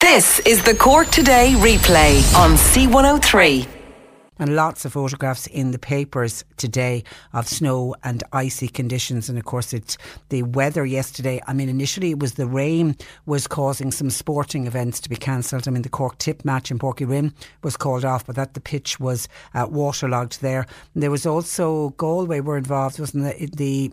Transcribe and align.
This 0.00 0.40
is 0.40 0.64
the 0.64 0.74
Cork 0.74 1.08
Today 1.08 1.52
replay 1.58 2.34
on 2.34 2.52
C103. 2.52 3.68
and 4.38 4.56
lots 4.56 4.86
of 4.86 4.94
photographs 4.94 5.46
in 5.46 5.72
the 5.72 5.78
papers 5.78 6.42
today 6.56 7.04
of 7.34 7.46
snow 7.46 7.94
and 8.02 8.24
icy 8.32 8.66
conditions. 8.66 9.28
And 9.28 9.36
of 9.38 9.44
course, 9.44 9.74
it's 9.74 9.98
the 10.30 10.42
weather 10.42 10.86
yesterday. 10.86 11.42
I 11.46 11.52
mean, 11.52 11.68
initially 11.68 12.12
it 12.12 12.18
was 12.18 12.34
the 12.34 12.46
rain 12.46 12.96
was 13.26 13.46
causing 13.46 13.92
some 13.92 14.08
sporting 14.08 14.66
events 14.66 15.00
to 15.00 15.10
be 15.10 15.16
cancelled. 15.16 15.68
I 15.68 15.70
mean, 15.70 15.82
the 15.82 15.90
Cork 15.90 16.16
Tip 16.16 16.46
match 16.46 16.70
in 16.70 16.78
Páirc 16.78 17.00
Uí 17.00 17.10
Rinn 17.10 17.34
was 17.62 17.76
called 17.76 18.06
off, 18.06 18.24
but 18.24 18.36
that 18.36 18.54
the 18.54 18.60
pitch 18.60 18.98
was 18.98 19.28
uh, 19.52 19.66
waterlogged 19.68 20.40
there. 20.40 20.66
And 20.94 21.02
there 21.02 21.10
was 21.10 21.26
also 21.26 21.90
Galway 21.98 22.40
were 22.40 22.56
involved, 22.56 22.98
wasn't 22.98 23.24
the, 23.24 23.50
the 23.54 23.92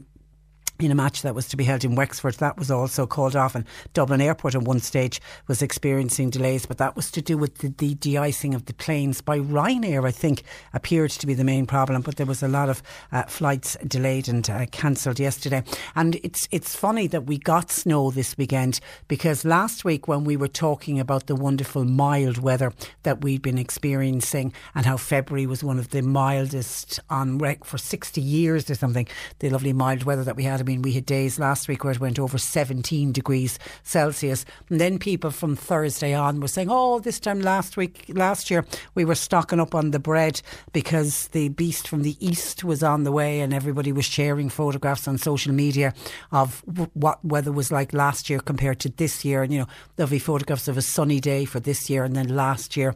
in 0.80 0.92
a 0.92 0.96
match 0.96 1.22
that 1.24 1.36
was 1.36 1.48
to 1.50 1.58
be 1.58 1.64
held 1.64 1.84
in 1.84 1.96
Wexford. 1.96 2.36
That 2.36 2.58
was 2.58 2.70
also 2.70 3.08
called 3.08 3.36
off, 3.36 3.56
and 3.56 3.66
Dublin 3.94 4.22
Airport 4.22 4.56
at 4.56 4.64
one 4.64 4.80
stage 4.80 5.20
was 5.48 5.62
experiencing 5.62 6.30
delays, 6.30 6.66
but 6.66 6.78
that 6.78 6.96
was 6.96 7.10
to 7.12 7.22
do 7.22 7.38
with 7.38 7.60
the, 7.60 7.70
the 7.70 7.96
de-icing 7.96 8.54
of 8.54 8.66
the 8.66 8.74
planes 8.74 9.22
by 9.22 9.40
Ryanair. 9.40 10.06
I 10.06 10.12
think 10.12 10.44
appeared 10.74 11.12
to 11.12 11.28
be 11.28 11.34
the 11.34 11.44
main 11.44 11.66
problem, 11.66 12.02
but 12.02 12.18
there 12.18 12.26
was 12.26 12.44
a 12.44 12.48
lot 12.48 12.70
of 12.70 12.84
uh, 13.12 13.24
flights 13.24 13.76
delayed 13.88 14.28
and 14.28 14.48
uh, 14.50 14.66
cancelled 14.68 15.20
yesterday. 15.20 15.64
And 15.96 16.16
it's 16.24 16.48
it's 16.52 16.76
funny 16.76 17.08
that 17.08 17.26
we 17.26 17.38
got 17.38 17.72
snow 17.72 18.12
this 18.12 18.38
weekend 18.38 18.80
because 19.08 19.46
last 19.46 19.84
week 19.84 20.08
when 20.08 20.24
we 20.24 20.38
were 20.38 20.48
talking 20.48 21.00
about 21.00 21.28
the 21.28 21.36
wonderful 21.36 21.86
mild 21.86 22.38
weather 22.38 22.74
that 23.04 23.22
we'd 23.24 23.42
been 23.42 23.58
experiencing 23.58 24.54
and 24.76 24.86
how 24.86 24.98
February 24.98 25.46
was 25.48 25.64
one 25.64 25.80
of 25.80 25.90
the 25.90 26.02
mildest 26.02 27.00
on 27.10 27.38
rec 27.38 27.64
for 27.64 27.78
60 27.78 28.22
years 28.22 28.70
or 28.70 28.76
something, 28.76 29.08
the 29.40 29.50
lovely 29.50 29.74
mild 29.74 30.04
weather 30.04 30.24
that 30.24 30.36
we 30.36 30.44
had. 30.44 30.67
I 30.68 30.70
mean, 30.70 30.82
we 30.82 30.92
had 30.92 31.06
days 31.06 31.40
last 31.40 31.70
week 31.70 31.86
where 31.86 31.94
it 31.94 32.02
went 32.02 32.20
over 32.20 32.38
17 32.38 33.14
degrees 33.14 33.58
Celsius. 33.84 34.44
And 34.70 34.82
then 34.82 35.00
people 35.00 35.32
from 35.32 35.56
Thursday 35.56 36.14
on 36.14 36.42
were 36.42 36.50
saying, 36.50 36.68
oh, 36.70 37.00
this 37.00 37.22
time 37.22 37.40
last 37.40 37.78
week, 37.78 38.04
last 38.10 38.52
year, 38.52 38.66
we 38.94 39.06
were 39.06 39.16
stocking 39.16 39.62
up 39.62 39.74
on 39.74 39.92
the 39.92 40.00
bread 40.00 40.42
because 40.74 41.30
the 41.30 41.48
beast 41.48 41.88
from 41.88 42.04
the 42.04 42.18
east 42.20 42.66
was 42.66 42.84
on 42.84 43.06
the 43.06 43.14
way 43.14 43.40
and 43.40 43.54
everybody 43.54 43.94
was 43.94 44.04
sharing 44.04 44.50
photographs 44.50 45.08
on 45.08 45.18
social 45.18 45.54
media 45.54 45.94
of 46.34 46.62
w- 46.66 46.92
what 46.96 47.24
weather 47.24 47.54
was 47.54 47.72
like 47.72 47.94
last 47.94 48.30
year 48.30 48.40
compared 48.40 48.82
to 48.82 48.90
this 48.90 49.24
year. 49.24 49.44
And, 49.44 49.54
you 49.54 49.60
know, 49.60 49.68
there'll 49.96 50.10
be 50.10 50.20
photographs 50.20 50.68
of 50.68 50.78
a 50.78 50.82
sunny 50.82 51.22
day 51.22 51.46
for 51.46 51.62
this 51.62 51.90
year 51.90 52.04
and 52.04 52.14
then 52.14 52.36
last 52.36 52.76
year, 52.76 52.94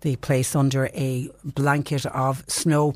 the 0.00 0.16
place 0.16 0.56
under 0.56 0.86
a 0.94 1.30
blanket 1.44 2.06
of 2.06 2.44
snow. 2.48 2.94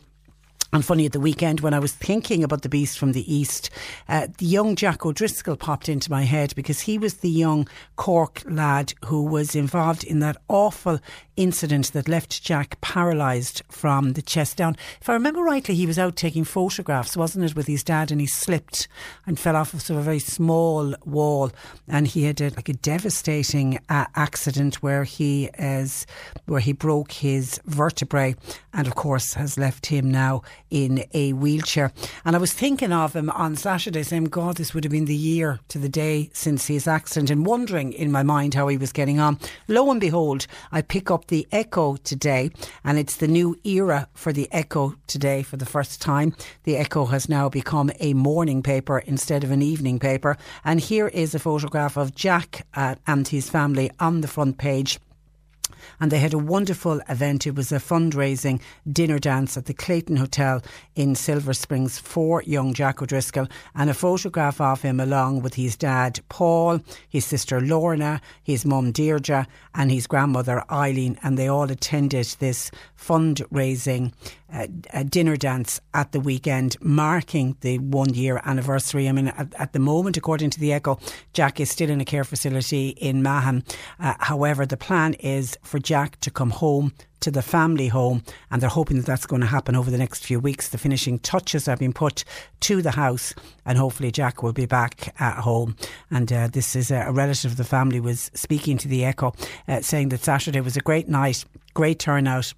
And 0.70 0.84
funny 0.84 1.06
at 1.06 1.12
the 1.12 1.20
weekend 1.20 1.60
when 1.60 1.72
I 1.72 1.78
was 1.78 1.94
thinking 1.94 2.44
about 2.44 2.60
the 2.60 2.68
beast 2.68 2.98
from 2.98 3.12
the 3.12 3.34
east, 3.34 3.70
uh, 4.06 4.26
the 4.36 4.44
young 4.44 4.76
Jack 4.76 5.06
O'Driscoll 5.06 5.56
popped 5.56 5.88
into 5.88 6.10
my 6.10 6.24
head 6.24 6.54
because 6.54 6.80
he 6.80 6.98
was 6.98 7.14
the 7.14 7.30
young 7.30 7.66
Cork 7.96 8.42
lad 8.44 8.92
who 9.06 9.24
was 9.24 9.54
involved 9.54 10.04
in 10.04 10.20
that 10.20 10.36
awful 10.46 11.00
incident 11.36 11.92
that 11.92 12.08
left 12.08 12.42
Jack 12.42 12.78
paralysed 12.82 13.62
from 13.70 14.12
the 14.12 14.20
chest 14.20 14.58
down. 14.58 14.76
If 15.00 15.08
I 15.08 15.14
remember 15.14 15.40
rightly, 15.40 15.74
he 15.74 15.86
was 15.86 15.98
out 15.98 16.16
taking 16.16 16.44
photographs, 16.44 17.16
wasn't 17.16 17.46
it, 17.46 17.56
with 17.56 17.66
his 17.66 17.84
dad, 17.84 18.10
and 18.10 18.20
he 18.20 18.26
slipped 18.26 18.88
and 19.24 19.38
fell 19.38 19.56
off 19.56 19.72
of 19.72 19.80
sort 19.80 19.96
of 19.96 20.02
a 20.02 20.04
very 20.04 20.18
small 20.18 20.94
wall, 21.06 21.50
and 21.86 22.06
he 22.06 22.24
had 22.24 22.42
a, 22.42 22.50
like 22.50 22.68
a 22.68 22.74
devastating 22.74 23.78
uh, 23.88 24.06
accident 24.16 24.82
where 24.82 25.04
he 25.04 25.48
is 25.58 26.06
where 26.44 26.60
he 26.60 26.72
broke 26.72 27.12
his 27.12 27.58
vertebrae, 27.64 28.34
and 28.74 28.86
of 28.86 28.94
course 28.94 29.34
has 29.34 29.56
left 29.56 29.86
him 29.86 30.10
now 30.10 30.42
in 30.70 31.04
a 31.14 31.32
wheelchair. 31.32 31.92
And 32.24 32.36
I 32.36 32.38
was 32.38 32.52
thinking 32.52 32.92
of 32.92 33.14
him 33.14 33.30
on 33.30 33.56
Saturday, 33.56 34.02
saying, 34.02 34.24
"God, 34.24 34.56
this 34.56 34.74
would 34.74 34.84
have 34.84 34.92
been 34.92 35.04
the 35.06 35.14
year 35.14 35.60
to 35.68 35.78
the 35.78 35.88
day 35.88 36.30
since 36.32 36.66
his 36.66 36.86
accident," 36.86 37.30
and 37.30 37.46
wondering 37.46 37.92
in 37.92 38.12
my 38.12 38.22
mind 38.22 38.54
how 38.54 38.68
he 38.68 38.76
was 38.76 38.92
getting 38.92 39.20
on. 39.20 39.38
Lo 39.66 39.90
and 39.90 40.00
behold, 40.00 40.46
I 40.72 40.82
pick 40.82 41.10
up 41.10 41.26
the 41.26 41.46
Echo 41.52 41.96
today, 41.96 42.50
and 42.84 42.98
it's 42.98 43.16
the 43.16 43.28
new 43.28 43.56
era 43.64 44.08
for 44.14 44.32
the 44.32 44.48
Echo 44.52 44.94
today 45.06 45.42
for 45.42 45.56
the 45.56 45.66
first 45.66 46.00
time. 46.00 46.34
The 46.64 46.76
Echo 46.76 47.06
has 47.06 47.28
now 47.28 47.48
become 47.48 47.90
a 48.00 48.14
morning 48.14 48.62
paper 48.62 48.98
instead 48.98 49.44
of 49.44 49.50
an 49.50 49.62
evening 49.62 49.98
paper. 49.98 50.36
And 50.64 50.80
here 50.80 51.08
is 51.08 51.34
a 51.34 51.38
photograph 51.38 51.96
of 51.96 52.14
Jack 52.14 52.66
uh, 52.74 52.96
and 53.06 53.26
his 53.26 53.50
family 53.50 53.90
on 53.98 54.20
the 54.20 54.28
front 54.28 54.58
page 54.58 54.98
and 56.00 56.10
they 56.10 56.18
had 56.18 56.34
a 56.34 56.38
wonderful 56.38 57.00
event. 57.08 57.46
It 57.46 57.54
was 57.54 57.72
a 57.72 57.76
fundraising 57.76 58.60
dinner 58.90 59.18
dance 59.18 59.56
at 59.56 59.66
the 59.66 59.74
Clayton 59.74 60.16
Hotel 60.16 60.62
in 60.94 61.14
Silver 61.14 61.54
Springs 61.54 61.98
for 61.98 62.42
young 62.42 62.74
Jack 62.74 63.02
O'Driscoll, 63.02 63.48
and 63.74 63.90
a 63.90 63.94
photograph 63.94 64.60
of 64.60 64.82
him 64.82 65.00
along 65.00 65.42
with 65.42 65.54
his 65.54 65.76
dad 65.76 66.20
Paul, 66.28 66.80
his 67.08 67.24
sister 67.24 67.60
Lorna, 67.60 68.20
his 68.42 68.64
mum 68.64 68.92
Deirdre, 68.92 69.46
and 69.74 69.90
his 69.90 70.06
grandmother 70.06 70.64
Eileen, 70.70 71.18
and 71.22 71.38
they 71.38 71.48
all 71.48 71.70
attended 71.70 72.26
this 72.38 72.70
fundraising 72.96 74.12
uh, 74.52 74.66
a 74.92 75.04
dinner 75.04 75.36
dance 75.36 75.80
at 75.94 76.12
the 76.12 76.20
weekend, 76.20 76.76
marking 76.80 77.56
the 77.60 77.78
one 77.78 78.14
year 78.14 78.40
anniversary. 78.44 79.08
I 79.08 79.12
mean, 79.12 79.28
at, 79.28 79.52
at, 79.58 79.72
the 79.72 79.78
moment, 79.78 80.16
according 80.16 80.50
to 80.50 80.60
the 80.60 80.72
Echo, 80.72 80.98
Jack 81.32 81.60
is 81.60 81.70
still 81.70 81.90
in 81.90 82.00
a 82.00 82.04
care 82.04 82.24
facility 82.24 82.90
in 82.90 83.22
Mahon. 83.22 83.64
Uh, 84.00 84.14
however, 84.20 84.64
the 84.64 84.76
plan 84.76 85.14
is 85.14 85.58
for 85.62 85.78
Jack 85.78 86.18
to 86.20 86.30
come 86.30 86.50
home 86.50 86.92
to 87.20 87.30
the 87.30 87.42
family 87.42 87.88
home, 87.88 88.22
and 88.50 88.62
they're 88.62 88.68
hoping 88.68 88.96
that 88.96 89.06
that's 89.06 89.26
going 89.26 89.40
to 89.40 89.46
happen 89.46 89.74
over 89.74 89.90
the 89.90 89.98
next 89.98 90.24
few 90.24 90.38
weeks. 90.38 90.68
The 90.68 90.78
finishing 90.78 91.18
touches 91.18 91.66
have 91.66 91.78
been 91.78 91.92
put 91.92 92.24
to 92.60 92.80
the 92.80 92.92
house, 92.92 93.34
and 93.66 93.76
hopefully 93.76 94.12
Jack 94.12 94.42
will 94.42 94.52
be 94.52 94.66
back 94.66 95.14
at 95.20 95.40
home. 95.40 95.76
And 96.10 96.32
uh, 96.32 96.48
this 96.48 96.76
is 96.76 96.90
a, 96.90 97.06
a, 97.08 97.12
relative 97.12 97.52
of 97.52 97.56
the 97.56 97.64
family 97.64 98.00
was 98.00 98.30
speaking 98.34 98.78
to 98.78 98.88
the 98.88 99.04
Echo, 99.04 99.34
uh, 99.66 99.80
saying 99.80 100.10
that 100.10 100.20
Saturday 100.20 100.60
was 100.60 100.76
a 100.76 100.80
great 100.80 101.08
night, 101.08 101.44
great 101.74 101.98
turnout. 101.98 102.54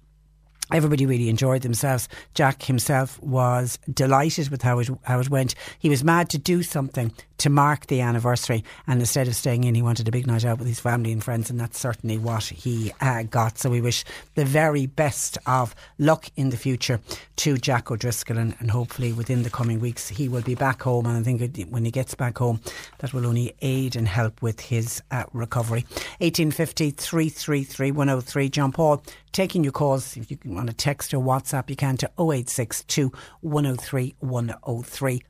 Everybody 0.71 1.05
really 1.05 1.29
enjoyed 1.29 1.61
themselves. 1.61 2.07
Jack 2.33 2.63
himself 2.63 3.21
was 3.21 3.77
delighted 3.93 4.49
with 4.49 4.61
how 4.61 4.79
it 4.79 4.89
how 5.03 5.19
it 5.19 5.29
went. 5.29 5.55
He 5.79 5.89
was 5.89 6.03
mad 6.03 6.29
to 6.29 6.37
do 6.37 6.63
something 6.63 7.11
to 7.41 7.49
mark 7.49 7.87
the 7.87 8.01
anniversary, 8.01 8.63
and 8.85 8.99
instead 8.99 9.27
of 9.27 9.35
staying 9.35 9.63
in, 9.63 9.73
he 9.73 9.81
wanted 9.81 10.07
a 10.07 10.11
big 10.11 10.27
night 10.27 10.45
out 10.45 10.59
with 10.59 10.67
his 10.67 10.79
family 10.79 11.11
and 11.11 11.23
friends, 11.23 11.49
and 11.49 11.59
that's 11.59 11.79
certainly 11.79 12.17
what 12.17 12.43
he 12.43 12.91
uh, 13.01 13.23
got. 13.23 13.57
So 13.57 13.71
we 13.71 13.81
wish 13.81 14.03
the 14.35 14.45
very 14.45 14.85
best 14.85 15.39
of 15.47 15.73
luck 15.97 16.27
in 16.35 16.51
the 16.51 16.57
future 16.57 16.99
to 17.37 17.57
Jack 17.57 17.89
O'Driscoll, 17.89 18.37
and, 18.37 18.55
and 18.59 18.69
hopefully 18.69 19.11
within 19.11 19.41
the 19.41 19.49
coming 19.49 19.79
weeks 19.79 20.07
he 20.07 20.29
will 20.29 20.43
be 20.43 20.53
back 20.53 20.83
home. 20.83 21.07
And 21.07 21.17
I 21.17 21.23
think 21.23 21.67
when 21.69 21.83
he 21.83 21.89
gets 21.89 22.13
back 22.13 22.37
home, 22.37 22.61
that 22.99 23.11
will 23.11 23.25
only 23.25 23.55
aid 23.61 23.95
and 23.95 24.07
help 24.07 24.43
with 24.43 24.59
his 24.59 25.01
uh, 25.09 25.23
recovery. 25.33 25.81
1850 26.19 26.91
333 26.91 27.91
103. 27.91 28.49
John 28.49 28.71
Paul 28.71 29.03
taking 29.31 29.63
your 29.63 29.73
calls. 29.73 30.15
If 30.15 30.29
you 30.29 30.37
want 30.45 30.69
to 30.69 30.75
text 30.75 31.11
or 31.11 31.23
WhatsApp, 31.23 31.71
you 31.71 31.75
can 31.75 31.97
to 31.97 32.11
0862 32.19 33.11
103 33.41 34.15
103. 34.19 35.23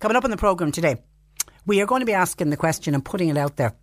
Coming 0.00 0.16
up 0.16 0.24
on 0.24 0.30
the 0.30 0.36
programme 0.36 0.72
today, 0.72 0.96
we 1.66 1.80
are 1.80 1.86
going 1.86 2.00
to 2.00 2.06
be 2.06 2.12
asking 2.12 2.50
the 2.50 2.56
question 2.56 2.94
and 2.94 3.04
putting 3.04 3.28
it 3.28 3.36
out 3.36 3.56
there. 3.56 3.74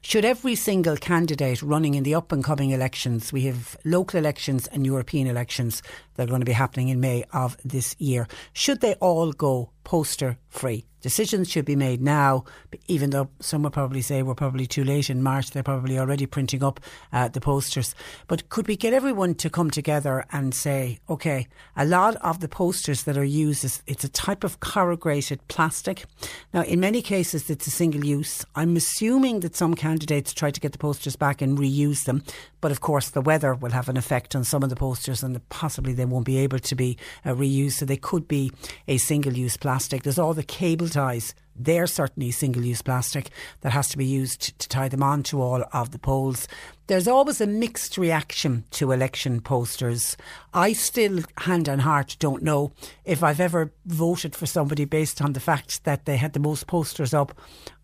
Should 0.00 0.24
every 0.24 0.54
single 0.54 0.96
candidate 0.96 1.62
running 1.62 1.94
in 1.94 2.02
the 2.02 2.14
up 2.14 2.32
and 2.32 2.42
coming 2.42 2.70
elections, 2.70 3.32
we 3.32 3.42
have 3.42 3.76
local 3.84 4.18
elections 4.18 4.66
and 4.68 4.86
European 4.86 5.26
elections 5.26 5.82
that 6.14 6.24
are 6.24 6.30
going 6.30 6.40
to 6.40 6.46
be 6.46 6.52
happening 6.52 6.88
in 6.88 7.00
May 7.00 7.24
of 7.32 7.56
this 7.64 7.94
year, 7.98 8.26
should 8.52 8.80
they 8.80 8.94
all 8.94 9.32
go 9.32 9.70
poster 9.84 10.38
free? 10.48 10.87
Decisions 11.00 11.48
should 11.48 11.64
be 11.64 11.76
made 11.76 12.00
now, 12.00 12.44
even 12.88 13.10
though 13.10 13.28
some 13.40 13.62
will 13.62 13.70
probably 13.70 14.02
say 14.02 14.22
we're 14.22 14.34
probably 14.34 14.66
too 14.66 14.84
late 14.84 15.10
in 15.10 15.22
March. 15.22 15.50
They're 15.50 15.62
probably 15.62 15.98
already 15.98 16.26
printing 16.26 16.62
up 16.62 16.80
uh, 17.12 17.28
the 17.28 17.40
posters. 17.40 17.94
But 18.26 18.48
could 18.48 18.66
we 18.66 18.76
get 18.76 18.92
everyone 18.92 19.34
to 19.36 19.50
come 19.50 19.70
together 19.70 20.24
and 20.32 20.54
say, 20.54 20.98
okay, 21.08 21.46
a 21.76 21.84
lot 21.84 22.16
of 22.16 22.40
the 22.40 22.48
posters 22.48 23.04
that 23.04 23.16
are 23.16 23.24
used, 23.24 23.64
is, 23.64 23.82
it's 23.86 24.04
a 24.04 24.08
type 24.08 24.44
of 24.44 24.60
corrugated 24.60 25.46
plastic. 25.48 26.04
Now, 26.52 26.62
in 26.62 26.80
many 26.80 27.02
cases, 27.02 27.48
it's 27.48 27.66
a 27.66 27.70
single 27.70 28.04
use. 28.04 28.44
I'm 28.54 28.76
assuming 28.76 29.40
that 29.40 29.56
some 29.56 29.74
candidates 29.74 30.32
try 30.32 30.50
to 30.50 30.60
get 30.60 30.72
the 30.72 30.78
posters 30.78 31.16
back 31.16 31.40
and 31.40 31.58
reuse 31.58 32.04
them. 32.04 32.24
But 32.60 32.72
of 32.72 32.80
course, 32.80 33.10
the 33.10 33.20
weather 33.20 33.54
will 33.54 33.70
have 33.70 33.88
an 33.88 33.96
effect 33.96 34.34
on 34.34 34.44
some 34.44 34.62
of 34.62 34.70
the 34.70 34.76
posters 34.76 35.22
and 35.22 35.46
possibly 35.48 35.92
they 35.92 36.04
won't 36.04 36.26
be 36.26 36.38
able 36.38 36.58
to 36.58 36.74
be 36.74 36.96
uh, 37.24 37.30
reused. 37.30 37.72
So 37.72 37.84
they 37.84 37.96
could 37.96 38.26
be 38.26 38.52
a 38.86 38.98
single 38.98 39.32
use 39.32 39.56
plastic. 39.56 40.02
There's 40.02 40.18
all 40.18 40.34
the 40.34 40.42
cable 40.42 40.88
ties 40.88 41.34
they're 41.58 41.86
certainly 41.86 42.30
single 42.30 42.64
use 42.64 42.82
plastic 42.82 43.30
that 43.62 43.72
has 43.72 43.88
to 43.88 43.98
be 43.98 44.06
used 44.06 44.58
to 44.58 44.68
tie 44.68 44.88
them 44.88 45.02
on 45.02 45.22
to 45.24 45.42
all 45.42 45.64
of 45.72 45.90
the 45.90 45.98
poles. 45.98 46.46
There's 46.86 47.08
always 47.08 47.40
a 47.40 47.46
mixed 47.46 47.98
reaction 47.98 48.64
to 48.72 48.92
election 48.92 49.40
posters. 49.40 50.16
I 50.54 50.72
still, 50.72 51.22
hand 51.38 51.68
on 51.68 51.80
heart, 51.80 52.16
don't 52.18 52.42
know 52.42 52.72
if 53.04 53.22
I've 53.22 53.40
ever 53.40 53.72
voted 53.84 54.36
for 54.36 54.46
somebody 54.46 54.84
based 54.84 55.20
on 55.20 55.32
the 55.32 55.40
fact 55.40 55.84
that 55.84 56.04
they 56.06 56.16
had 56.16 56.32
the 56.32 56.40
most 56.40 56.66
posters 56.66 57.12
up 57.12 57.36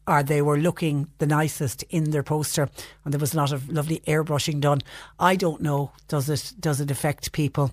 or 0.06 0.22
they 0.22 0.42
were 0.42 0.58
looking 0.58 1.08
the 1.18 1.26
nicest 1.26 1.82
in 1.84 2.10
their 2.10 2.22
poster 2.22 2.68
and 3.04 3.12
there 3.12 3.20
was 3.20 3.34
a 3.34 3.36
lot 3.36 3.52
of 3.52 3.70
lovely 3.70 4.00
airbrushing 4.06 4.60
done. 4.60 4.80
I 5.18 5.36
don't 5.36 5.62
know. 5.62 5.92
Does 6.08 6.28
it 6.28 6.54
does 6.60 6.80
it 6.80 6.90
affect 6.90 7.32
people? 7.32 7.72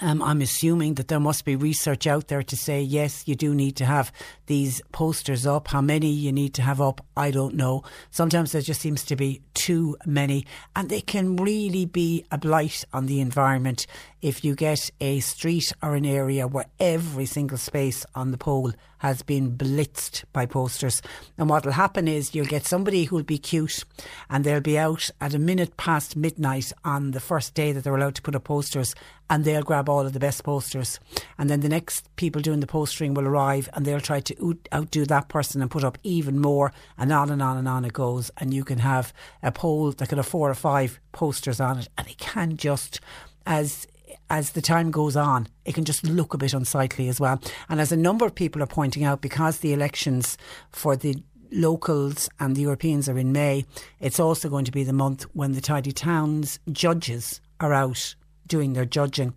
Um, 0.00 0.22
I'm 0.22 0.40
assuming 0.40 0.94
that 0.94 1.06
there 1.06 1.20
must 1.20 1.44
be 1.44 1.54
research 1.54 2.08
out 2.08 2.26
there 2.26 2.42
to 2.42 2.56
say, 2.56 2.82
yes, 2.82 3.28
you 3.28 3.36
do 3.36 3.54
need 3.54 3.76
to 3.76 3.84
have 3.84 4.10
these 4.46 4.82
posters 4.90 5.46
up. 5.46 5.68
How 5.68 5.80
many 5.80 6.08
you 6.08 6.32
need 6.32 6.52
to 6.54 6.62
have 6.62 6.80
up, 6.80 7.00
I 7.16 7.30
don't 7.30 7.54
know. 7.54 7.84
Sometimes 8.10 8.50
there 8.50 8.60
just 8.60 8.80
seems 8.80 9.04
to 9.04 9.14
be 9.14 9.40
too 9.54 9.96
many, 10.04 10.46
and 10.74 10.88
they 10.88 11.00
can 11.00 11.36
really 11.36 11.86
be 11.86 12.24
a 12.32 12.38
blight 12.38 12.84
on 12.92 13.06
the 13.06 13.20
environment 13.20 13.86
if 14.20 14.44
you 14.44 14.56
get 14.56 14.90
a 15.00 15.20
street 15.20 15.72
or 15.82 15.94
an 15.94 16.06
area 16.06 16.48
where 16.48 16.66
every 16.80 17.26
single 17.26 17.58
space 17.58 18.04
on 18.14 18.32
the 18.32 18.38
pole 18.38 18.72
has 18.98 19.22
been 19.22 19.54
blitzed 19.54 20.24
by 20.32 20.46
posters. 20.46 21.02
And 21.36 21.50
what 21.50 21.66
will 21.66 21.72
happen 21.72 22.08
is 22.08 22.34
you'll 22.34 22.46
get 22.46 22.64
somebody 22.64 23.04
who'll 23.04 23.22
be 23.22 23.36
cute 23.36 23.84
and 24.30 24.42
they'll 24.42 24.62
be 24.62 24.78
out 24.78 25.10
at 25.20 25.34
a 25.34 25.38
minute 25.38 25.76
past 25.76 26.16
midnight 26.16 26.72
on 26.86 27.10
the 27.10 27.20
first 27.20 27.52
day 27.52 27.70
that 27.72 27.84
they're 27.84 27.94
allowed 27.94 28.14
to 28.14 28.22
put 28.22 28.34
up 28.34 28.44
posters 28.44 28.94
and 29.30 29.44
they'll 29.44 29.62
grab 29.62 29.88
all 29.88 30.06
of 30.06 30.12
the 30.12 30.20
best 30.20 30.44
posters. 30.44 31.00
And 31.38 31.48
then 31.48 31.60
the 31.60 31.68
next 31.68 32.14
people 32.16 32.42
doing 32.42 32.60
the 32.60 32.66
postering 32.66 33.14
will 33.14 33.26
arrive 33.26 33.68
and 33.72 33.84
they'll 33.84 34.00
try 34.00 34.20
to 34.20 34.58
outdo 34.72 35.06
that 35.06 35.28
person 35.28 35.62
and 35.62 35.70
put 35.70 35.84
up 35.84 35.98
even 36.02 36.38
more 36.38 36.72
and 36.98 37.12
on 37.12 37.30
and 37.30 37.42
on 37.42 37.56
and 37.56 37.68
on 37.68 37.84
it 37.84 37.92
goes. 37.92 38.30
And 38.38 38.52
you 38.52 38.64
can 38.64 38.78
have 38.78 39.12
a 39.42 39.52
pole 39.52 39.92
that 39.92 40.08
can 40.08 40.18
have 40.18 40.26
four 40.26 40.50
or 40.50 40.54
five 40.54 41.00
posters 41.12 41.60
on 41.60 41.78
it 41.78 41.88
and 41.96 42.08
it 42.08 42.18
can 42.18 42.56
just 42.56 43.00
as 43.46 43.86
as 44.30 44.52
the 44.52 44.62
time 44.62 44.90
goes 44.90 45.16
on, 45.16 45.46
it 45.64 45.74
can 45.74 45.84
just 45.84 46.04
look 46.04 46.34
a 46.34 46.38
bit 46.38 46.54
unsightly 46.54 47.08
as 47.08 47.20
well. 47.20 47.40
And 47.68 47.80
as 47.80 47.92
a 47.92 47.96
number 47.96 48.24
of 48.24 48.34
people 48.34 48.62
are 48.62 48.66
pointing 48.66 49.04
out, 49.04 49.20
because 49.20 49.58
the 49.58 49.72
elections 49.72 50.38
for 50.70 50.96
the 50.96 51.22
locals 51.52 52.28
and 52.40 52.56
the 52.56 52.62
Europeans 52.62 53.08
are 53.08 53.18
in 53.18 53.32
May, 53.32 53.64
it's 54.00 54.18
also 54.18 54.48
going 54.48 54.64
to 54.64 54.72
be 54.72 54.82
the 54.82 54.92
month 54.92 55.24
when 55.34 55.52
the 55.52 55.60
Tidy 55.60 55.92
Towns 55.92 56.58
judges 56.72 57.40
are 57.60 57.72
out 57.72 58.14
doing 58.46 58.72
their 58.72 58.84
judging. 58.84 59.34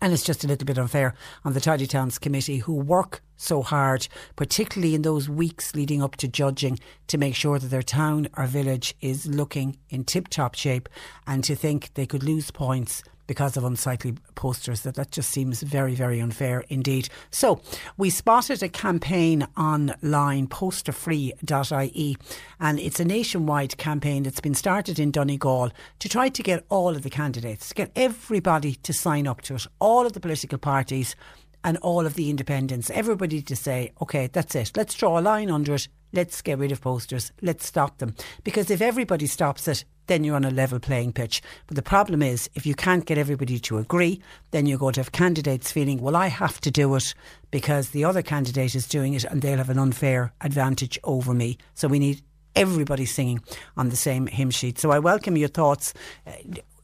And 0.00 0.12
it's 0.12 0.24
just 0.24 0.44
a 0.44 0.46
little 0.46 0.66
bit 0.66 0.78
unfair 0.78 1.14
on 1.44 1.52
the 1.52 1.60
Tidy 1.60 1.86
Towns 1.86 2.18
Committee 2.18 2.58
who 2.58 2.74
work 2.74 3.22
so 3.36 3.62
hard, 3.62 4.06
particularly 4.36 4.94
in 4.94 5.02
those 5.02 5.28
weeks 5.28 5.74
leading 5.74 6.02
up 6.02 6.16
to 6.16 6.28
judging, 6.28 6.78
to 7.08 7.18
make 7.18 7.34
sure 7.34 7.58
that 7.58 7.68
their 7.68 7.82
town 7.82 8.28
or 8.36 8.46
village 8.46 8.94
is 9.00 9.26
looking 9.26 9.78
in 9.88 10.04
tip 10.04 10.28
top 10.28 10.54
shape 10.54 10.88
and 11.26 11.42
to 11.44 11.54
think 11.54 11.94
they 11.94 12.06
could 12.06 12.22
lose 12.22 12.50
points 12.50 13.02
because 13.26 13.56
of 13.56 13.64
unsightly 13.64 14.14
posters 14.34 14.82
that 14.82 14.94
that 14.94 15.10
just 15.10 15.30
seems 15.30 15.62
very 15.62 15.94
very 15.94 16.20
unfair 16.20 16.64
indeed. 16.68 17.08
So 17.30 17.60
we 17.96 18.10
spotted 18.10 18.62
a 18.62 18.68
campaign 18.68 19.46
online 19.56 20.46
posterfree.ie 20.48 22.16
and 22.60 22.80
it's 22.80 23.00
a 23.00 23.04
nationwide 23.04 23.76
campaign 23.76 24.22
that's 24.22 24.40
been 24.40 24.54
started 24.54 24.98
in 24.98 25.10
Donegal 25.10 25.70
to 25.98 26.08
try 26.08 26.28
to 26.28 26.42
get 26.42 26.64
all 26.68 26.90
of 26.90 27.02
the 27.02 27.10
candidates 27.10 27.72
get 27.72 27.90
everybody 27.96 28.74
to 28.76 28.92
sign 28.92 29.26
up 29.26 29.40
to 29.42 29.54
it 29.54 29.66
all 29.80 30.06
of 30.06 30.12
the 30.12 30.20
political 30.20 30.58
parties 30.58 31.16
and 31.64 31.76
all 31.78 32.06
of 32.06 32.14
the 32.14 32.30
independents 32.30 32.90
everybody 32.90 33.42
to 33.42 33.56
say 33.56 33.90
okay 34.00 34.28
that's 34.28 34.54
it 34.54 34.70
let's 34.76 34.94
draw 34.94 35.18
a 35.18 35.20
line 35.20 35.50
under 35.50 35.74
it 35.74 35.88
let's 36.12 36.40
get 36.42 36.58
rid 36.58 36.70
of 36.70 36.80
posters 36.80 37.32
let's 37.42 37.66
stop 37.66 37.98
them 37.98 38.14
because 38.44 38.70
if 38.70 38.80
everybody 38.80 39.26
stops 39.26 39.66
it 39.66 39.84
then 40.06 40.24
you're 40.24 40.36
on 40.36 40.44
a 40.44 40.50
level 40.50 40.78
playing 40.78 41.12
pitch. 41.12 41.42
But 41.66 41.76
the 41.76 41.82
problem 41.82 42.22
is, 42.22 42.50
if 42.54 42.66
you 42.66 42.74
can't 42.74 43.06
get 43.06 43.18
everybody 43.18 43.58
to 43.60 43.78
agree, 43.78 44.20
then 44.50 44.66
you're 44.66 44.78
going 44.78 44.94
to 44.94 45.00
have 45.00 45.12
candidates 45.12 45.72
feeling, 45.72 46.00
well, 46.00 46.16
I 46.16 46.28
have 46.28 46.60
to 46.62 46.70
do 46.70 46.94
it 46.94 47.14
because 47.50 47.90
the 47.90 48.04
other 48.04 48.22
candidate 48.22 48.74
is 48.74 48.86
doing 48.86 49.14
it 49.14 49.24
and 49.24 49.42
they'll 49.42 49.58
have 49.58 49.70
an 49.70 49.78
unfair 49.78 50.32
advantage 50.40 50.98
over 51.04 51.32
me. 51.32 51.58
So 51.74 51.88
we 51.88 51.98
need 51.98 52.22
everybody 52.54 53.06
singing 53.06 53.40
on 53.76 53.88
the 53.88 53.96
same 53.96 54.26
hymn 54.26 54.50
sheet. 54.50 54.78
So 54.78 54.90
I 54.90 54.98
welcome 54.98 55.36
your 55.36 55.48
thoughts. 55.48 55.94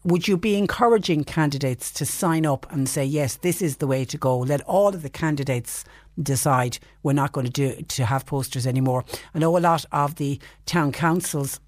Would 0.02 0.26
you 0.26 0.38
be 0.38 0.56
encouraging 0.56 1.24
candidates 1.24 1.92
to 1.92 2.06
sign 2.06 2.46
up 2.46 2.66
and 2.72 2.88
say, 2.88 3.04
yes, 3.04 3.36
this 3.36 3.60
is 3.60 3.76
the 3.76 3.86
way 3.86 4.06
to 4.06 4.16
go? 4.16 4.38
Let 4.38 4.62
all 4.62 4.88
of 4.88 5.02
the 5.02 5.10
candidates 5.10 5.84
decide 6.22 6.78
we're 7.02 7.12
not 7.12 7.32
going 7.32 7.44
to 7.44 7.52
do 7.52 7.82
to 7.82 8.06
have 8.06 8.24
posters 8.24 8.66
anymore. 8.66 9.04
I 9.34 9.40
know 9.40 9.58
a 9.58 9.60
lot 9.60 9.84
of 9.92 10.14
the 10.14 10.40
town 10.64 10.92
councils 10.92 11.60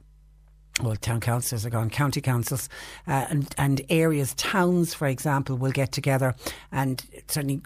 well, 0.80 0.96
town 0.96 1.20
councils 1.20 1.66
are 1.66 1.70
gone, 1.70 1.90
county 1.90 2.22
councils, 2.22 2.68
uh, 3.06 3.26
and 3.28 3.54
and 3.58 3.82
areas, 3.90 4.32
towns, 4.34 4.94
for 4.94 5.06
example, 5.06 5.56
will 5.56 5.70
get 5.70 5.92
together, 5.92 6.34
and 6.70 7.04
certainly 7.28 7.60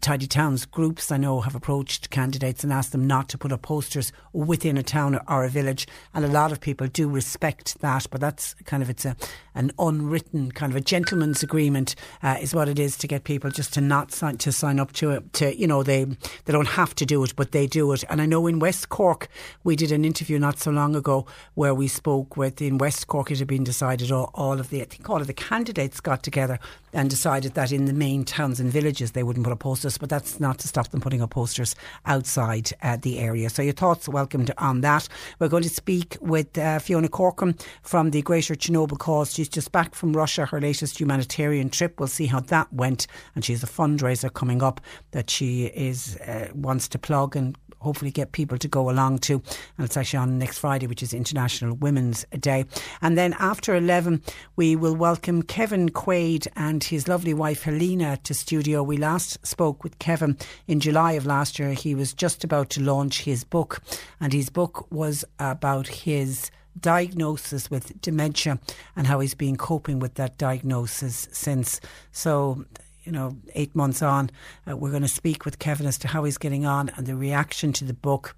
tidy 0.00 0.26
towns 0.26 0.64
groups 0.64 1.12
I 1.12 1.18
know 1.18 1.42
have 1.42 1.54
approached 1.54 2.08
candidates 2.08 2.64
and 2.64 2.72
asked 2.72 2.92
them 2.92 3.06
not 3.06 3.28
to 3.30 3.38
put 3.38 3.52
up 3.52 3.62
posters 3.62 4.10
within 4.32 4.78
a 4.78 4.82
town 4.82 5.20
or 5.28 5.44
a 5.44 5.50
village, 5.50 5.86
and 6.14 6.24
a 6.24 6.28
lot 6.28 6.50
of 6.50 6.60
people 6.60 6.86
do 6.86 7.08
respect 7.08 7.78
that, 7.82 8.06
but 8.10 8.22
that's 8.22 8.54
kind 8.64 8.82
of 8.82 8.88
it's 8.88 9.04
a 9.04 9.16
an 9.54 9.70
unwritten 9.78 10.52
kind 10.52 10.72
of 10.72 10.76
a 10.76 10.80
gentleman's 10.80 11.42
agreement 11.42 11.94
uh, 12.22 12.36
is 12.40 12.54
what 12.54 12.68
it 12.68 12.78
is 12.78 12.96
to 12.98 13.06
get 13.06 13.24
people 13.24 13.50
just 13.50 13.74
to 13.74 13.80
not 13.82 14.12
sign 14.12 14.38
to 14.38 14.50
sign 14.50 14.80
up 14.80 14.92
to 14.92 15.10
it. 15.10 15.32
To 15.34 15.54
you 15.54 15.66
know 15.66 15.82
they 15.82 16.04
they 16.04 16.52
don't 16.52 16.68
have 16.68 16.94
to 16.94 17.04
do 17.04 17.22
it, 17.22 17.36
but 17.36 17.52
they 17.52 17.66
do 17.66 17.92
it, 17.92 18.02
and 18.08 18.22
I 18.22 18.26
know 18.26 18.46
in 18.46 18.60
West 18.60 18.88
Cork 18.88 19.28
we 19.62 19.76
did 19.76 19.92
an 19.92 20.06
interview 20.06 20.38
not 20.38 20.58
so 20.58 20.70
long 20.70 20.96
ago 20.96 21.26
where 21.54 21.74
we 21.74 21.86
spoke 21.86 22.34
with 22.34 22.45
with 22.46 22.62
in 22.62 22.78
West 22.78 23.08
Cork 23.08 23.32
it 23.32 23.40
had 23.40 23.48
been 23.48 23.64
decided 23.64 24.12
all, 24.12 24.30
all 24.34 24.60
of 24.60 24.70
the 24.70 24.80
I 24.80 24.84
think 24.84 25.10
all 25.10 25.20
of 25.20 25.26
the 25.26 25.32
candidates 25.32 26.00
got 26.00 26.22
together 26.22 26.60
and 26.92 27.10
decided 27.10 27.54
that 27.54 27.72
in 27.72 27.86
the 27.86 27.92
main 27.92 28.24
towns 28.24 28.60
and 28.60 28.70
villages 28.70 29.10
they 29.10 29.24
wouldn't 29.24 29.44
put 29.44 29.52
up 29.52 29.58
posters, 29.58 29.98
but 29.98 30.08
that's 30.08 30.38
not 30.38 30.58
to 30.60 30.68
stop 30.68 30.88
them 30.88 31.00
putting 31.00 31.20
up 31.20 31.30
posters 31.30 31.74
outside 32.04 32.70
uh, 32.82 32.96
the 33.02 33.18
area. 33.18 33.50
So 33.50 33.62
your 33.62 33.72
thoughts 33.72 34.08
welcomed 34.08 34.52
on 34.58 34.82
that. 34.82 35.08
We're 35.40 35.48
going 35.48 35.64
to 35.64 35.68
speak 35.68 36.16
with 36.20 36.56
uh, 36.56 36.78
Fiona 36.78 37.08
Corcoran 37.08 37.56
from 37.82 38.12
the 38.12 38.22
Greater 38.22 38.54
Chernobyl 38.54 38.98
Cause. 38.98 39.34
She's 39.34 39.48
just 39.48 39.72
back 39.72 39.96
from 39.96 40.12
Russia, 40.12 40.46
her 40.46 40.60
latest 40.60 41.00
humanitarian 41.00 41.68
trip. 41.68 41.98
We'll 41.98 42.06
see 42.06 42.26
how 42.26 42.40
that 42.40 42.72
went, 42.72 43.08
and 43.34 43.44
she 43.44 43.54
has 43.54 43.64
a 43.64 43.66
fundraiser 43.66 44.32
coming 44.32 44.62
up 44.62 44.80
that 45.10 45.30
she 45.30 45.66
is 45.66 46.16
uh, 46.18 46.48
wants 46.54 46.86
to 46.88 46.98
plug 46.98 47.34
and 47.34 47.58
hopefully 47.86 48.10
get 48.10 48.32
people 48.32 48.58
to 48.58 48.66
go 48.66 48.90
along 48.90 49.20
to. 49.20 49.34
And 49.78 49.84
it's 49.84 49.96
actually 49.96 50.18
on 50.18 50.38
next 50.38 50.58
Friday, 50.58 50.88
which 50.88 51.04
is 51.04 51.14
International 51.14 51.76
Women's 51.76 52.26
Day. 52.40 52.64
And 53.00 53.16
then 53.16 53.36
after 53.38 53.76
11, 53.76 54.22
we 54.56 54.74
will 54.74 54.96
welcome 54.96 55.42
Kevin 55.42 55.90
Quaid 55.90 56.48
and 56.56 56.82
his 56.82 57.06
lovely 57.06 57.32
wife 57.32 57.62
Helena 57.62 58.16
to 58.24 58.34
studio. 58.34 58.82
We 58.82 58.96
last 58.96 59.38
spoke 59.46 59.84
with 59.84 60.00
Kevin 60.00 60.36
in 60.66 60.80
July 60.80 61.12
of 61.12 61.26
last 61.26 61.60
year. 61.60 61.74
He 61.74 61.94
was 61.94 62.12
just 62.12 62.42
about 62.42 62.70
to 62.70 62.82
launch 62.82 63.22
his 63.22 63.44
book, 63.44 63.80
and 64.20 64.32
his 64.32 64.50
book 64.50 64.90
was 64.90 65.24
about 65.38 65.86
his 65.86 66.50
diagnosis 66.78 67.70
with 67.70 67.98
dementia 68.02 68.58
and 68.96 69.06
how 69.06 69.20
he's 69.20 69.34
been 69.34 69.56
coping 69.56 69.98
with 69.98 70.14
that 70.14 70.36
diagnosis 70.38 71.28
since. 71.30 71.80
So 72.10 72.64
you 73.06 73.12
know, 73.12 73.36
eight 73.54 73.74
months 73.74 74.02
on. 74.02 74.30
Uh, 74.68 74.76
we're 74.76 74.90
going 74.90 75.02
to 75.02 75.08
speak 75.08 75.44
with 75.44 75.58
Kevin 75.58 75.86
as 75.86 75.96
to 75.98 76.08
how 76.08 76.24
he's 76.24 76.38
getting 76.38 76.66
on 76.66 76.90
and 76.96 77.06
the 77.06 77.16
reaction 77.16 77.72
to 77.74 77.84
the 77.84 77.94
book. 77.94 78.36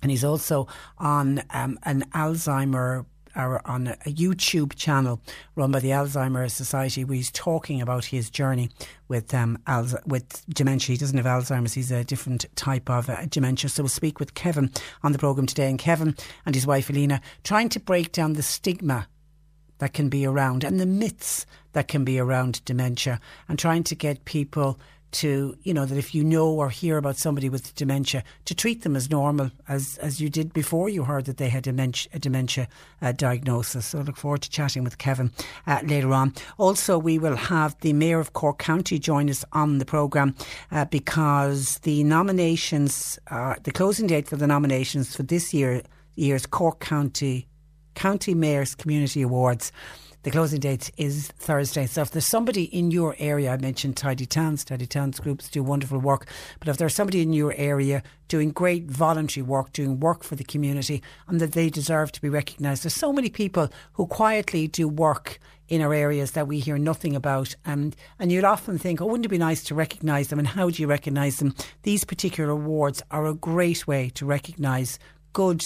And 0.00 0.10
he's 0.10 0.24
also 0.24 0.66
on 0.98 1.42
um, 1.50 1.78
an 1.84 2.04
Alzheimer 2.12 3.04
or 3.36 3.66
on 3.66 3.88
a 3.88 3.96
YouTube 4.10 4.74
channel 4.74 5.20
run 5.54 5.70
by 5.70 5.80
the 5.80 5.90
Alzheimer 5.90 6.50
Society 6.50 7.04
where 7.04 7.16
he's 7.16 7.30
talking 7.30 7.80
about 7.80 8.04
his 8.04 8.30
journey 8.30 8.70
with 9.08 9.32
um, 9.32 9.58
Alz- 9.66 10.06
with 10.06 10.44
dementia. 10.48 10.94
He 10.94 10.98
doesn't 10.98 11.16
have 11.16 11.26
Alzheimer's, 11.26 11.72
he's 11.72 11.90
a 11.90 12.04
different 12.04 12.44
type 12.56 12.90
of 12.90 13.08
uh, 13.08 13.24
dementia. 13.26 13.70
So 13.70 13.84
we'll 13.84 13.88
speak 13.90 14.20
with 14.20 14.34
Kevin 14.34 14.70
on 15.02 15.12
the 15.12 15.18
programme 15.18 15.46
today. 15.46 15.70
And 15.70 15.78
Kevin 15.78 16.16
and 16.44 16.54
his 16.54 16.66
wife 16.66 16.90
Alina 16.90 17.20
trying 17.44 17.68
to 17.70 17.80
break 17.80 18.12
down 18.12 18.34
the 18.34 18.42
stigma 18.42 19.06
that 19.82 19.94
can 19.94 20.08
be 20.08 20.24
around 20.24 20.62
and 20.62 20.78
the 20.78 20.86
myths 20.86 21.44
that 21.72 21.88
can 21.88 22.04
be 22.04 22.16
around 22.16 22.64
dementia 22.64 23.18
and 23.48 23.58
trying 23.58 23.82
to 23.82 23.96
get 23.96 24.24
people 24.24 24.78
to, 25.10 25.56
you 25.64 25.74
know, 25.74 25.84
that 25.84 25.98
if 25.98 26.14
you 26.14 26.22
know 26.22 26.50
or 26.50 26.70
hear 26.70 26.96
about 26.98 27.16
somebody 27.16 27.48
with 27.48 27.74
dementia, 27.74 28.22
to 28.44 28.54
treat 28.54 28.82
them 28.82 28.94
as 28.94 29.10
normal 29.10 29.50
as, 29.66 29.98
as 29.98 30.20
you 30.20 30.30
did 30.30 30.52
before 30.52 30.88
you 30.88 31.02
heard 31.02 31.24
that 31.24 31.38
they 31.38 31.48
had 31.48 31.64
dementia, 31.64 32.08
a 32.14 32.20
dementia 32.20 32.68
uh, 33.02 33.10
diagnosis. 33.10 33.86
So 33.86 33.98
I 33.98 34.02
look 34.02 34.16
forward 34.16 34.42
to 34.42 34.50
chatting 34.50 34.84
with 34.84 34.98
Kevin 34.98 35.32
uh, 35.66 35.80
later 35.82 36.12
on. 36.12 36.32
Also, 36.58 36.96
we 36.96 37.18
will 37.18 37.34
have 37.34 37.76
the 37.80 37.92
Mayor 37.92 38.20
of 38.20 38.34
Cork 38.34 38.58
County 38.58 39.00
join 39.00 39.28
us 39.28 39.44
on 39.52 39.78
the 39.78 39.84
programme 39.84 40.36
uh, 40.70 40.84
because 40.84 41.78
the 41.80 42.04
nominations, 42.04 43.18
the 43.64 43.72
closing 43.74 44.06
date 44.06 44.28
for 44.28 44.36
the 44.36 44.46
nominations 44.46 45.16
for 45.16 45.24
this 45.24 45.52
year 45.52 45.82
year's 46.14 46.46
Cork 46.46 46.78
County 46.78 47.48
County 47.94 48.34
Mayor's 48.34 48.74
Community 48.74 49.22
Awards 49.22 49.72
the 50.22 50.30
closing 50.30 50.60
date 50.60 50.92
is 50.96 51.32
Thursday. 51.38 51.86
So 51.86 52.02
if 52.02 52.12
there's 52.12 52.26
somebody 52.26 52.64
in 52.64 52.92
your 52.92 53.16
area, 53.18 53.52
I 53.52 53.56
mentioned 53.56 53.96
Tidy 53.96 54.24
Towns, 54.24 54.64
Tidy 54.64 54.86
Towns 54.86 55.18
groups 55.18 55.48
do 55.48 55.64
wonderful 55.64 55.98
work. 55.98 56.28
But 56.60 56.68
if 56.68 56.76
there's 56.76 56.94
somebody 56.94 57.22
in 57.22 57.32
your 57.32 57.52
area 57.56 58.04
doing 58.28 58.52
great 58.52 58.84
voluntary 58.84 59.42
work, 59.42 59.72
doing 59.72 59.98
work 59.98 60.22
for 60.22 60.36
the 60.36 60.44
community, 60.44 61.02
and 61.26 61.40
that 61.40 61.52
they 61.52 61.68
deserve 61.68 62.12
to 62.12 62.22
be 62.22 62.28
recognised, 62.28 62.84
there's 62.84 62.94
so 62.94 63.12
many 63.12 63.30
people 63.30 63.68
who 63.94 64.06
quietly 64.06 64.68
do 64.68 64.86
work 64.86 65.40
in 65.66 65.82
our 65.82 65.92
areas 65.92 66.32
that 66.32 66.46
we 66.46 66.60
hear 66.60 66.78
nothing 66.78 67.16
about. 67.16 67.56
And, 67.64 67.96
and 68.20 68.30
you'd 68.30 68.44
often 68.44 68.78
think, 68.78 69.00
oh, 69.00 69.06
wouldn't 69.06 69.26
it 69.26 69.30
be 69.30 69.38
nice 69.38 69.64
to 69.64 69.74
recognise 69.74 70.28
them? 70.28 70.38
And 70.38 70.46
how 70.46 70.70
do 70.70 70.80
you 70.80 70.86
recognise 70.86 71.38
them? 71.38 71.52
These 71.82 72.04
particular 72.04 72.50
awards 72.50 73.02
are 73.10 73.26
a 73.26 73.34
great 73.34 73.88
way 73.88 74.10
to 74.10 74.24
recognise 74.24 75.00
good 75.32 75.64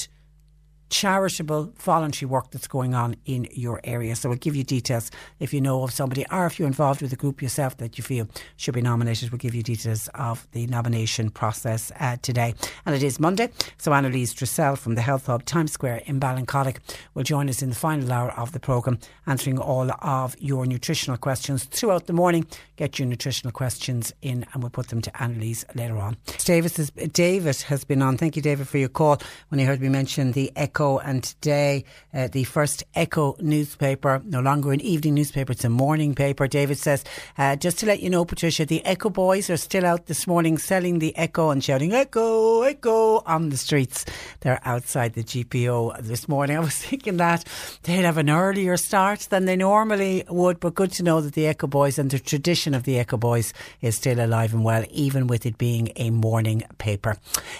charitable 0.90 1.72
voluntary 1.78 2.28
work 2.28 2.50
that's 2.50 2.66
going 2.68 2.94
on 2.94 3.16
in 3.24 3.48
your 3.52 3.80
area. 3.84 4.14
So 4.16 4.28
we'll 4.28 4.38
give 4.38 4.56
you 4.56 4.64
details 4.64 5.10
if 5.40 5.52
you 5.52 5.60
know 5.60 5.82
of 5.82 5.92
somebody 5.92 6.24
or 6.30 6.46
if 6.46 6.58
you're 6.58 6.68
involved 6.68 7.02
with 7.02 7.12
a 7.12 7.16
group 7.16 7.42
yourself 7.42 7.76
that 7.78 7.98
you 7.98 8.04
feel 8.04 8.28
should 8.56 8.74
be 8.74 8.82
nominated. 8.82 9.30
We'll 9.30 9.38
give 9.38 9.54
you 9.54 9.62
details 9.62 10.08
of 10.14 10.46
the 10.52 10.66
nomination 10.66 11.30
process 11.30 11.92
uh, 12.00 12.16
today. 12.22 12.54
And 12.84 12.94
it 12.94 13.02
is 13.02 13.18
Monday. 13.18 13.50
So 13.78 13.92
Annalise 13.92 14.32
Dressel 14.32 14.76
from 14.76 14.94
the 14.94 15.02
Health 15.02 15.26
Hub 15.26 15.44
Times 15.44 15.72
Square 15.72 16.02
in 16.06 16.20
Ballincollig 16.20 16.78
will 17.14 17.24
join 17.24 17.48
us 17.48 17.62
in 17.62 17.70
the 17.70 17.74
final 17.74 18.12
hour 18.12 18.30
of 18.32 18.52
the 18.52 18.60
programme, 18.60 18.98
answering 19.26 19.58
all 19.58 19.90
of 20.02 20.36
your 20.38 20.66
nutritional 20.66 21.16
questions 21.16 21.64
throughout 21.64 22.06
the 22.06 22.12
morning. 22.12 22.46
Get 22.76 22.98
your 22.98 23.08
nutritional 23.08 23.52
questions 23.52 24.12
in 24.22 24.46
and 24.52 24.62
we'll 24.62 24.70
put 24.70 24.88
them 24.88 25.00
to 25.02 25.22
Annalise 25.22 25.64
later 25.74 25.98
on. 25.98 26.16
Davis 26.38 26.76
has, 26.76 26.90
David 26.90 27.56
has 27.62 27.84
been 27.84 28.02
on. 28.02 28.16
Thank 28.16 28.36
you, 28.36 28.42
David, 28.42 28.68
for 28.68 28.78
your 28.78 28.88
call 28.88 29.18
when 29.48 29.58
he 29.58 29.64
heard 29.64 29.80
me 29.80 29.88
mention 29.88 30.32
the 30.32 30.52
Echo, 30.76 30.98
and 30.98 31.24
today 31.24 31.84
uh, 32.12 32.28
the 32.28 32.44
first 32.44 32.84
Echo 32.94 33.34
newspaper, 33.40 34.20
no 34.26 34.40
longer 34.40 34.72
an 34.72 34.80
evening 34.82 35.14
newspaper, 35.14 35.52
it's 35.52 35.64
a 35.64 35.70
morning 35.70 36.14
paper. 36.14 36.46
David 36.46 36.76
says, 36.76 37.02
uh, 37.38 37.56
just 37.56 37.78
to 37.78 37.86
let 37.86 38.00
you 38.00 38.10
know, 38.10 38.26
Patricia, 38.26 38.66
the 38.66 38.84
Echo 38.84 39.08
boys 39.08 39.48
are 39.48 39.56
still 39.56 39.86
out 39.86 40.04
this 40.04 40.26
morning 40.26 40.58
selling 40.58 40.98
the 40.98 41.16
Echo 41.16 41.48
and 41.48 41.64
shouting 41.64 41.94
Echo, 41.94 42.60
Echo 42.60 43.22
on 43.24 43.48
the 43.48 43.56
streets. 43.56 44.04
They're 44.40 44.60
outside 44.66 45.14
the 45.14 45.24
GPO 45.24 46.02
this 46.02 46.28
morning. 46.28 46.56
I 46.58 46.60
was 46.60 46.76
thinking 46.76 47.16
that 47.16 47.44
they'd 47.84 48.04
have 48.04 48.18
an 48.18 48.28
earlier 48.28 48.76
start 48.76 49.20
than 49.30 49.46
they 49.46 49.56
normally 49.56 50.24
would, 50.28 50.60
but 50.60 50.74
good 50.74 50.92
to 50.92 51.02
know 51.02 51.22
that 51.22 51.32
the 51.32 51.46
Echo 51.46 51.68
boys 51.68 51.98
and 51.98 52.10
the 52.10 52.18
tradition 52.18 52.74
of 52.74 52.82
the 52.82 52.98
Echo 52.98 53.16
boys 53.16 53.54
is 53.80 53.96
still 53.96 54.20
alive 54.20 54.52
and 54.52 54.62
well, 54.62 54.84
even 54.90 55.26
with 55.26 55.46
it 55.46 55.56
being 55.56 55.90
a 55.96 56.10
morning 56.10 56.64
paper. 56.76 57.16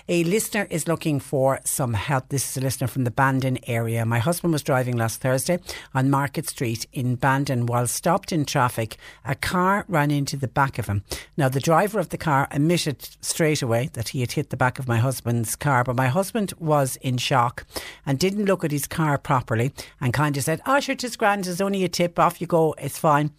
A 0.07 0.23
listener 0.25 0.67
is 0.69 0.87
looking 0.87 1.19
for 1.19 1.61
some 1.65 1.95
help. 1.95 2.29
This 2.29 2.51
is 2.51 2.59
a 2.59 2.61
listener 2.61 2.89
from 2.89 3.06
the 3.07 3.11
Bandon 3.13 3.57
area. 3.69 4.05
My 4.05 4.19
husband 4.19 4.53
was 4.53 4.65
driving 4.65 4.97
last 4.97 5.21
Thursday 5.21 5.61
on 5.95 6.11
Market 6.11 6.49
Street 6.49 6.87
in 6.93 7.15
Bandon 7.15 7.67
while 7.67 7.87
stopped 7.87 8.33
in 8.33 8.45
traffic. 8.45 8.97
A 9.25 9.37
car 9.37 9.85
ran 9.87 10.11
into 10.11 10.37
the 10.37 10.49
back 10.49 10.77
of 10.77 10.89
him. 10.89 11.05
Now, 11.37 11.49
the 11.49 11.61
driver 11.61 12.01
of 12.01 12.09
the 12.09 12.19
car 12.19 12.49
admitted 12.51 13.09
straight 13.21 13.63
away 13.63 13.91
that 13.93 14.09
he 14.09 14.23
had 14.23 14.33
hit 14.33 14.51
the 14.51 14.57
back 14.57 14.81
of 14.81 14.89
my 14.89 14.99
husband's 14.99 15.55
car, 15.55 15.85
but 15.85 15.95
my 15.95 16.09
husband 16.09 16.53
was 16.59 16.97
in 16.97 17.17
shock 17.17 17.65
and 18.05 18.19
didn't 18.19 18.47
look 18.47 18.65
at 18.65 18.73
his 18.73 18.89
car 18.89 19.19
properly 19.19 19.73
and 20.01 20.13
kind 20.13 20.37
of 20.37 20.43
said, 20.43 20.61
Oh, 20.67 20.81
sure, 20.81 20.97
it's 20.99 21.15
grand, 21.15 21.47
it's 21.47 21.61
only 21.61 21.85
a 21.85 21.89
tip, 21.89 22.19
off 22.19 22.41
you 22.41 22.49
go, 22.49 22.75
it's 22.77 22.99
fine. 22.99 23.31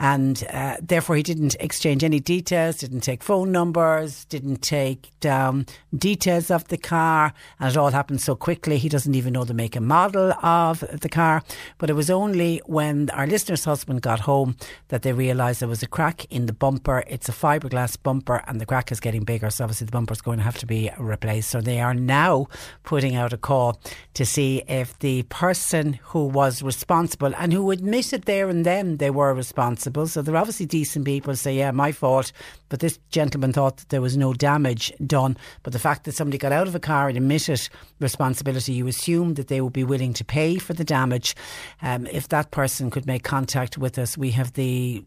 And 0.00 0.44
uh, 0.52 0.78
therefore, 0.82 1.14
he 1.14 1.22
didn't 1.22 1.54
exchange 1.60 2.02
any 2.02 2.18
details, 2.18 2.78
didn't 2.78 3.02
take 3.02 3.22
phone 3.22 3.52
numbers, 3.52 4.24
didn't 4.24 4.62
take 4.62 5.10
down 5.20 5.66
details 5.96 6.50
of 6.50 6.66
the 6.66 6.76
car, 6.76 7.32
and 7.60 7.70
it 7.70 7.76
all 7.76 7.92
happened 7.92 8.20
so 8.20 8.34
quickly. 8.34 8.78
He 8.78 8.88
doesn't 8.88 9.11
even 9.16 9.32
know 9.32 9.44
the 9.44 9.54
make 9.54 9.76
and 9.76 9.86
model 9.86 10.32
of 10.42 10.84
the 11.00 11.08
car. 11.08 11.42
But 11.78 11.90
it 11.90 11.94
was 11.94 12.10
only 12.10 12.60
when 12.66 13.10
our 13.10 13.26
listener's 13.26 13.64
husband 13.64 14.02
got 14.02 14.20
home 14.20 14.56
that 14.88 15.02
they 15.02 15.12
realised 15.12 15.60
there 15.60 15.68
was 15.68 15.82
a 15.82 15.88
crack 15.88 16.24
in 16.30 16.46
the 16.46 16.52
bumper. 16.52 17.04
It's 17.06 17.28
a 17.28 17.32
fiberglass 17.32 17.96
bumper, 18.02 18.42
and 18.46 18.60
the 18.60 18.66
crack 18.66 18.92
is 18.92 19.00
getting 19.00 19.24
bigger. 19.24 19.50
So 19.50 19.64
obviously, 19.64 19.86
the 19.86 19.92
bumper 19.92 20.12
is 20.12 20.22
going 20.22 20.38
to 20.38 20.44
have 20.44 20.58
to 20.58 20.66
be 20.66 20.90
replaced. 20.98 21.50
So 21.50 21.60
they 21.60 21.80
are 21.80 21.94
now 21.94 22.46
putting 22.82 23.14
out 23.14 23.32
a 23.32 23.38
call 23.38 23.80
to 24.14 24.24
see 24.24 24.62
if 24.68 24.98
the 25.00 25.22
person 25.24 25.94
who 26.02 26.26
was 26.26 26.62
responsible 26.62 27.34
and 27.36 27.52
who 27.52 27.70
admitted 27.70 28.22
there 28.22 28.48
and 28.48 28.64
then 28.64 28.96
they 28.98 29.10
were 29.10 29.34
responsible. 29.34 30.06
So 30.06 30.22
they're 30.22 30.36
obviously 30.36 30.66
decent 30.66 31.04
people. 31.04 31.34
Say, 31.36 31.56
yeah, 31.56 31.70
my 31.70 31.92
fault. 31.92 32.32
But 32.68 32.80
this 32.80 32.98
gentleman 33.10 33.52
thought 33.52 33.76
that 33.76 33.88
there 33.90 34.00
was 34.00 34.16
no 34.16 34.32
damage 34.32 34.92
done. 35.06 35.36
But 35.62 35.72
the 35.72 35.78
fact 35.78 36.04
that 36.04 36.12
somebody 36.12 36.38
got 36.38 36.52
out 36.52 36.66
of 36.66 36.74
a 36.74 36.80
car 36.80 37.08
and 37.08 37.16
admitted 37.16 37.68
responsibility, 38.00 38.72
you 38.72 38.86
assume 38.86 39.01
that 39.06 39.48
they 39.48 39.60
would 39.60 39.72
be 39.72 39.84
willing 39.84 40.12
to 40.14 40.24
pay 40.24 40.58
for 40.58 40.74
the 40.74 40.84
damage. 40.84 41.34
Um, 41.80 42.06
if 42.06 42.28
that 42.28 42.50
person 42.50 42.90
could 42.90 43.06
make 43.06 43.24
contact 43.24 43.76
with 43.76 43.98
us, 43.98 44.16
we 44.16 44.30
have 44.32 44.52
the 44.52 45.04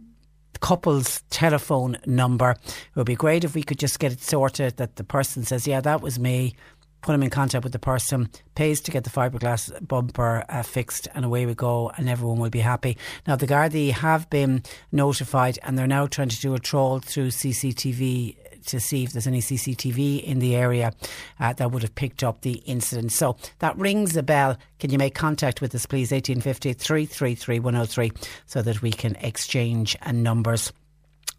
couple's 0.59 1.21
telephone 1.29 1.97
number. 2.05 2.51
It 2.51 2.95
would 2.95 3.05
be 3.05 3.15
great 3.15 3.43
if 3.43 3.55
we 3.55 3.63
could 3.63 3.79
just 3.79 3.99
get 3.99 4.11
it 4.11 4.21
sorted 4.21 4.77
that 4.77 4.95
the 4.95 5.03
person 5.03 5.43
says, 5.43 5.67
Yeah, 5.67 5.81
that 5.81 6.01
was 6.01 6.19
me. 6.19 6.55
Put 7.01 7.11
them 7.11 7.21
in 7.21 7.29
contact 7.29 7.63
with 7.63 7.73
the 7.73 7.77
person, 7.77 8.31
pays 8.55 8.81
to 8.81 8.91
get 8.91 9.03
the 9.03 9.11
fiberglass 9.11 9.71
bumper 9.87 10.43
uh, 10.49 10.63
fixed, 10.63 11.07
and 11.13 11.23
away 11.23 11.45
we 11.45 11.53
go, 11.53 11.91
and 11.95 12.09
everyone 12.09 12.39
will 12.39 12.49
be 12.49 12.61
happy. 12.61 12.97
Now, 13.27 13.35
the 13.35 13.45
Gardaí 13.45 13.91
have 13.91 14.27
been 14.31 14.63
notified, 14.91 15.59
and 15.61 15.77
they're 15.77 15.85
now 15.85 16.07
trying 16.07 16.29
to 16.29 16.41
do 16.41 16.55
a 16.55 16.59
trawl 16.59 16.99
through 16.99 17.27
CCTV 17.27 18.37
to 18.65 18.79
see 18.79 19.03
if 19.03 19.13
there's 19.13 19.27
any 19.27 19.41
CCTV 19.41 20.23
in 20.23 20.39
the 20.39 20.55
area 20.55 20.93
uh, 21.39 21.53
that 21.53 21.71
would 21.71 21.81
have 21.81 21.95
picked 21.95 22.23
up 22.23 22.41
the 22.41 22.55
incident. 22.65 23.11
So 23.11 23.37
that 23.59 23.77
rings 23.77 24.15
a 24.17 24.23
bell. 24.23 24.57
Can 24.79 24.91
you 24.91 24.97
make 24.97 25.15
contact 25.15 25.61
with 25.61 25.73
us, 25.75 25.85
please? 25.85 26.11
1850 26.11 26.73
333 26.73 27.59
103 27.59 28.11
so 28.45 28.61
that 28.61 28.81
we 28.81 28.91
can 28.91 29.15
exchange 29.17 29.95
numbers. 30.11 30.71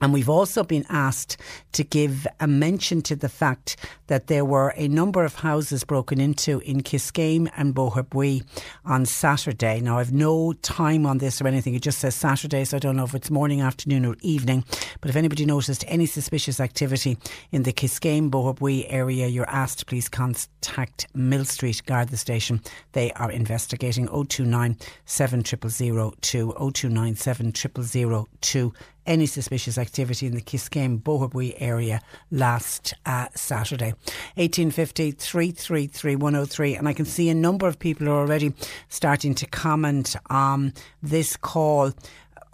And 0.00 0.12
we've 0.12 0.28
also 0.28 0.62
been 0.62 0.84
asked 0.88 1.38
to 1.72 1.82
give 1.82 2.26
a 2.38 2.46
mention 2.46 3.02
to 3.02 3.16
the 3.16 3.28
fact 3.28 3.76
that 4.08 4.26
there 4.26 4.44
were 4.44 4.74
a 4.76 4.88
number 4.88 5.24
of 5.24 5.36
houses 5.36 5.84
broken 5.84 6.20
into 6.20 6.60
in 6.60 6.82
Kiskeam 6.82 7.50
and 7.56 7.74
Boherbue 7.74 8.44
on 8.84 9.06
Saturday. 9.06 9.80
Now, 9.80 9.98
I've 9.98 10.12
no 10.12 10.52
time 10.52 11.06
on 11.06 11.18
this 11.18 11.40
or 11.40 11.46
anything. 11.46 11.74
It 11.74 11.82
just 11.82 11.98
says 11.98 12.14
Saturday, 12.14 12.64
so 12.64 12.76
I 12.76 12.80
don't 12.80 12.96
know 12.96 13.04
if 13.04 13.14
it's 13.14 13.30
morning, 13.30 13.60
afternoon, 13.60 14.04
or 14.04 14.16
evening. 14.20 14.64
But 15.00 15.10
if 15.10 15.16
anybody 15.16 15.46
noticed 15.46 15.84
any 15.88 16.06
suspicious 16.06 16.60
activity 16.60 17.16
in 17.50 17.62
the 17.62 17.72
Kiskeam 17.72 18.30
Boherbue 18.30 18.86
area, 18.88 19.26
you're 19.28 19.48
asked 19.48 19.86
please 19.86 20.08
contact 20.08 21.06
Millstreet 21.14 21.82
Garda 21.86 22.16
Station. 22.16 22.60
They 22.92 23.12
are 23.12 23.30
investigating 23.30 24.08
029 24.08 24.76
7002 25.04 26.52
029 26.52 27.16
7002 27.16 28.72
any 29.06 29.26
suspicious 29.26 29.78
activity 29.78 30.26
in 30.26 30.34
the 30.34 30.42
Kiskeam 30.42 31.02
Boherbue 31.02 31.54
area 31.58 32.00
last 32.30 32.94
uh, 33.06 33.28
Saturday. 33.34 33.94
1850 34.34 35.12
333 35.12 36.16
103. 36.16 36.74
And 36.74 36.88
I 36.88 36.92
can 36.92 37.04
see 37.04 37.28
a 37.28 37.34
number 37.34 37.66
of 37.66 37.78
people 37.78 38.08
are 38.08 38.18
already 38.18 38.54
starting 38.88 39.34
to 39.36 39.46
comment 39.46 40.16
on 40.28 40.72
this 41.02 41.36
call 41.36 41.92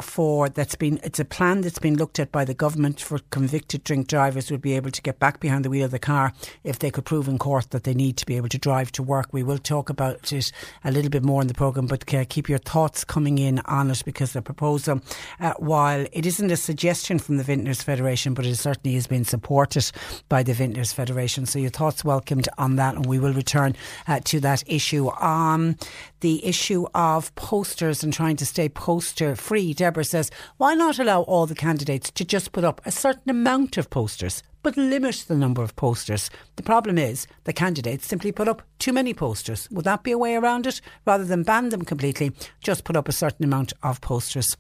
for 0.03 0.49
that's 0.49 0.75
been 0.75 1.01
it's 1.03 1.21
a 1.21 1.25
plan 1.25 1.63
that's 1.63 1.79
been 1.79 1.97
looked 1.97 2.19
at 2.19 2.31
by 2.31 2.45
the 2.45 2.55
government 2.55 3.01
for 3.01 3.19
convicted 3.31 3.85
drink 3.85 4.09
drivers 4.09 4.51
would 4.51 4.61
be 4.61 4.75
able 4.75 4.91
to 4.91 5.03
get 5.03 5.19
back 5.19 5.41
behind 5.41 5.65
the 5.65 5.71
wheel 5.71 5.85
of 5.85 5.91
the 5.91 5.99
car 5.99 6.33
if 6.65 6.79
they 6.79 6.91
could 6.91 7.05
prove 7.05 7.29
in 7.29 7.39
court 7.39 7.71
that 7.71 7.85
they 7.85 7.95
need 7.95 8.17
to 8.17 8.27
be 8.27 8.37
able 8.37 8.49
to 8.49 8.59
drive 8.59 8.93
to 8.93 9.03
work. 9.03 9.29
We 9.33 9.43
will 9.43 9.59
talk 9.59 9.91
about 9.91 10.33
it 10.33 10.53
a 10.85 10.91
little 10.91 11.11
bit 11.11 11.23
more 11.23 11.41
in 11.43 11.49
the 11.49 11.55
programme, 11.55 11.87
but 11.87 12.13
uh, 12.13 12.25
keep 12.29 12.49
your 12.49 12.59
thoughts 12.59 13.05
coming 13.05 13.39
in 13.39 13.61
on 13.61 13.91
it 13.91 14.03
because 14.05 14.33
the 14.33 14.43
proposal, 14.43 15.01
uh, 15.41 15.55
while 15.59 16.07
it 16.13 16.27
isn't 16.27 16.51
a 16.51 16.57
suggestion 16.57 17.19
from 17.19 17.37
the 17.37 17.45
Vintners 17.45 17.83
Federation, 17.83 18.35
but 18.35 18.47
it 18.47 18.57
certainly 18.57 18.95
has 18.95 19.07
been 19.07 19.25
supported 19.25 19.91
by 20.29 20.43
the 20.43 20.53
Vintners 20.53 20.93
Federation. 20.93 21.47
So 21.47 21.59
your 21.59 21.71
thoughts 21.71 22.05
welcomed 22.05 22.49
on 22.59 22.77
that, 22.77 22.95
and 22.95 23.07
we 23.07 23.19
will 23.19 23.33
return 23.33 23.77
uh, 24.09 24.21
to 24.25 24.41
that 24.41 24.65
issue. 24.67 25.09
On 25.21 25.77
the 26.21 26.45
issue 26.45 26.87
of 26.95 27.35
posters 27.35 28.03
and 28.03 28.13
trying 28.13 28.37
to 28.37 28.47
stay 28.47 28.69
poster 28.69 29.37
free, 29.37 29.75
Deborah 29.75 29.92
says, 30.01 30.31
why 30.57 30.75
not 30.75 30.99
allow 30.99 31.23
all 31.23 31.47
the 31.47 31.55
candidates 31.55 32.11
to 32.13 32.25
just 32.25 32.53
put 32.53 32.65
up 32.65 32.81
a 32.87 32.91
certain 32.91 33.29
amount 33.29 33.77
of 33.77 33.91
posters? 33.91 34.43
But 34.63 34.77
limit 34.77 35.25
the 35.27 35.37
number 35.37 35.63
of 35.63 35.75
posters. 35.75 36.31
The 36.55 36.63
problem 36.63 36.97
is 36.97 37.27
the 37.45 37.53
candidates 37.53 38.07
simply 38.07 38.31
put 38.31 38.47
up 38.47 38.63
too 38.79 38.93
many 38.93 39.13
posters. 39.13 39.69
Would 39.73 39.85
that 39.87 40.05
be 40.05 40.13
a 40.13 40.19
way 40.19 40.37
around 40.37 40.67
it? 40.69 40.81
Rather 41.05 41.25
than 41.25 41.43
ban 41.43 41.71
them 41.71 41.83
completely, 41.83 42.31
just 42.61 42.85
put 42.85 42.97
up 42.97 43.09
a 43.09 43.13
certain 43.13 43.45
amount 43.45 43.73
of 43.83 44.01
posters. 44.01 44.57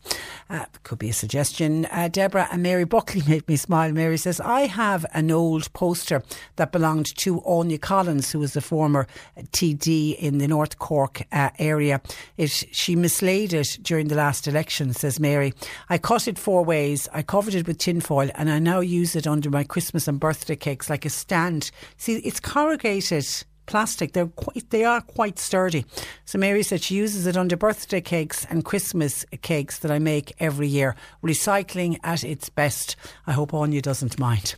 Uh, 0.50 0.64
could 0.82 0.98
be 0.98 1.10
a 1.10 1.12
suggestion. 1.12 1.86
Uh, 1.86 2.08
Deborah 2.08 2.48
and 2.50 2.62
Mary 2.64 2.84
Buckley 2.84 3.22
made 3.28 3.46
me 3.46 3.54
smile. 3.54 3.92
Mary 3.92 4.16
says, 4.16 4.40
I 4.40 4.62
have 4.62 5.06
an 5.14 5.30
old 5.30 5.72
poster 5.72 6.22
that 6.56 6.72
belonged 6.72 7.16
to 7.18 7.40
Áine 7.42 7.80
Collins, 7.80 8.32
who 8.32 8.40
was 8.40 8.54
the 8.54 8.60
former 8.60 9.06
TD 9.38 10.16
in 10.18 10.38
the 10.38 10.48
North 10.48 10.80
Cork 10.80 11.22
uh, 11.30 11.50
area. 11.60 12.00
It, 12.36 12.50
she 12.50 12.96
mislaid 12.96 13.52
it 13.52 13.78
during 13.82 14.08
the 14.08 14.16
last 14.16 14.48
election, 14.48 14.92
says 14.94 15.20
Mary. 15.20 15.54
I 15.88 15.98
cut 15.98 16.26
it 16.26 16.38
four 16.38 16.64
ways. 16.64 17.08
I 17.12 17.22
covered 17.22 17.54
it 17.54 17.68
with 17.68 17.78
tinfoil 17.78 18.30
and 18.34 18.50
I 18.50 18.58
now 18.58 18.80
use 18.80 19.14
it 19.14 19.28
under 19.28 19.48
my 19.48 19.62
Christmas 19.62 19.91
and 19.94 20.18
birthday 20.18 20.56
cakes 20.56 20.88
like 20.90 21.04
a 21.04 21.10
stand. 21.10 21.70
See, 21.96 22.16
it's 22.16 22.40
corrugated 22.40 23.26
plastic. 23.66 24.12
They're 24.12 24.26
quite, 24.26 24.70
they 24.70 24.84
are 24.84 25.00
quite 25.00 25.38
sturdy. 25.38 25.84
So 26.24 26.38
Mary 26.38 26.62
said 26.62 26.82
she 26.82 26.94
uses 26.94 27.26
it 27.26 27.36
under 27.36 27.56
birthday 27.56 28.00
cakes 28.00 28.46
and 28.50 28.64
Christmas 28.64 29.24
cakes 29.42 29.78
that 29.80 29.90
I 29.90 29.98
make 29.98 30.32
every 30.38 30.68
year. 30.68 30.96
Recycling 31.22 31.98
at 32.02 32.24
its 32.24 32.48
best. 32.48 32.96
I 33.26 33.32
hope 33.32 33.52
Áine 33.52 33.80
doesn't 33.82 34.18
mind. 34.18 34.56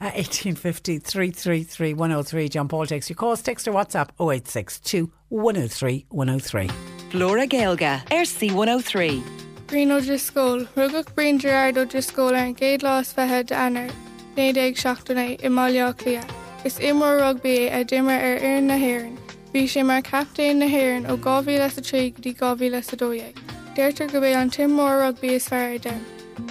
Uh, 0.00 0.10
1850 0.14 0.98
333 0.98 1.94
103. 1.94 2.48
John 2.48 2.68
Paul 2.68 2.86
takes 2.86 3.08
your 3.08 3.16
calls. 3.16 3.42
Text 3.42 3.68
or 3.68 3.72
WhatsApp 3.72 4.10
0862 4.20 5.10
103 5.28 6.06
103. 6.08 6.68
Flora 7.10 7.46
Gaelga, 7.46 8.04
RC 8.06 8.52
103. 8.52 9.22
Green 9.66 9.90
O'Driscoll, 9.90 10.64
Rugach 10.76 11.14
Brian 11.14 11.38
Gerard 11.38 11.78
O'Driscoll 11.78 12.34
an 12.34 12.54
géad 12.54 12.80
lás 12.80 13.12
fethe 13.14 14.03
de 14.34 14.42
anar, 14.42 14.54
néad 14.54 14.68
ag 14.68 14.76
seachtainna 14.76 15.44
i 15.44 15.48
maiá 15.48 15.96
clia. 15.96 16.22
Is 16.64 16.78
imór 16.78 17.20
rugby 17.20 17.68
a 17.68 17.84
dimmer 17.84 18.18
ar 18.18 18.38
ar 18.42 18.60
na 18.60 18.76
haan. 18.76 19.18
Bhí 19.52 19.68
sé 19.68 19.84
mar 19.84 20.02
captain 20.02 20.58
na 20.58 20.66
haan 20.66 21.06
ó 21.06 21.16
gáhí 21.16 21.58
le 21.58 21.64
a 21.64 21.68
trí 21.68 22.12
dí 22.12 22.34
gáhí 22.34 22.70
le 22.70 22.78
a 22.78 22.96
dóé. 22.96 23.32
Déirtar 23.76 24.10
go 24.12 24.20
bhéh 24.20 24.36
an 24.36 24.50
timmór 24.50 25.00
rugby 25.00 25.34
is 25.34 25.48
fear 25.48 25.78
dem. 25.78 26.04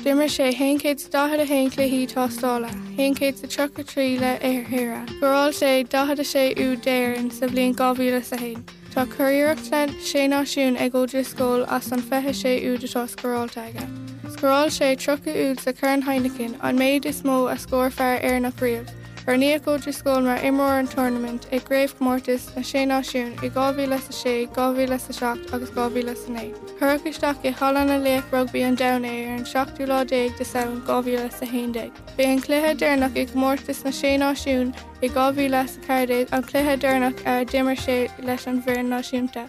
Dimmer 0.03 0.27
sé 0.27 0.53
hécéid 0.53 1.09
dahad 1.09 1.39
a 1.39 1.45
hécla 1.45 1.89
hí 1.89 2.07
tástála, 2.07 2.69
hécéid 2.97 3.37
sa 3.37 3.47
tro 3.47 3.65
a 3.65 3.83
trí 3.83 4.19
le 4.19 4.39
arthra. 4.39 5.05
Goráil 5.19 5.53
sé 5.53 5.83
dahad 5.89 6.19
a 6.19 6.23
sé 6.23 6.53
ú 6.55 6.75
déirn 6.77 7.31
sa 7.31 7.47
bblion 7.47 7.73
gáhí 7.73 8.11
le 8.11 8.23
a 8.31 8.37
hain. 8.37 8.63
Tá 8.93 9.05
chuíirecht 9.05 9.71
le 9.71 9.87
sé 9.99 10.27
náisiún 10.27 10.77
ag 10.77 10.91
ggóidir 10.91 11.25
scóil 11.25 11.65
as 11.67 11.91
an 11.91 12.01
fethe 12.01 12.33
sé 12.33 12.61
úd 12.61 12.83
atá 12.83 13.07
scoráilteige. 13.07 14.12
Scoráil 14.43 14.71
sé 14.75 14.97
trocha 15.00 15.31
úd 15.31 15.59
sa 15.62 15.71
chun 15.71 16.01
Heineken 16.03 16.57
an 16.59 16.75
méid 16.77 17.05
is 17.05 17.21
mó 17.23 17.47
a 17.50 17.55
scór 17.55 17.89
fear 17.89 18.19
ar 18.29 18.41
nach 18.41 18.59
riamh. 18.59 18.89
Ar 19.25 19.38
níagóidir 19.39 19.95
scóil 19.95 20.25
mar 20.25 20.43
immór 20.43 20.79
an 20.79 20.88
tournament 20.91 21.47
ag 21.53 21.63
gréibh 21.63 21.95
mórtas 22.03 22.50
na 22.51 22.62
sé 22.62 22.83
náisiún 22.83 23.31
i 23.39 23.50
gáhí 23.50 23.88
le 23.88 23.95
a 23.95 24.12
sé 24.12 24.35
gáhí 24.51 24.89
le 24.89 25.00
a 25.00 25.00
seach 25.00 25.53
agus 25.53 25.71
gáhí 25.71 26.03
le 26.03 26.12
sanné. 26.12 26.51
Thragisteach 26.75 27.47
i 27.47 27.55
hallanna 27.55 27.95
léh 28.03 28.21
rugbí 28.35 28.67
an 28.67 28.75
dana 28.75 29.07
ar 29.07 29.33
an 29.38 29.45
16ú 29.47 29.88
lá 29.88 30.03
déag 30.03 30.38
de 30.38 30.43
saoin 30.43 30.83
gáhí 30.83 31.15
le 31.15 31.31
a 31.31 31.45
héideig. 31.55 32.05
Bé 32.17 32.31
an 32.35 32.41
cluthe 32.41 32.75
dénach 32.75 33.15
ag 33.15 33.31
mórtas 33.33 33.85
na 33.85 33.91
sé 33.91 34.17
náisiún 34.19 34.75
i 35.01 35.07
gáhí 35.07 35.47
le 35.50 35.63
a 35.63 35.67
cardéid 35.88 36.33
an 36.33 36.43
cluthe 36.43 36.75
dénach 36.83 37.25
ar 37.25 37.45
dimmer 37.45 37.79
sé 37.79 38.09
leis 38.19 38.45
an 38.45 38.62
bhir 38.62 38.83
náisiúnta. 38.83 39.47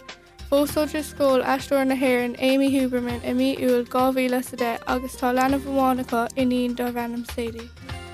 Fósóidir 0.55 1.03
scóil 1.03 1.43
eúir 1.43 1.83
na 1.85 1.99
hhéann 1.99 2.39
Amy 2.39 2.71
Huberman 2.71 3.19
i 3.27 3.35
mí 3.35 3.59
úil 3.59 3.83
gáhíle 3.91 4.39
a 4.39 4.57
dé 4.57 4.79
agus 4.87 5.19
tá 5.19 5.35
lena 5.35 5.59
bhánacha 5.59 6.31
iníon 6.37 6.77
do 6.77 6.85
bhenam 6.95 7.25
Sadie. 7.35 7.69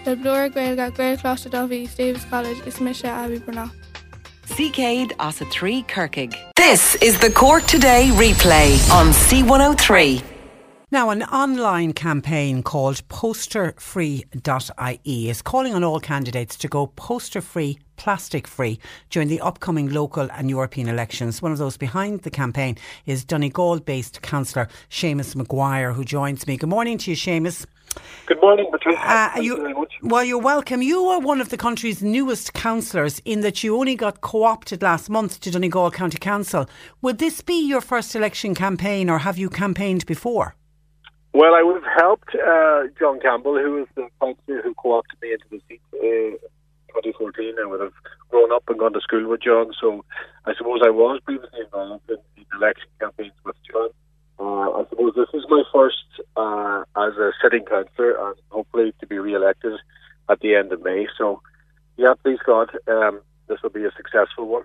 Le 0.07 0.17
bloir 0.17 0.49
gweilga 0.49 0.91
gweilláiste 0.91 1.51
Daví 1.53 1.87
Davis 1.99 2.25
College 2.31 2.67
is 2.67 2.81
mis 2.81 3.05
Abby 3.05 3.41
Brna. 3.41 3.71
Cicade 4.47 5.13
as 5.21 5.43
a 5.43 5.45
three 5.53 5.83
Kirkig. 5.83 6.35
This 6.57 6.95
is 7.03 7.19
the 7.21 7.31
Cork 7.31 7.67
Today 7.67 8.09
replay 8.15 8.73
on 8.91 9.13
C103. 9.13 10.23
Now, 10.91 11.11
an 11.11 11.25
online 11.25 11.93
campaign 11.93 12.63
called 12.63 13.07
posterfree.ie 13.09 15.29
is 15.29 15.43
calling 15.43 15.75
on 15.75 15.85
all 15.85 16.01
candidates 16.01 16.57
to 16.57 16.69
go 16.69 16.87
poster 16.87 17.43
free, 17.43 17.79
plastic 18.01 18.47
free 18.47 18.81
during 19.11 19.29
the 19.29 19.41
upcoming 19.43 19.91
local 19.91 20.27
and 20.33 20.49
European 20.49 20.89
elections. 20.89 21.43
One 21.43 21.53
of 21.53 21.59
those 21.59 21.77
behind 21.77 22.23
the 22.23 22.31
campaign 22.31 22.79
is 23.05 23.25
Donegal 23.25 23.81
based 23.81 24.23
councillor 24.23 24.69
Seamus 24.91 25.37
Maguire, 25.37 25.93
who 25.93 26.03
joins 26.03 26.47
me. 26.47 26.57
Good 26.57 26.71
morning 26.71 26.97
to 26.97 27.11
you, 27.11 27.17
Seamus. 27.17 27.67
Good 28.25 28.41
morning, 28.41 28.69
Patricia. 28.71 28.99
Uh, 28.99 29.29
Thank 29.35 29.45
you, 29.45 29.57
you 29.57 29.63
very 29.63 29.75
much. 29.75 29.93
Well, 30.03 30.25
you're 30.25 30.39
welcome. 30.39 30.81
You 30.81 31.05
are 31.09 31.21
one 31.21 31.43
of 31.43 31.51
the 31.51 31.59
country's 31.59 32.03
newest 32.03 32.55
councillors 32.55 33.21
in 33.27 33.43
that 33.43 33.63
you 33.63 33.77
only 33.77 33.97
got 33.97 34.23
co 34.23 34.45
opted 34.45 34.81
last 34.81 35.11
month 35.11 35.41
to 35.41 35.51
Donegal 35.51 35.91
County 35.91 36.19
Council. 36.19 36.71
Would 37.03 37.19
this 37.19 37.43
be 37.43 37.69
your 37.69 37.83
first 37.83 38.17
election 38.17 38.55
campaign 38.55 39.11
or 39.11 39.19
have 39.19 39.37
you 39.37 39.51
campaigned 39.51 40.07
before? 40.07 40.55
Well, 41.35 41.55
I 41.55 41.63
would 41.63 41.83
have 41.83 41.93
helped 41.99 42.35
uh, 42.35 42.85
John 42.99 43.21
Campbell, 43.21 43.59
who 43.59 43.73
was 43.73 43.89
the 43.95 44.09
councillor 44.23 44.63
who 44.63 44.75
co 44.75 44.93
opted 44.93 45.21
me 45.21 45.33
into 45.33 45.45
the 45.51 45.61
seat 45.69 45.81
uh, 45.95 46.49
2014. 46.91 47.55
I 47.61 47.67
would 47.67 47.81
have 47.81 47.93
grown 48.29 48.53
up 48.53 48.65
and 48.69 48.79
gone 48.79 48.93
to 48.93 49.01
school 49.01 49.29
with 49.29 49.43
John, 49.43 49.73
so 49.81 50.05
I 50.45 50.55
suppose 50.55 50.81
I 50.85 50.91
was 50.91 51.21
previously 51.25 51.61
involved 51.61 52.09
in, 52.09 52.19
in 52.37 52.45
election 52.55 52.89
campaigns 53.01 53.33
with 53.45 53.57
John. 53.71 53.91
Uh, 54.39 54.71
I 54.81 54.85
suppose 54.89 55.15
this 55.15 55.29
is 55.35 55.45
my 55.49 55.63
first 55.73 56.05
uh, 56.37 56.83
as 56.97 57.15
a 57.17 57.33
sitting 57.43 57.65
councillor, 57.65 58.17
and 58.29 58.37
hopefully 58.49 58.95
to 59.01 59.07
be 59.07 59.19
re-elected 59.19 59.79
at 60.29 60.41
the 60.41 60.55
end 60.55 60.73
of 60.73 60.83
May. 60.83 61.07
So, 61.19 61.43
yeah, 61.97 62.15
please 62.23 62.39
God, 62.47 62.71
um, 62.89 63.21
this 63.49 63.63
will 63.63 63.71
be 63.71 63.85
a 63.85 63.93
successful 63.97 64.47
one. 64.47 64.65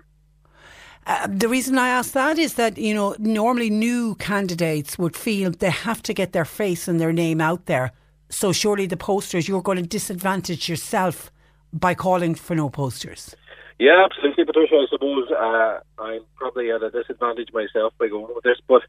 Uh, 1.06 1.28
the 1.30 1.48
reason 1.48 1.78
I 1.78 1.88
ask 1.88 2.12
that 2.12 2.38
is 2.38 2.54
that, 2.54 2.78
you 2.78 2.92
know, 2.92 3.14
normally 3.18 3.70
new 3.70 4.16
candidates 4.16 4.98
would 4.98 5.14
feel 5.14 5.50
they 5.50 5.70
have 5.70 6.02
to 6.04 6.14
get 6.14 6.32
their 6.32 6.44
face 6.44 6.88
and 6.88 6.98
their 6.98 7.12
name 7.12 7.40
out 7.40 7.66
there. 7.66 7.92
So 8.28 8.52
surely 8.52 8.86
the 8.86 8.96
posters, 8.96 9.46
you're 9.46 9.62
going 9.62 9.78
to 9.78 9.86
disadvantage 9.86 10.68
yourself 10.68 11.30
by 11.78 11.94
calling 11.94 12.34
for 12.34 12.54
no 12.54 12.68
posters. 12.68 13.34
Yeah, 13.78 14.04
absolutely, 14.04 14.44
Patricia. 14.44 14.76
I 14.76 14.86
suppose 14.90 15.30
uh, 15.30 15.80
I'm 15.98 16.22
probably 16.36 16.70
at 16.70 16.82
a 16.82 16.90
disadvantage 16.90 17.48
myself 17.52 17.92
by 17.98 18.08
going 18.08 18.34
with 18.34 18.44
this, 18.44 18.58
but 18.66 18.82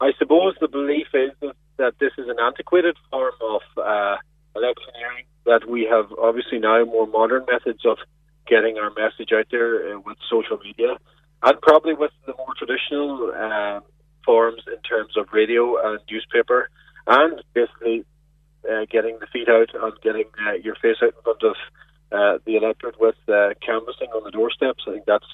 I 0.00 0.12
suppose 0.18 0.54
the 0.60 0.68
belief 0.68 1.08
is 1.14 1.32
that 1.76 1.94
this 1.98 2.12
is 2.16 2.28
an 2.28 2.36
antiquated 2.40 2.96
form 3.10 3.34
of 3.42 3.62
uh, 3.76 4.16
electioneering, 4.54 5.26
that 5.46 5.68
we 5.68 5.84
have 5.90 6.06
obviously 6.22 6.58
now 6.58 6.84
more 6.84 7.06
modern 7.06 7.44
methods 7.50 7.84
of 7.84 7.98
getting 8.46 8.78
our 8.78 8.90
message 8.90 9.30
out 9.32 9.46
there 9.50 9.96
uh, 9.96 10.00
with 10.00 10.16
social 10.30 10.58
media, 10.58 10.96
and 11.42 11.60
probably 11.60 11.94
with 11.94 12.12
the 12.26 12.34
more 12.36 12.54
traditional 12.56 13.32
um, 13.34 13.82
forms 14.24 14.62
in 14.66 14.80
terms 14.82 15.16
of 15.16 15.26
radio 15.32 15.76
and 15.90 16.00
newspaper, 16.10 16.68
and 17.06 17.42
basically 17.54 18.04
uh, 18.70 18.84
getting 18.90 19.18
the 19.20 19.26
feet 19.32 19.48
out 19.48 19.70
and 19.74 19.92
getting 20.02 20.26
uh, 20.46 20.52
your 20.52 20.76
face 20.76 20.96
out 21.02 21.14
in 21.16 21.22
front 21.22 21.42
of 21.42 21.56
uh, 22.12 22.38
the 22.44 22.56
electorate 22.56 23.00
with 23.00 23.16
uh, 23.28 23.50
canvassing 23.64 24.08
on 24.14 24.24
the 24.24 24.30
doorsteps. 24.30 24.84
I 24.86 24.92
think 24.92 25.06
that's 25.06 25.26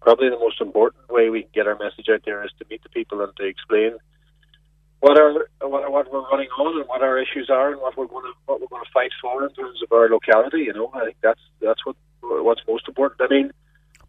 probably 0.00 0.30
the 0.30 0.38
most 0.38 0.60
important 0.60 1.10
way 1.10 1.30
we 1.30 1.42
can 1.42 1.50
get 1.54 1.66
our 1.66 1.78
message 1.78 2.08
out 2.12 2.22
there 2.24 2.44
is 2.44 2.50
to 2.58 2.64
meet 2.70 2.82
the 2.82 2.88
people 2.88 3.22
and 3.22 3.34
to 3.36 3.44
explain 3.46 3.92
what 5.00 5.18
are 5.18 5.32
what, 5.60 5.90
what 5.90 6.12
we're 6.12 6.28
running 6.30 6.48
on 6.58 6.78
and 6.78 6.88
what 6.88 7.02
our 7.02 7.18
issues 7.18 7.50
are 7.50 7.72
and 7.72 7.80
what 7.80 7.96
we're 7.96 8.06
going 8.06 8.24
to 8.24 8.32
what 8.46 8.60
we're 8.60 8.68
going 8.68 8.84
to 8.84 8.90
fight 8.92 9.10
for 9.20 9.44
in 9.44 9.52
terms 9.54 9.80
of 9.82 9.90
our 9.92 10.08
locality. 10.08 10.62
You 10.62 10.72
know, 10.72 10.90
I 10.94 11.06
think 11.06 11.16
that's 11.22 11.40
that's 11.60 11.84
what 11.84 11.96
what's 12.20 12.62
most 12.68 12.86
important. 12.86 13.20
I 13.20 13.28
mean, 13.34 13.52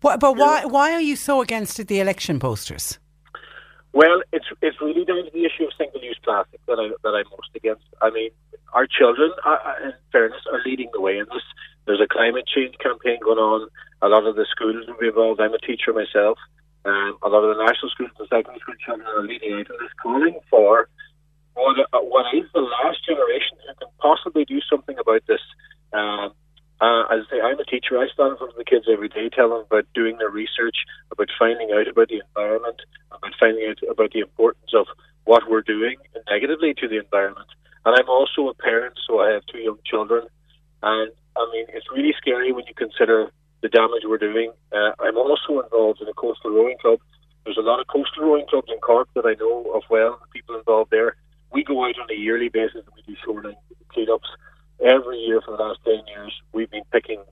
but, 0.01 0.19
but 0.19 0.37
why 0.37 0.65
why 0.65 0.93
are 0.93 1.01
you 1.01 1.15
so 1.15 1.41
against 1.41 1.85
the 1.87 1.99
election 1.99 2.39
posters? 2.39 2.99
Well, 3.91 4.21
it's 4.31 4.45
it's 4.61 4.79
really 4.81 5.05
down 5.05 5.25
to 5.25 5.31
the 5.31 5.45
issue 5.45 5.65
of 5.65 5.71
single-use 5.77 6.19
plastic 6.23 6.59
that 6.67 6.79
I 6.79 6.89
that 7.03 7.15
I'm 7.15 7.25
most 7.31 7.49
against. 7.55 7.85
I 8.01 8.09
mean, 8.09 8.29
our 8.73 8.87
children, 8.87 9.31
uh, 9.45 9.57
in 9.83 9.93
fairness, 10.11 10.41
are 10.51 10.61
leading 10.65 10.89
the 10.93 11.01
way 11.01 11.17
in 11.17 11.25
this. 11.25 11.43
There's 11.85 12.01
a 12.01 12.07
climate 12.07 12.47
change 12.47 12.75
campaign 12.79 13.19
going 13.23 13.39
on. 13.39 13.67
A 14.01 14.07
lot 14.07 14.25
of 14.25 14.35
the 14.35 14.45
schools 14.49 14.85
will 14.87 14.97
be 14.99 15.07
involved. 15.07 15.41
I'm 15.41 15.53
a 15.53 15.59
teacher 15.59 15.93
myself. 15.93 16.37
Um, 16.85 17.17
a 17.23 17.29
lot 17.29 17.43
of 17.43 17.55
the 17.55 17.63
national 17.63 17.91
schools 17.91 18.11
and 18.19 18.27
secondary 18.27 18.59
school 18.59 18.75
children 18.85 19.07
are 19.07 19.23
leading 19.23 19.53
out 19.53 19.71
in 19.71 19.77
this, 19.79 19.93
calling 20.01 20.39
for 20.49 20.89
what, 21.53 21.79
uh, 21.79 21.99
what 21.99 22.33
is 22.35 22.43
the 22.53 22.61
last 22.61 23.05
generation 23.05 23.55
who 23.67 23.73
can 23.75 23.87
possibly 23.99 24.43
do 24.43 24.59
something 24.69 24.97
about 24.99 25.23
this. 25.27 25.41
Um, 25.93 26.33
uh, 26.81 27.07
as 27.07 27.23
I 27.23 27.25
say, 27.31 27.41
I'm 27.41 27.59
a 27.59 27.63
teacher. 27.63 27.97
I 27.97 28.07
stand 28.11 28.31
in 28.31 28.37
front 28.37 28.51
of 28.51 28.57
the 28.57 28.67
kids 28.67 28.85
every 28.91 29.07
day, 29.07 29.29
tell 29.29 29.49
them 29.49 29.63
about 29.71 29.85
doing 29.93 30.17
their 30.17 30.29
research, 30.29 30.75
about 31.11 31.29
finding 31.39 31.71
out 31.71 31.87
about 31.87 32.09
the 32.09 32.19
environment, 32.19 32.81
about 33.11 33.31
finding 33.39 33.69
out 33.69 33.79
about 33.89 34.11
the 34.11 34.19
importance 34.19 34.71
of 34.73 34.87
what 35.23 35.49
we're 35.49 35.61
doing 35.61 35.95
negatively 36.29 36.73
to 36.73 36.87
the 36.89 36.97
environment. 36.97 37.47
And 37.85 37.95
I'm 37.95 38.09
also 38.09 38.49
a 38.49 38.53
parent, 38.53 38.99
so 39.07 39.21
I 39.21 39.31
have 39.31 39.45
two 39.45 39.59
young 39.59 39.79
children. 39.85 40.27
And 40.81 41.11
I 41.35 41.49
mean, 41.51 41.65
it's 41.69 41.85
really 41.91 42.13
scary 42.17 42.51
when 42.51 42.65
you 42.67 42.73
consider 42.73 43.31
the 43.61 43.69
damage 43.69 44.03
we're 44.05 44.17
doing. 44.17 44.51
Uh, 44.71 44.91
I'm 44.99 45.17
also 45.17 45.61
involved 45.61 46.01
in 46.01 46.07
a 46.07 46.13
coastal 46.13 46.51
rowing 46.51 46.77
club. 46.79 46.99
There's 47.45 47.57
a 47.57 47.61
lot 47.61 47.79
of 47.79 47.87
coastal 47.87 48.23
rowing 48.23 48.45
clubs 48.47 48.67
in 48.69 48.79
Cork 48.79 49.09
that 49.15 49.25
I 49.25 49.33
know 49.39 49.71
of 49.73 49.83
well, 49.89 50.19
the 50.21 50.27
people 50.31 50.55
involved 50.55 50.91
there. 50.91 51.15
We 51.51 51.63
go 51.63 51.85
out 51.85 51.99
on 51.99 52.09
a 52.09 52.13
yearly 52.19 52.49
basis 52.49 52.83
and 52.85 52.93
we 52.95 53.13
do 53.13 53.19
shoreline 53.23 53.55
cleanups. 53.95 54.29
every 54.83 55.17
year 55.19 55.41
for 55.41 55.55
the 55.55 55.63
last 55.63 55.79
10 55.85 56.01
years, 56.07 56.33
we've 56.51 56.71
been 56.71 56.83
picking 56.91 57.23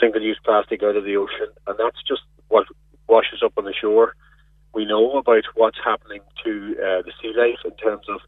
single 0.00 0.22
use 0.22 0.38
plastic 0.44 0.82
out 0.82 0.96
of 0.96 1.04
the 1.04 1.16
ocean, 1.16 1.48
and 1.66 1.78
that's 1.78 2.02
just 2.06 2.22
what 2.48 2.66
washes 3.08 3.42
up 3.44 3.52
on 3.56 3.64
the 3.64 3.74
shore. 3.74 4.14
We 4.74 4.84
know 4.84 5.18
about 5.18 5.44
what's 5.54 5.78
happening 5.84 6.20
to 6.44 6.76
uh, 6.78 7.02
the 7.02 7.12
sea 7.22 7.32
life 7.36 7.60
in 7.64 7.72
terms 7.76 8.06
of 8.08 8.20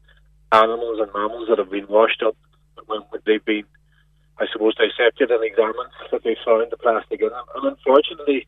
animals 0.51 0.99
and 0.99 1.11
mammals 1.13 1.49
that 1.49 1.59
have 1.59 1.71
been 1.71 1.87
washed 1.87 2.23
up 2.23 2.37
when 2.85 3.01
they've 3.25 3.43
been, 3.43 3.65
I 4.39 4.45
suppose, 4.51 4.75
dissected 4.75 5.31
and 5.31 5.43
examined, 5.43 5.89
that 6.11 6.23
they 6.23 6.37
found 6.45 6.67
the 6.69 6.77
plastic 6.77 7.21
in 7.21 7.29
them. 7.29 7.45
And 7.55 7.73
unfortunately, 7.73 8.47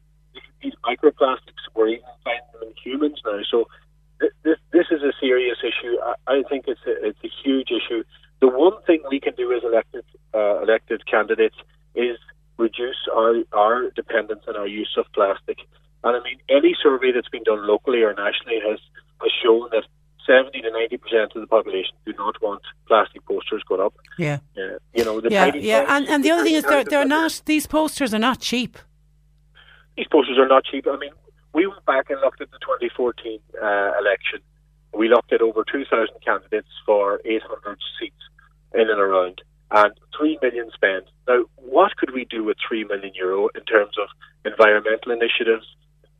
these 0.61 0.73
microplastics, 0.83 1.63
we're 1.75 1.87
even 1.89 2.13
finding 2.23 2.45
them 2.53 2.69
in 2.69 2.73
humans 2.83 3.21
now. 3.25 3.39
So 3.49 3.67
this 4.43 4.57
this 4.71 4.87
is 4.91 5.01
a 5.01 5.13
serious 5.19 5.57
issue. 5.63 5.95
I, 6.27 6.43
think 6.49 6.65
it's 6.67 6.81
a, 6.85 7.07
it's 7.07 7.19
a 7.23 7.29
huge 7.43 7.69
issue. 7.71 8.03
The 8.41 8.47
one 8.47 8.81
thing 8.85 9.01
we 9.09 9.19
can 9.19 9.33
do 9.35 9.51
as 9.53 9.63
elected 9.63 10.03
uh, 10.33 10.61
elected 10.61 11.05
candidates 11.05 11.55
is 11.95 12.17
reduce 12.57 13.07
our 13.13 13.35
our 13.53 13.89
dependence 13.91 14.43
and 14.47 14.57
our 14.57 14.67
use 14.67 14.93
of 14.97 15.05
plastic. 15.13 15.57
And 16.03 16.15
I 16.15 16.23
mean, 16.23 16.39
any 16.49 16.75
survey 16.81 17.11
that's 17.11 17.29
been 17.29 17.43
done 17.43 17.65
locally 17.67 18.01
or 18.03 18.13
nationally 18.13 18.59
has 18.67 18.79
has 19.21 19.31
shown 19.43 19.69
that 19.71 19.85
70 20.29 20.61
to 20.61 20.71
90 20.71 20.97
percent 20.97 21.31
of 21.35 21.41
the 21.41 21.47
population 21.47 21.95
do 22.05 22.13
not 22.13 22.39
want 22.41 22.61
plastic 22.87 23.25
posters 23.25 23.63
going 23.67 23.81
up. 23.81 23.95
Yeah. 24.17 24.39
Uh, 24.55 24.77
you 24.93 25.03
know, 25.03 25.19
the 25.19 25.31
yeah, 25.31 25.55
yeah. 25.55 25.85
And, 25.89 26.07
and 26.07 26.23
the 26.23 26.31
other 26.31 26.43
thing 26.43 26.55
is 26.55 26.63
they're, 26.63 26.83
they're 26.83 27.05
not, 27.05 27.41
these 27.45 27.65
posters 27.65 28.13
are 28.13 28.19
not 28.19 28.39
cheap. 28.39 28.77
These 29.97 30.07
posters 30.11 30.37
are 30.37 30.47
not 30.47 30.65
cheap. 30.65 30.85
I 30.87 30.97
mean, 30.97 31.11
we 31.53 31.65
went 31.65 31.83
back 31.85 32.09
and 32.09 32.21
looked 32.21 32.41
at 32.41 32.51
the 32.51 32.59
2014 32.59 33.39
uh, 33.61 33.91
election. 33.99 34.39
We 34.93 35.09
looked 35.09 35.33
at 35.33 35.41
over 35.41 35.63
2,000 35.71 36.07
candidates 36.23 36.69
for 36.85 37.21
800 37.25 37.77
seats 37.99 38.15
in 38.73 38.81
and 38.81 38.99
around, 38.99 39.41
and 39.71 39.93
3 40.17 40.37
million 40.41 40.69
spent. 40.73 41.05
Now, 41.27 41.45
what 41.55 41.95
could 41.97 42.13
we 42.13 42.25
do 42.25 42.43
with 42.43 42.57
3 42.67 42.83
million 42.85 43.13
euro 43.15 43.49
in 43.55 43.63
terms 43.63 43.95
of 44.01 44.09
environmental 44.45 45.11
initiatives, 45.11 45.65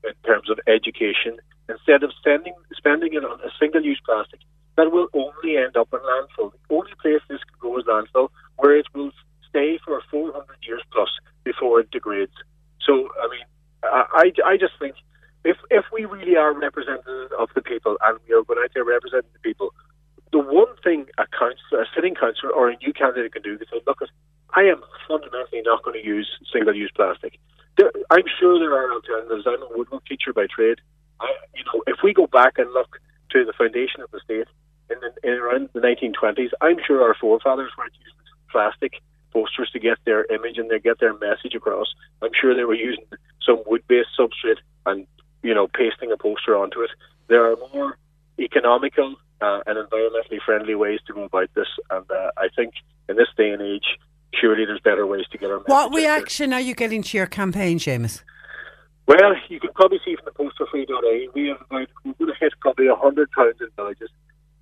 in 0.03 0.13
terms 0.25 0.49
of 0.49 0.59
education, 0.67 1.37
instead 1.69 2.03
of 2.03 2.11
spending, 2.19 2.53
spending 2.75 3.13
it 3.13 3.23
on 3.23 3.39
a 3.41 3.51
single 3.59 3.83
use 3.83 4.01
plastic 4.05 4.39
that 4.75 4.91
will 4.91 5.07
only 5.13 5.57
end 5.57 5.77
up 5.77 5.89
in 5.93 5.99
landfill? 5.99 6.51
The 6.51 6.75
only 6.75 6.93
place 7.01 7.21
this 7.29 7.39
could 7.43 7.59
go 7.59 7.77
is 7.77 7.85
landfill, 7.85 8.29
where 8.57 8.75
it 8.77 8.87
will 8.93 9.11
stay 9.47 9.79
for 9.85 10.01
400 10.11 10.45
years 10.63 10.81
plus 10.91 11.09
before 11.43 11.79
it 11.79 11.91
degrades. 11.91 12.33
So, 12.85 13.09
I 13.21 13.27
mean, 13.29 13.45
I, 13.83 14.31
I 14.45 14.57
just 14.57 14.73
think 14.79 14.95
if 15.45 15.57
if 15.69 15.85
we 15.93 16.05
really 16.05 16.35
are 16.35 16.53
representatives 16.53 17.31
of 17.37 17.49
the 17.55 17.61
people 17.61 17.97
and 18.03 18.19
we 18.27 18.35
are 18.35 18.43
going 18.43 18.59
out 18.63 18.71
there 18.73 18.83
representing 18.83 19.31
the 19.33 19.39
people, 19.39 19.73
the 20.31 20.39
one 20.39 20.73
thing 20.83 21.05
a 21.17 21.25
councillor, 21.27 21.81
a 21.81 21.85
sitting 21.95 22.15
councillor 22.15 22.51
or 22.51 22.69
a 22.69 22.77
new 22.77 22.93
candidate 22.93 23.33
can 23.33 23.41
do 23.41 23.53
is 23.53 23.67
say, 23.71 23.81
look, 23.87 23.99
I 24.55 24.61
am 24.61 24.81
fundamentally 25.07 25.61
not 25.63 25.83
going 25.83 25.99
to 26.01 26.05
use 26.05 26.27
single-use 26.51 26.91
plastic. 26.95 27.39
There, 27.77 27.91
I'm 28.09 28.25
sure 28.39 28.59
there 28.59 28.73
are 28.73 28.91
alternatives. 28.91 29.45
I'm 29.47 29.61
a 29.61 29.77
woodwork 29.77 30.05
teacher 30.05 30.33
by 30.33 30.47
trade. 30.47 30.81
I, 31.21 31.33
you 31.55 31.63
know, 31.65 31.83
if 31.87 31.97
we 32.03 32.13
go 32.13 32.27
back 32.27 32.57
and 32.57 32.71
look 32.71 32.99
to 33.31 33.45
the 33.45 33.53
foundation 33.53 34.01
of 34.01 34.11
the 34.11 34.19
state 34.23 34.47
in, 34.89 34.97
the, 34.99 35.27
in 35.27 35.37
around 35.37 35.69
the 35.73 35.79
1920s, 35.79 36.49
I'm 36.61 36.77
sure 36.85 37.03
our 37.03 37.15
forefathers 37.15 37.71
weren't 37.77 37.93
using 37.99 38.13
plastic 38.51 38.93
posters 39.31 39.69
to 39.71 39.79
get 39.79 39.97
their 40.05 40.25
image 40.25 40.57
and 40.57 40.69
they 40.69 40.79
get 40.79 40.99
their 40.99 41.13
message 41.13 41.53
across. 41.55 41.87
I'm 42.21 42.31
sure 42.39 42.55
they 42.55 42.63
were 42.63 42.73
using 42.73 43.05
some 43.45 43.61
wood-based 43.67 44.09
substrate 44.17 44.57
and 44.85 45.05
you 45.43 45.53
know, 45.53 45.67
pasting 45.67 46.11
a 46.11 46.17
poster 46.17 46.55
onto 46.55 46.81
it. 46.81 46.89
There 47.27 47.51
are 47.51 47.55
more 47.73 47.97
economical 48.39 49.15
uh, 49.41 49.61
and 49.65 49.77
environmentally 49.77 50.41
friendly 50.45 50.75
ways 50.75 50.99
to 51.07 51.13
go 51.13 51.23
about 51.23 51.49
this, 51.53 51.67
and 51.89 52.05
uh, 52.11 52.31
I 52.37 52.49
think 52.55 52.73
in 53.07 53.15
this 53.15 53.27
day 53.37 53.51
and 53.51 53.61
age, 53.61 53.97
surely 54.33 54.65
there's 54.65 54.81
better 54.81 55.07
ways 55.07 55.25
to 55.31 55.37
get 55.37 55.49
our. 55.49 55.59
What 55.59 55.93
reaction 55.93 56.51
are 56.53 56.59
you 56.59 56.75
getting 56.75 57.03
to 57.03 57.17
your 57.17 57.27
campaign, 57.27 57.79
Seamus? 57.79 58.23
Well, 59.09 59.33
you 59.49 59.59
can 59.59 59.73
probably 59.73 59.97
see 60.05 60.15
from 60.15 60.25
the 60.29 60.37
posterfree.ie, 60.37 61.29
we 61.33 61.47
have 61.47 61.57
about 61.61 61.87
we're 62.05 62.13
going 62.13 62.31
to 62.31 62.39
hit 62.39 62.53
probably 62.61 62.85
hundred 62.93 63.29
towns 63.33 63.55
and 63.59 63.73
villages. 63.75 64.11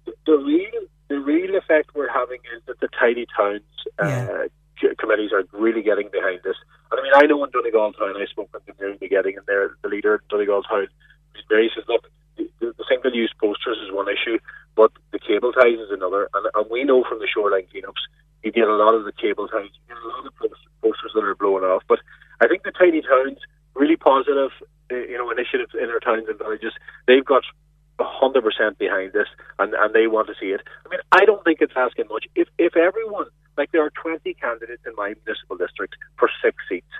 The, 0.06 0.14
the 0.26 0.38
real 0.38 0.88
the 1.10 1.20
real 1.20 1.58
effect 1.58 1.92
we're 1.94 2.08
having 2.08 2.40
is 2.56 2.64
that 2.66 2.80
the 2.80 2.88
Tidy 2.98 3.28
Towns 3.36 3.68
uh, 4.00 4.48
yeah. 4.82 4.94
committees 5.00 5.34
are 5.34 5.44
really 5.52 5.84
getting 5.84 6.08
behind 6.14 6.40
this. 6.46 6.56
And 6.92 6.98
I 6.98 7.04
mean, 7.04 7.12
I 7.14 7.26
know 7.28 7.44
in 7.44 7.52
Donegal 7.52 7.92
town, 7.92 8.16
I 8.16 8.26
spoke 8.26 8.48
with 8.54 8.64
the 8.64 9.08
getting, 9.10 9.36
and 9.36 9.46
they're 9.48 9.76
the 9.84 9.90
leader 9.90 10.16
in 10.16 10.22
Donegal 10.30 10.64
town. 10.64 10.88
He 11.36 11.70
says, 11.76 11.84
look, 11.90 12.08
the, 12.38 12.48
the 12.62 12.86
single-use 12.88 13.34
posters 13.42 13.78
is 13.84 13.92
one 13.92 14.08
issue, 14.08 14.40
but 14.76 14.92
the 15.12 15.20
cable 15.20 15.52
ties 15.52 15.76
is 15.78 15.92
another. 15.92 16.30
And, 16.34 16.48
and 16.56 16.72
we 16.72 16.86
know 16.86 17.04
from 17.04 17.20
the 17.20 17.28
shoreline 17.28 17.68
cleanups, 17.68 18.00
you 18.44 18.54
get 18.54 18.70
a 18.70 18.76
lot 18.76 18.96
of 18.96 19.04
the 19.04 19.12
cable 19.12 19.50
ties, 19.50 19.76
you 19.76 19.96
get 19.96 19.98
a 19.98 20.08
lot 20.08 20.26
of 20.26 20.34
posters 20.82 21.12
that 21.16 21.24
are 21.24 21.36
blowing 21.36 21.66
off. 21.66 21.84
But 21.90 22.00
I 22.40 22.48
think 22.48 22.64
the 22.64 22.72
Tidy 22.72 23.02
Towns, 23.02 23.40
really 23.78 23.96
positive, 23.96 24.52
uh, 24.92 24.96
you 24.96 25.18
know, 25.18 25.30
initiatives 25.32 25.74
in 25.74 25.90
our 25.90 26.00
towns 26.00 26.28
and 26.28 26.38
villages, 26.38 26.74
they've 27.08 27.26
got 27.26 27.44
hundred 28.00 28.44
percent 28.44 28.78
behind 28.78 29.14
this, 29.14 29.28
and 29.60 29.74
and 29.74 29.94
they 29.94 30.08
want 30.08 30.28
to 30.28 30.36
see 30.40 30.48
it. 30.48 30.62
I 30.86 30.90
mean, 30.90 31.00
I 31.12 31.26
don't 31.26 31.44
think 31.44 31.60
it's 31.62 31.74
asking 31.76 32.06
much. 32.10 32.26
If 32.36 32.48
if 32.58 32.76
everyone 32.76 33.28
like 33.58 33.72
there 33.72 33.84
are 33.84 33.90
20 33.90 34.34
candidates 34.36 34.84
in 34.86 34.94
my 34.96 35.16
municipal 35.26 35.58
district 35.58 35.96
for 36.18 36.30
six 36.44 36.56
seats. 36.70 36.94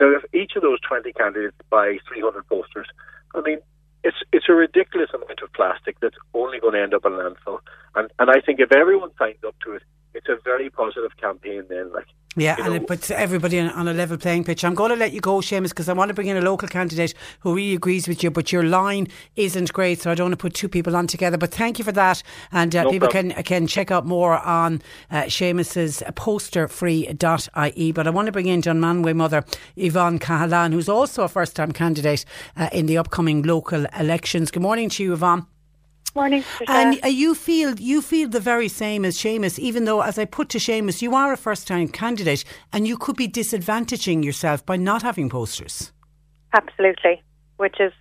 Now, 0.00 0.14
if 0.14 0.24
each 0.32 0.52
of 0.56 0.62
those 0.62 0.80
20 0.80 1.12
candidates 1.12 1.56
buy 1.70 1.98
300 2.08 2.46
posters, 2.48 2.86
I 3.34 3.40
mean, 3.40 3.58
it's 4.02 4.16
it's 4.32 4.46
a 4.48 4.52
ridiculous 4.52 5.10
amount 5.14 5.40
of 5.42 5.52
plastic 5.52 5.98
that's 6.00 6.16
only 6.34 6.60
going 6.60 6.74
to 6.74 6.82
end 6.82 6.94
up 6.94 7.04
in 7.04 7.12
landfill. 7.12 7.58
And 7.94 8.10
and 8.18 8.30
I 8.30 8.40
think 8.40 8.60
if 8.60 8.72
everyone 8.72 9.10
signs 9.18 9.42
up 9.46 9.56
to 9.64 9.72
it, 9.72 9.82
it's 10.14 10.28
a 10.28 10.38
very 10.44 10.70
positive 10.70 11.16
campaign. 11.16 11.64
Then, 11.68 11.92
like 11.92 12.06
yeah, 12.36 12.56
and 12.58 12.74
it 12.74 12.88
puts 12.88 13.10
everybody 13.10 13.60
on, 13.60 13.70
on, 13.70 13.86
a 13.86 13.92
level 13.92 14.16
playing 14.16 14.44
pitch. 14.44 14.64
I'm 14.64 14.74
going 14.74 14.90
to 14.90 14.96
let 14.96 15.12
you 15.12 15.20
go, 15.20 15.36
Seamus, 15.36 15.68
because 15.68 15.88
I 15.88 15.92
want 15.92 16.08
to 16.08 16.14
bring 16.14 16.26
in 16.26 16.36
a 16.36 16.40
local 16.40 16.66
candidate 16.66 17.14
who 17.40 17.54
really 17.54 17.76
agrees 17.76 18.08
with 18.08 18.24
you, 18.24 18.30
but 18.30 18.50
your 18.50 18.64
line 18.64 19.06
isn't 19.36 19.72
great, 19.72 20.00
so 20.00 20.10
I 20.10 20.16
don't 20.16 20.26
want 20.26 20.32
to 20.32 20.42
put 20.42 20.54
two 20.54 20.68
people 20.68 20.96
on 20.96 21.06
together. 21.06 21.38
But 21.38 21.52
thank 21.52 21.78
you 21.78 21.84
for 21.84 21.92
that. 21.92 22.22
And 22.50 22.74
uh, 22.74 22.84
no 22.84 22.90
people 22.90 23.08
can 23.08 23.30
can 23.44 23.66
check 23.66 23.90
out 23.90 24.04
more 24.04 24.38
on 24.38 24.82
uh, 25.10 25.22
Seamus's 25.24 26.02
posterfree.ie. 26.14 27.92
But 27.92 28.06
I 28.06 28.10
want 28.10 28.26
to 28.26 28.32
bring 28.32 28.46
in 28.46 28.62
Dunmanway 28.62 29.14
mother 29.14 29.44
Yvonne 29.76 30.18
Cahalan, 30.18 30.72
who's 30.72 30.88
also 30.88 31.22
a 31.22 31.28
first 31.28 31.54
time 31.54 31.72
candidate 31.72 32.24
uh, 32.56 32.68
in 32.72 32.86
the 32.86 32.98
upcoming 32.98 33.42
local 33.42 33.86
elections. 33.98 34.50
Good 34.50 34.62
morning 34.62 34.88
to 34.90 35.04
you, 35.04 35.12
Yvonne. 35.12 35.46
Morning. 36.14 36.44
And 36.68 37.00
uh, 37.02 37.08
you 37.08 37.34
feel 37.34 37.74
you 37.80 38.00
feel 38.00 38.28
the 38.28 38.38
very 38.38 38.68
same 38.68 39.04
as 39.04 39.16
Seamus, 39.18 39.58
even 39.58 39.84
though, 39.84 40.00
as 40.00 40.16
I 40.16 40.24
put 40.24 40.48
to 40.50 40.58
Seamus, 40.58 41.02
you 41.02 41.12
are 41.14 41.32
a 41.32 41.36
first 41.36 41.66
time 41.66 41.88
candidate 41.88 42.44
and 42.72 42.86
you 42.86 42.96
could 42.96 43.16
be 43.16 43.26
disadvantaging 43.26 44.24
yourself 44.24 44.64
by 44.64 44.76
not 44.76 45.02
having 45.02 45.28
posters. 45.28 45.92
Absolutely, 46.52 47.20
which 47.56 47.80
is 47.80 47.92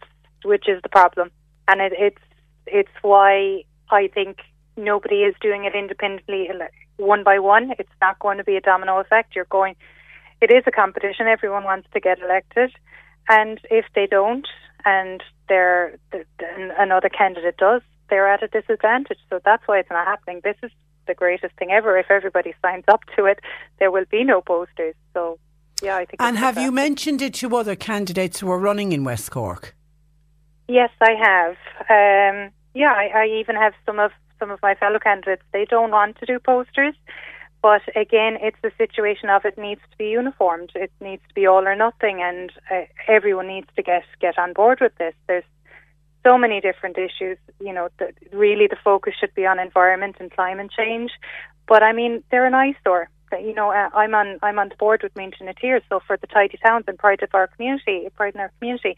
which 0.46 0.70
is 0.70 0.80
the 0.84 0.90
problem, 0.90 1.32
and 1.68 1.82
it, 1.82 1.94
it's 1.98 2.22
it's 2.68 2.92
why 3.02 3.64
I 3.90 4.10
think 4.14 4.42
nobody 4.78 5.24
is 5.24 5.34
doing 5.42 5.66
it 5.66 5.74
independently, 5.74 6.50
one 6.98 7.24
by 7.24 7.40
one. 7.40 7.74
It's 7.80 7.98
not 8.00 8.20
going 8.20 8.38
to 8.38 8.44
be 8.44 8.56
a 8.56 8.62
domino 8.62 9.00
effect. 9.00 9.36
You're 9.36 9.46
going. 9.46 9.76
It 10.40 10.52
is 10.52 10.64
a 10.68 10.72
competition. 10.72 11.26
Everyone 11.26 11.64
wants 11.64 11.88
to 11.94 12.00
get 12.00 12.20
elected, 12.20 12.72
and 13.28 13.60
if 13.72 13.86
they 13.96 14.06
don't, 14.06 14.48
and 14.86 15.24
they're, 15.50 15.98
the, 16.12 16.26
another 16.78 17.10
candidate 17.10 17.58
does, 17.58 17.82
they're 18.10 18.32
at 18.32 18.44
a 18.44 18.48
disadvantage. 18.48 19.20
So 19.30 19.40
that's 19.44 19.68
why 19.68 19.80
it's 19.80 19.90
not 19.90 20.06
happening. 20.06 20.42
This 20.44 20.58
is 20.64 20.72
the 21.08 21.14
greatest 21.14 21.56
thing 21.58 21.72
ever. 21.72 21.98
If 21.98 22.10
everybody 22.10 22.54
signs 22.62 22.86
up 22.88 23.02
to 23.16 23.26
it, 23.26 23.40
there 23.80 23.92
will 23.92 24.06
be 24.10 24.24
no 24.24 24.42
posters. 24.42 24.96
So, 25.14 25.40
yeah, 25.82 25.98
I 25.98 26.06
think. 26.06 26.22
And 26.22 26.38
have 26.38 26.58
you 26.58 26.72
mentioned 26.72 27.22
it 27.22 27.34
to 27.36 27.56
other 27.56 27.76
candidates 27.76 28.40
who 28.40 28.50
are 28.52 28.60
running 28.60 28.92
in 28.92 29.04
West 29.04 29.32
Cork? 29.32 29.76
Yes, 30.68 30.92
I 31.02 31.12
have. 31.30 31.52
Um, 31.90 32.52
yeah, 32.74 32.94
I, 32.94 33.24
I 33.24 33.26
even 33.40 33.56
have 33.56 33.74
some 33.86 34.00
of 34.00 34.12
some 34.40 34.52
of 34.52 34.62
my 34.62 34.76
fellow 34.76 35.00
candidates. 35.00 35.44
They 35.52 35.66
don't 35.66 35.92
want 35.92 36.18
to 36.20 36.26
do 36.26 36.40
posters. 36.40 36.96
But 37.62 37.82
again, 37.96 38.38
it's 38.42 38.58
the 38.62 38.74
situation 38.78 39.30
of 39.30 39.46
it 39.46 39.58
needs 39.58 39.80
to 39.90 39.98
be 39.98 40.10
uniformed. 40.10 40.74
It 40.76 40.92
needs 41.00 41.22
to 41.30 41.34
be 41.34 41.48
all 41.48 41.66
or 41.66 41.76
nothing, 41.76 42.22
and 42.22 42.52
uh, 42.70 42.82
everyone 43.08 43.48
needs 43.48 43.68
to 43.78 43.82
get 43.82 44.04
get 44.20 44.38
on 44.38 44.52
board 44.52 44.80
with 44.82 44.94
this. 44.98 45.14
There's 45.28 45.46
so 46.24 46.38
many 46.38 46.62
different 46.62 46.98
issues. 46.98 47.38
You 47.60 47.74
know, 47.74 47.90
the, 48.00 48.14
really 48.32 48.68
the 48.68 48.78
focus 48.84 49.14
should 49.20 49.34
be 49.36 49.46
on 49.46 49.60
environment 49.60 50.18
and 50.20 50.32
climate 50.32 50.72
change. 50.76 51.12
But 51.68 51.84
I 51.84 51.94
mean, 51.94 52.24
they're 52.32 52.46
an 52.46 52.56
eyesore. 52.56 53.10
You 53.32 53.54
know, 53.54 53.72
uh, 53.72 53.90
I'm 53.96 54.14
on 54.14 54.38
I'm 54.44 54.60
on 54.60 54.70
the 54.70 54.76
board 54.76 55.02
with 55.02 55.16
na 55.16 55.54
Tír, 55.54 55.82
so 55.90 56.00
for 56.06 56.18
the 56.18 56.28
tidy 56.28 56.58
towns 56.64 56.86
and 56.88 57.00
pride 57.00 57.24
of 57.24 57.30
our 57.34 57.48
community, 57.48 58.08
pride 58.16 58.36
in 58.36 58.42
our 58.42 58.52
community, 58.60 58.96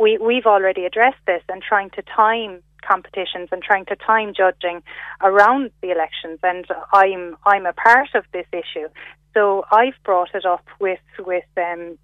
we 0.00 0.18
we've 0.18 0.46
already 0.46 0.84
addressed 0.86 1.24
this 1.26 1.42
and 1.48 1.62
trying 1.62 1.90
to 1.90 2.02
time 2.02 2.62
competitions 2.82 3.48
and 3.52 3.62
trying 3.62 3.84
to 3.86 3.96
time 3.96 4.32
judging 4.34 4.82
around 5.22 5.70
the 5.82 5.90
elections. 5.90 6.40
And 6.42 6.66
I'm 6.92 7.36
I'm 7.44 7.66
a 7.66 7.72
part 7.72 8.08
of 8.14 8.24
this 8.32 8.46
issue, 8.52 8.88
so 9.34 9.64
I've 9.70 9.94
brought 10.04 10.34
it 10.34 10.44
up 10.44 10.66
with 10.80 10.98
with 11.20 11.44
um, 11.56 11.96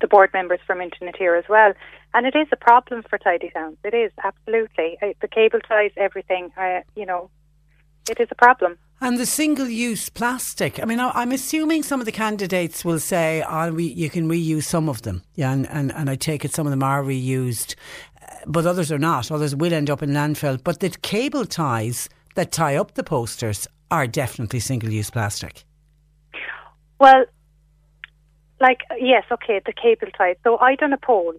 the 0.00 0.08
board 0.08 0.30
members 0.32 0.60
from 0.66 0.78
na 0.78 1.12
Tír 1.12 1.38
as 1.38 1.48
well. 1.48 1.72
And 2.16 2.24
it 2.24 2.34
is 2.34 2.48
a 2.50 2.56
problem 2.56 3.02
for 3.02 3.18
tidy 3.18 3.50
towns. 3.50 3.76
It 3.84 3.92
is 3.92 4.10
absolutely 4.24 4.96
uh, 5.02 5.08
the 5.20 5.28
cable 5.28 5.60
ties, 5.60 5.90
everything. 5.98 6.50
Uh, 6.56 6.80
you 6.94 7.04
know, 7.04 7.28
it 8.08 8.18
is 8.18 8.28
a 8.30 8.34
problem. 8.34 8.78
And 9.02 9.18
the 9.18 9.26
single-use 9.26 10.08
plastic. 10.08 10.80
I 10.82 10.86
mean, 10.86 10.98
I- 10.98 11.10
I'm 11.10 11.30
assuming 11.30 11.82
some 11.82 12.00
of 12.00 12.06
the 12.06 12.12
candidates 12.12 12.86
will 12.86 13.00
say, 13.00 13.44
"Oh, 13.46 13.70
we, 13.70 13.84
you 13.84 14.08
can 14.08 14.30
reuse 14.30 14.62
some 14.62 14.88
of 14.88 15.02
them." 15.02 15.24
Yeah, 15.34 15.52
and, 15.52 15.68
and, 15.68 15.92
and 15.92 16.08
I 16.08 16.14
take 16.16 16.42
it 16.46 16.54
some 16.54 16.66
of 16.66 16.70
them 16.70 16.82
are 16.82 17.02
reused, 17.02 17.74
uh, 18.22 18.34
but 18.46 18.64
others 18.64 18.90
are 18.90 18.98
not. 18.98 19.30
Others 19.30 19.54
will 19.54 19.74
end 19.74 19.90
up 19.90 20.02
in 20.02 20.12
landfill. 20.12 20.64
But 20.64 20.80
the 20.80 20.88
cable 20.88 21.44
ties 21.44 22.08
that 22.34 22.50
tie 22.50 22.76
up 22.76 22.94
the 22.94 23.04
posters 23.04 23.68
are 23.90 24.06
definitely 24.06 24.60
single-use 24.60 25.10
plastic. 25.10 25.64
Well, 26.98 27.26
like 28.58 28.80
yes, 28.98 29.24
okay, 29.30 29.60
the 29.66 29.74
cable 29.74 30.10
ties. 30.16 30.36
So 30.44 30.56
I 30.56 30.76
done 30.76 30.94
a 30.94 30.98
poll, 30.98 31.34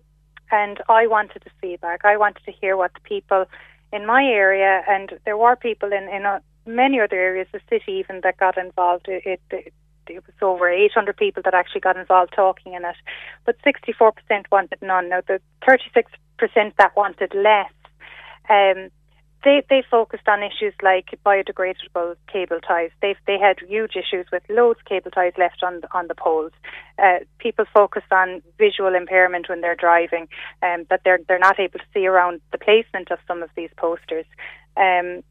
and 0.52 0.82
I 0.90 1.08
wanted 1.08 1.44
the 1.44 1.52
feedback. 1.62 2.06
I 2.06 2.18
wanted 2.18 2.44
to 2.46 2.52
hear 2.52 2.78
what 2.78 2.94
the 2.94 3.00
people 3.02 3.46
in 3.92 4.06
my 4.06 4.24
area, 4.24 4.84
and 4.88 5.14
there 5.26 5.38
were 5.38 5.56
people 5.56 5.92
in 5.92 6.08
in 6.10 6.26
uh, 6.26 6.40
many 6.66 7.00
other 7.00 7.16
areas, 7.16 7.48
the 7.52 7.62
city 7.70 7.94
even, 7.94 8.22
that 8.22 8.38
got 8.38 8.58
involved. 8.58 9.08
It, 9.08 9.24
it, 9.26 9.42
it 9.52 9.74
it 10.10 10.24
was 10.26 10.36
over 10.42 10.70
800 10.70 11.18
people 11.18 11.44
that 11.44 11.54
actually 11.54 11.82
got 11.82 11.98
involved 11.98 12.34
talking 12.34 12.74
in 12.74 12.86
it, 12.86 12.96
but 13.46 13.58
64% 13.62 14.14
wanted 14.52 14.82
none. 14.82 15.10
Now 15.10 15.22
the 15.28 15.42
36% 15.68 16.06
that 16.78 16.96
wanted 16.96 17.34
less. 17.36 17.72
Um, 18.50 18.90
they 19.44 19.64
they 19.70 19.84
focused 19.90 20.28
on 20.28 20.42
issues 20.42 20.74
like 20.82 21.08
biodegradable 21.26 22.16
cable 22.32 22.60
ties. 22.60 22.90
They 23.02 23.16
they 23.26 23.38
had 23.38 23.58
huge 23.68 23.96
issues 23.96 24.26
with 24.32 24.44
loads 24.50 24.80
of 24.80 24.86
cable 24.86 25.12
ties 25.12 25.34
left 25.38 25.64
on 25.64 25.82
the, 25.82 25.88
on 25.94 26.08
the 26.08 26.16
poles. 26.16 26.52
Uh, 26.98 27.20
people 27.38 27.66
focused 27.74 28.12
on 28.12 28.42
visual 28.58 28.96
impairment 28.96 29.50
when 29.50 29.62
they're 29.62 29.76
driving, 29.76 30.28
um, 30.64 30.86
that 30.90 31.02
they're 31.04 31.20
they're 31.28 31.40
not 31.40 31.60
able 31.60 31.80
to 31.80 31.86
see 31.94 32.08
around 32.08 32.42
the 32.52 32.58
placement 32.58 33.12
of 33.12 33.20
some 33.28 33.44
of 33.44 33.50
these 33.56 33.70
posters. 33.78 34.26
Um, 34.76 35.24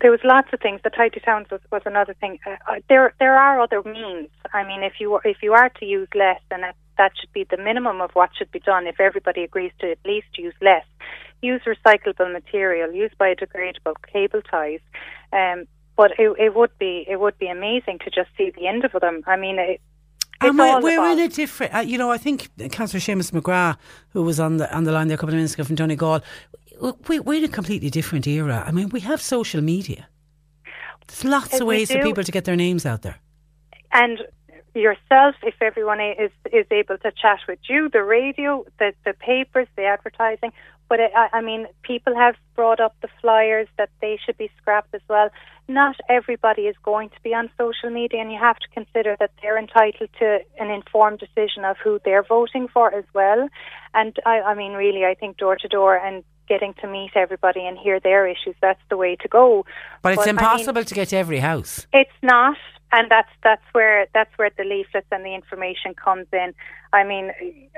there 0.00 0.10
was 0.10 0.20
lots 0.24 0.48
of 0.52 0.60
things. 0.60 0.80
The 0.82 0.90
tidy 0.90 1.20
towns 1.20 1.48
was, 1.50 1.60
was 1.70 1.82
another 1.84 2.14
thing. 2.14 2.38
Uh, 2.46 2.56
uh, 2.68 2.80
there 2.88 3.14
there 3.18 3.36
are 3.36 3.60
other 3.60 3.82
means. 3.82 4.30
I 4.52 4.64
mean, 4.64 4.82
if 4.82 4.94
you 4.98 5.20
if 5.24 5.38
you 5.42 5.52
are 5.52 5.68
to 5.68 5.84
use 5.84 6.08
less, 6.14 6.40
then 6.50 6.62
that, 6.62 6.76
that 6.98 7.12
should 7.18 7.32
be 7.32 7.44
the 7.44 7.56
minimum 7.56 8.00
of 8.00 8.10
what 8.12 8.30
should 8.36 8.50
be 8.50 8.60
done. 8.60 8.86
If 8.86 9.00
everybody 9.00 9.42
agrees 9.42 9.72
to 9.80 9.90
at 9.90 9.98
least 10.04 10.38
use 10.38 10.54
less, 10.60 10.84
use 11.42 11.62
recyclable 11.66 12.32
material, 12.32 12.92
use 12.92 13.12
biodegradable 13.20 13.94
cable 14.12 14.42
ties. 14.42 14.80
Um, 15.32 15.66
but 15.96 16.12
it, 16.18 16.30
it 16.38 16.54
would 16.54 16.76
be 16.78 17.04
it 17.08 17.20
would 17.20 17.38
be 17.38 17.48
amazing 17.48 17.98
to 18.04 18.10
just 18.10 18.30
see 18.36 18.50
the 18.58 18.66
end 18.66 18.84
of 18.84 18.92
them. 19.00 19.22
I 19.26 19.36
mean, 19.36 19.58
it, 19.58 19.80
And 20.42 20.58
we're, 20.58 20.80
we're 20.80 21.10
in 21.12 21.18
a 21.18 21.28
different. 21.28 21.74
Uh, 21.74 21.80
you 21.80 21.98
know, 21.98 22.10
I 22.10 22.16
think 22.18 22.48
Councillor 22.72 23.00
Seamus 23.00 23.30
McGrath, 23.32 23.76
who 24.12 24.22
was 24.22 24.40
on 24.40 24.56
the 24.56 24.74
on 24.74 24.84
the 24.84 24.92
line 24.92 25.08
there 25.08 25.16
a 25.16 25.18
couple 25.18 25.34
of 25.34 25.36
minutes 25.36 25.54
ago 25.54 25.64
from 25.64 25.76
Donegal, 25.76 26.20
we, 27.08 27.20
we're 27.20 27.38
in 27.38 27.44
a 27.44 27.48
completely 27.48 27.90
different 27.90 28.26
era. 28.26 28.64
I 28.66 28.70
mean, 28.70 28.88
we 28.88 29.00
have 29.00 29.20
social 29.20 29.60
media. 29.60 30.08
There's 31.06 31.24
lots 31.24 31.54
Uh, 31.54 31.62
of 31.62 31.66
ways 31.66 31.90
for 31.92 32.00
people 32.00 32.24
to 32.24 32.32
get 32.32 32.44
their 32.44 32.56
names 32.56 32.86
out 32.86 33.02
there. 33.02 33.18
and 33.92 34.18
yourself, 34.74 35.34
if 35.42 35.56
everyone 35.60 36.00
is 36.00 36.30
is 36.52 36.66
able 36.70 36.96
to 36.98 37.10
chat 37.22 37.40
with 37.48 37.58
you, 37.68 37.88
the 37.88 38.04
radio, 38.04 38.64
the 38.78 38.94
the 39.04 39.14
papers, 39.14 39.68
the 39.76 39.84
advertising. 39.84 40.52
But 40.90 40.98
I, 41.00 41.28
I 41.32 41.40
mean, 41.40 41.66
people 41.82 42.14
have 42.16 42.34
brought 42.56 42.80
up 42.80 42.96
the 43.00 43.08
flyers 43.20 43.68
that 43.78 43.90
they 44.02 44.18
should 44.22 44.36
be 44.36 44.50
scrapped 44.60 44.92
as 44.92 45.00
well. 45.08 45.30
Not 45.68 45.94
everybody 46.08 46.62
is 46.62 46.74
going 46.82 47.10
to 47.10 47.20
be 47.22 47.32
on 47.32 47.48
social 47.56 47.90
media, 47.90 48.20
and 48.20 48.32
you 48.32 48.38
have 48.38 48.58
to 48.58 48.68
consider 48.74 49.16
that 49.20 49.30
they're 49.40 49.56
entitled 49.56 50.10
to 50.18 50.40
an 50.58 50.68
informed 50.68 51.20
decision 51.20 51.64
of 51.64 51.76
who 51.82 52.00
they're 52.04 52.24
voting 52.24 52.66
for 52.66 52.92
as 52.92 53.04
well. 53.14 53.48
And 53.94 54.16
I, 54.26 54.40
I 54.40 54.54
mean, 54.54 54.72
really, 54.72 55.04
I 55.04 55.14
think 55.14 55.36
door 55.36 55.56
to 55.56 55.68
door 55.68 55.96
and 55.96 56.24
getting 56.48 56.74
to 56.80 56.88
meet 56.88 57.12
everybody 57.14 57.64
and 57.64 57.78
hear 57.78 58.00
their 58.00 58.26
issues, 58.26 58.56
that's 58.60 58.82
the 58.90 58.96
way 58.96 59.14
to 59.22 59.28
go. 59.28 59.64
But 60.02 60.14
it's 60.14 60.22
I 60.22 60.26
mean, 60.26 60.30
impossible 60.30 60.82
to 60.82 60.94
get 60.94 61.08
to 61.10 61.16
every 61.16 61.38
house. 61.38 61.86
it's 61.92 62.10
not, 62.20 62.56
and 62.92 63.10
that's 63.10 63.30
that's 63.42 63.62
where 63.72 64.06
that's 64.14 64.30
where 64.36 64.50
the 64.56 64.64
leaflets 64.64 65.06
and 65.12 65.24
the 65.24 65.34
information 65.34 65.94
comes 65.94 66.26
in. 66.32 66.54
I 66.92 67.04
mean, 67.04 67.30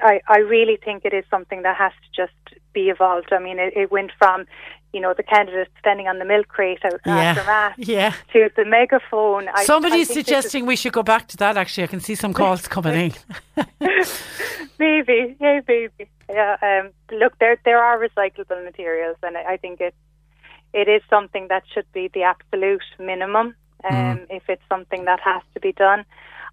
I 0.02 0.20
I 0.28 0.38
really 0.38 0.78
think 0.84 1.04
it 1.04 1.12
is 1.12 1.24
something 1.30 1.62
that 1.62 1.76
has 1.76 1.92
to 1.92 2.22
just 2.22 2.60
be 2.72 2.88
evolved. 2.88 3.32
I 3.32 3.38
mean, 3.38 3.58
it, 3.58 3.74
it 3.76 3.90
went 3.92 4.12
from, 4.18 4.46
you 4.94 5.00
know, 5.00 5.12
the 5.14 5.22
candidates 5.22 5.70
standing 5.78 6.08
on 6.08 6.18
the 6.18 6.24
milk 6.24 6.48
crate 6.48 6.82
out 6.84 7.00
after 7.04 7.44
mass 7.44 7.74
yeah. 7.78 8.14
to 8.32 8.48
the 8.56 8.64
megaphone. 8.64 9.48
I- 9.54 9.64
Somebody's 9.64 9.94
I 9.94 9.98
this 9.98 10.08
is- 10.10 10.14
suggesting 10.14 10.64
we 10.66 10.76
should 10.76 10.92
go 10.94 11.02
back 11.02 11.28
to 11.28 11.36
that. 11.38 11.56
Actually, 11.58 11.84
I 11.84 11.88
can 11.88 12.00
see 12.00 12.14
some 12.14 12.32
calls 12.32 12.66
coming 12.66 12.94
in. 13.56 13.64
maybe, 14.78 15.36
yeah, 15.40 15.60
maybe. 15.68 15.90
Yeah. 16.28 16.56
Um, 16.62 16.90
look, 17.18 17.38
there 17.38 17.58
there 17.64 17.82
are 17.82 17.98
recyclable 17.98 18.64
materials, 18.64 19.16
and 19.22 19.36
I 19.36 19.42
I 19.52 19.56
think 19.58 19.80
it 19.80 19.94
it 20.72 20.88
is 20.88 21.02
something 21.10 21.48
that 21.48 21.64
should 21.72 21.90
be 21.92 22.08
the 22.08 22.22
absolute 22.22 22.82
minimum. 22.98 23.54
Um, 23.90 24.26
if 24.30 24.44
it's 24.48 24.62
something 24.68 25.04
that 25.06 25.20
has 25.20 25.42
to 25.54 25.60
be 25.60 25.72
done. 25.72 26.04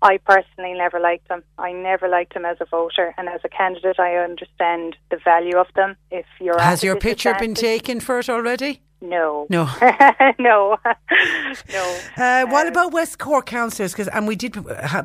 I 0.01 0.17
personally 0.17 0.73
never 0.75 0.97
liked 0.97 1.27
them. 1.27 1.43
I 1.57 1.73
never 1.73 2.07
liked 2.07 2.33
them 2.33 2.45
as 2.45 2.55
a 2.61 2.65
voter, 2.65 3.13
and 3.17 3.27
as 3.27 3.41
a 3.43 3.49
candidate, 3.49 3.99
I 3.99 4.15
understand 4.15 4.95
the 5.11 5.17
value 5.17 5.57
of 5.57 5.67
them. 5.75 5.97
If 6.09 6.25
you're 6.39 6.57
Has 6.57 6.83
your 6.85 6.95
picture 6.95 7.35
been 7.37 7.53
taken 7.53 7.99
for 7.99 8.19
it 8.19 8.29
already? 8.29 8.81
No, 9.01 9.45
No. 9.49 9.65
no, 10.39 10.77
no. 11.73 11.99
Uh, 12.17 12.45
what 12.47 12.67
about 12.67 12.93
West 12.93 13.17
Cork 13.19 13.45
councillors? 13.45 13.93
'Cause- 13.93 14.07
and 14.09 14.25
we 14.27 14.35
did 14.37 14.57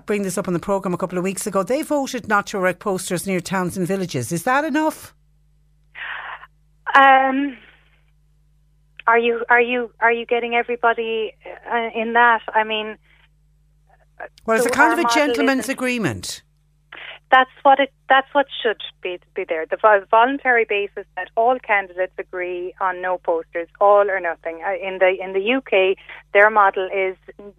bring 0.06 0.22
this 0.22 0.38
up 0.38 0.46
on 0.48 0.54
the 0.54 0.60
programme 0.60 0.94
a 0.94 0.96
couple 0.96 1.18
of 1.18 1.24
weeks 1.24 1.44
ago. 1.46 1.62
They 1.64 1.82
voted 1.82 2.28
not 2.28 2.46
to 2.48 2.58
erect 2.58 2.78
posters 2.80 3.26
near 3.26 3.40
towns 3.40 3.76
and 3.76 3.86
villages. 3.88 4.30
Is 4.32 4.44
that 4.44 4.64
enough? 4.64 5.12
Um, 6.94 7.56
are 9.06 9.18
you 9.18 9.44
are 9.48 9.60
you 9.60 9.90
are 10.00 10.12
you 10.12 10.26
getting 10.26 10.54
everybody 10.54 11.32
uh, 11.70 11.90
in 11.94 12.14
that? 12.14 12.40
I 12.54 12.64
mean, 12.64 12.96
Well, 14.46 14.56
it's 14.56 14.66
a 14.66 14.70
kind 14.70 14.92
of 14.92 14.98
a 15.04 15.08
gentleman's 15.14 15.68
agreement. 15.68 16.42
that's 17.30 17.50
what 17.62 17.80
it 17.80 17.92
that's 18.08 18.28
what 18.32 18.46
should 18.62 18.80
be 19.02 19.18
be 19.34 19.44
there. 19.44 19.66
The 19.66 19.78
voluntary 20.10 20.64
basis 20.68 21.06
that 21.16 21.28
all 21.36 21.58
candidates 21.58 22.12
agree 22.18 22.74
on 22.80 23.02
no 23.02 23.18
posters, 23.18 23.68
all 23.80 24.08
or 24.10 24.20
nothing. 24.20 24.62
Uh, 24.66 24.74
In 24.88 24.98
the 24.98 25.10
in 25.24 25.32
the 25.32 25.44
UK, 25.58 25.96
their 26.32 26.48
model 26.50 26.88
is 26.94 27.16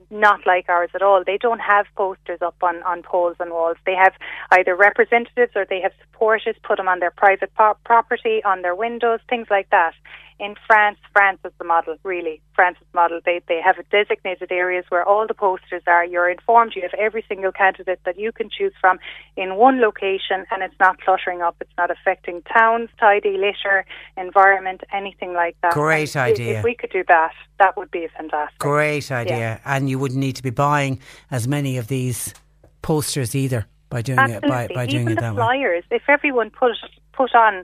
not 0.09 0.39
like 0.45 0.69
ours 0.69 0.91
at 0.95 1.01
all. 1.01 1.23
They 1.25 1.37
don't 1.37 1.59
have 1.73 1.85
posters 1.95 2.41
up 2.41 2.55
on 2.61 2.81
on 2.83 3.03
poles 3.03 3.35
and 3.39 3.51
walls. 3.51 3.77
They 3.85 3.95
have 3.95 4.13
either 4.51 4.75
representatives 4.75 5.53
or 5.55 5.65
they 5.65 5.81
have 5.81 5.93
supporters 6.03 6.55
put 6.63 6.77
them 6.77 6.87
on 6.87 6.99
their 6.99 7.11
private 7.11 7.53
po- 7.55 7.77
property, 7.85 8.43
on 8.43 8.61
their 8.61 8.75
windows, 8.75 9.19
things 9.29 9.47
like 9.51 9.69
that. 9.71 9.93
In 10.37 10.55
France, 10.67 10.97
France 11.13 11.39
is 11.45 11.53
the 11.59 11.63
model, 11.63 11.95
really. 12.03 12.41
France's 12.53 12.85
model. 12.93 13.21
They 13.23 13.41
they 13.47 13.61
have 13.63 13.77
designated 13.89 14.51
areas 14.51 14.83
where 14.89 15.07
all 15.07 15.25
the 15.25 15.33
posters 15.33 15.81
are. 15.87 16.03
You're 16.03 16.29
informed. 16.29 16.73
You 16.75 16.81
have 16.81 16.93
every 16.99 17.23
single 17.29 17.53
candidate 17.53 18.01
that 18.05 18.19
you 18.19 18.33
can 18.33 18.49
choose 18.49 18.73
from 18.81 18.99
in 19.37 19.55
one 19.55 19.79
location, 19.79 20.45
and 20.51 20.61
it's 20.61 20.75
not 20.77 20.99
cluttering 20.99 21.41
up. 21.41 21.55
It's 21.61 21.71
not 21.77 21.89
affecting 21.89 22.41
towns, 22.53 22.89
tidy, 22.99 23.37
litter, 23.37 23.85
environment, 24.17 24.81
anything 24.93 25.33
like 25.33 25.55
that. 25.61 25.71
Great 25.73 26.13
And 26.17 26.33
idea. 26.33 26.59
If 26.59 26.65
we 26.65 26.75
could 26.75 26.91
do 26.91 27.05
that, 27.07 27.31
that 27.59 27.77
would 27.77 27.91
be 27.91 28.05
fantastic. 28.17 28.59
Great 28.59 29.09
idea. 29.11 29.61
And 29.63 29.89
you 29.89 29.99
wouldn't 29.99 30.19
need 30.19 30.35
to 30.35 30.43
be 30.43 30.49
buying 30.49 30.99
as 31.31 31.47
many 31.47 31.77
of 31.77 31.87
these 31.87 32.33
posters 32.81 33.35
either 33.35 33.67
by 33.89 34.01
doing 34.01 34.19
Absolutely. 34.19 34.49
it 34.49 34.51
by, 34.51 34.67
by 34.73 34.85
doing 34.85 35.01
Even 35.03 35.13
it 35.13 35.15
the 35.15 35.21
that 35.21 35.33
way. 35.33 35.37
flyers, 35.37 35.83
if 35.91 36.03
everyone 36.09 36.49
put 36.49 36.71
put 37.13 37.33
on 37.33 37.63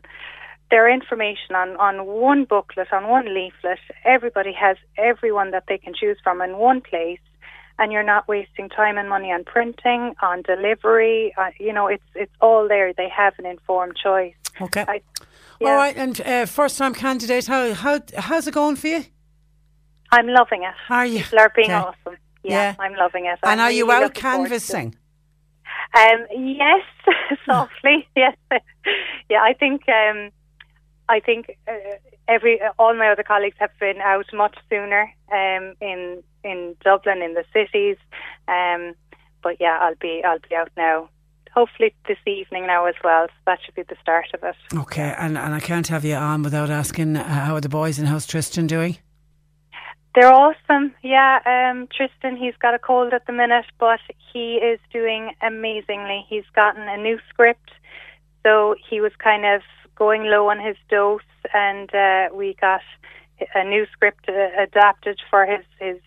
their 0.71 0.89
information 0.89 1.53
on, 1.55 1.75
on 1.77 2.05
one 2.07 2.45
booklet, 2.45 2.87
on 2.91 3.07
one 3.07 3.33
leaflet, 3.33 3.77
everybody 4.05 4.53
has 4.53 4.77
everyone 4.97 5.51
that 5.51 5.65
they 5.67 5.77
can 5.77 5.93
choose 5.93 6.17
from 6.23 6.41
in 6.41 6.57
one 6.57 6.81
place, 6.81 7.19
and 7.77 7.91
you're 7.91 8.03
not 8.03 8.27
wasting 8.27 8.69
time 8.69 8.97
and 8.97 9.07
money 9.09 9.31
on 9.31 9.43
printing, 9.43 10.15
on 10.21 10.41
delivery. 10.41 11.33
Uh, 11.37 11.51
you 11.59 11.73
know, 11.73 11.87
it's 11.87 12.03
it's 12.15 12.31
all 12.41 12.67
there. 12.67 12.93
They 12.93 13.09
have 13.09 13.33
an 13.37 13.45
informed 13.45 13.95
choice. 14.01 14.33
Okay. 14.59 14.85
I, 14.87 15.01
All 15.61 15.75
right. 15.75 15.95
And 15.95 16.19
uh, 16.21 16.45
first 16.45 16.77
time 16.77 16.93
candidate, 16.93 17.45
how, 17.47 17.73
how 17.73 17.99
how's 18.17 18.47
it 18.47 18.53
going 18.53 18.75
for 18.77 18.87
you? 18.87 19.03
I'm 20.11 20.27
loving 20.27 20.63
it. 20.63 20.73
Are 20.89 21.05
you? 21.05 21.19
People 21.23 21.39
are 21.39 21.53
being 21.55 21.71
Okay. 21.71 21.79
awesome. 21.87 22.17
Yeah, 22.43 22.53
Yeah. 22.53 22.75
I'm 22.79 22.95
loving 22.95 23.25
it. 23.25 23.39
And 23.43 23.61
I'm 23.61 23.67
are 23.67 23.71
you 23.71 23.91
out 23.91 24.01
looking 24.03 24.21
forward 24.21 24.49
to 24.49 24.55
it. 24.55 24.61
canvassing? 24.61 24.95
Um, 25.95 26.25
yes, 26.35 26.83
softly. 27.45 28.07
Yes, 28.15 28.35
yeah. 29.29 29.41
I 29.41 29.53
think 29.53 29.83
um, 29.89 30.31
I 31.09 31.19
think 31.19 31.57
uh, 31.67 31.73
every 32.27 32.59
all 32.79 32.93
my 32.93 33.09
other 33.09 33.23
colleagues 33.23 33.57
have 33.59 33.71
been 33.79 33.99
out 34.01 34.25
much 34.33 34.55
sooner 34.69 35.11
um, 35.31 35.75
in 35.81 36.23
in 36.43 36.75
Dublin 36.83 37.21
in 37.21 37.33
the 37.33 37.45
cities. 37.53 37.97
Um, 38.47 38.93
but 39.43 39.57
yeah, 39.59 39.77
I'll 39.81 39.95
be 39.95 40.21
I'll 40.25 40.39
be 40.39 40.55
out 40.55 40.71
now. 40.77 41.09
Hopefully 41.53 41.93
this 42.07 42.17
evening 42.25 42.65
now 42.67 42.85
as 42.85 42.95
well. 43.03 43.27
So 43.27 43.33
that 43.45 43.59
should 43.65 43.75
be 43.75 43.83
the 43.83 43.97
start 44.01 44.27
of 44.33 44.41
it. 44.43 44.55
Okay. 44.73 45.13
And, 45.17 45.37
and 45.37 45.53
I 45.53 45.59
can't 45.59 45.87
have 45.89 46.05
you 46.05 46.15
on 46.15 46.43
without 46.43 46.69
asking 46.69 47.17
uh, 47.17 47.27
how 47.27 47.55
are 47.55 47.61
the 47.61 47.67
boys 47.67 47.99
and 47.99 48.07
how's 48.07 48.25
Tristan 48.25 48.67
doing? 48.67 48.97
They're 50.15 50.31
awesome. 50.31 50.93
Yeah, 51.03 51.39
um, 51.45 51.87
Tristan, 51.95 52.35
he's 52.35 52.55
got 52.61 52.73
a 52.73 52.79
cold 52.79 53.13
at 53.13 53.25
the 53.27 53.33
minute, 53.33 53.65
but 53.79 53.99
he 54.33 54.55
is 54.55 54.79
doing 54.91 55.31
amazingly. 55.41 56.25
He's 56.27 56.43
gotten 56.53 56.87
a 56.87 56.97
new 56.97 57.17
script, 57.29 57.71
so 58.43 58.75
he 58.89 58.99
was 58.99 59.13
kind 59.19 59.45
of 59.45 59.61
going 60.01 60.23
low 60.23 60.49
on 60.49 60.59
his 60.59 60.77
dose, 60.89 61.31
and 61.53 61.87
uh, 61.93 62.23
we 62.33 62.55
got 62.59 62.81
a 63.53 63.63
new 63.63 63.85
script 63.93 64.25
uh, 64.27 64.33
adapted 64.67 65.17
for 65.29 65.45
his 65.45 65.63
his 65.79 65.99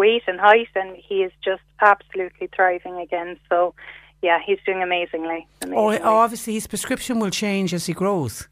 weight 0.00 0.22
and 0.26 0.40
height, 0.40 0.72
and 0.74 0.96
he 1.08 1.16
is 1.26 1.32
just 1.44 1.66
absolutely 1.82 2.48
thriving 2.56 2.96
again. 3.06 3.30
So, 3.50 3.74
yeah, 4.22 4.38
he's 4.46 4.58
doing 4.64 4.82
amazingly. 4.82 5.40
amazingly. 5.62 5.98
Oh, 6.00 6.16
obviously 6.24 6.54
his 6.54 6.66
prescription 6.66 7.14
will 7.20 7.30
change 7.44 7.74
as 7.78 7.84
he 7.86 7.92
grows. 7.92 8.48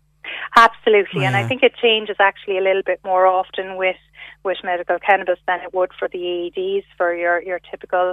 Absolutely, 0.57 1.22
Oh, 1.22 1.27
and 1.29 1.37
I 1.37 1.46
think 1.49 1.62
it 1.62 1.75
changes 1.87 2.16
actually 2.18 2.59
a 2.59 2.62
little 2.68 2.83
bit 2.92 3.01
more 3.05 3.27
often 3.27 3.77
with 3.85 3.96
with 4.49 4.59
medical 4.62 4.99
cannabis 5.09 5.40
than 5.49 5.59
it 5.66 5.75
would 5.75 5.90
for 5.99 6.09
the 6.14 6.18
AEDs 6.18 6.85
for 6.99 7.09
your 7.22 7.37
your 7.42 7.61
typical 7.70 8.07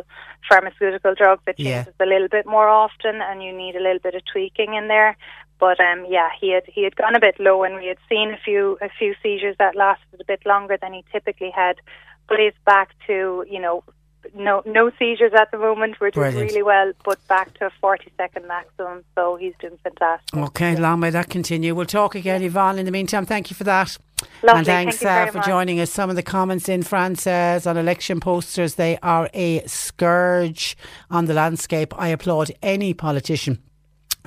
pharmaceutical 0.50 1.14
drug 1.22 1.40
that 1.48 1.56
Yeah. 1.60 1.66
changes 1.84 1.94
a 2.00 2.06
little 2.14 2.30
bit 2.38 2.46
more 2.56 2.70
often, 2.84 3.16
and 3.28 3.44
you 3.46 3.52
need 3.64 3.76
a 3.76 3.84
little 3.88 4.04
bit 4.08 4.16
of 4.16 4.24
tweaking 4.34 4.74
in 4.80 4.88
there. 4.96 5.12
But 5.60 5.80
um, 5.80 6.06
yeah, 6.10 6.30
he 6.40 6.52
had 6.52 6.64
he 6.68 6.84
had 6.84 6.96
gone 6.96 7.16
a 7.16 7.20
bit 7.20 7.40
low, 7.40 7.64
and 7.64 7.76
we 7.76 7.88
had 7.88 7.98
seen 8.10 8.32
a 8.32 8.38
few 8.38 8.78
a 8.82 8.90
few 8.90 9.16
seizures 9.24 9.56
that 9.60 9.76
lasted 9.76 10.20
a 10.20 10.26
bit 10.26 10.46
longer 10.46 10.78
than 10.82 10.94
he 10.94 11.04
typically 11.12 11.52
had. 11.52 11.78
But 12.28 12.40
he's 12.40 12.54
back 12.66 12.90
to 13.08 13.46
you 13.50 13.60
know 13.60 13.84
no 14.36 14.62
no 14.66 14.92
seizures 14.98 15.32
at 15.38 15.52
the 15.52 15.58
moment. 15.58 16.00
We're 16.02 16.12
doing 16.12 16.32
Brilliant. 16.32 16.52
really 16.52 16.64
well, 16.64 16.92
but 17.06 17.26
back 17.28 17.54
to 17.60 17.68
a 17.68 17.70
forty 17.82 18.12
second 18.18 18.48
maximum. 18.48 19.04
So 19.16 19.36
he's 19.36 19.54
doing 19.60 19.78
fantastic. 19.84 20.38
Okay, 20.38 20.76
long 20.76 21.00
may 21.00 21.10
that 21.12 21.30
continue. 21.30 21.76
We'll 21.76 21.86
talk 21.86 22.16
again, 22.16 22.42
Yvonne. 22.42 22.80
In 22.80 22.86
the 22.86 22.92
meantime, 22.92 23.26
thank 23.26 23.50
you 23.50 23.56
for 23.56 23.64
that. 23.66 23.98
Lovely, 24.42 24.58
And 24.60 24.66
thanks 24.66 24.98
thank 24.98 25.30
uh, 25.30 25.32
for 25.32 25.38
much. 25.40 25.48
joining 25.48 25.80
us. 25.82 25.92
Some 25.92 26.10
of 26.10 26.16
the 26.16 26.24
comments 26.24 26.70
in 26.70 26.82
France 26.84 27.24
says 27.24 27.68
on 27.68 27.76
election 27.78 28.22
posters, 28.22 28.76
they 28.76 28.98
are 29.04 29.30
a 29.34 29.62
scourge 29.68 30.78
on 31.12 31.26
the 31.26 31.34
landscape. 31.34 31.94
I 32.00 32.08
applaud 32.08 32.50
any 32.62 32.94
politician 32.94 33.62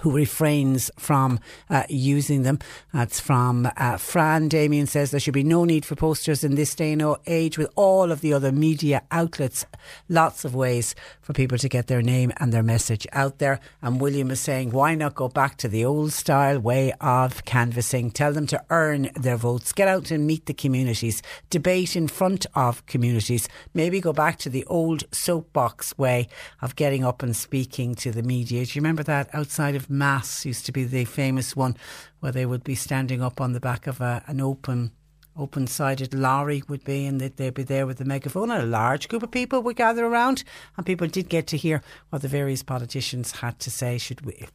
who 0.00 0.12
refrains 0.12 0.90
from 0.98 1.40
uh, 1.70 1.84
using 1.88 2.42
them. 2.42 2.58
That's 2.92 3.20
from 3.20 3.68
uh, 3.76 3.96
Fran. 3.96 4.48
Damien 4.48 4.86
says 4.86 5.10
there 5.10 5.20
should 5.20 5.34
be 5.34 5.42
no 5.42 5.64
need 5.64 5.84
for 5.84 5.96
posters 5.96 6.44
in 6.44 6.54
this 6.54 6.74
day 6.74 6.92
and 6.92 7.16
age 7.26 7.58
with 7.58 7.70
all 7.76 8.10
of 8.12 8.20
the 8.20 8.32
other 8.32 8.52
media 8.52 9.02
outlets. 9.10 9.66
Lots 10.08 10.44
of 10.44 10.54
ways 10.54 10.94
for 11.20 11.32
people 11.32 11.58
to 11.58 11.68
get 11.68 11.86
their 11.86 12.02
name 12.02 12.32
and 12.38 12.52
their 12.52 12.62
message 12.62 13.06
out 13.12 13.38
there. 13.38 13.60
And 13.82 14.00
William 14.00 14.30
is 14.30 14.40
saying, 14.40 14.70
why 14.70 14.94
not 14.94 15.14
go 15.14 15.28
back 15.28 15.56
to 15.58 15.68
the 15.68 15.84
old 15.84 16.12
style 16.12 16.58
way 16.58 16.92
of 17.00 17.44
canvassing? 17.44 18.10
Tell 18.10 18.32
them 18.32 18.46
to 18.48 18.64
earn 18.70 19.10
their 19.14 19.36
votes. 19.36 19.72
Get 19.72 19.88
out 19.88 20.10
and 20.10 20.26
meet 20.26 20.46
the 20.46 20.54
communities. 20.54 21.22
Debate 21.50 21.96
in 21.96 22.08
front 22.08 22.46
of 22.54 22.84
communities. 22.86 23.48
Maybe 23.74 24.00
go 24.00 24.12
back 24.12 24.38
to 24.40 24.50
the 24.50 24.64
old 24.66 25.04
soapbox 25.12 25.96
way 25.98 26.28
of 26.60 26.76
getting 26.76 27.04
up 27.04 27.22
and 27.22 27.36
speaking 27.36 27.94
to 27.96 28.10
the 28.10 28.22
media. 28.22 28.64
Do 28.64 28.72
you 28.72 28.80
remember 28.80 29.02
that 29.04 29.28
outside 29.34 29.74
of 29.74 29.85
Mass 29.88 30.44
used 30.44 30.66
to 30.66 30.72
be 30.72 30.84
the 30.84 31.04
famous 31.04 31.56
one 31.56 31.76
where 32.20 32.32
they 32.32 32.46
would 32.46 32.64
be 32.64 32.74
standing 32.74 33.22
up 33.22 33.40
on 33.40 33.52
the 33.52 33.60
back 33.60 33.86
of 33.86 34.00
a, 34.00 34.22
an 34.26 34.40
open 34.40 34.92
open 35.38 35.66
sided 35.66 36.14
lorry 36.14 36.62
would 36.66 36.82
be 36.82 37.04
and 37.04 37.20
they'd, 37.20 37.36
they'd 37.36 37.52
be 37.52 37.62
there 37.62 37.86
with 37.86 37.98
the 37.98 38.04
megaphone 38.04 38.50
and 38.50 38.62
a 38.62 38.66
large 38.66 39.06
group 39.06 39.22
of 39.22 39.30
people 39.30 39.62
would 39.62 39.76
gather 39.76 40.06
around 40.06 40.42
and 40.76 40.86
people 40.86 41.06
did 41.06 41.28
get 41.28 41.46
to 41.46 41.58
hear 41.58 41.82
what 42.08 42.22
the 42.22 42.28
various 42.28 42.62
politicians 42.62 43.32
had 43.32 43.58
to 43.60 43.70
say 43.70 43.98
should 43.98 44.24
we 44.24 44.46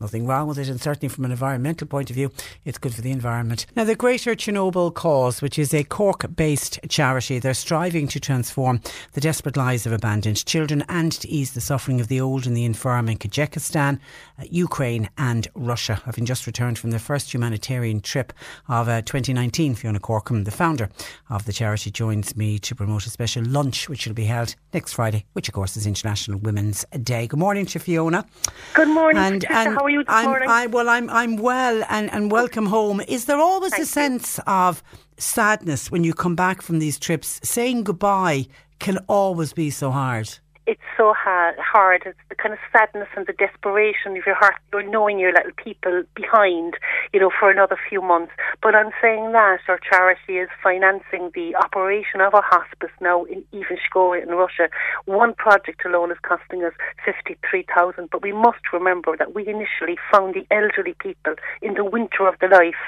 Nothing 0.00 0.26
wrong 0.26 0.48
with 0.48 0.58
it, 0.58 0.68
and 0.68 0.80
certainly 0.80 1.08
from 1.08 1.24
an 1.24 1.30
environmental 1.30 1.86
point 1.86 2.10
of 2.10 2.16
view, 2.16 2.30
it's 2.64 2.78
good 2.78 2.94
for 2.94 3.00
the 3.02 3.10
environment. 3.10 3.66
Now, 3.76 3.84
the 3.84 3.94
Greater 3.94 4.34
Chernobyl 4.34 4.92
Cause, 4.92 5.40
which 5.40 5.58
is 5.58 5.72
a 5.72 5.84
Cork 5.84 6.26
based 6.34 6.78
charity, 6.88 7.38
they're 7.38 7.54
striving 7.54 8.08
to 8.08 8.20
transform 8.20 8.80
the 9.12 9.20
desperate 9.20 9.56
lives 9.56 9.86
of 9.86 9.92
abandoned 9.92 10.44
children 10.44 10.84
and 10.88 11.12
to 11.12 11.28
ease 11.28 11.52
the 11.54 11.60
suffering 11.60 12.00
of 12.00 12.08
the 12.08 12.20
old 12.20 12.46
and 12.46 12.56
the 12.56 12.64
infirm 12.64 13.08
in 13.08 13.18
Kazakhstan, 13.18 13.98
uh, 14.38 14.44
Ukraine, 14.50 15.08
and 15.16 15.48
Russia. 15.54 16.00
Having 16.04 16.26
just 16.26 16.46
returned 16.46 16.78
from 16.78 16.90
their 16.90 17.00
first 17.00 17.32
humanitarian 17.32 18.00
trip 18.00 18.32
of 18.68 18.88
uh, 18.88 19.02
2019, 19.02 19.74
Fiona 19.74 20.00
Corkum, 20.00 20.44
the 20.44 20.50
founder 20.50 20.88
of 21.30 21.44
the 21.44 21.52
charity, 21.52 21.90
joins 21.90 22.36
me 22.36 22.58
to 22.58 22.74
promote 22.74 23.06
a 23.06 23.10
special 23.10 23.44
lunch 23.44 23.88
which 23.88 24.06
will 24.06 24.14
be 24.14 24.24
held 24.24 24.54
next 24.72 24.94
Friday, 24.94 25.24
which, 25.32 25.48
of 25.48 25.54
course, 25.54 25.76
is 25.76 25.86
International 25.86 26.38
Women's 26.38 26.84
Day. 27.02 27.26
Good 27.26 27.38
morning 27.38 27.66
to 27.66 27.78
Fiona. 27.78 28.26
Good 28.74 28.88
morning, 28.88 29.22
And, 29.22 29.44
and 29.50 29.76
How 29.84 29.88
are 29.88 29.90
you 29.90 29.98
this 29.98 30.06
I'm, 30.08 30.24
morning? 30.24 30.48
I, 30.48 30.66
well, 30.66 30.88
I'm 30.88 31.10
I'm 31.10 31.36
well 31.36 31.84
and, 31.90 32.10
and 32.10 32.32
welcome 32.32 32.64
home. 32.64 33.02
Is 33.06 33.26
there 33.26 33.36
always 33.36 33.72
a 33.72 33.76
Thank 33.76 33.80
you. 33.80 33.84
sense 33.84 34.40
of 34.46 34.82
sadness 35.18 35.90
when 35.90 36.04
you 36.04 36.14
come 36.14 36.34
back 36.34 36.62
from 36.62 36.78
these 36.78 36.98
trips? 36.98 37.38
Saying 37.44 37.84
goodbye 37.84 38.46
can 38.78 38.96
always 39.08 39.52
be 39.52 39.68
so 39.68 39.90
hard. 39.90 40.38
It's 40.66 40.80
so 40.96 41.12
hard, 41.12 41.56
hard. 41.58 42.02
It's 42.06 42.18
the 42.28 42.34
kind 42.34 42.54
of 42.54 42.58
sadness 42.72 43.08
and 43.16 43.26
the 43.26 43.34
desperation 43.34 44.16
of 44.16 44.24
your 44.26 44.34
heart. 44.34 44.54
You're 44.72 44.88
knowing 44.88 45.18
your 45.18 45.32
little 45.32 45.52
people 45.56 46.04
behind, 46.14 46.74
you 47.12 47.20
know, 47.20 47.30
for 47.38 47.50
another 47.50 47.76
few 47.88 48.00
months. 48.00 48.32
But 48.62 48.74
on 48.74 48.92
saying 49.00 49.32
that, 49.32 49.60
our 49.68 49.78
charity 49.78 50.38
is 50.38 50.48
financing 50.62 51.30
the 51.34 51.54
operation 51.56 52.20
of 52.20 52.32
a 52.32 52.40
hospice 52.42 52.94
now 53.00 53.24
in 53.24 53.44
Ivanshkoye 53.52 54.22
in 54.22 54.30
Russia. 54.30 54.68
One 55.04 55.34
project 55.34 55.84
alone 55.84 56.10
is 56.10 56.18
costing 56.22 56.64
us 56.64 56.72
fifty-three 57.04 57.66
thousand. 57.74 58.08
But 58.10 58.22
we 58.22 58.32
must 58.32 58.72
remember 58.72 59.16
that 59.18 59.34
we 59.34 59.46
initially 59.46 59.98
found 60.10 60.34
the 60.34 60.46
elderly 60.50 60.94
people 60.98 61.34
in 61.60 61.74
the 61.74 61.84
winter 61.84 62.26
of 62.26 62.34
the 62.40 62.48
life, 62.48 62.80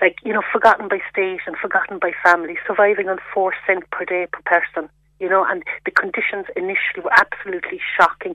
like 0.00 0.16
you 0.24 0.32
know, 0.32 0.42
forgotten 0.52 0.88
by 0.88 1.00
state 1.10 1.40
and 1.46 1.56
forgotten 1.56 1.98
by 1.98 2.12
family, 2.24 2.56
surviving 2.66 3.08
on 3.08 3.18
four 3.34 3.52
cent 3.66 3.90
per 3.90 4.04
day 4.04 4.26
per 4.32 4.40
person 4.44 4.88
you 5.20 5.28
know, 5.28 5.44
and 5.48 5.62
the 5.84 5.90
conditions 5.90 6.46
initially 6.56 7.04
were 7.04 7.12
absolutely 7.12 7.80
shocking. 7.96 8.34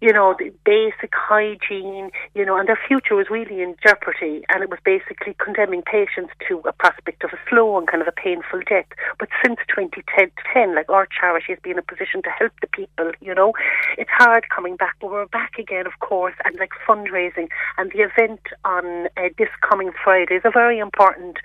You 0.00 0.12
know, 0.12 0.34
the 0.38 0.52
basic 0.64 1.12
hygiene, 1.14 2.10
you 2.34 2.44
know, 2.44 2.56
and 2.56 2.68
their 2.68 2.78
future 2.86 3.14
was 3.14 3.30
really 3.30 3.62
in 3.62 3.74
jeopardy, 3.82 4.44
and 4.48 4.62
it 4.62 4.70
was 4.70 4.78
basically 4.84 5.34
condemning 5.42 5.82
patients 5.82 6.32
to 6.48 6.60
a 6.66 6.72
prospect 6.72 7.24
of 7.24 7.30
a 7.32 7.38
slow 7.48 7.78
and 7.78 7.88
kind 7.88 8.02
of 8.02 8.08
a 8.08 8.12
painful 8.12 8.60
death. 8.68 8.86
But 9.18 9.28
since 9.44 9.58
2010, 9.68 10.74
like 10.74 10.88
our 10.88 11.06
charity 11.06 11.52
has 11.52 11.58
been 11.62 11.72
in 11.72 11.78
a 11.78 11.82
position 11.82 12.22
to 12.22 12.30
help 12.30 12.52
the 12.60 12.66
people, 12.68 13.12
you 13.20 13.34
know, 13.34 13.52
it's 13.96 14.10
hard 14.10 14.48
coming 14.54 14.76
back, 14.76 14.96
but 15.00 15.10
we're 15.10 15.26
back 15.26 15.58
again, 15.58 15.86
of 15.86 15.98
course, 16.00 16.34
and 16.44 16.56
like 16.58 16.70
fundraising, 16.86 17.48
and 17.76 17.90
the 17.92 18.00
event 18.00 18.40
on 18.64 19.06
uh, 19.16 19.28
this 19.38 19.48
coming 19.68 19.92
Friday 20.02 20.34
is 20.34 20.42
a 20.44 20.50
very 20.50 20.78
important 20.78 21.38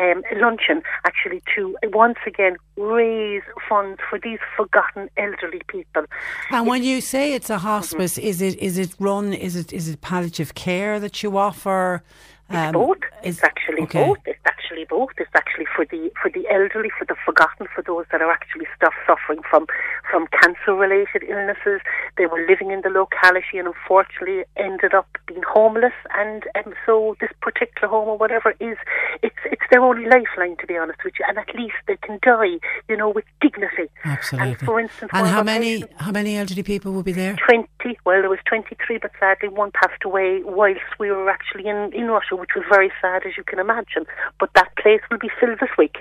um, 0.00 0.22
luncheon, 0.36 0.82
actually, 1.04 1.42
to 1.54 1.76
once 1.84 2.18
again 2.26 2.56
raise 2.76 3.42
funds 3.68 4.00
for 4.12 4.18
these 4.18 4.40
forgotten 4.54 5.08
elderly 5.16 5.62
people. 5.68 6.04
And 6.50 6.66
when 6.66 6.82
you 6.84 7.00
say 7.00 7.32
it's 7.32 7.48
a 7.48 7.56
hospice, 7.56 8.18
mm-hmm. 8.18 8.28
is 8.28 8.42
it 8.42 8.58
is 8.58 8.76
it 8.76 8.94
run? 8.98 9.32
Is 9.32 9.56
it 9.56 9.72
is 9.72 9.88
it 9.88 10.02
palliative 10.02 10.54
care 10.54 11.00
that 11.00 11.22
you 11.22 11.38
offer? 11.38 12.02
It's 12.50 12.58
um, 12.58 12.72
both. 12.72 12.98
It's 13.22 13.42
actually 13.42 13.84
okay. 13.84 14.04
both. 14.04 14.18
It's 14.26 14.38
actually 14.44 14.61
both. 14.88 15.10
It's 15.18 15.30
actually 15.34 15.66
for 15.74 15.84
the 15.84 16.10
for 16.20 16.30
the 16.30 16.48
elderly, 16.48 16.90
for 16.96 17.04
the 17.04 17.16
forgotten, 17.24 17.66
for 17.74 17.82
those 17.82 18.06
that 18.10 18.20
are 18.22 18.30
actually 18.30 18.66
stuff 18.76 18.94
suffering 19.06 19.40
from 19.48 19.66
from 20.10 20.26
cancer 20.40 20.74
related 20.74 21.22
illnesses. 21.28 21.80
They 22.16 22.26
were 22.26 22.44
living 22.48 22.70
in 22.70 22.80
the 22.82 22.90
locality 22.90 23.58
and 23.58 23.68
unfortunately 23.68 24.44
ended 24.56 24.94
up 24.94 25.08
being 25.26 25.42
homeless. 25.46 25.94
And 26.16 26.44
um, 26.54 26.74
so 26.86 27.16
this 27.20 27.30
particular 27.40 27.88
home 27.88 28.08
or 28.08 28.18
whatever 28.18 28.54
is 28.60 28.76
it's 29.22 29.42
it's 29.44 29.62
their 29.70 29.82
only 29.82 30.04
lifeline 30.08 30.56
to 30.58 30.66
be 30.66 30.76
honest 30.76 31.00
with 31.04 31.14
you. 31.18 31.24
And 31.28 31.38
at 31.38 31.54
least 31.54 31.76
they 31.86 31.96
can 31.96 32.18
die, 32.22 32.58
you 32.88 32.96
know, 32.96 33.10
with 33.10 33.24
dignity. 33.40 33.88
Absolutely. 34.04 34.50
And 34.50 34.58
for 34.58 34.80
instance, 34.80 35.10
and 35.12 35.26
how 35.26 35.42
many 35.42 35.82
patients- 35.82 36.02
how 36.02 36.10
many 36.10 36.36
elderly 36.36 36.62
people 36.62 36.92
will 36.92 37.02
be 37.02 37.12
there? 37.12 37.36
20. 37.46 37.98
Well, 38.04 38.20
there 38.20 38.30
was 38.30 38.38
23, 38.46 38.98
but 38.98 39.10
sadly 39.18 39.48
one 39.48 39.70
passed 39.72 40.04
away 40.04 40.40
whilst 40.44 40.80
we 40.98 41.10
were 41.10 41.28
actually 41.30 41.66
in, 41.66 41.92
in 41.92 42.06
Russia, 42.08 42.36
which 42.36 42.50
was 42.54 42.64
very 42.70 42.90
sad, 43.00 43.22
as 43.26 43.36
you 43.36 43.44
can 43.44 43.58
imagine. 43.58 44.04
But 44.38 44.50
that 44.54 44.61
place 44.76 45.00
will 45.10 45.18
be 45.18 45.30
filled 45.40 45.58
this 45.60 45.70
week. 45.78 45.96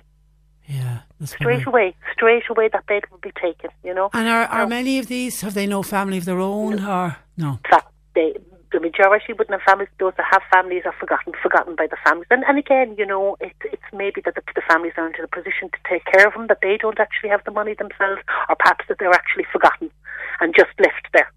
Yeah, 0.67 0.99
Straight 1.25 1.67
away. 1.67 1.95
Straight 2.13 2.43
away, 2.49 2.69
that 2.71 2.85
bed 2.85 3.03
will 3.11 3.19
be 3.19 3.31
taken, 3.41 3.69
you 3.83 3.93
know. 3.93 4.09
And 4.13 4.27
are, 4.27 4.45
are 4.45 4.63
Now, 4.63 4.67
many 4.67 4.99
of 4.99 5.07
these 5.07 5.41
have 5.41 5.53
they 5.53 5.67
no 5.67 5.83
family 5.83 6.17
of 6.17 6.25
their 6.25 6.39
own 6.39 6.83
or 6.83 7.17
no? 7.37 7.59
that 7.69 7.85
they, 8.15 8.35
the 8.71 8.79
majority 8.79 9.33
wouldn't 9.33 9.51
have 9.51 9.61
families. 9.67 9.89
Those 9.99 10.13
that 10.17 10.27
have 10.31 10.41
families 10.51 10.83
are 10.85 10.95
forgotten, 10.97 11.33
forgotten 11.41 11.75
by 11.75 11.87
the 11.87 11.97
families. 12.05 12.27
And, 12.31 12.43
and 12.45 12.57
again, 12.57 12.95
you 12.97 13.05
know, 13.05 13.35
it, 13.39 13.53
it's 13.65 13.83
maybe 13.93 14.21
that 14.23 14.35
the, 14.35 14.41
the 14.55 14.61
families 14.67 14.93
aren't 14.97 15.17
in 15.17 15.25
a 15.25 15.27
position 15.27 15.69
to 15.69 15.79
take 15.89 16.05
care 16.05 16.27
of 16.27 16.33
them, 16.33 16.47
that 16.47 16.59
they 16.61 16.77
don't 16.77 16.99
actually 16.99 17.29
have 17.29 17.43
the 17.43 17.51
money 17.51 17.73
themselves, 17.73 18.21
or 18.49 18.55
perhaps 18.55 18.85
that 18.87 18.97
they're 18.99 19.13
actually 19.13 19.45
forgotten 19.51 19.91
and 20.39 20.55
just 20.55 20.71
left 20.79 21.07
there. 21.13 21.31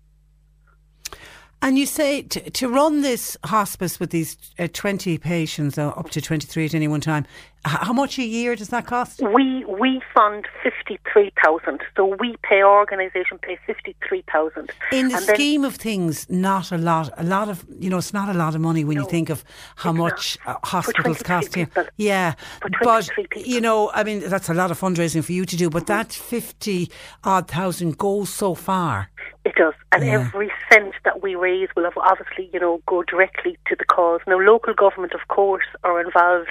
And 1.64 1.78
you 1.78 1.86
say 1.86 2.20
to, 2.20 2.50
to 2.50 2.68
run 2.68 3.00
this 3.00 3.38
hospice 3.42 3.98
with 3.98 4.10
these 4.10 4.36
uh, 4.58 4.68
20 4.70 5.16
patients, 5.16 5.78
uh, 5.78 5.88
up 5.88 6.10
to 6.10 6.20
23 6.20 6.66
at 6.66 6.74
any 6.74 6.88
one 6.88 7.00
time, 7.00 7.24
h- 7.66 7.78
how 7.80 7.94
much 7.94 8.18
a 8.18 8.22
year 8.22 8.54
does 8.54 8.68
that 8.68 8.84
cost? 8.84 9.22
We 9.34 9.64
we 9.64 10.02
fund 10.14 10.46
fifty 10.62 11.00
three 11.10 11.32
thousand, 11.42 11.80
so 11.96 12.16
we 12.20 12.36
pay 12.42 12.60
our 12.60 12.78
organisation 12.78 13.38
pay 13.38 13.56
fifty 13.66 13.96
three 14.06 14.22
thousand. 14.30 14.72
In 14.92 15.08
the 15.08 15.16
and 15.16 15.26
then- 15.26 15.34
scheme 15.36 15.64
of 15.64 15.76
things, 15.76 16.28
not 16.28 16.70
a 16.70 16.76
lot. 16.76 17.08
A 17.16 17.24
lot 17.24 17.48
of 17.48 17.64
you 17.78 17.88
know, 17.88 17.96
it's 17.96 18.12
not 18.12 18.28
a 18.28 18.34
lot 18.34 18.54
of 18.54 18.60
money 18.60 18.84
when 18.84 18.98
you 18.98 19.08
think 19.08 19.30
of 19.30 19.42
how 19.76 19.92
much 19.92 20.36
uh, 20.44 20.56
hospitals 20.64 21.22
23 21.22 21.24
cost 21.24 21.54
here. 21.54 21.68
Yeah, 21.96 22.34
but 22.60 22.72
people. 23.16 23.42
you 23.42 23.62
know, 23.62 23.90
I 23.94 24.04
mean, 24.04 24.20
that's 24.28 24.50
a 24.50 24.54
lot 24.54 24.70
of 24.70 24.78
fundraising 24.78 25.24
for 25.24 25.32
you 25.32 25.46
to 25.46 25.56
do. 25.56 25.70
But 25.70 25.86
that 25.86 26.12
fifty 26.12 26.90
odd 27.24 27.48
thousand 27.48 27.96
goes 27.96 28.28
so 28.28 28.54
far. 28.54 29.08
It 29.44 29.56
does, 29.56 29.74
and 29.92 30.04
Yeah. 30.04 30.14
every 30.14 30.50
cent 30.70 30.94
that 31.04 31.22
we 31.22 31.34
raise 31.34 31.68
will 31.76 31.84
have 31.84 31.98
obviously, 31.98 32.48
you 32.52 32.58
know, 32.60 32.80
go 32.86 33.02
directly 33.02 33.58
to 33.66 33.76
the 33.76 33.84
cause. 33.84 34.20
Now, 34.26 34.38
local 34.38 34.72
government, 34.72 35.12
of 35.12 35.28
course, 35.28 35.66
are 35.84 36.00
involved 36.00 36.50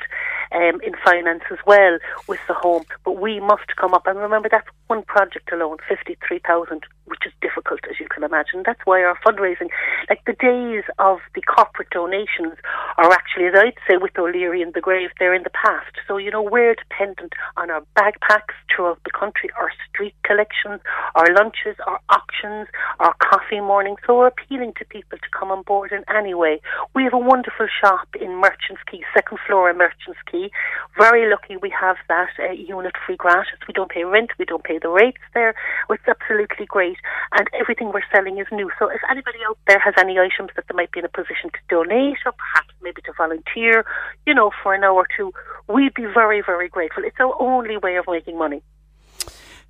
um, 0.52 0.80
in 0.82 0.94
finance 1.04 1.44
as 1.50 1.58
well 1.66 1.98
with 2.28 2.40
the 2.48 2.54
home. 2.54 2.84
But 3.04 3.14
we 3.20 3.40
must 3.40 3.76
come 3.78 3.96
up 3.96 4.06
and 4.06 4.20
remember 4.20 4.48
that's 4.50 4.68
one 4.88 5.02
project 5.04 5.52
alone, 5.52 5.78
fifty 5.90 6.16
three 6.28 6.40
thousand, 6.46 6.84
which 7.06 7.26
is 7.26 7.34
difficult 7.42 7.80
as 7.90 8.00
you 8.00 8.08
can 8.08 8.24
imagine. 8.24 8.62
That's 8.64 8.86
why 8.86 9.04
our 9.04 9.18
fundraising, 9.26 9.70
like 10.10 10.24
the 10.26 10.34
days 10.34 10.84
of 11.00 11.18
the 11.34 11.42
corporate 11.42 11.90
donations, 11.90 12.54
are 13.00 13.12
actually, 13.12 13.46
as 13.48 13.56
I'd 13.56 13.74
say, 13.88 13.98
with 13.98 14.18
O'Leary 14.20 14.62
in 14.62 14.72
the 14.76 14.82
grave, 14.82 15.10
they're 15.18 15.34
in 15.34 15.44
the 15.44 15.50
past. 15.66 15.94
So 16.08 16.18
you 16.18 16.30
know 16.30 16.44
we're 16.44 16.76
dependent 16.76 17.34
on 17.58 17.72
our 17.72 17.82
bagpacks 17.96 18.54
throughout 18.70 19.00
the 19.04 19.12
country, 19.12 19.50
our 19.60 19.72
street 19.90 20.14
collections, 20.24 20.82
our 21.16 21.34
lunches, 21.34 21.76
our 21.88 22.00
auctions, 22.10 22.68
our 23.00 23.14
coffee 23.20 23.60
morning. 23.60 23.96
So 24.06 24.18
we're 24.18 24.28
appealing 24.28 24.74
to 24.80 24.86
people 24.86 25.18
to 25.18 25.30
come 25.38 25.52
on 25.52 25.64
board 25.64 25.92
in 25.92 26.04
any 26.14 26.34
way. 26.34 26.62
We 26.94 27.04
have 27.04 27.14
a 27.14 27.18
wonderful 27.18 27.68
shop 27.82 28.08
in 28.20 28.36
Merchants 28.36 28.82
Quay, 28.90 29.04
second 29.14 29.40
floor 29.46 29.70
in 29.70 29.78
Merchants 29.78 30.20
Quay. 30.30 30.52
Very 30.98 31.30
lucky 31.30 31.58
we 31.58 31.70
have 31.70 31.98
that 32.10 32.30
uh, 32.40 32.52
unit 32.52 32.94
free 33.06 33.16
gratis. 33.16 33.60
We 33.68 33.74
don't 33.74 33.92
pay 33.92 34.04
rent, 34.04 34.32
we 34.38 34.46
don't 34.46 34.64
pay 34.64 34.80
the 34.80 34.90
rates 34.90 35.22
there. 35.34 35.56
It's 35.90 36.04
absolutely 36.08 36.66
great. 36.66 36.98
And 37.32 37.48
everything 37.60 37.92
we're 37.94 38.08
selling 38.14 38.38
is 38.40 38.48
new. 38.52 38.70
So 38.80 38.90
if 38.90 39.02
anybody 39.10 39.40
out 39.48 39.58
there 39.68 39.80
has 39.80 39.94
any 39.98 40.18
items 40.18 40.52
that 40.56 40.66
they 40.68 40.76
might 40.76 40.92
be 40.92 41.00
in 41.00 41.06
a 41.06 41.10
position 41.10 41.50
to 41.52 41.60
donate 41.70 42.18
or 42.26 42.34
perhaps 42.34 42.74
maybe 42.82 43.02
to 43.04 43.14
volunteer, 43.18 43.86
you 44.26 44.34
know, 44.34 44.52
for 44.62 44.74
an 44.74 44.84
hour 44.84 44.94
or 44.94 45.08
two, 45.16 45.32
we'd 45.68 45.94
be 45.94 46.06
very, 46.06 46.42
very 46.46 46.70
grateful. 46.70 47.04
It's 47.06 47.20
our 47.20 47.36
only 47.42 47.78
way 47.78 47.96
of 47.98 48.06
making 48.08 48.38
money. 48.38 48.62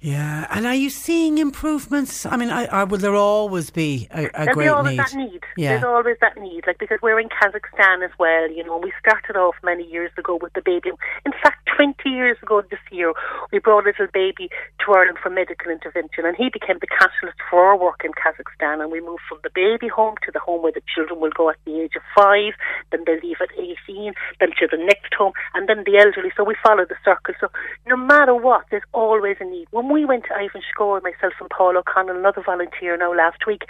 Yeah, 0.03 0.47
and 0.49 0.67
are 0.67 0.75
you 0.75 0.89
seeing 0.89 1.37
improvements? 1.37 2.25
I 2.25 2.35
mean, 2.35 2.49
I, 2.49 2.65
I 2.65 2.83
will 2.83 2.97
there 2.97 3.15
always 3.15 3.69
be 3.69 4.09
a, 4.11 4.25
a 4.25 4.31
There'll 4.31 4.53
great 4.53 4.65
be 4.65 4.67
always 4.67 4.91
need? 4.91 4.99
that 4.99 5.15
need. 5.15 5.43
Yeah. 5.55 5.69
There's 5.69 5.85
always 5.85 6.17
that 6.19 6.35
need, 6.35 6.67
like 6.67 6.77
because 6.77 6.99
we're 7.01 7.21
in 7.21 7.29
Kazakhstan 7.29 8.03
as 8.03 8.11
well. 8.19 8.51
You 8.51 8.65
know, 8.65 8.77
we 8.77 8.91
started 8.99 9.37
off 9.37 9.55
many 9.63 9.89
years 9.89 10.11
ago 10.17 10.37
with 10.41 10.51
the 10.53 10.61
baby. 10.61 10.91
In 11.25 11.31
fact, 11.41 11.69
20 11.77 12.09
years 12.09 12.37
ago 12.43 12.61
this 12.69 12.83
year, 12.91 13.13
we 13.53 13.59
brought 13.59 13.85
a 13.85 13.95
little 13.95 14.07
baby 14.13 14.49
to 14.83 14.91
Ireland 14.91 15.19
for 15.23 15.29
medical 15.29 15.71
intervention, 15.71 16.25
and 16.25 16.35
he 16.35 16.49
became 16.51 16.79
the 16.81 16.87
catalyst 16.87 17.39
for 17.49 17.63
our 17.63 17.77
work 17.77 18.03
in 18.03 18.11
Kazakhstan. 18.11 18.83
And 18.83 18.91
we 18.91 18.99
moved 18.99 19.23
from 19.29 19.39
the 19.41 19.51
baby 19.55 19.87
home 19.87 20.15
to 20.25 20.33
the 20.33 20.39
home 20.39 20.63
where 20.63 20.73
the 20.73 20.83
children 20.93 21.21
will 21.21 21.31
go 21.31 21.49
at 21.49 21.55
the 21.63 21.79
age 21.79 21.95
of 21.95 22.03
five, 22.11 22.51
then 22.91 23.03
they 23.05 23.21
leave 23.23 23.37
at 23.39 23.55
18, 23.55 24.13
then 24.41 24.49
to 24.59 24.67
the 24.67 24.83
next 24.83 25.13
home, 25.13 25.31
and 25.53 25.69
then 25.69 25.85
the 25.85 25.95
elderly. 25.95 26.31
So 26.35 26.43
we 26.43 26.55
follow 26.61 26.83
the 26.83 26.99
circle. 27.05 27.35
So 27.39 27.47
no 27.87 27.95
matter 27.95 28.35
what, 28.35 28.65
there's 28.69 28.83
always 28.91 29.37
a 29.39 29.45
need. 29.45 29.67
When 29.71 29.92
we 29.93 30.05
went 30.05 30.25
to 30.25 30.33
Ivan 30.33 30.61
Score, 30.69 30.99
myself 31.01 31.33
and 31.39 31.49
Paul 31.49 31.77
O'Connell, 31.77 32.17
another 32.17 32.41
volunteer 32.43 32.97
now 32.97 33.13
last 33.13 33.45
week, 33.47 33.63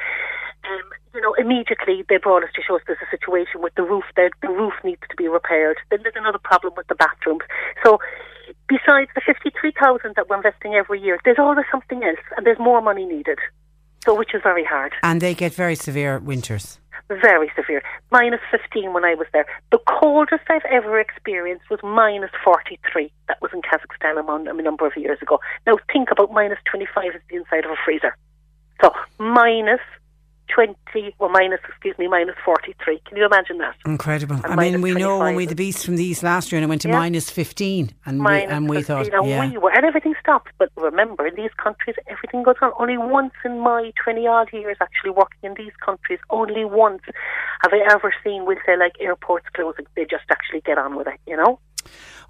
um, 0.63 0.89
you 1.13 1.21
know, 1.21 1.33
immediately 1.33 2.03
they 2.07 2.17
brought 2.17 2.43
us 2.43 2.49
to 2.55 2.61
show 2.65 2.75
us 2.75 2.81
there's 2.87 3.03
a 3.05 3.11
situation 3.11 3.61
with 3.61 3.75
the 3.75 3.83
roof 3.83 4.05
there. 4.15 4.31
The 4.41 4.47
roof 4.47 4.73
needs 4.83 5.01
to 5.09 5.15
be 5.15 5.27
repaired. 5.27 5.77
Then 5.91 5.99
there's 6.03 6.15
another 6.15 6.39
problem 6.39 6.73
with 6.77 6.87
the 6.87 6.95
bathrooms. 6.95 7.41
So 7.83 7.99
besides 8.67 9.11
the 9.13 9.21
53,000 9.25 10.13
that 10.15 10.29
we're 10.29 10.37
investing 10.37 10.75
every 10.75 11.01
year, 11.01 11.19
there's 11.25 11.39
always 11.39 11.65
something 11.71 12.03
else 12.03 12.23
and 12.37 12.45
there's 12.45 12.59
more 12.59 12.81
money 12.81 13.05
needed. 13.05 13.39
So 14.05 14.15
which 14.15 14.33
is 14.33 14.41
very 14.41 14.65
hard. 14.65 14.93
And 15.03 15.21
they 15.21 15.33
get 15.33 15.53
very 15.53 15.75
severe 15.75 16.19
winters. 16.19 16.79
Very 17.09 17.51
severe. 17.55 17.83
Minus 18.11 18.39
15 18.49 18.93
when 18.93 19.03
I 19.03 19.15
was 19.15 19.27
there. 19.33 19.45
The 19.71 19.79
coldest 19.87 20.43
I've 20.49 20.65
ever 20.69 20.99
experienced 20.99 21.69
was 21.69 21.79
minus 21.83 22.31
43. 22.43 23.11
That 23.27 23.41
was 23.41 23.51
in 23.53 23.61
Kazakhstan 23.61 24.19
a, 24.19 24.61
number 24.61 24.87
of 24.87 24.95
years 24.95 25.21
ago. 25.21 25.39
Now 25.67 25.77
think 25.91 26.09
about 26.11 26.31
minus 26.31 26.59
25 26.69 27.15
is 27.15 27.21
the 27.29 27.35
inside 27.35 27.65
of 27.65 27.71
a 27.71 27.75
freezer. 27.83 28.15
So 28.81 28.91
minus 29.19 29.81
20, 30.53 31.15
or 31.19 31.29
minus, 31.29 31.59
excuse 31.67 31.97
me, 31.97 32.07
minus 32.07 32.35
43. 32.45 33.01
Can 33.07 33.17
you 33.17 33.25
imagine 33.25 33.57
that? 33.59 33.75
Incredible. 33.85 34.35
And 34.35 34.45
I 34.45 34.55
mean, 34.55 34.81
we 34.81 34.93
know 34.93 35.19
when 35.19 35.35
we 35.35 35.45
the 35.45 35.55
beast 35.55 35.85
from 35.85 35.95
the 35.95 36.03
east 36.03 36.23
last 36.23 36.51
year 36.51 36.57
and 36.57 36.65
it 36.65 36.69
went 36.69 36.81
to 36.81 36.89
Yeah. 36.89 36.99
minus 36.99 37.29
15 37.29 37.91
and 38.05 38.19
we, 38.19 38.23
Minus 38.23 38.51
and 38.51 38.69
we 38.69 38.77
15, 38.77 38.83
thought, 38.85 39.13
and 39.13 39.27
yeah. 39.27 39.49
we 39.49 39.57
were, 39.57 39.71
and 39.71 39.85
everything 39.85 40.15
stopped. 40.19 40.51
But 40.57 40.69
remember, 40.75 41.25
in 41.25 41.35
these 41.35 41.53
countries, 41.61 41.95
everything 42.07 42.43
goes 42.43 42.55
on. 42.61 42.71
Only 42.79 42.97
once 42.97 43.33
in 43.45 43.59
my 43.59 43.91
20 44.03 44.27
odd 44.27 44.49
years 44.53 44.77
actually 44.81 45.11
working 45.11 45.39
in 45.43 45.53
these 45.55 45.73
countries, 45.83 46.19
only 46.29 46.65
once 46.65 47.01
have 47.61 47.73
I 47.73 47.79
ever 47.93 48.13
seen, 48.23 48.45
we'll 48.45 48.57
say, 48.65 48.77
like 48.77 48.93
airports 48.99 49.45
closing. 49.55 49.85
They 49.95 50.03
just 50.03 50.25
actually 50.29 50.61
get 50.61 50.77
on 50.77 50.95
with 50.95 51.07
it, 51.07 51.19
you 51.25 51.37
know? 51.37 51.59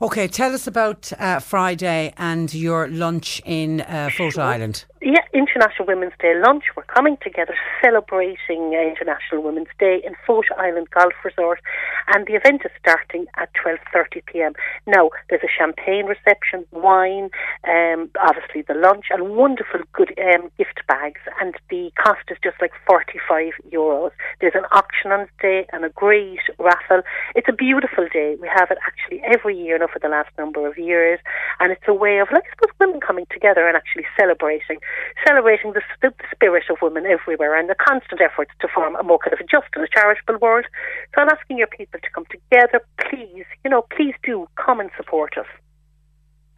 Okay, 0.02 0.28
tell 0.28 0.54
us 0.54 0.68
about 0.68 1.12
uh, 1.20 1.40
Friday 1.40 2.14
and 2.18 2.54
your 2.54 2.88
lunch 2.88 3.42
in 3.46 3.82
uh, 3.82 4.10
Island. 4.38 4.86
Yeah, 5.06 5.20
International 5.34 5.86
Women's 5.86 6.14
Day 6.22 6.34
lunch. 6.48 6.64
We're 6.78 6.84
coming 6.84 7.18
together 7.22 7.54
celebrating 7.84 8.72
uh, 8.72 8.88
International 8.88 9.44
Women's 9.44 9.68
Day 9.78 10.02
in 10.02 10.16
Fota 10.26 10.56
Island 10.58 10.92
Golf 10.92 11.12
Resort, 11.26 11.60
and 12.16 12.26
the 12.26 12.36
event 12.36 12.62
is 12.64 12.72
starting 12.80 13.26
at 13.36 13.50
12:30 13.54 14.26
p.m. 14.26 14.54
Now, 14.88 15.10
there's 15.30 15.44
a 15.44 15.52
champagne 15.52 16.06
reception, 16.06 16.64
wine, 16.72 17.32
um, 17.68 18.12
obviously 18.18 18.62
the 18.62 18.80
lunch, 18.80 19.08
and 19.10 19.36
wonderful 19.36 19.82
good 19.92 20.18
um, 20.24 20.50
gift 20.58 20.80
bags, 20.88 21.20
and 21.42 21.54
the 21.70 21.92
cost 22.02 22.24
is 22.32 22.38
just 22.42 22.56
like 22.62 22.72
45 22.88 23.52
euros. 23.74 24.12
There's 24.40 24.56
an 24.56 24.72
auction 24.72 25.12
on 25.12 25.28
the 25.28 25.42
day 25.42 25.68
and 25.74 25.84
a 25.84 25.90
great 25.90 26.48
raffle. 26.60 27.02
It's 27.36 27.50
a 27.50 27.54
beautiful 27.54 28.08
day. 28.08 28.38
We 28.40 28.48
have 28.56 28.72
it 28.72 28.78
actually 28.88 29.22
every 29.28 29.60
year 29.60 29.78
now 29.80 29.88
for 29.92 30.00
the 30.00 30.08
last 30.08 30.30
number 30.38 30.66
of 30.66 30.78
years, 30.78 31.20
and 31.60 31.74
it's 31.74 31.90
a 31.90 31.94
way 31.94 32.20
of, 32.20 32.30
like, 32.32 32.46
I 32.48 32.56
suppose, 32.56 32.74
women 32.80 33.02
coming 33.02 33.28
together 33.30 33.68
and 33.68 33.76
actually 33.76 34.06
celebrating 34.18 34.80
celebrating 35.26 35.74
the, 35.74 35.82
the 36.02 36.14
spirit 36.32 36.64
of 36.70 36.78
women 36.82 37.06
everywhere 37.06 37.58
and 37.58 37.70
the 37.70 37.76
constant 37.76 38.22
efforts 38.22 38.52
to 38.62 38.68
form 38.68 38.96
a 38.96 39.04
more 39.04 39.20
kind 39.20 39.34
of 39.34 39.40
a 39.40 39.44
just 39.44 39.68
and 39.76 39.84
a 39.84 39.88
charitable 39.88 40.38
world. 40.40 40.66
So 41.14 41.22
I'm 41.22 41.30
asking 41.30 41.58
your 41.58 41.68
people 41.68 42.00
to 42.00 42.10
come 42.10 42.26
together, 42.30 42.82
please, 43.00 43.46
you 43.64 43.70
know, 43.70 43.84
please 43.96 44.16
do 44.24 44.48
come 44.56 44.80
and 44.80 44.90
support 44.98 45.38
us. 45.38 45.48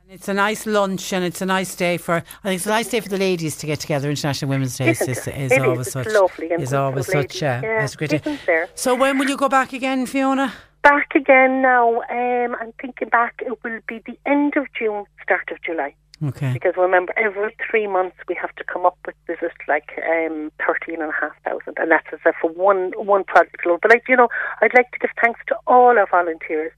It's 0.07 0.27
a 0.27 0.35
nice 0.35 0.67
lunch 0.67 1.13
and 1.13 1.25
it's 1.25 1.41
a 1.41 1.47
nice 1.47 1.73
day 1.75 1.97
for, 1.97 2.15
I 2.17 2.21
think 2.43 2.57
it's 2.57 2.67
a 2.67 2.69
nice 2.69 2.89
day 2.89 2.99
for 2.99 3.09
the 3.09 3.17
ladies 3.17 3.57
to 3.57 3.65
get 3.65 3.79
together. 3.79 4.07
International 4.07 4.49
Women's 4.49 4.77
Day 4.77 4.91
is, 4.91 5.01
Isn't 5.01 5.11
is, 5.17 5.27
it? 5.27 5.35
is 5.35 5.51
It 5.51 5.61
is. 5.61 5.63
always 5.63 5.91
such, 5.91 6.07
lovely 6.07 6.51
and 6.51 6.61
is 6.61 6.73
always 6.73 7.07
such, 7.07 7.41
uh. 7.41 7.61
Yeah, 7.63 7.83
a 7.83 7.89
great 7.97 8.11
day. 8.11 8.39
there? 8.45 8.69
So 8.75 8.93
when 8.93 9.17
will 9.17 9.27
you 9.27 9.35
go 9.35 9.49
back 9.49 9.73
again, 9.73 10.05
Fiona? 10.05 10.53
Back 10.83 11.15
again 11.15 11.63
now. 11.63 12.01
Um, 12.01 12.55
I'm 12.61 12.71
thinking 12.79 13.09
back. 13.09 13.41
It 13.43 13.63
will 13.63 13.79
be 13.87 14.03
the 14.05 14.15
end 14.27 14.55
of 14.55 14.67
June, 14.77 15.05
start 15.23 15.49
of 15.51 15.57
July. 15.63 15.95
Okay. 16.23 16.53
Because 16.53 16.73
remember, 16.77 17.13
every 17.17 17.55
three 17.69 17.87
months 17.87 18.15
we 18.29 18.35
have 18.39 18.55
to 18.55 18.63
come 18.63 18.85
up 18.85 18.97
with 19.05 19.15
this 19.27 19.37
is 19.41 19.51
like 19.67 19.91
um, 19.99 20.51
thirteen 20.65 21.01
and 21.01 21.11
a 21.11 21.15
half 21.19 21.33
thousand, 21.43 21.75
and 21.77 21.91
that's 21.91 22.07
as 22.13 22.19
for 22.41 22.49
one 22.51 22.93
one 22.95 23.25
project 23.25 23.65
alone. 23.65 23.79
But 23.81 23.91
like 23.91 24.03
you 24.07 24.15
know, 24.15 24.29
I'd 24.61 24.73
like 24.73 24.91
to 24.91 24.99
give 24.99 25.11
thanks 25.21 25.41
to 25.47 25.55
all 25.67 25.97
our 25.97 26.07
volunteers, 26.09 26.71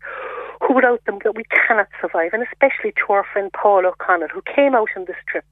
who 0.61 0.73
without 0.73 1.03
them 1.05 1.19
we 1.35 1.43
cannot 1.45 1.88
survive, 2.01 2.33
and 2.33 2.41
especially 2.41 2.93
to 2.93 3.13
our 3.13 3.25
friend 3.31 3.51
Paul 3.53 3.85
O'Connell 3.85 4.29
who 4.33 4.41
came 4.41 4.73
out 4.73 4.89
on 4.95 5.05
this 5.05 5.21
trip. 5.27 5.45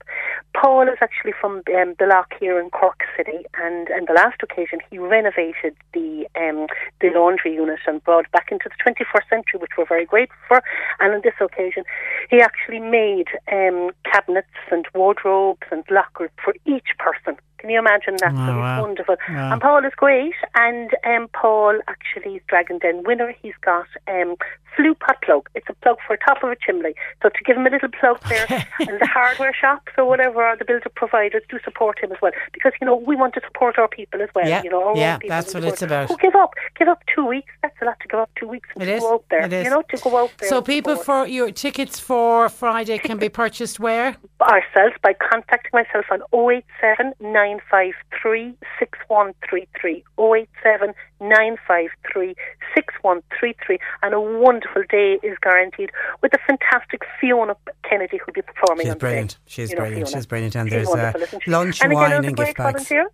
Paul 0.60 0.88
is 0.88 0.98
actually 1.02 1.34
from 1.40 1.62
um, 1.78 1.96
the 2.00 2.08
Lough 2.10 2.26
here 2.40 2.60
in 2.60 2.72
Cork 2.72 3.02
City, 3.16 3.46
and 3.62 3.88
on 3.92 4.06
the 4.08 4.14
last 4.14 4.42
occasion 4.42 4.80
he 4.90 4.98
renovated 4.98 5.76
the 5.94 6.26
um, 6.36 6.68
the 7.02 7.12
laundry 7.14 7.54
unit 7.54 7.80
and 7.86 8.04
brought 8.04 8.32
back 8.32 8.50
into 8.52 8.66
the 8.70 8.92
21st 8.92 9.30
century, 9.30 9.60
which 9.60 9.72
we're 9.78 9.86
very 9.86 10.06
grateful 10.06 10.38
for. 10.48 10.64
And 11.00 11.14
on 11.14 11.22
this 11.24 11.36
occasion, 11.40 11.84
he 12.30 12.42
actually 12.42 12.80
made 12.80 13.28
um, 13.52 13.75
cabinets 14.12 14.48
and 14.72 14.86
wardrobes 14.94 15.68
and 15.72 15.84
lockers 15.90 16.30
for 16.44 16.54
each 16.66 16.90
person. 17.00 17.38
Can 17.60 17.70
you 17.70 17.80
imagine 17.80 18.16
that? 18.22 18.34
Oh, 18.34 18.46
so 18.46 18.52
it's 18.62 18.82
wonderful. 18.82 19.16
Wow. 19.30 19.54
And 19.54 19.62
Paul 19.62 19.86
is 19.86 19.94
great. 19.96 20.36
And 20.56 20.92
um, 21.04 21.28
Paul 21.34 21.80
actually 21.88 22.36
is 22.36 22.42
Dragon 22.48 22.78
Den 22.78 23.04
winner. 23.06 23.34
He's 23.42 23.58
got 23.64 23.88
um, 24.08 24.36
flue 24.76 24.94
pot 24.94 25.18
plug. 25.24 25.50
It's 25.56 25.66
a 25.70 25.74
plug 25.76 25.98
for 26.06 26.16
top 26.18 26.44
of 26.44 26.50
a 26.52 26.56
chimney. 26.64 26.94
So 27.24 27.30
to 27.30 27.44
give 27.44 27.58
him 27.58 27.66
a 27.66 27.70
little 27.72 27.90
plug 27.90 28.20
there, 28.30 28.46
and 28.82 29.00
the 29.02 29.08
hardware 29.08 29.54
shops 29.60 29.92
or 29.98 30.06
whatever, 30.06 30.46
or 30.46 30.56
the 30.58 30.66
builder 30.66 30.92
providers 30.96 31.42
do 31.50 31.58
support 31.64 31.98
him 32.04 32.12
as 32.12 32.18
well. 32.22 32.34
Because 32.54 32.74
you 32.80 32.86
know 32.86 32.96
we 32.98 33.16
want 33.16 33.34
to 33.36 33.42
support 33.48 33.80
our 33.80 33.88
people 33.88 34.22
as 34.22 34.30
well. 34.36 34.48
Yeah, 34.48 34.62
you 34.64 34.70
know, 34.70 34.94
yeah, 34.96 35.18
that's 35.28 35.54
what 35.54 35.64
it's 35.64 35.82
about. 35.82 36.10
Who 36.10 36.18
give 36.18 36.36
up? 36.36 36.52
Give 36.78 36.88
up 36.88 37.02
two 37.16 37.26
weeks. 37.26 37.52
That's 37.64 37.76
a 37.82 37.86
lot 37.86 38.00
to 38.02 38.08
give 38.08 38.20
up 38.20 38.30
two 38.38 38.48
weeks 38.48 38.70
and 38.76 38.84
It 38.84 38.88
to 38.88 38.94
is. 38.98 39.02
go 39.02 39.14
out 39.16 39.26
there. 39.32 39.46
It 39.46 39.54
is. 39.54 39.64
You 39.66 39.72
know, 39.72 39.82
to 39.82 39.98
go 39.98 40.18
out 40.18 40.32
there. 40.40 40.50
So 40.50 40.62
people 40.62 40.98
support. 40.98 41.26
for 41.26 41.32
your 41.32 41.52
tickets 41.52 42.00
for 42.00 42.48
Friday 42.50 43.00
can 43.00 43.18
be 43.18 43.30
purchased 43.44 43.65
where? 43.80 44.16
ourselves 44.42 44.96
by 45.02 45.14
contacting 45.14 45.72
myself 45.74 46.06
on 46.12 46.22
087 46.34 47.14
953 47.20 48.56
6133. 48.80 50.04
087 50.20 50.94
953 51.20 52.36
6133. 52.76 53.80
And 54.04 54.14
a 54.14 54.20
wonderful 54.20 54.84
day 54.90 55.18
is 55.24 55.38
guaranteed 55.42 55.92
with 56.22 56.32
the 56.32 56.40
fantastic 56.48 57.02
Fiona 57.20 57.56
Kennedy 57.88 58.18
who'll 58.18 58.34
be 58.34 58.42
performing 58.42 58.86
She's 58.86 58.92
on 58.92 58.98
the 58.98 59.00
day. 59.00 59.00
brilliant. 59.00 59.38
She's 59.46 59.70
You 59.70 59.76
know 59.76 59.82
brilliant. 59.82 60.08
Fiona. 60.08 60.18
She's 60.18 60.26
brilliant. 60.26 60.56
And 60.56 60.68
She's 60.70 60.74
there's 60.76 60.88
wonderful, 60.88 61.22
uh, 61.38 61.40
lunch, 61.48 61.82
and 61.82 61.94
wine, 61.94 62.12
another 62.12 62.28
and 62.28 62.38
gift 62.38 62.58
bags. 62.58 62.72
volunteer. 62.88 63.10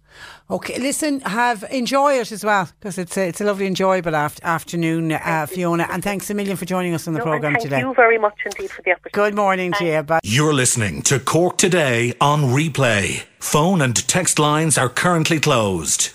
Okay, 0.49 0.79
listen, 0.79 1.19
have 1.21 1.63
enjoy 1.71 2.13
it 2.19 2.31
as 2.31 2.43
well 2.43 2.69
because 2.79 2.97
it's 2.97 3.17
a, 3.17 3.27
it's 3.27 3.41
a 3.41 3.43
lovely, 3.45 3.67
enjoyable 3.67 4.15
aft- 4.15 4.41
afternoon, 4.43 5.11
uh, 5.13 5.45
Fiona. 5.45 5.87
And 5.91 6.03
thanks 6.03 6.29
a 6.29 6.33
million 6.33 6.57
for 6.57 6.65
joining 6.65 6.93
us 6.93 7.07
on 7.07 7.13
the 7.13 7.19
No, 7.19 7.25
programme 7.25 7.53
thank 7.53 7.63
today. 7.63 7.75
Thank 7.77 7.85
you 7.87 7.93
very 7.93 8.17
much 8.17 8.37
indeed 8.45 8.71
for 8.71 8.81
the 8.81 8.91
opportunity. 8.91 9.11
Good 9.13 9.35
morning 9.35 9.71
to 9.73 9.85
you. 9.85 10.03
Bye. 10.03 10.19
You're 10.23 10.53
listening 10.53 11.01
to 11.03 11.19
Cork 11.19 11.57
Today 11.57 12.13
on 12.19 12.43
replay. 12.45 13.23
Phone 13.39 13.81
and 13.81 13.95
text 14.07 14.39
lines 14.39 14.77
are 14.77 14.89
currently 14.89 15.39
closed. 15.39 16.11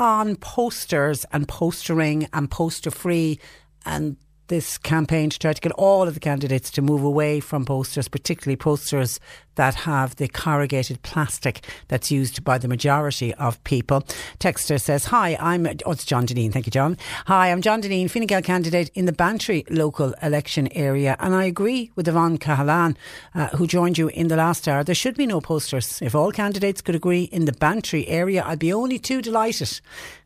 On 0.00 0.34
posters 0.34 1.26
and 1.30 1.46
postering 1.46 2.26
and 2.32 2.50
poster 2.50 2.90
free. 2.90 3.38
And 3.84 4.16
this 4.48 4.78
campaign 4.78 5.30
to 5.30 5.38
try 5.38 5.52
to 5.52 5.60
get 5.60 5.72
all 5.72 6.08
of 6.08 6.14
the 6.14 6.20
candidates 6.20 6.70
to 6.72 6.82
move 6.82 7.04
away 7.04 7.38
from 7.38 7.64
posters, 7.64 8.08
particularly 8.08 8.56
posters 8.56 9.20
that 9.60 9.74
have 9.74 10.16
the 10.16 10.26
corrugated 10.26 11.02
plastic 11.02 11.62
that's 11.88 12.10
used 12.10 12.42
by 12.44 12.56
the 12.56 12.66
majority 12.66 13.34
of 13.34 13.62
people. 13.62 14.00
Texter 14.38 14.80
says, 14.80 15.04
Hi, 15.04 15.36
I'm, 15.38 15.66
oh, 15.84 15.90
it's 15.90 16.06
John 16.06 16.26
Deneen. 16.26 16.50
Thank 16.50 16.64
you, 16.64 16.70
John. 16.72 16.96
Hi, 17.26 17.52
I'm 17.52 17.60
John 17.60 17.82
Deneen, 17.82 18.10
Fine 18.10 18.24
Gael 18.24 18.40
candidate 18.40 18.90
in 18.94 19.04
the 19.04 19.12
Bantry 19.12 19.66
local 19.68 20.14
election 20.22 20.66
area. 20.72 21.14
And 21.20 21.34
I 21.34 21.44
agree 21.44 21.90
with 21.94 22.08
Yvonne 22.08 22.38
Cahalan, 22.38 22.96
uh, 23.34 23.48
who 23.48 23.66
joined 23.66 23.98
you 23.98 24.08
in 24.08 24.28
the 24.28 24.36
last 24.36 24.66
hour. 24.66 24.82
There 24.82 24.94
should 24.94 25.18
be 25.18 25.26
no 25.26 25.42
posters. 25.42 26.00
If 26.00 26.14
all 26.14 26.32
candidates 26.32 26.80
could 26.80 26.94
agree 26.94 27.24
in 27.24 27.44
the 27.44 27.52
Bantry 27.52 28.08
area, 28.08 28.42
I'd 28.46 28.60
be 28.60 28.72
only 28.72 28.98
too 28.98 29.20
delighted. 29.20 29.82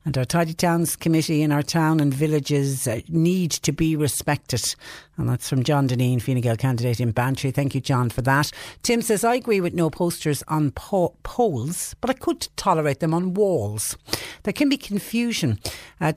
And 0.06 0.18
our 0.18 0.26
Tidy 0.26 0.52
Towns 0.52 0.96
Committee 0.96 1.40
in 1.40 1.50
our 1.50 1.62
town 1.62 1.98
and 1.98 2.12
villages 2.12 2.86
uh, 2.86 3.00
need 3.08 3.50
to 3.52 3.72
be 3.72 3.96
respected. 3.96 4.76
And 5.16 5.28
that's 5.28 5.48
from 5.48 5.62
John 5.62 5.88
Deneen, 5.88 6.20
Fine 6.20 6.42
Gael 6.42 6.56
candidate 6.56 7.00
in 7.00 7.12
Bantry. 7.12 7.50
Thank 7.50 7.74
you, 7.74 7.80
John, 7.80 8.10
for 8.10 8.20
that. 8.22 8.50
Tim 8.82 9.00
says, 9.00 9.23
I 9.24 9.36
agree 9.36 9.60
with 9.60 9.74
no 9.74 9.90
posters 9.90 10.42
on 10.48 10.70
po- 10.72 11.16
poles, 11.22 11.94
but 12.00 12.10
I 12.10 12.14
could 12.14 12.48
tolerate 12.56 13.00
them 13.00 13.14
on 13.14 13.34
walls. 13.34 13.96
There 14.42 14.52
can 14.52 14.68
be 14.68 14.76
confusion 14.76 15.58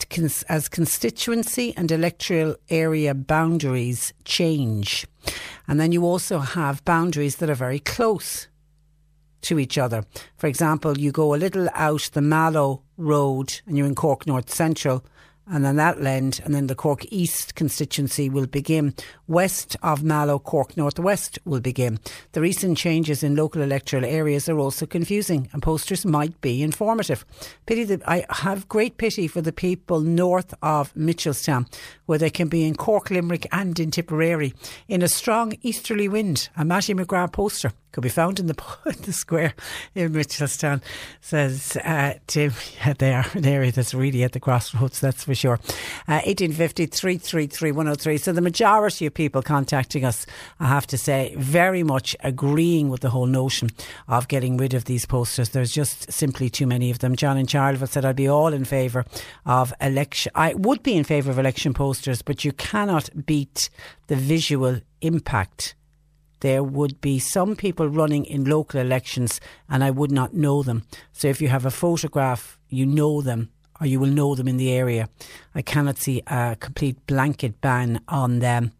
cons- 0.10 0.44
as 0.44 0.70
constituency 0.70 1.74
and 1.78 1.92
electoral 1.92 2.56
area 2.70 3.14
boundaries 3.14 4.14
change. 4.26 5.08
And 5.68 5.80
then 5.80 5.92
you 5.92 6.04
also 6.04 6.40
have 6.40 6.86
boundaries 6.86 7.38
that 7.38 7.50
are 7.50 7.56
very 7.56 7.80
close 7.80 8.48
to 9.42 9.60
each 9.60 9.78
other. 9.78 10.04
For 10.36 10.48
example, 10.48 10.98
you 10.98 11.12
go 11.12 11.34
a 11.34 11.38
little 11.38 11.70
out 11.74 12.10
the 12.14 12.22
Mallow 12.22 12.84
Road 12.98 13.62
and 13.66 13.78
you're 13.78 13.88
in 13.88 13.96
Cork 13.96 14.28
North 14.28 14.50
Central 14.54 15.06
and 15.50 15.64
then 15.64 15.76
that 15.78 16.02
lend, 16.02 16.42
and 16.44 16.54
then 16.54 16.68
the 16.68 16.76
Cork 16.76 17.06
East 17.12 17.56
constituency 17.56 18.30
will 18.30 18.48
begin. 18.48 18.94
West 19.28 19.76
of 19.82 20.04
Mallow, 20.04 20.40
Cork 20.40 20.76
Northwest 20.76 21.40
will 21.46 21.60
begin. 21.60 22.00
The 22.34 22.42
recent 22.42 22.78
changes 22.78 23.24
in 23.24 23.36
local 23.36 23.62
electoral 23.62 24.06
areas 24.06 24.50
are 24.50 24.60
also 24.60 24.86
confusing, 24.86 25.50
and 25.54 25.62
posters 25.62 26.06
might 26.06 26.40
be 26.42 26.62
informative. 26.62 27.26
Pity 27.66 27.84
that 27.86 28.08
I 28.08 28.26
have 28.30 28.70
great 28.70 28.98
pity 28.98 29.28
for 29.28 29.42
the 29.42 29.54
people 29.54 30.02
north 30.02 30.54
of 30.62 30.94
Mitchelstown, 30.96 31.68
where 32.06 32.20
they 32.20 32.30
can 32.30 32.48
be 32.48 32.66
in 32.66 32.76
Cork, 32.76 33.10
Limerick, 33.10 33.48
and 33.52 33.80
in 33.80 33.92
Tipperary 33.92 34.54
in 34.88 35.02
a 35.02 35.08
strong 35.08 35.54
easterly 35.62 36.08
wind. 36.08 36.50
A 36.58 36.66
Mattie 36.66 36.94
McGrath 36.94 37.32
poster 37.34 37.72
could 37.92 38.04
be 38.04 38.10
found 38.10 38.40
in 38.40 38.48
the, 38.48 38.56
the 39.02 39.14
square 39.14 39.54
in 39.96 40.14
Mitchelstown, 40.14 40.82
says 41.22 41.78
uh, 41.84 42.14
Tim. 42.28 42.54
Yeah, 42.78 42.94
they 42.94 43.14
are 43.14 43.26
an 43.34 43.46
area 43.46 43.72
that's 43.72 43.94
really 43.94 44.24
at 44.24 44.34
the 44.34 44.40
crossroads, 44.40 45.00
that's 45.00 45.24
for 45.24 45.34
sure. 45.34 45.60
Uh, 46.08 46.22
1850 46.26 46.86
333 46.86 47.72
103. 47.72 48.18
So 48.18 48.32
the 48.32 48.42
majority 48.42 49.06
of 49.06 49.14
people 49.14 49.42
contacting 49.42 50.06
us, 50.06 50.26
I 50.60 50.68
have 50.68 50.88
to 50.88 50.98
say, 50.98 51.34
very 51.38 51.84
much 51.84 52.16
agreeing 52.24 52.90
with 52.90 53.02
the 53.02 53.10
whole 53.10 53.26
notion 53.26 53.70
of 54.08 54.28
getting 54.28 54.58
rid 54.58 54.74
of 54.74 54.86
these 54.86 55.06
posters. 55.06 55.50
There's 55.50 55.72
just 55.72 56.12
simply 56.12 56.50
too 56.50 56.68
many 56.68 56.92
of 56.92 57.00
them. 57.00 57.16
John 57.16 57.38
in 57.38 57.48
Charleville 57.48 57.88
said, 57.88 58.06
I'd 58.06 58.16
be 58.16 58.28
all 58.28 58.54
in 58.54 58.66
favour 58.66 59.06
of 59.46 59.74
election. 59.82 60.32
I 60.36 60.54
would 60.54 60.84
be 60.84 60.96
in 60.96 61.04
favour 61.04 61.32
of 61.32 61.40
election 61.40 61.74
posters, 61.74 62.22
but 62.22 62.46
you 62.46 62.52
cannot 62.52 63.26
beat 63.26 63.70
the 64.08 64.16
visual 64.16 64.82
impact 65.02 65.76
there 66.40 66.64
would 66.64 67.02
be 67.02 67.20
some 67.20 67.56
people 67.56 67.88
running 67.88 68.26
in 68.26 68.46
local 68.46 68.80
elections 68.80 69.40
and 69.70 69.84
I 69.84 69.92
would 69.92 70.12
not 70.12 70.34
know 70.34 70.64
them. 70.64 70.84
So 71.14 71.28
if 71.28 71.42
you 71.42 71.48
have 71.48 71.66
a 71.66 71.72
photograph, 71.72 72.58
you 72.70 72.86
know 72.86 73.22
them 73.22 73.50
or 73.80 73.88
you 73.88 74.00
will 74.00 74.08
know 74.08 74.36
them 74.36 74.48
in 74.48 74.58
the 74.58 74.72
area. 74.72 75.10
I 75.54 75.62
cannot 75.62 75.98
see 75.98 76.22
a 76.28 76.58
complete 76.60 77.06
blanket 77.08 77.62
ban 77.62 78.02
on 78.08 78.40
them 78.40 78.72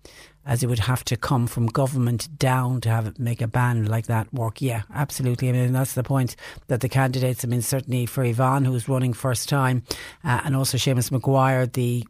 as 0.48 0.64
it 0.64 0.68
would 0.68 0.80
have 0.80 1.04
to 1.04 1.18
come 1.18 1.46
from 1.46 1.68
government 1.68 2.40
down 2.40 2.80
to 2.80 2.90
have 2.90 3.06
it 3.06 3.20
make 3.20 3.42
a 3.42 3.48
ban 3.48 3.86
like 3.86 4.08
that 4.08 4.34
work. 4.34 4.62
Yeah, 4.62 4.84
absolutely. 4.94 5.50
I 5.50 5.52
mean, 5.52 5.74
that's 5.74 5.94
the 5.94 6.04
point 6.04 6.38
that 6.68 6.80
the 6.80 6.90
candidates, 6.90 7.44
I 7.44 7.50
mean, 7.50 7.62
certainly 7.62 8.06
for 8.06 8.24
Yvonne, 8.24 8.64
who's 8.64 8.88
running 8.88 9.14
first 9.14 9.50
time, 9.50 9.84
uh, 10.24 10.42
and 10.46 10.56
also 10.56 10.78
Seamus 10.78 11.12
Maguire, 11.12 11.68
the 11.68 12.08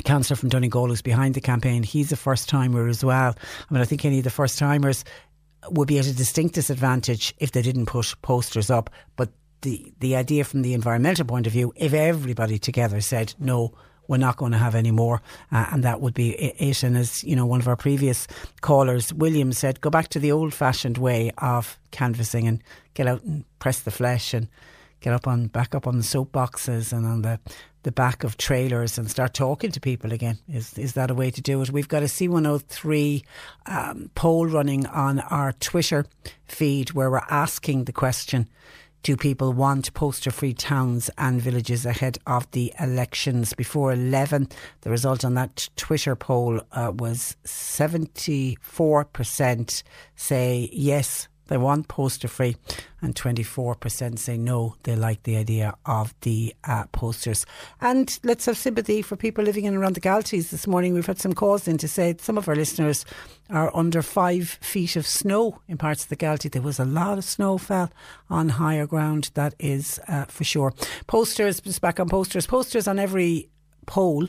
councillor 0.00 0.36
from 0.36 0.48
Donegal 0.48 0.88
who's 0.88 1.02
behind 1.02 1.34
the 1.34 1.40
campaign. 1.42 1.82
He's 1.82 2.12
a 2.12 2.16
first 2.16 2.48
timer 2.48 2.88
as 2.88 3.04
well. 3.04 3.34
I 3.68 3.74
mean, 3.74 3.82
I 3.82 3.84
think 3.84 4.04
any 4.04 4.18
of 4.18 4.24
the 4.24 4.30
first 4.30 4.58
timers 4.58 5.04
would 5.70 5.88
be 5.88 5.98
at 5.98 6.06
a 6.06 6.14
distinct 6.14 6.54
disadvantage 6.54 7.34
if 7.38 7.52
they 7.52 7.62
didn't 7.62 7.86
put 7.86 8.14
posters 8.22 8.70
up. 8.70 8.88
But 9.16 9.28
the 9.60 9.92
the 10.00 10.16
idea 10.16 10.44
from 10.44 10.62
the 10.62 10.72
environmental 10.72 11.26
point 11.26 11.46
of 11.46 11.52
view, 11.52 11.72
if 11.76 11.92
everybody 11.92 12.58
together 12.58 13.00
said 13.00 13.34
no. 13.38 13.74
We're 14.08 14.16
not 14.18 14.36
going 14.36 14.50
to 14.52 14.58
have 14.58 14.74
any 14.74 14.90
more, 14.90 15.22
uh, 15.52 15.66
and 15.70 15.84
that 15.84 16.00
would 16.00 16.12
be 16.12 16.30
it. 16.32 16.82
And 16.82 16.98
as 16.98 17.22
you 17.22 17.36
know, 17.36 17.46
one 17.46 17.60
of 17.60 17.68
our 17.68 17.76
previous 17.76 18.26
callers, 18.60 19.14
William, 19.14 19.52
said, 19.52 19.80
go 19.80 19.90
back 19.90 20.08
to 20.08 20.18
the 20.18 20.32
old-fashioned 20.32 20.98
way 20.98 21.30
of 21.38 21.78
canvassing 21.92 22.48
and 22.48 22.62
get 22.94 23.06
out 23.06 23.22
and 23.22 23.44
press 23.60 23.78
the 23.78 23.92
flesh 23.92 24.34
and 24.34 24.48
get 25.02 25.12
up 25.12 25.26
on 25.26 25.48
back 25.48 25.74
up 25.74 25.86
on 25.86 25.98
the 25.98 26.04
soapboxes 26.04 26.92
and 26.92 27.04
on 27.04 27.22
the 27.22 27.38
the 27.82 27.92
back 27.92 28.22
of 28.22 28.36
trailers 28.36 28.96
and 28.96 29.10
start 29.10 29.34
talking 29.34 29.72
to 29.72 29.80
people 29.80 30.12
again. 30.12 30.38
Is 30.48 30.78
is 30.78 30.94
that 30.94 31.10
a 31.10 31.14
way 31.14 31.30
to 31.30 31.40
do 31.40 31.60
it? 31.60 31.70
We've 31.70 31.88
got 31.88 32.02
a 32.02 32.06
C103 32.06 33.24
um, 33.66 34.10
poll 34.14 34.46
running 34.46 34.86
on 34.86 35.20
our 35.20 35.52
Twitter 35.52 36.06
feed 36.44 36.92
where 36.92 37.10
we're 37.10 37.26
asking 37.28 37.84
the 37.84 37.92
question. 37.92 38.48
Do 39.02 39.16
people 39.16 39.52
want 39.52 39.92
poster 39.94 40.30
free 40.30 40.54
towns 40.54 41.10
and 41.18 41.42
villages 41.42 41.84
ahead 41.84 42.18
of 42.24 42.48
the 42.52 42.72
elections 42.78 43.52
before 43.52 43.92
11? 43.92 44.48
The 44.82 44.90
result 44.90 45.24
on 45.24 45.34
that 45.34 45.68
Twitter 45.74 46.14
poll 46.14 46.60
uh, 46.70 46.92
was 46.94 47.36
74% 47.44 49.82
say 50.14 50.70
yes, 50.72 51.26
they 51.52 51.58
want 51.58 51.86
poster 51.86 52.28
free, 52.28 52.56
and 53.02 53.14
24% 53.14 54.18
say 54.18 54.38
no, 54.38 54.74
they 54.84 54.96
like 54.96 55.24
the 55.24 55.36
idea 55.36 55.74
of 55.84 56.18
the 56.22 56.54
uh, 56.64 56.84
posters. 56.92 57.44
And 57.78 58.18
let's 58.24 58.46
have 58.46 58.56
sympathy 58.56 59.02
for 59.02 59.16
people 59.16 59.44
living 59.44 59.66
in 59.66 59.74
around 59.74 59.94
the 59.94 60.00
Galtees. 60.00 60.48
This 60.48 60.66
morning 60.66 60.94
we've 60.94 61.04
had 61.04 61.20
some 61.20 61.34
calls 61.34 61.68
in 61.68 61.76
to 61.76 61.88
say 61.88 62.16
some 62.18 62.38
of 62.38 62.48
our 62.48 62.56
listeners 62.56 63.04
are 63.50 63.70
under 63.76 64.00
five 64.00 64.48
feet 64.62 64.96
of 64.96 65.06
snow 65.06 65.60
in 65.68 65.76
parts 65.76 66.04
of 66.04 66.08
the 66.08 66.16
Galtee. 66.16 66.50
There 66.50 66.62
was 66.62 66.80
a 66.80 66.86
lot 66.86 67.18
of 67.18 67.24
snow 67.24 67.58
fell 67.58 67.90
on 68.30 68.48
higher 68.48 68.86
ground, 68.86 69.30
that 69.34 69.54
is 69.58 70.00
uh, 70.08 70.24
for 70.24 70.44
sure. 70.44 70.72
Posters, 71.06 71.60
just 71.60 71.82
back 71.82 72.00
on 72.00 72.08
posters, 72.08 72.46
posters 72.46 72.88
on 72.88 72.98
every 72.98 73.50
pole 73.84 74.26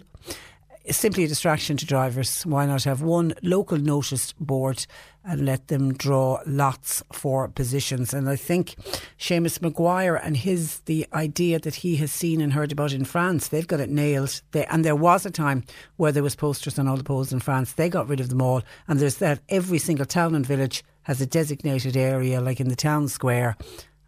simply 0.91 1.23
a 1.23 1.27
distraction 1.27 1.77
to 1.77 1.85
drivers. 1.85 2.45
Why 2.45 2.65
not 2.65 2.83
have 2.83 3.01
one 3.01 3.33
local 3.41 3.77
notice 3.77 4.33
board 4.33 4.85
and 5.25 5.45
let 5.45 5.67
them 5.67 5.93
draw 5.93 6.39
lots 6.45 7.03
for 7.11 7.47
positions? 7.47 8.13
And 8.13 8.29
I 8.29 8.35
think 8.35 8.75
Seamus 9.19 9.61
Maguire 9.61 10.15
and 10.15 10.37
his 10.37 10.79
the 10.81 11.07
idea 11.13 11.59
that 11.59 11.75
he 11.75 11.95
has 11.97 12.11
seen 12.11 12.41
and 12.41 12.53
heard 12.53 12.71
about 12.71 12.93
in 12.93 13.05
France, 13.05 13.47
they've 13.47 13.67
got 13.67 13.79
it 13.79 13.89
nailed. 13.89 14.41
They, 14.51 14.65
and 14.65 14.83
there 14.83 14.95
was 14.95 15.25
a 15.25 15.31
time 15.31 15.63
where 15.97 16.11
there 16.11 16.23
was 16.23 16.35
posters 16.35 16.77
on 16.77 16.87
all 16.87 16.97
the 16.97 17.03
poles 17.03 17.33
in 17.33 17.39
France. 17.39 17.73
They 17.73 17.89
got 17.89 18.07
rid 18.07 18.19
of 18.19 18.29
them 18.29 18.41
all, 18.41 18.61
and 18.87 18.99
there's 18.99 19.17
that 19.17 19.39
every 19.49 19.79
single 19.79 20.05
town 20.05 20.35
and 20.35 20.45
village 20.45 20.83
has 21.03 21.19
a 21.21 21.25
designated 21.25 21.97
area, 21.97 22.39
like 22.39 22.59
in 22.59 22.69
the 22.69 22.75
town 22.75 23.07
square 23.07 23.57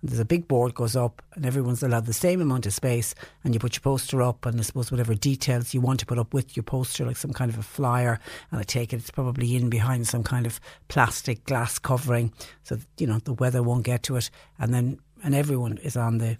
there's 0.07 0.19
a 0.19 0.25
big 0.25 0.47
board 0.47 0.73
goes 0.75 0.95
up 0.95 1.21
and 1.33 1.45
everyone's 1.45 1.83
allowed 1.83 2.05
the 2.05 2.13
same 2.13 2.41
amount 2.41 2.65
of 2.65 2.73
space 2.73 3.15
and 3.43 3.53
you 3.53 3.59
put 3.59 3.75
your 3.75 3.81
poster 3.81 4.21
up 4.21 4.45
and 4.45 4.59
I 4.59 4.63
suppose 4.63 4.91
whatever 4.91 5.13
details 5.13 5.73
you 5.73 5.81
want 5.81 5.99
to 6.01 6.05
put 6.05 6.19
up 6.19 6.33
with 6.33 6.55
your 6.55 6.63
poster 6.63 7.05
like 7.05 7.17
some 7.17 7.33
kind 7.33 7.51
of 7.51 7.57
a 7.57 7.63
flyer 7.63 8.19
and 8.51 8.59
I 8.59 8.63
take 8.63 8.93
it 8.93 8.97
it's 8.97 9.11
probably 9.11 9.55
in 9.55 9.69
behind 9.69 10.07
some 10.07 10.23
kind 10.23 10.45
of 10.45 10.59
plastic 10.87 11.43
glass 11.45 11.79
covering 11.79 12.33
so 12.63 12.77
you 12.99 13.07
know 13.07 13.19
the 13.19 13.33
weather 13.33 13.63
won't 13.63 13.83
get 13.83 14.03
to 14.03 14.15
it. 14.17 14.29
And 14.59 14.73
then 14.73 14.99
and 15.23 15.33
everyone 15.33 15.77
is 15.79 15.97
on 15.97 16.19
the 16.19 16.37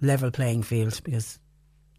level 0.00 0.30
playing 0.30 0.62
field 0.62 1.00
because 1.04 1.38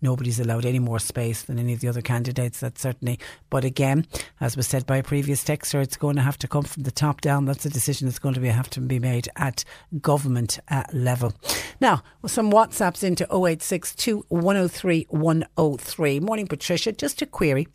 nobody's 0.02 0.40
allowed 0.40 0.66
any 0.66 0.80
more 0.80 1.00
space 1.00 1.44
than 1.44 1.60
any 1.60 1.74
of 1.74 1.80
the 1.80 1.88
other 1.88 2.02
candidates. 2.02 2.60
That's 2.60 2.82
certainly. 2.82 3.20
But 3.50 3.64
again, 3.64 4.06
as 4.42 4.58
was 4.58 4.68
said 4.68 4.86
by 4.86 4.98
a 4.98 5.04
previous 5.04 5.44
texter, 5.44 5.82
it's 5.82 5.98
going 5.98 6.16
to 6.16 6.22
have 6.22 6.38
to 6.40 6.48
come 6.48 6.64
from 6.64 6.84
the 6.84 6.92
top 6.92 7.22
down. 7.22 7.46
That's 7.46 7.66
a 7.66 7.70
decision 7.70 8.08
that's 8.08 8.20
going 8.20 8.36
to 8.36 8.42
be, 8.42 8.50
have 8.50 8.70
to 8.72 8.82
be 8.82 9.00
made 9.00 9.30
at 9.36 9.64
government 10.02 10.60
uh, 10.70 10.84
level. 10.94 11.34
Now, 11.80 12.04
some 12.26 12.52
WhatsApps 12.52 13.04
into 13.04 13.24
0862 13.26 14.26
103 14.30 15.08
103. 15.10 16.20
Morning, 16.20 16.48
Patricia. 16.48 16.92
Just 16.92 17.22
a 17.22 17.26
query 17.26 17.68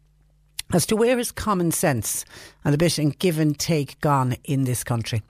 as 0.72 0.86
to 0.86 0.96
where 0.96 1.18
is 1.18 1.30
common 1.30 1.70
sense 1.70 2.24
and 2.64 2.74
a 2.74 2.78
bit 2.78 2.98
in 2.98 3.10
give 3.10 3.38
and 3.38 3.58
take 3.58 4.00
gone 4.00 4.36
in 4.44 4.64
this 4.64 4.82
country. 4.82 5.22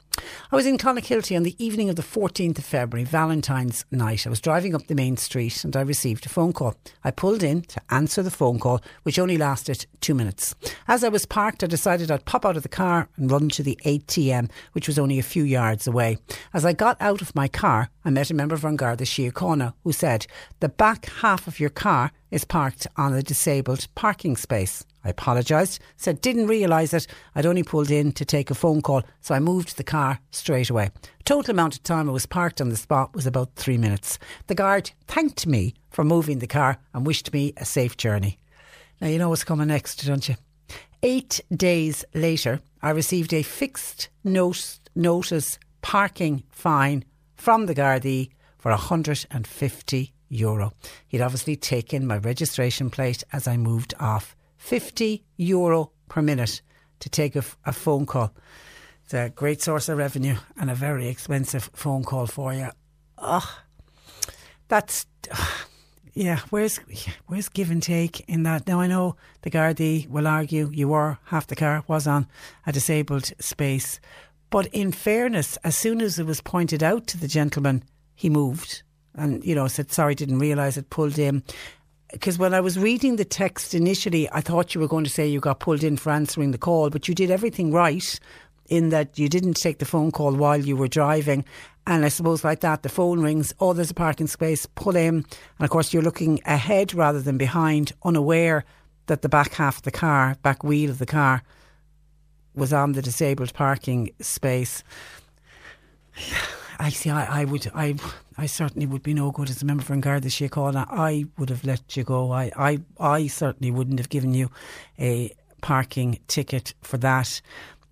I 0.52 0.56
was 0.56 0.66
in 0.66 0.78
Clonakilty 0.78 1.34
on 1.36 1.42
the 1.42 1.56
evening 1.64 1.88
of 1.88 1.96
the 1.96 2.02
14th 2.02 2.58
of 2.58 2.64
February, 2.64 3.04
Valentine's 3.04 3.84
night. 3.90 4.26
I 4.26 4.30
was 4.30 4.40
driving 4.40 4.74
up 4.74 4.86
the 4.86 4.94
main 4.94 5.16
street 5.16 5.64
and 5.64 5.74
I 5.74 5.80
received 5.80 6.26
a 6.26 6.28
phone 6.28 6.52
call. 6.52 6.74
I 7.02 7.10
pulled 7.10 7.42
in 7.42 7.62
to 7.62 7.80
answer 7.90 8.22
the 8.22 8.30
phone 8.30 8.58
call, 8.58 8.80
which 9.02 9.18
only 9.18 9.38
lasted 9.38 9.86
two 10.00 10.14
minutes. 10.14 10.54
As 10.86 11.02
I 11.02 11.08
was 11.08 11.26
parked, 11.26 11.64
I 11.64 11.66
decided 11.66 12.10
I'd 12.10 12.26
pop 12.26 12.44
out 12.44 12.56
of 12.56 12.62
the 12.62 12.68
car 12.68 13.08
and 13.16 13.30
run 13.30 13.48
to 13.50 13.62
the 13.62 13.78
ATM, 13.84 14.50
which 14.72 14.86
was 14.86 14.98
only 14.98 15.18
a 15.18 15.24
few 15.24 15.44
yards 15.44 15.86
away. 15.86 16.18
As 16.52 16.64
I 16.64 16.72
got 16.72 17.00
out 17.00 17.22
of 17.22 17.34
my 17.34 17.48
car, 17.48 17.88
I 18.04 18.10
met 18.10 18.30
a 18.30 18.34
member 18.34 18.54
of 18.54 18.64
An 18.64 18.76
Garda 18.76 19.04
Síochána 19.04 19.72
who 19.82 19.92
said, 19.92 20.26
The 20.60 20.68
back 20.68 21.06
half 21.06 21.46
of 21.46 21.58
your 21.58 21.70
car 21.70 22.12
is 22.30 22.44
parked 22.44 22.86
on 22.96 23.14
a 23.14 23.22
disabled 23.22 23.88
parking 23.94 24.36
space. 24.36 24.84
I 25.04 25.10
apologised, 25.10 25.80
said 25.96 26.20
didn't 26.20 26.46
realise 26.46 26.94
it. 26.94 27.06
I'd 27.34 27.46
only 27.46 27.62
pulled 27.62 27.90
in 27.90 28.12
to 28.12 28.24
take 28.24 28.50
a 28.50 28.54
phone 28.54 28.82
call, 28.82 29.02
so 29.20 29.34
I 29.34 29.40
moved 29.40 29.76
the 29.76 29.84
car 29.84 30.20
straight 30.30 30.70
away. 30.70 30.90
Total 31.24 31.50
amount 31.52 31.74
of 31.74 31.82
time 31.82 32.08
I 32.08 32.12
was 32.12 32.26
parked 32.26 32.60
on 32.60 32.68
the 32.68 32.76
spot 32.76 33.14
was 33.14 33.26
about 33.26 33.54
three 33.56 33.78
minutes. 33.78 34.18
The 34.46 34.54
guard 34.54 34.92
thanked 35.06 35.46
me 35.46 35.74
for 35.90 36.04
moving 36.04 36.38
the 36.38 36.46
car 36.46 36.78
and 36.94 37.06
wished 37.06 37.32
me 37.32 37.52
a 37.56 37.64
safe 37.64 37.96
journey. 37.96 38.38
Now 39.00 39.08
you 39.08 39.18
know 39.18 39.28
what's 39.28 39.44
coming 39.44 39.68
next, 39.68 40.06
don't 40.06 40.28
you? 40.28 40.36
Eight 41.02 41.40
days 41.54 42.04
later, 42.14 42.60
I 42.80 42.90
received 42.90 43.34
a 43.34 43.42
fixed 43.42 44.08
notice, 44.22 44.80
notice 44.94 45.58
parking 45.80 46.44
fine 46.48 47.04
from 47.34 47.66
the 47.66 47.74
Gardaí 47.74 48.30
for 48.58 48.70
150 48.70 50.12
euro. 50.28 50.72
He'd 51.08 51.20
obviously 51.20 51.56
taken 51.56 52.06
my 52.06 52.18
registration 52.18 52.88
plate 52.88 53.24
as 53.32 53.48
I 53.48 53.56
moved 53.56 53.94
off. 53.98 54.36
50 54.62 55.24
euro 55.38 55.90
per 56.08 56.22
minute 56.22 56.62
to 57.00 57.10
take 57.10 57.34
a, 57.34 57.44
a 57.66 57.72
phone 57.72 58.06
call. 58.06 58.32
It's 59.04 59.12
a 59.12 59.28
great 59.28 59.60
source 59.60 59.88
of 59.88 59.98
revenue 59.98 60.36
and 60.56 60.70
a 60.70 60.74
very 60.74 61.08
expensive 61.08 61.68
phone 61.74 62.04
call 62.04 62.26
for 62.26 62.54
you. 62.54 62.68
Oh, 63.18 63.58
that's. 64.68 65.06
yeah, 66.14 66.38
where's 66.50 66.78
where's 67.26 67.48
give 67.48 67.72
and 67.72 67.82
take 67.82 68.20
in 68.28 68.44
that? 68.44 68.68
Now 68.68 68.80
I 68.80 68.86
know 68.86 69.16
the 69.42 69.50
Gardaí 69.50 70.08
will 70.08 70.28
argue 70.28 70.70
you 70.72 70.88
were 70.88 71.18
half 71.24 71.48
the 71.48 71.56
car 71.56 71.82
was 71.88 72.06
on 72.06 72.28
a 72.64 72.72
disabled 72.72 73.32
space, 73.40 73.98
but 74.48 74.68
in 74.68 74.92
fairness, 74.92 75.58
as 75.64 75.76
soon 75.76 76.00
as 76.00 76.20
it 76.20 76.26
was 76.26 76.40
pointed 76.40 76.84
out 76.84 77.08
to 77.08 77.18
the 77.18 77.28
gentleman, 77.28 77.82
he 78.14 78.30
moved 78.30 78.84
and 79.16 79.44
you 79.44 79.56
know 79.56 79.66
said 79.66 79.90
sorry, 79.90 80.14
didn't 80.14 80.38
realise 80.38 80.76
it, 80.76 80.88
pulled 80.88 81.18
in. 81.18 81.42
Because 82.12 82.38
when 82.38 82.54
I 82.54 82.60
was 82.60 82.78
reading 82.78 83.16
the 83.16 83.24
text 83.24 83.74
initially, 83.74 84.30
I 84.32 84.40
thought 84.40 84.74
you 84.74 84.80
were 84.80 84.88
going 84.88 85.04
to 85.04 85.10
say 85.10 85.26
you 85.26 85.40
got 85.40 85.60
pulled 85.60 85.82
in 85.82 85.96
for 85.96 86.10
answering 86.10 86.50
the 86.50 86.58
call, 86.58 86.90
but 86.90 87.08
you 87.08 87.14
did 87.14 87.30
everything 87.30 87.72
right 87.72 88.20
in 88.66 88.90
that 88.90 89.18
you 89.18 89.28
didn't 89.28 89.54
take 89.54 89.78
the 89.78 89.84
phone 89.84 90.10
call 90.10 90.34
while 90.34 90.58
you 90.58 90.76
were 90.76 90.88
driving. 90.88 91.44
And 91.86 92.04
I 92.04 92.08
suppose 92.08 92.44
like 92.44 92.60
that, 92.60 92.82
the 92.82 92.88
phone 92.88 93.20
rings, 93.20 93.54
oh, 93.60 93.72
there's 93.72 93.90
a 93.90 93.94
parking 93.94 94.26
space, 94.26 94.66
pull 94.66 94.94
in. 94.94 95.16
And 95.16 95.26
of 95.60 95.70
course, 95.70 95.92
you're 95.92 96.02
looking 96.02 96.40
ahead 96.44 96.94
rather 96.94 97.20
than 97.20 97.38
behind, 97.38 97.92
unaware 98.04 98.64
that 99.06 99.22
the 99.22 99.28
back 99.28 99.52
half 99.54 99.78
of 99.78 99.82
the 99.82 99.90
car, 99.90 100.36
back 100.42 100.62
wheel 100.62 100.90
of 100.90 100.98
the 100.98 101.06
car, 101.06 101.42
was 102.54 102.72
on 102.72 102.92
the 102.92 103.02
disabled 103.02 103.52
parking 103.54 104.10
space. 104.20 104.84
I 106.82 106.90
see. 106.90 107.10
I, 107.10 107.42
I 107.42 107.44
would. 107.44 107.70
I. 107.74 107.94
I 108.36 108.46
certainly 108.46 108.86
would 108.86 109.02
be 109.02 109.14
no 109.14 109.30
good 109.30 109.50
as 109.50 109.62
a 109.62 109.64
member 109.64 109.84
for 109.84 109.96
Garda 109.96 110.28
Síochána. 110.28 110.86
I 110.90 111.26
would 111.38 111.50
have 111.50 111.64
let 111.64 111.96
you 111.96 112.04
go. 112.04 112.32
I. 112.32 112.50
I. 112.56 112.80
I 112.98 113.26
certainly 113.28 113.70
wouldn't 113.70 113.98
have 113.98 114.08
given 114.08 114.34
you 114.34 114.50
a 114.98 115.32
parking 115.60 116.18
ticket 116.26 116.74
for 116.82 116.98
that 116.98 117.40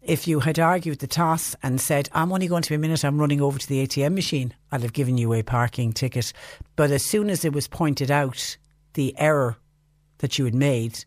if 0.03 0.27
you 0.27 0.41
had 0.41 0.59
argued 0.59 0.99
the 1.01 1.07
toss 1.07 1.55
and 1.63 1.81
said, 1.81 2.09
I'm 2.13 2.33
only 2.33 2.49
going 2.49 2.63
to 2.63 2.71
be 2.71 2.75
a 2.75 2.79
minute, 2.79 3.05
I'm 3.05 3.21
running 3.21 3.41
over 3.41 3.59
to 3.59 3.69
the 3.69 3.87
ATM 3.87 4.15
machine, 4.15 4.55
I'd 4.73 4.83
have 4.83 4.93
given 4.93 5.19
you 5.19 5.33
a 5.35 5.43
parking 5.43 5.93
ticket. 5.93 6.33
But 6.77 6.91
as 6.91 7.05
soon 7.05 7.29
as 7.29 7.45
it 7.45 7.53
was 7.53 7.69
pointed 7.69 8.11
out 8.11 8.57
the 8.95 9.15
error 9.19 9.57
that 10.19 10.39
you 10.39 10.47
had 10.47 10.55
made, 10.55 11.05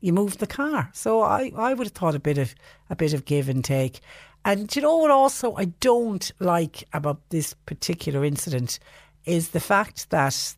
you 0.00 0.12
moved 0.12 0.38
the 0.38 0.46
car. 0.46 0.90
So 0.94 1.22
I, 1.22 1.52
I 1.56 1.74
would 1.74 1.86
have 1.86 1.94
thought 1.94 2.14
a 2.14 2.20
bit 2.20 2.38
of 2.38 2.54
a 2.88 2.96
bit 2.96 3.12
of 3.12 3.24
give 3.24 3.48
and 3.48 3.64
take. 3.64 4.00
And 4.44 4.74
you 4.74 4.82
know 4.82 4.96
what 4.96 5.10
also 5.10 5.54
I 5.56 5.66
don't 5.66 6.30
like 6.38 6.84
about 6.92 7.20
this 7.30 7.54
particular 7.66 8.24
incident 8.24 8.78
is 9.24 9.50
the 9.50 9.60
fact 9.60 10.10
that 10.10 10.56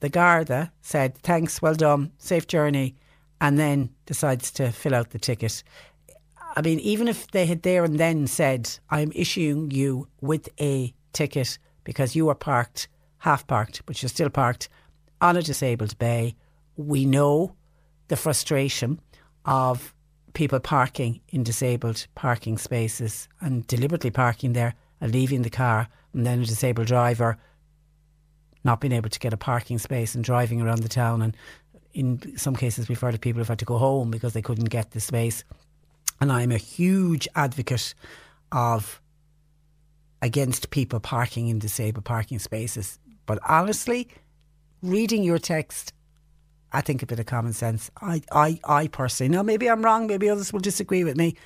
the 0.00 0.08
Garda 0.08 0.72
said, 0.80 1.16
Thanks, 1.18 1.62
well 1.62 1.74
done, 1.74 2.12
safe 2.18 2.46
journey, 2.46 2.94
and 3.40 3.58
then 3.58 3.90
decides 4.06 4.50
to 4.52 4.70
fill 4.72 4.94
out 4.94 5.10
the 5.10 5.18
ticket. 5.18 5.62
I 6.56 6.62
mean, 6.62 6.80
even 6.80 7.08
if 7.08 7.30
they 7.30 7.46
had 7.46 7.62
there 7.62 7.84
and 7.84 7.98
then 7.98 8.26
said, 8.26 8.78
I'm 8.90 9.12
issuing 9.14 9.70
you 9.70 10.08
with 10.20 10.48
a 10.60 10.92
ticket 11.12 11.58
because 11.84 12.16
you 12.16 12.28
are 12.28 12.34
parked, 12.34 12.88
half 13.18 13.46
parked, 13.46 13.82
but 13.86 14.02
you're 14.02 14.08
still 14.08 14.30
parked 14.30 14.68
on 15.20 15.36
a 15.36 15.42
disabled 15.42 15.98
bay, 15.98 16.34
we 16.76 17.04
know 17.04 17.54
the 18.08 18.16
frustration 18.16 19.00
of 19.44 19.94
people 20.38 20.60
parking 20.60 21.20
in 21.30 21.42
disabled 21.42 22.06
parking 22.14 22.56
spaces 22.56 23.28
and 23.40 23.66
deliberately 23.66 24.08
parking 24.08 24.52
there 24.52 24.72
and 25.00 25.12
leaving 25.12 25.42
the 25.42 25.50
car, 25.50 25.88
and 26.12 26.24
then 26.24 26.40
a 26.40 26.46
disabled 26.46 26.86
driver 26.86 27.36
not 28.62 28.80
being 28.80 28.92
able 28.92 29.08
to 29.08 29.18
get 29.18 29.32
a 29.32 29.36
parking 29.36 29.78
space 29.78 30.14
and 30.14 30.22
driving 30.22 30.62
around 30.62 30.84
the 30.84 30.88
town. 30.88 31.22
And 31.22 31.36
in 31.92 32.38
some 32.38 32.54
cases, 32.54 32.88
we've 32.88 33.00
heard 33.00 33.14
of 33.14 33.20
people 33.20 33.40
who've 33.40 33.48
had 33.48 33.58
to 33.58 33.64
go 33.64 33.78
home 33.78 34.12
because 34.12 34.32
they 34.32 34.40
couldn't 34.40 34.66
get 34.66 34.92
the 34.92 35.00
space. 35.00 35.42
And 36.20 36.30
I'm 36.30 36.52
a 36.52 36.56
huge 36.56 37.26
advocate 37.34 37.94
of 38.52 39.02
against 40.22 40.70
people 40.70 41.00
parking 41.00 41.48
in 41.48 41.58
disabled 41.58 42.04
parking 42.04 42.38
spaces. 42.38 43.00
But 43.26 43.40
honestly, 43.48 44.06
reading 44.82 45.24
your 45.24 45.38
text, 45.38 45.92
I 46.72 46.80
think 46.80 47.02
a 47.02 47.06
bit 47.06 47.18
of 47.18 47.26
common 47.26 47.52
sense. 47.52 47.90
I, 48.02 48.22
I, 48.32 48.60
I 48.64 48.88
personally, 48.88 49.34
now 49.34 49.42
maybe 49.42 49.68
I'm 49.68 49.82
wrong, 49.82 50.06
maybe 50.06 50.28
others 50.28 50.52
will 50.52 50.60
disagree 50.60 51.04
with 51.04 51.16
me. 51.16 51.36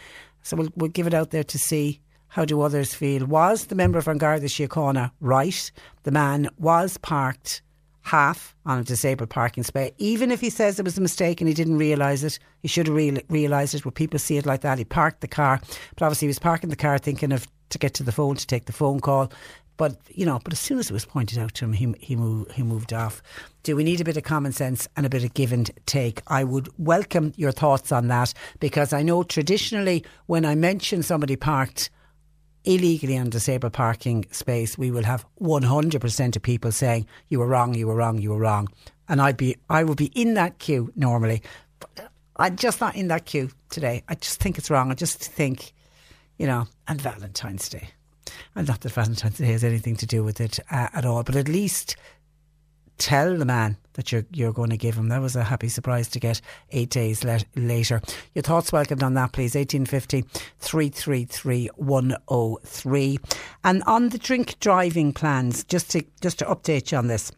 So 0.43 0.57
we'll, 0.57 0.73
we'll 0.77 0.91
give 0.91 1.07
it 1.07 1.15
out 1.15 1.31
there 1.31 1.45
to 1.45 1.59
see 1.59 2.01
how 2.29 2.45
do 2.45 2.63
others 2.63 2.95
feel. 2.95 3.27
Was 3.27 3.67
the 3.67 3.75
member 3.75 3.99
of 3.99 4.07
Garda 4.07 4.47
Síochána 4.47 5.13
right? 5.21 5.71
The 6.03 6.11
man 6.11 6.49
was 6.59 6.97
parked 6.99 7.63
half 8.03 8.57
on 8.67 8.81
a 8.81 8.85
disabled 8.85 9.31
parking 9.31 9.63
space. 9.63 9.93
Even 9.99 10.31
if 10.31 10.41
he 10.41 10.51
says 10.51 10.79
it 10.79 10.85
was 10.85 10.99
a 10.99 11.03
mistake 11.03 11.41
and 11.41 11.49
he 11.49 11.55
didn't 11.55 11.79
realise 11.79 12.23
it, 12.25 12.39
he 12.61 12.69
should 12.69 12.89
have 12.89 12.97
real, 12.97 13.19
realised 13.29 13.75
it. 13.75 13.85
Where 13.85 13.93
people 13.93 14.19
see 14.19 14.37
it 14.37 14.47
like 14.47 14.63
that, 14.63 14.79
he 14.79 14.85
parked 14.85 15.21
the 15.21 15.29
car, 15.29 15.61
but 15.95 16.05
obviously 16.05 16.27
he 16.27 16.31
was 16.31 16.39
parking 16.39 16.71
the 16.71 16.77
car 16.77 16.99
thinking 16.99 17.33
of 17.33 17.47
to 17.71 17.79
get 17.79 17.95
to 17.95 18.03
the 18.03 18.13
phone 18.13 18.37
to 18.37 18.47
take 18.47 18.67
the 18.67 18.73
phone 18.73 19.01
call. 19.01 19.31
But 19.77 19.97
you 20.09 20.27
know, 20.27 20.39
but 20.43 20.53
as 20.53 20.61
soon 20.61 20.79
as 20.79 20.91
it 20.91 20.93
was 20.93 21.05
pointed 21.05 21.39
out 21.39 21.55
to 21.55 21.65
him, 21.65 21.73
he 21.73 21.95
he 21.99 22.17
moved 22.17 22.53
he 22.53 22.63
moved 22.63 22.93
off. 22.93 23.23
Do 23.63 23.77
we 23.77 23.85
need 23.85 24.01
a 24.01 24.05
bit 24.05 24.17
of 24.17 24.25
common 24.25 24.53
sense 24.53 24.89
and 24.97 25.07
a 25.07 25.11
bit 25.11 25.25
of 25.25 25.35
give 25.35 25.53
and 25.53 25.71
take? 25.87 26.23
I 26.27 26.45
would 26.45 26.69
welcome 26.79 27.33
your 27.37 27.53
thoughts 27.53 27.93
on 27.93 28.09
that 28.09 28.35
because 28.61 28.93
I 28.93 29.03
know 29.03 29.23
traditionally 29.23 30.05
when 30.27 30.45
I 30.45 30.55
mention 30.55 31.03
somebody 31.03 31.37
parked 31.37 31.91
illegally 32.65 33.17
on 33.17 33.31
disabled 33.31 33.73
parking 33.73 34.25
space, 34.31 34.79
we 34.79 34.91
will 34.91 35.03
have 35.03 35.27
100% 35.41 36.37
of 36.37 36.43
people 36.43 36.73
saying, 36.73 37.07
you 37.29 37.39
were 37.39 37.47
wrong, 37.47 37.75
you 37.75 37.89
were 37.89 37.95
wrong, 37.95 38.19
you 38.19 38.31
were 38.31 38.39
wrong. 38.39 38.69
And 39.09 39.21
I'd 39.21 39.37
be, 39.37 39.57
I 39.69 39.85
would 39.85 39.99
be 39.99 40.13
in 40.15 40.35
that 40.35 40.59
queue 40.59 40.93
normally. 40.95 41.43
But 41.81 42.13
I'm 42.37 42.57
just 42.57 42.81
not 42.81 42.95
in 42.95 43.09
that 43.09 43.27
queue 43.27 43.51
today. 43.71 44.03
I 44.09 44.15
just 44.15 44.41
think 44.41 44.59
it's 44.59 44.71
wrong. 44.71 44.91
I 44.91 44.95
just 44.95 45.19
think, 45.19 45.73
you 46.39 46.47
know, 46.47 46.67
and 46.89 47.01
Valentine's 47.01 47.69
Day. 47.69 47.89
And 48.55 48.69
not 48.69 48.81
that 48.83 48.93
Valentine's 48.93 49.39
Day 49.39 49.47
has 49.47 49.65
anything 49.65 49.97
to 49.97 50.07
do 50.07 50.23
with 50.23 50.41
it 50.41 50.59
uh, 50.71 50.89
at 50.93 51.05
all, 51.05 51.23
but 51.23 51.37
at 51.37 51.49
least 51.49 51.97
tell 52.99 53.37
the 53.37 53.45
man 53.45 53.77
that 53.95 54.13
you're 54.13 54.25
you're 54.33 54.53
going 54.53 54.71
to 54.71 54.77
give 54.77 54.97
him. 54.97 55.09
That 55.09 55.21
was 55.21 55.37
a 55.37 55.45
happy 55.45 55.69
surprise 55.69 56.09
to 56.11 56.21
get 56.21 56.41
eight 56.71 56.91
days 56.91 57.25
le- 57.25 57.41
later. 57.57 58.01
Your 58.35 58.43
thoughts 58.43 58.73
welcomed 58.73 59.03
on 59.03 59.15
that, 59.15 59.33
please. 59.33 59.55
1850 59.55 60.23
333 60.61 61.71
103. 61.77 63.19
And 63.65 63.83
on 63.85 64.11
the 64.11 64.19
drink 64.19 64.59
driving 64.61 65.13
plans, 65.13 65.65
just 65.65 65.91
to 65.91 66.05
just 66.21 66.39
to 66.41 66.45
update 66.45 66.93
you 66.93 66.99
on 66.99 67.09
this, 67.09 67.33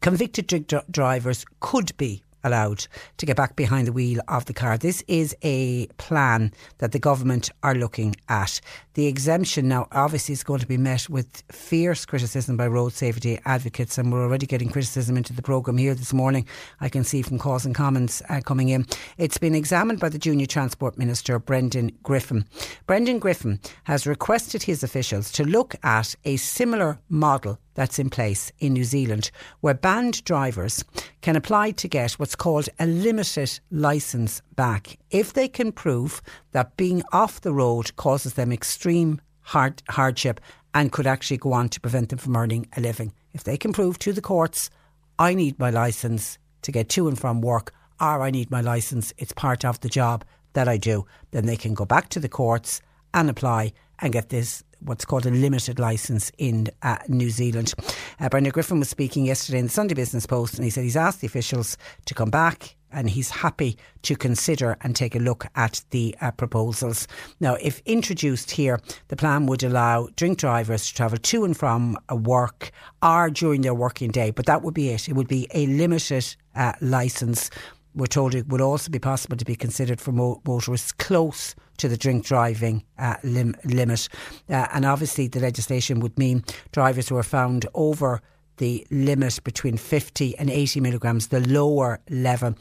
convicted 0.00 0.46
drink 0.46 0.68
dr- 0.68 0.90
drivers 0.90 1.44
could 1.60 1.96
be 1.96 2.22
allowed 2.48 2.86
to 3.18 3.26
get 3.26 3.36
back 3.36 3.54
behind 3.54 3.86
the 3.86 3.92
wheel 3.92 4.20
of 4.26 4.46
the 4.46 4.54
car. 4.54 4.76
This 4.76 5.04
is 5.06 5.36
a 5.42 5.86
plan 5.98 6.52
that 6.78 6.92
the 6.92 6.98
government 6.98 7.50
are 7.62 7.74
looking 7.74 8.16
at. 8.28 8.60
The 8.94 9.06
exemption 9.06 9.68
now 9.68 9.86
obviously 9.92 10.32
is 10.32 10.42
going 10.42 10.58
to 10.58 10.66
be 10.66 10.76
met 10.76 11.08
with 11.08 11.44
fierce 11.52 12.04
criticism 12.04 12.56
by 12.56 12.66
road 12.66 12.92
safety 12.92 13.38
advocates, 13.44 13.96
and 13.96 14.12
we're 14.12 14.24
already 14.24 14.46
getting 14.46 14.70
criticism 14.70 15.16
into 15.16 15.32
the 15.32 15.42
programme 15.42 15.78
here 15.78 15.94
this 15.94 16.12
morning. 16.12 16.46
I 16.80 16.88
can 16.88 17.04
see 17.04 17.22
from 17.22 17.38
calls 17.38 17.64
and 17.64 17.74
comments 17.74 18.22
uh, 18.28 18.40
coming 18.40 18.70
in. 18.70 18.86
It's 19.16 19.38
been 19.38 19.54
examined 19.54 20.00
by 20.00 20.08
the 20.08 20.18
Junior 20.18 20.46
Transport 20.46 20.98
Minister, 20.98 21.38
Brendan 21.38 21.92
Griffin. 22.02 22.44
Brendan 22.86 23.20
Griffin 23.20 23.60
has 23.84 24.06
requested 24.06 24.64
his 24.64 24.82
officials 24.82 25.30
to 25.32 25.44
look 25.44 25.76
at 25.84 26.16
a 26.24 26.36
similar 26.36 26.98
model 27.08 27.58
that's 27.78 28.00
in 28.00 28.10
place 28.10 28.50
in 28.58 28.72
New 28.72 28.82
Zealand, 28.82 29.30
where 29.60 29.72
banned 29.72 30.24
drivers 30.24 30.84
can 31.20 31.36
apply 31.36 31.70
to 31.70 31.86
get 31.86 32.14
what's 32.14 32.34
called 32.34 32.68
a 32.80 32.86
limited 32.86 33.60
licence 33.70 34.42
back 34.56 34.98
if 35.10 35.32
they 35.32 35.46
can 35.46 35.70
prove 35.70 36.20
that 36.50 36.76
being 36.76 37.04
off 37.12 37.42
the 37.42 37.52
road 37.52 37.94
causes 37.94 38.34
them 38.34 38.50
extreme 38.50 39.20
hard, 39.42 39.80
hardship 39.90 40.40
and 40.74 40.90
could 40.90 41.06
actually 41.06 41.36
go 41.36 41.52
on 41.52 41.68
to 41.68 41.80
prevent 41.80 42.08
them 42.08 42.18
from 42.18 42.36
earning 42.36 42.66
a 42.76 42.80
living. 42.80 43.12
If 43.32 43.44
they 43.44 43.56
can 43.56 43.72
prove 43.72 43.96
to 44.00 44.12
the 44.12 44.20
courts, 44.20 44.70
I 45.16 45.34
need 45.34 45.56
my 45.60 45.70
licence 45.70 46.36
to 46.62 46.72
get 46.72 46.88
to 46.90 47.06
and 47.06 47.16
from 47.16 47.40
work, 47.40 47.72
or 48.00 48.22
I 48.22 48.32
need 48.32 48.50
my 48.50 48.60
licence, 48.60 49.14
it's 49.18 49.32
part 49.32 49.64
of 49.64 49.78
the 49.82 49.88
job 49.88 50.24
that 50.54 50.66
I 50.66 50.78
do, 50.78 51.06
then 51.30 51.46
they 51.46 51.56
can 51.56 51.74
go 51.74 51.84
back 51.84 52.08
to 52.08 52.18
the 52.18 52.28
courts 52.28 52.82
and 53.14 53.30
apply 53.30 53.72
and 54.00 54.12
get 54.12 54.28
this 54.28 54.62
what's 54.80 55.04
called 55.04 55.26
a 55.26 55.30
limited 55.30 55.78
licence 55.78 56.30
in 56.38 56.68
uh, 56.82 56.98
New 57.08 57.30
Zealand. 57.30 57.74
Uh, 58.20 58.28
Griffin 58.28 58.78
was 58.78 58.88
speaking 58.88 59.26
yesterday 59.26 59.58
in 59.58 59.66
the 59.66 59.70
Sunday 59.70 59.94
Business 59.94 60.26
Post 60.26 60.54
and 60.54 60.64
he 60.64 60.70
said 60.70 60.84
he's 60.84 60.96
asked 60.96 61.20
the 61.20 61.26
officials 61.26 61.76
to 62.04 62.14
come 62.14 62.30
back 62.30 62.76
and 62.90 63.10
he's 63.10 63.30
happy 63.30 63.76
to 64.02 64.16
consider 64.16 64.76
and 64.80 64.96
take 64.96 65.14
a 65.14 65.18
look 65.18 65.46
at 65.54 65.82
the 65.90 66.16
uh, 66.20 66.30
proposals. 66.30 67.06
Now, 67.40 67.56
if 67.60 67.82
introduced 67.84 68.50
here, 68.50 68.80
the 69.08 69.16
plan 69.16 69.46
would 69.46 69.62
allow 69.62 70.08
drink 70.16 70.38
drivers 70.38 70.86
to 70.86 70.94
travel 70.94 71.18
to 71.18 71.44
and 71.44 71.56
from 71.56 71.98
work 72.10 72.70
or 73.02 73.30
during 73.30 73.60
their 73.60 73.74
working 73.74 74.10
day, 74.10 74.30
but 74.30 74.46
that 74.46 74.62
would 74.62 74.74
be 74.74 74.90
it. 74.90 75.08
It 75.08 75.14
would 75.14 75.28
be 75.28 75.48
a 75.52 75.66
limited 75.66 76.34
uh, 76.54 76.72
licence. 76.80 77.50
We're 77.94 78.06
told 78.06 78.34
it 78.34 78.48
would 78.48 78.60
also 78.60 78.90
be 78.90 78.98
possible 78.98 79.36
to 79.36 79.44
be 79.44 79.56
considered 79.56 80.00
for 80.00 80.12
motorists 80.12 80.92
close 80.92 81.54
to 81.78 81.88
the 81.88 81.96
drink 81.96 82.24
driving 82.24 82.84
uh, 82.98 83.16
lim- 83.24 83.56
limit. 83.64 84.08
Uh, 84.48 84.66
and 84.72 84.84
obviously, 84.84 85.28
the 85.28 85.40
legislation 85.40 86.00
would 86.00 86.18
mean 86.18 86.44
drivers 86.72 87.08
who 87.08 87.16
are 87.16 87.22
found 87.22 87.66
over 87.74 88.20
the 88.58 88.86
limit 88.90 89.42
between 89.44 89.76
50 89.76 90.36
and 90.38 90.50
80 90.50 90.80
milligrams, 90.80 91.28
the 91.28 91.40
lower 91.40 92.00
level. 92.10 92.54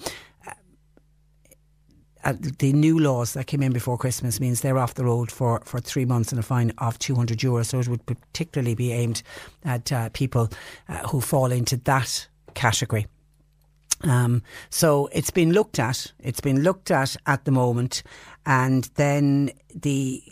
Uh, 2.23 2.33
the 2.59 2.73
new 2.73 2.99
laws 2.99 3.33
that 3.33 3.47
came 3.47 3.63
in 3.63 3.71
before 3.71 3.97
Christmas 3.97 4.39
means 4.39 4.61
they're 4.61 4.77
off 4.77 4.95
the 4.95 5.05
road 5.05 5.31
for, 5.31 5.61
for 5.63 5.79
three 5.79 6.05
months 6.05 6.31
and 6.31 6.39
a 6.39 6.43
fine 6.43 6.71
of 6.77 6.99
200 6.99 7.37
euros. 7.39 7.67
So 7.67 7.79
it 7.79 7.87
would 7.87 8.05
particularly 8.05 8.75
be 8.75 8.91
aimed 8.91 9.23
at 9.63 9.91
uh, 9.91 10.09
people 10.09 10.49
uh, 10.89 11.07
who 11.07 11.21
fall 11.21 11.51
into 11.51 11.77
that 11.77 12.27
category. 12.53 13.07
Um, 14.01 14.43
so 14.69 15.09
it's 15.11 15.31
been 15.31 15.53
looked 15.53 15.79
at. 15.79 16.11
It's 16.19 16.41
been 16.41 16.63
looked 16.63 16.91
at 16.91 17.15
at 17.25 17.45
the 17.45 17.51
moment, 17.51 18.03
and 18.47 18.89
then 18.95 19.51
the 19.75 20.23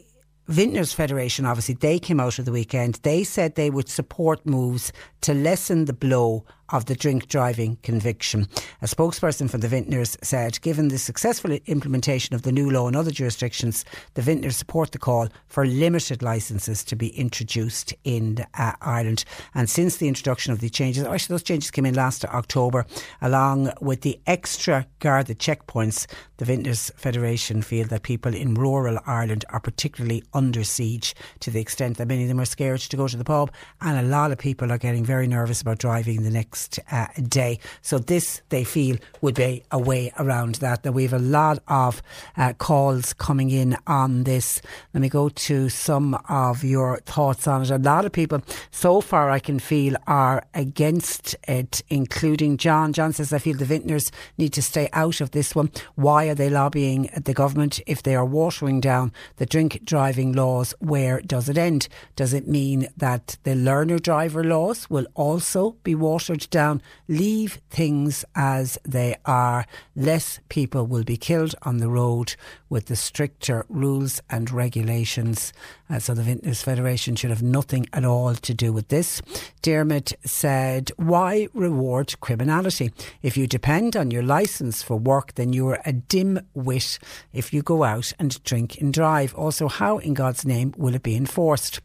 Vintners 0.48 0.94
Federation, 0.94 1.46
obviously, 1.46 1.76
they 1.76 2.00
came 2.00 2.22
out 2.22 2.40
of 2.40 2.46
the 2.46 2.52
weekend. 2.54 2.96
They 3.04 3.26
said 3.26 3.56
they 3.56 3.70
would 3.70 3.90
support 3.90 4.46
moves 4.46 4.94
to 5.26 5.34
lessen 5.34 5.86
the 5.86 5.94
blow 5.94 6.46
of 6.70 6.86
the 6.86 6.96
drink 6.96 7.28
driving 7.28 7.78
conviction. 7.84 8.48
A 8.82 8.86
spokesperson 8.86 9.50
for 9.50 9.58
the 9.58 9.68
Vintners 9.68 10.18
said, 10.24 10.60
given 10.62 10.88
the 10.88 10.98
successful 10.98 11.52
implementation 11.68 12.34
of 12.34 12.42
the 12.42 12.52
new 12.52 12.72
law 12.72 12.88
in 12.88 12.96
other 12.96 13.12
jurisdictions, 13.12 13.86
the 14.16 14.22
Vintners 14.22 14.58
support 14.58 14.92
the 14.92 14.98
call 14.98 15.30
for 15.48 15.66
limited 15.66 16.24
licences 16.24 16.84
to 16.86 16.96
be 16.96 17.10
introduced 17.10 17.94
in 18.04 18.46
uh, 18.56 18.74
Ireland. 18.82 19.26
And 19.54 19.70
since 19.70 19.98
the 19.98 20.08
introduction 20.08 20.54
of 20.54 20.60
the 20.60 20.70
changes, 20.70 21.04
actually 21.04 21.34
those 21.34 21.44
changes 21.44 21.72
came 21.72 21.86
in 21.86 21.94
last 21.94 22.26
October, 22.26 22.86
along 23.22 23.72
with 23.82 24.02
the 24.02 24.20
extra 24.26 24.88
guarded 25.00 25.40
checkpoints, 25.40 26.08
the 26.38 26.46
Vintners 26.46 26.92
Federation 26.96 27.62
feel 27.62 27.88
that 27.88 28.04
people 28.04 28.34
in 28.34 28.56
rural 28.56 29.00
Ireland 29.06 29.46
are 29.50 29.60
particularly 29.60 30.24
under 30.34 30.64
siege 30.64 31.16
to 31.42 31.52
the 31.52 31.62
extent 31.62 31.98
that 31.98 32.08
many 32.08 32.24
of 32.24 32.28
them 32.28 32.40
are 32.40 32.46
scared 32.46 32.82
to 32.82 32.98
go 32.98 33.08
to 33.08 33.18
the 33.18 33.24
pub, 33.24 33.52
and 33.82 33.98
a 33.98 34.10
lot 34.10 34.32
of 34.32 34.38
people 34.38 34.72
are 34.72 34.78
getting 34.78 35.06
very 35.06 35.15
nervous 35.24 35.62
about 35.62 35.80
driving 35.80 36.24
the 36.24 36.30
next 36.30 36.46
next 36.46 36.80
uh, 36.92 37.08
day. 37.28 37.60
So 37.82 37.98
this, 37.98 38.42
they 38.50 38.64
feel, 38.64 38.98
would 39.22 39.36
be 39.36 39.64
a 39.72 39.80
way 39.80 40.14
around 40.18 40.56
that. 40.56 40.86
Now 40.86 40.92
we 40.92 41.04
have 41.04 41.14
a 41.14 41.20
lot 41.20 41.60
of 41.68 42.02
uh, 42.38 42.54
calls 42.54 43.14
coming 43.14 43.50
in 43.50 43.78
on 43.88 44.24
this. 44.24 44.62
Let 44.94 45.02
me 45.02 45.10
go 45.10 45.30
to 45.30 45.70
some 45.70 46.14
of 46.30 46.64
your 46.64 47.00
thoughts 47.00 47.48
on 47.48 47.64
it. 47.64 47.72
A 47.72 47.78
lot 47.78 48.06
of 48.06 48.12
people, 48.12 48.42
so 48.72 49.02
far, 49.02 49.30
I 49.32 49.40
can 49.40 49.60
feel, 49.60 49.96
are 50.08 50.46
against 50.54 51.36
it, 51.48 51.82
including 51.90 52.58
John. 52.58 52.94
John 52.94 53.12
says, 53.12 53.34
I 53.34 53.40
feel 53.40 53.58
the 53.58 53.66
vintners 53.66 54.12
need 54.38 54.54
to 54.54 54.62
stay 54.62 54.90
out 54.94 55.22
of 55.22 55.32
this 55.32 55.56
one. 55.56 55.72
Why 55.96 56.28
are 56.28 56.36
they 56.36 56.50
lobbying 56.50 57.10
the 57.22 57.34
government 57.34 57.82
if 57.88 58.04
they 58.04 58.16
are 58.16 58.26
watering 58.26 58.80
down 58.80 59.12
the 59.38 59.46
drink 59.46 59.82
driving 59.84 60.34
laws? 60.34 60.74
Where 60.80 61.22
does 61.22 61.50
it 61.50 61.58
end? 61.58 61.88
Does 62.16 62.34
it 62.34 62.48
mean 62.48 62.88
that 62.98 63.38
the 63.44 63.56
learner 63.56 64.00
driver 64.00 64.44
laws 64.44 64.90
will 64.90 65.05
also 65.14 65.72
be 65.84 65.96
watered 65.96 66.50
down, 66.50 66.82
leave 67.08 67.62
things 67.70 68.26
as 68.36 68.78
they 68.84 69.16
are. 69.26 69.66
Less 69.96 70.40
people 70.50 70.86
will 70.86 71.04
be 71.04 71.18
killed 71.18 71.56
on 71.64 71.78
the 71.78 71.90
road 71.90 72.36
with 72.70 72.88
the 72.88 72.96
stricter 72.96 73.66
rules 73.70 74.22
and 74.30 74.52
regulations. 74.52 75.54
Uh, 75.90 76.00
so 76.00 76.14
the 76.14 76.24
Vintners 76.24 76.64
Federation 76.64 77.16
should 77.16 77.30
have 77.30 77.44
nothing 77.44 77.86
at 77.94 78.04
all 78.04 78.34
to 78.34 78.54
do 78.54 78.74
with 78.74 78.88
this. 78.88 79.22
Dermot 79.62 80.14
said, 80.26 80.92
Why 80.98 81.48
reward 81.54 82.20
criminality? 82.20 82.92
If 83.22 83.38
you 83.38 83.48
depend 83.48 83.96
on 83.96 84.12
your 84.12 84.24
licence 84.24 84.82
for 84.82 84.98
work, 84.98 85.36
then 85.36 85.54
you're 85.54 85.80
a 85.86 85.94
dim 85.94 86.40
wit 86.54 87.00
if 87.34 87.54
you 87.54 87.62
go 87.62 87.84
out 87.84 88.14
and 88.20 88.44
drink 88.44 88.82
and 88.82 88.94
drive. 88.94 89.36
Also, 89.36 89.68
how 89.68 90.00
in 90.00 90.14
God's 90.14 90.46
name 90.46 90.74
will 90.78 90.96
it 90.96 91.04
be 91.04 91.16
enforced? 91.16 91.80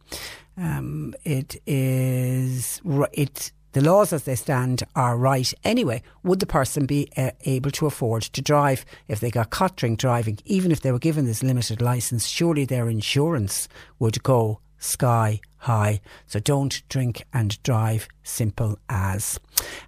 Um, 0.61 1.15
it 1.25 1.57
is 1.67 2.83
it 3.13 3.53
the 3.73 3.81
laws 3.81 4.13
as 4.13 4.25
they 4.25 4.35
stand 4.35 4.83
are 4.95 5.17
right 5.17 5.53
anyway. 5.65 6.03
Would 6.23 6.41
the 6.41 6.47
person 6.47 6.87
be 6.87 7.09
uh, 7.17 7.31
able 7.43 7.71
to 7.73 7.87
afford 7.87 8.23
to 8.23 8.43
drive 8.43 8.85
if 9.09 9.21
they 9.21 9.31
got 9.31 9.51
caught 9.51 9.77
drink 9.77 9.99
driving, 9.99 10.39
even 10.45 10.73
if 10.73 10.81
they 10.81 10.93
were 10.93 10.99
given 10.99 11.25
this 11.25 11.43
limited 11.43 11.81
licence? 11.81 12.27
Surely 12.27 12.65
their 12.65 12.91
insurance 12.91 13.69
would 13.99 14.23
go 14.23 14.61
sky 14.77 15.41
high. 15.59 16.01
So 16.27 16.41
don't 16.41 16.83
drink 16.89 17.25
and 17.33 17.63
drive, 17.63 18.09
simple 18.23 18.79
as. 18.89 19.39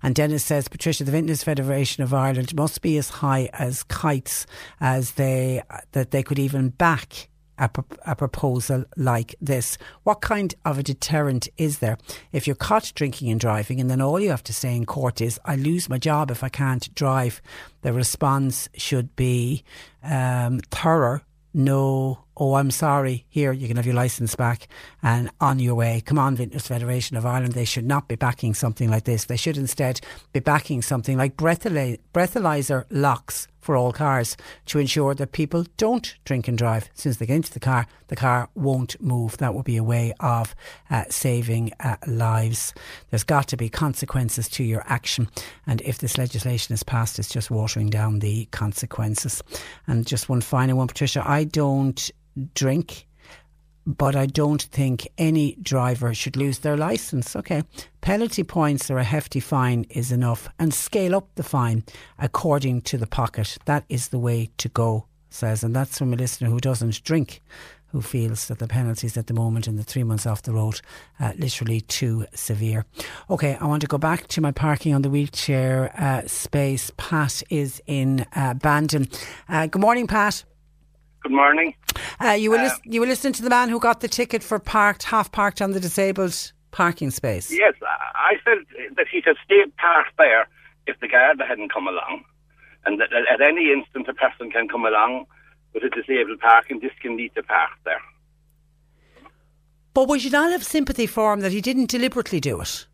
And 0.03 0.14
Dennis 0.14 0.45
says, 0.45 0.68
Patricia, 0.68 1.05
the 1.05 1.11
Vintners 1.11 1.43
Federation 1.43 2.03
of 2.03 2.14
Ireland 2.14 2.55
must 2.55 2.83
be 2.83 2.97
as 2.99 3.09
high 3.09 3.51
as 3.55 3.83
kites 3.83 4.47
as 4.81 5.12
they 5.12 5.62
that 5.93 6.12
they 6.12 6.23
could 6.23 6.39
even 6.39 6.68
back 6.68 7.29
a, 7.59 7.70
a, 8.07 8.16
proposal 8.16 8.84
like 8.96 9.34
this? 9.40 9.78
What 10.03 10.20
kind 10.20 10.55
of 10.64 10.78
a 10.78 10.82
deterrent 10.82 11.48
is 11.57 11.78
there? 11.78 11.98
If 12.32 12.46
you're 12.46 12.57
caught 12.57 12.92
drinking 12.94 13.30
and 13.30 13.40
driving, 13.40 13.80
and 13.80 13.90
then 13.90 14.00
all 14.00 14.18
you 14.20 14.30
have 14.30 14.42
to 14.44 14.53
say 14.53 14.74
in 14.74 14.86
court 14.86 15.20
is, 15.20 15.38
I 15.44 15.57
lose 15.57 15.88
my 15.88 15.98
job 15.98 16.30
if 16.30 16.42
I 16.42 16.48
can't 16.48 16.94
drive, 16.94 17.42
the 17.82 17.92
response 17.92 18.68
should 18.74 19.14
be 19.16 19.64
um, 20.03 20.61
thorough. 20.70 21.20
No, 21.55 22.24
oh, 22.37 22.55
I'm 22.55 22.70
sorry, 22.70 23.26
here, 23.28 23.53
you 23.53 23.68
can 23.68 23.76
have 23.76 23.87
your 23.87 23.95
licence 23.95 24.35
back 24.35 24.68
and 25.03 25.30
on 25.41 25.59
your 25.59 25.74
way. 25.74 26.03
Come 26.05 26.18
on, 26.18 26.37
Vintners 26.37 26.66
Federation 26.66 27.16
of 27.16 27.26
Ireland, 27.26 27.53
they 27.53 27.64
should 27.64 27.87
not 27.87 28.09
be 28.09 28.14
backing 28.14 28.55
something 28.55 28.91
like 28.91 29.05
this. 29.05 29.24
They 29.24 29.37
should 29.37 29.57
instead 29.57 30.01
be 30.33 30.41
backing 30.41 30.83
something 30.83 31.16
like 31.16 31.37
breathalyzer 31.37 32.85
locks 32.91 33.49
for 33.62 33.76
all 33.76 33.93
cars 33.93 34.37
to 34.66 34.78
ensure 34.78 35.14
that 35.14 35.30
people 35.33 35.64
don't 35.76 36.16
drink 36.24 36.49
and 36.49 36.59
drive. 36.59 36.91
Since 36.95 37.16
they 37.16 37.26
get 37.26 37.37
into 37.37 37.53
the 37.53 37.61
car, 37.61 37.87
the 38.09 38.16
car 38.16 38.51
won't 38.55 39.01
move. 39.01 39.39
That 39.39 39.55
would 39.55 39.64
be 39.64 39.76
a 39.76 39.85
way 39.85 40.12
of 40.20 40.55
uh, 40.91 41.05
saving 41.09 41.72
uh, 41.78 41.97
lives. 42.07 42.74
There's 43.11 43.22
got 43.22 43.47
to 43.49 43.57
be 43.57 43.68
consequences 43.68 44.49
to 44.51 44.64
your 44.64 44.83
action. 44.87 45.28
And 45.66 45.80
if 45.83 45.99
this 45.99 46.18
legislation 46.18 46.74
is 46.74 46.83
passed, 46.83 47.20
it's 47.20 47.28
just 47.28 47.53
watering 47.53 47.89
down 47.89 48.18
the 48.18 48.47
consequences. 48.47 49.43
And 49.87 50.07
just 50.07 50.28
one 50.28 50.41
final 50.41 50.78
one, 50.78 50.89
Patricia. 50.89 51.22
I 51.24 51.45
don't 51.45 52.11
drink 52.55 53.07
but 53.87 54.14
I 54.14 54.26
don't 54.26 54.62
think 54.62 55.09
any 55.18 55.57
driver 55.61 56.14
should 56.14 56.37
lose 56.37 56.61
their 56.61 56.76
license. 56.76 57.35
Okay. 57.35 57.62
Penalty 58.01 58.45
points 58.45 58.91
or 58.91 58.99
a 58.99 59.05
hefty 59.05 59.41
fine 59.41 59.87
is 59.91 60.12
enough 60.12 60.49
and 60.59 60.72
scale 60.72 61.14
up 61.14 61.28
the 61.35 61.43
fine 61.43 61.85
according 62.18 62.83
to 62.83 62.99
the 62.99 63.07
pocket. 63.07 63.59
That 63.64 63.85
is 63.89 64.09
the 64.09 64.18
way 64.18 64.51
to 64.59 64.68
go, 64.68 65.07
says. 65.30 65.64
And 65.64 65.74
that's 65.74 65.99
from 65.99 66.12
a 66.12 66.16
listener 66.16 66.49
who 66.49 66.61
doesn't 66.61 67.03
drink, 67.03 67.43
who 67.89 68.01
feels 68.01 68.47
that 68.47 68.59
the 68.59 68.68
penalties 68.68 69.16
at 69.16 69.26
the 69.26 69.35
moment 69.35 69.66
in 69.66 69.76
the 69.76 69.85
three 69.85 70.05
months 70.05 70.26
off 70.26 70.43
the 70.43 70.53
road 70.53 70.80
uh, 71.18 71.33
literally 71.37 71.80
too 71.80 72.26
severe. 72.35 72.87
Okay, 73.30 73.57
I 73.61 73.66
want 73.66 73.83
to 73.83 73.89
go 73.89 73.99
back 73.99 74.28
to 74.28 74.41
my 74.41 74.53
parking 74.53 74.95
on 74.95 75.03
the 75.03 75.11
wheelchair 75.11 75.93
uh, 75.99 76.26
space. 76.28 76.93
Pat 76.97 77.43
is 77.51 77.83
in 77.87 78.26
uh, 78.35 78.55
Bandon. 78.55 79.09
Uh, 79.49 79.66
good 79.66 79.83
morning, 79.83 80.07
Pat. 80.07 80.45
Good 81.23 81.33
morning. 81.33 81.75
Uh, 82.20 82.31
you 82.31 82.51
were 82.51 82.59
uh, 82.59 82.70
you 82.85 83.01
were 83.01 83.07
listening 83.07 83.33
to 83.35 83.43
the 83.43 83.51
man 83.51 83.68
who 83.68 83.79
got 83.79 84.01
the 84.01 84.09
ticket 84.09 84.43
for 84.43 84.59
parked 84.59 85.05
half 85.05 85.31
parked 85.31 85.62
on 85.62 85.70
the 85.70 85.81
disabled 85.81 86.53
parking 86.73 87.11
space. 87.11 87.51
Yes, 87.53 87.75
I 87.83 88.35
said 88.45 88.59
that 88.97 89.07
he 89.11 89.20
should 89.20 89.37
stay 89.45 89.64
parked 89.79 90.16
there 90.18 90.49
if 90.87 90.99
the 91.01 91.09
guard 91.09 91.41
hadn't 91.47 91.73
come 91.73 91.87
along, 91.87 92.25
and 92.85 93.01
that 93.01 93.11
at 93.12 93.41
any 93.41 93.73
instant 93.73 94.09
a 94.09 94.14
person 94.14 94.51
can 94.51 94.68
come 94.68 94.85
along 94.85 95.27
with 95.75 95.85
a 95.85 95.91
disabled 95.91 96.41
parking. 96.41 96.81
This 96.81 96.93
can 97.01 97.16
lead 97.16 97.35
to 97.37 97.43
park 97.43 97.70
there. 97.85 98.01
But 99.95 100.09
we 100.09 100.18
should 100.18 100.35
all 100.35 100.51
have 100.51 100.64
sympathy 100.64 101.07
for 101.07 101.33
him 101.33 101.41
that 101.41 101.53
he 101.53 101.61
didn't 101.61 101.91
deliberately 101.91 102.41
do 102.41 102.61
it. 102.61 102.87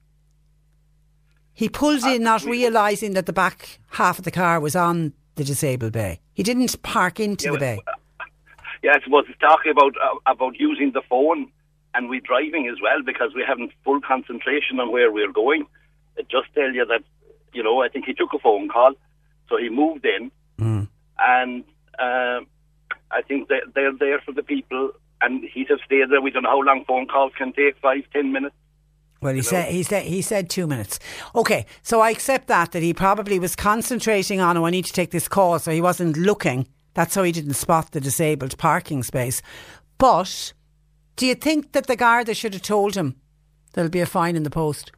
He 1.54 1.68
pulled 1.68 2.04
in 2.04 2.22
not 2.22 2.44
realising 2.44 3.14
that 3.14 3.26
the 3.26 3.32
back 3.32 3.80
half 3.90 4.18
of 4.18 4.24
the 4.24 4.30
car 4.30 4.60
was 4.60 4.76
on 4.76 5.12
the 5.36 5.44
disabled 5.44 5.92
bay. 5.92 6.20
He 6.34 6.42
didn't 6.42 6.80
park 6.82 7.18
into 7.18 7.46
yeah, 7.46 7.52
the 7.52 7.58
bay. 7.58 7.78
Yeah, 8.82 8.92
I 8.94 9.02
suppose 9.02 9.24
it's 9.28 9.38
talking 9.38 9.72
about 9.72 9.94
uh, 9.96 10.18
about 10.26 10.58
using 10.58 10.92
the 10.92 11.02
phone 11.08 11.50
and 11.94 12.08
we 12.08 12.20
driving 12.20 12.68
as 12.68 12.80
well 12.82 13.02
because 13.04 13.32
we 13.34 13.44
haven't 13.46 13.72
full 13.84 14.00
concentration 14.00 14.78
on 14.80 14.92
where 14.92 15.10
we're 15.10 15.32
going. 15.32 15.66
It 16.16 16.28
just 16.28 16.52
tell 16.54 16.72
you 16.72 16.84
that 16.86 17.02
you 17.52 17.62
know 17.62 17.82
I 17.82 17.88
think 17.88 18.04
he 18.06 18.14
took 18.14 18.32
a 18.34 18.38
phone 18.38 18.68
call, 18.68 18.94
so 19.48 19.56
he 19.56 19.68
moved 19.68 20.06
in, 20.06 20.30
mm. 20.60 20.88
and 21.18 21.64
uh, 21.98 22.40
I 23.10 23.22
think 23.26 23.48
they, 23.48 23.60
they're 23.74 23.96
there 23.96 24.20
for 24.20 24.32
the 24.32 24.42
people, 24.42 24.92
and 25.20 25.44
he 25.44 25.64
just 25.64 25.84
stayed 25.84 26.10
there. 26.10 26.20
We 26.20 26.30
don't 26.30 26.44
know 26.44 26.50
how 26.50 26.62
long 26.62 26.84
phone 26.86 27.06
calls 27.06 27.32
can 27.36 27.52
take 27.52 27.78
five 27.78 28.04
ten 28.12 28.32
minutes. 28.32 28.54
Well, 29.20 29.32
he 29.32 29.38
You 29.38 29.42
said 29.42 29.72
he 29.72 29.82
said 29.82 30.04
he 30.04 30.22
said 30.22 30.50
two 30.50 30.66
minutes. 30.66 31.00
Okay, 31.34 31.66
so 31.82 32.00
I 32.00 32.10
accept 32.10 32.46
that 32.48 32.72
that 32.72 32.82
he 32.82 32.94
probably 32.94 33.38
was 33.38 33.56
concentrating 33.56 34.40
on. 34.40 34.56
Oh, 34.56 34.66
I 34.66 34.70
need 34.70 34.84
to 34.84 34.92
take 34.92 35.10
this 35.10 35.28
call, 35.28 35.58
so 35.58 35.70
he 35.70 35.80
wasn't 35.80 36.16
looking. 36.16 36.68
That's 36.98 37.14
how 37.14 37.22
he 37.22 37.30
didn't 37.30 37.54
spot 37.54 37.92
the 37.92 38.00
disabled 38.00 38.58
parking 38.58 39.04
space. 39.04 39.40
But 39.98 40.52
do 41.14 41.26
you 41.26 41.36
think 41.36 41.70
that 41.70 41.86
the 41.86 41.94
Garda 41.94 42.34
should 42.34 42.54
have 42.54 42.62
told 42.62 42.96
him 42.96 43.14
there'll 43.72 43.88
be 43.88 44.00
a 44.00 44.04
fine 44.04 44.34
in 44.34 44.42
the 44.42 44.50
post? 44.50 44.90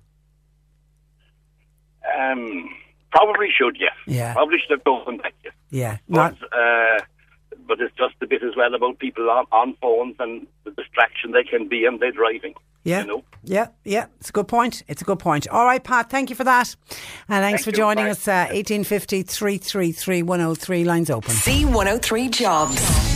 Um, 2.18 2.70
probably 3.12 3.48
should, 3.54 3.76
yeah. 3.78 3.90
Yeah. 4.06 4.32
Probably 4.32 4.56
should 4.60 4.70
have 4.78 4.84
told 4.84 5.06
them 5.06 5.18
that, 5.18 5.34
yes. 5.44 5.52
Yeah, 5.68 5.98
But, 6.08 6.40
not 6.40 6.42
uh, 6.44 7.04
but 7.70 7.80
it's 7.80 7.94
just 7.96 8.14
a 8.20 8.26
bit 8.26 8.42
as 8.42 8.56
well 8.56 8.74
about 8.74 8.98
people 8.98 9.30
on, 9.30 9.46
on 9.52 9.74
phones 9.80 10.16
and 10.18 10.44
the 10.64 10.72
distraction 10.72 11.30
they 11.30 11.44
can 11.44 11.68
be 11.68 11.84
and 11.86 12.00
they're 12.00 12.10
driving. 12.10 12.52
yeah, 12.82 13.02
You 13.02 13.06
know? 13.06 13.24
yeah, 13.44 13.68
yeah. 13.84 14.06
It's 14.18 14.30
a 14.30 14.32
good 14.32 14.48
point. 14.48 14.82
It's 14.88 15.00
a 15.02 15.04
good 15.04 15.20
point. 15.20 15.46
All 15.48 15.64
right, 15.64 15.82
Pat. 15.82 16.10
Thank 16.10 16.30
you 16.30 16.36
for 16.36 16.44
that, 16.44 16.74
and 17.28 17.42
thanks 17.44 17.62
Thank 17.64 17.74
for 17.74 17.78
joining 17.78 18.06
Bye. 18.06 18.10
us. 18.10 18.26
Uh, 18.26 18.48
Eighteen 18.50 18.82
fifty 18.84 19.22
three 19.22 19.58
three 19.58 19.92
three 19.92 20.22
one 20.22 20.40
zero 20.40 20.54
three 20.54 20.84
lines 20.84 21.10
open. 21.10 21.30
C103 21.32 22.30
Jobs. 22.30 23.09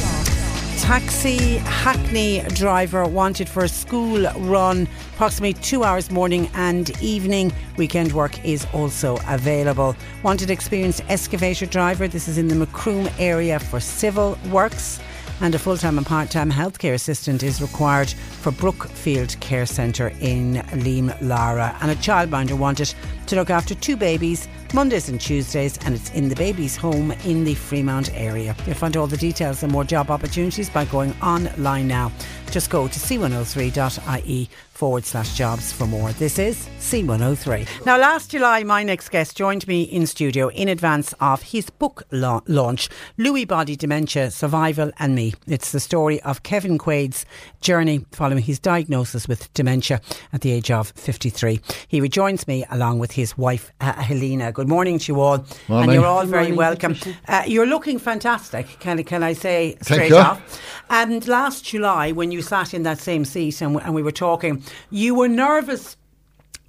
Taxi 0.78 1.58
hackney 1.58 2.42
driver 2.48 3.06
wanted 3.06 3.48
for 3.48 3.64
a 3.64 3.68
school 3.68 4.30
run 4.38 4.88
approximately 5.14 5.54
two 5.62 5.84
hours 5.84 6.10
morning 6.10 6.50
and 6.54 6.90
evening. 7.02 7.52
Weekend 7.76 8.12
work 8.12 8.44
is 8.44 8.66
also 8.72 9.18
available. 9.28 9.96
Wanted 10.22 10.50
experienced 10.50 11.02
excavator 11.08 11.66
driver 11.66 12.08
this 12.08 12.28
is 12.28 12.38
in 12.38 12.48
the 12.48 12.54
macroom 12.54 13.08
area 13.18 13.58
for 13.58 13.80
civil 13.80 14.38
works 14.50 15.00
and 15.40 15.54
a 15.54 15.58
full-time 15.58 15.98
and 15.98 16.06
part-time 16.06 16.50
healthcare 16.50 16.94
assistant 16.94 17.42
is 17.42 17.60
required 17.60 18.10
for 18.10 18.52
Brookfield 18.52 19.38
Care 19.40 19.66
Centre 19.66 20.12
in 20.20 20.54
Leamlara 20.72 21.76
and 21.80 21.90
a 21.90 21.96
childminder 21.96 22.56
wanted 22.56 22.94
to 23.26 23.36
look 23.36 23.50
after 23.50 23.74
two 23.74 23.96
babies 23.96 24.48
Mondays 24.74 25.08
and 25.08 25.20
Tuesdays 25.20 25.78
and 25.84 25.94
it's 25.94 26.10
in 26.10 26.28
the 26.28 26.34
baby's 26.34 26.74
home 26.76 27.12
in 27.24 27.44
the 27.44 27.54
Fremont 27.54 28.12
area. 28.14 28.56
You'll 28.66 28.74
find 28.74 28.96
all 28.96 29.06
the 29.06 29.16
details 29.16 29.62
and 29.62 29.70
more 29.70 29.84
job 29.84 30.10
opportunities 30.10 30.68
by 30.68 30.84
going 30.86 31.14
online 31.22 31.86
now. 31.86 32.10
Just 32.50 32.70
go 32.70 32.88
to 32.88 32.98
c103.ie 32.98 34.50
forward 34.84 35.06
slash 35.06 35.34
jobs 35.34 35.72
for 35.72 35.86
more. 35.86 36.12
This 36.12 36.38
is 36.38 36.68
C103. 36.78 37.86
Now, 37.86 37.96
last 37.96 38.32
July, 38.32 38.64
my 38.64 38.82
next 38.82 39.08
guest 39.08 39.34
joined 39.34 39.66
me 39.66 39.82
in 39.84 40.06
studio 40.06 40.48
in 40.48 40.68
advance 40.68 41.14
of 41.20 41.40
his 41.40 41.70
book 41.70 42.02
la- 42.10 42.42
launch, 42.48 42.90
Lewy 43.18 43.48
Body 43.48 43.76
Dementia 43.76 44.30
Survival 44.30 44.92
and 44.98 45.14
Me. 45.14 45.32
It's 45.46 45.72
the 45.72 45.80
story 45.80 46.20
of 46.20 46.42
Kevin 46.42 46.76
Quaid's 46.76 47.24
journey 47.62 48.04
following 48.12 48.42
his 48.42 48.58
diagnosis 48.58 49.26
with 49.26 49.50
dementia 49.54 50.02
at 50.34 50.42
the 50.42 50.52
age 50.52 50.70
of 50.70 50.88
53. 50.96 51.60
He 51.88 52.02
rejoins 52.02 52.46
me 52.46 52.66
along 52.70 52.98
with 52.98 53.12
his 53.12 53.38
wife, 53.38 53.72
uh, 53.80 53.94
Helena. 53.94 54.52
Good 54.52 54.68
morning 54.68 54.98
to 54.98 55.12
you 55.14 55.20
all. 55.20 55.46
Morning. 55.66 55.88
And 55.88 55.92
you're 55.94 56.04
all 56.04 56.20
Good 56.24 56.30
very 56.30 56.42
morning, 56.52 56.58
welcome. 56.58 56.96
Uh, 57.26 57.42
you're 57.46 57.64
looking 57.66 57.98
fantastic, 57.98 58.66
can, 58.80 59.02
can 59.04 59.22
I 59.22 59.32
say 59.32 59.78
straight 59.80 60.10
you. 60.10 60.18
off? 60.18 60.60
And 60.90 61.26
last 61.26 61.64
July, 61.64 62.12
when 62.12 62.30
you 62.30 62.42
sat 62.42 62.74
in 62.74 62.82
that 62.82 62.98
same 62.98 63.24
seat 63.24 63.62
and, 63.62 63.72
w- 63.72 63.80
and 63.86 63.94
we 63.94 64.02
were 64.02 64.12
talking, 64.12 64.62
you 64.90 65.14
were 65.14 65.28
nervous 65.28 65.96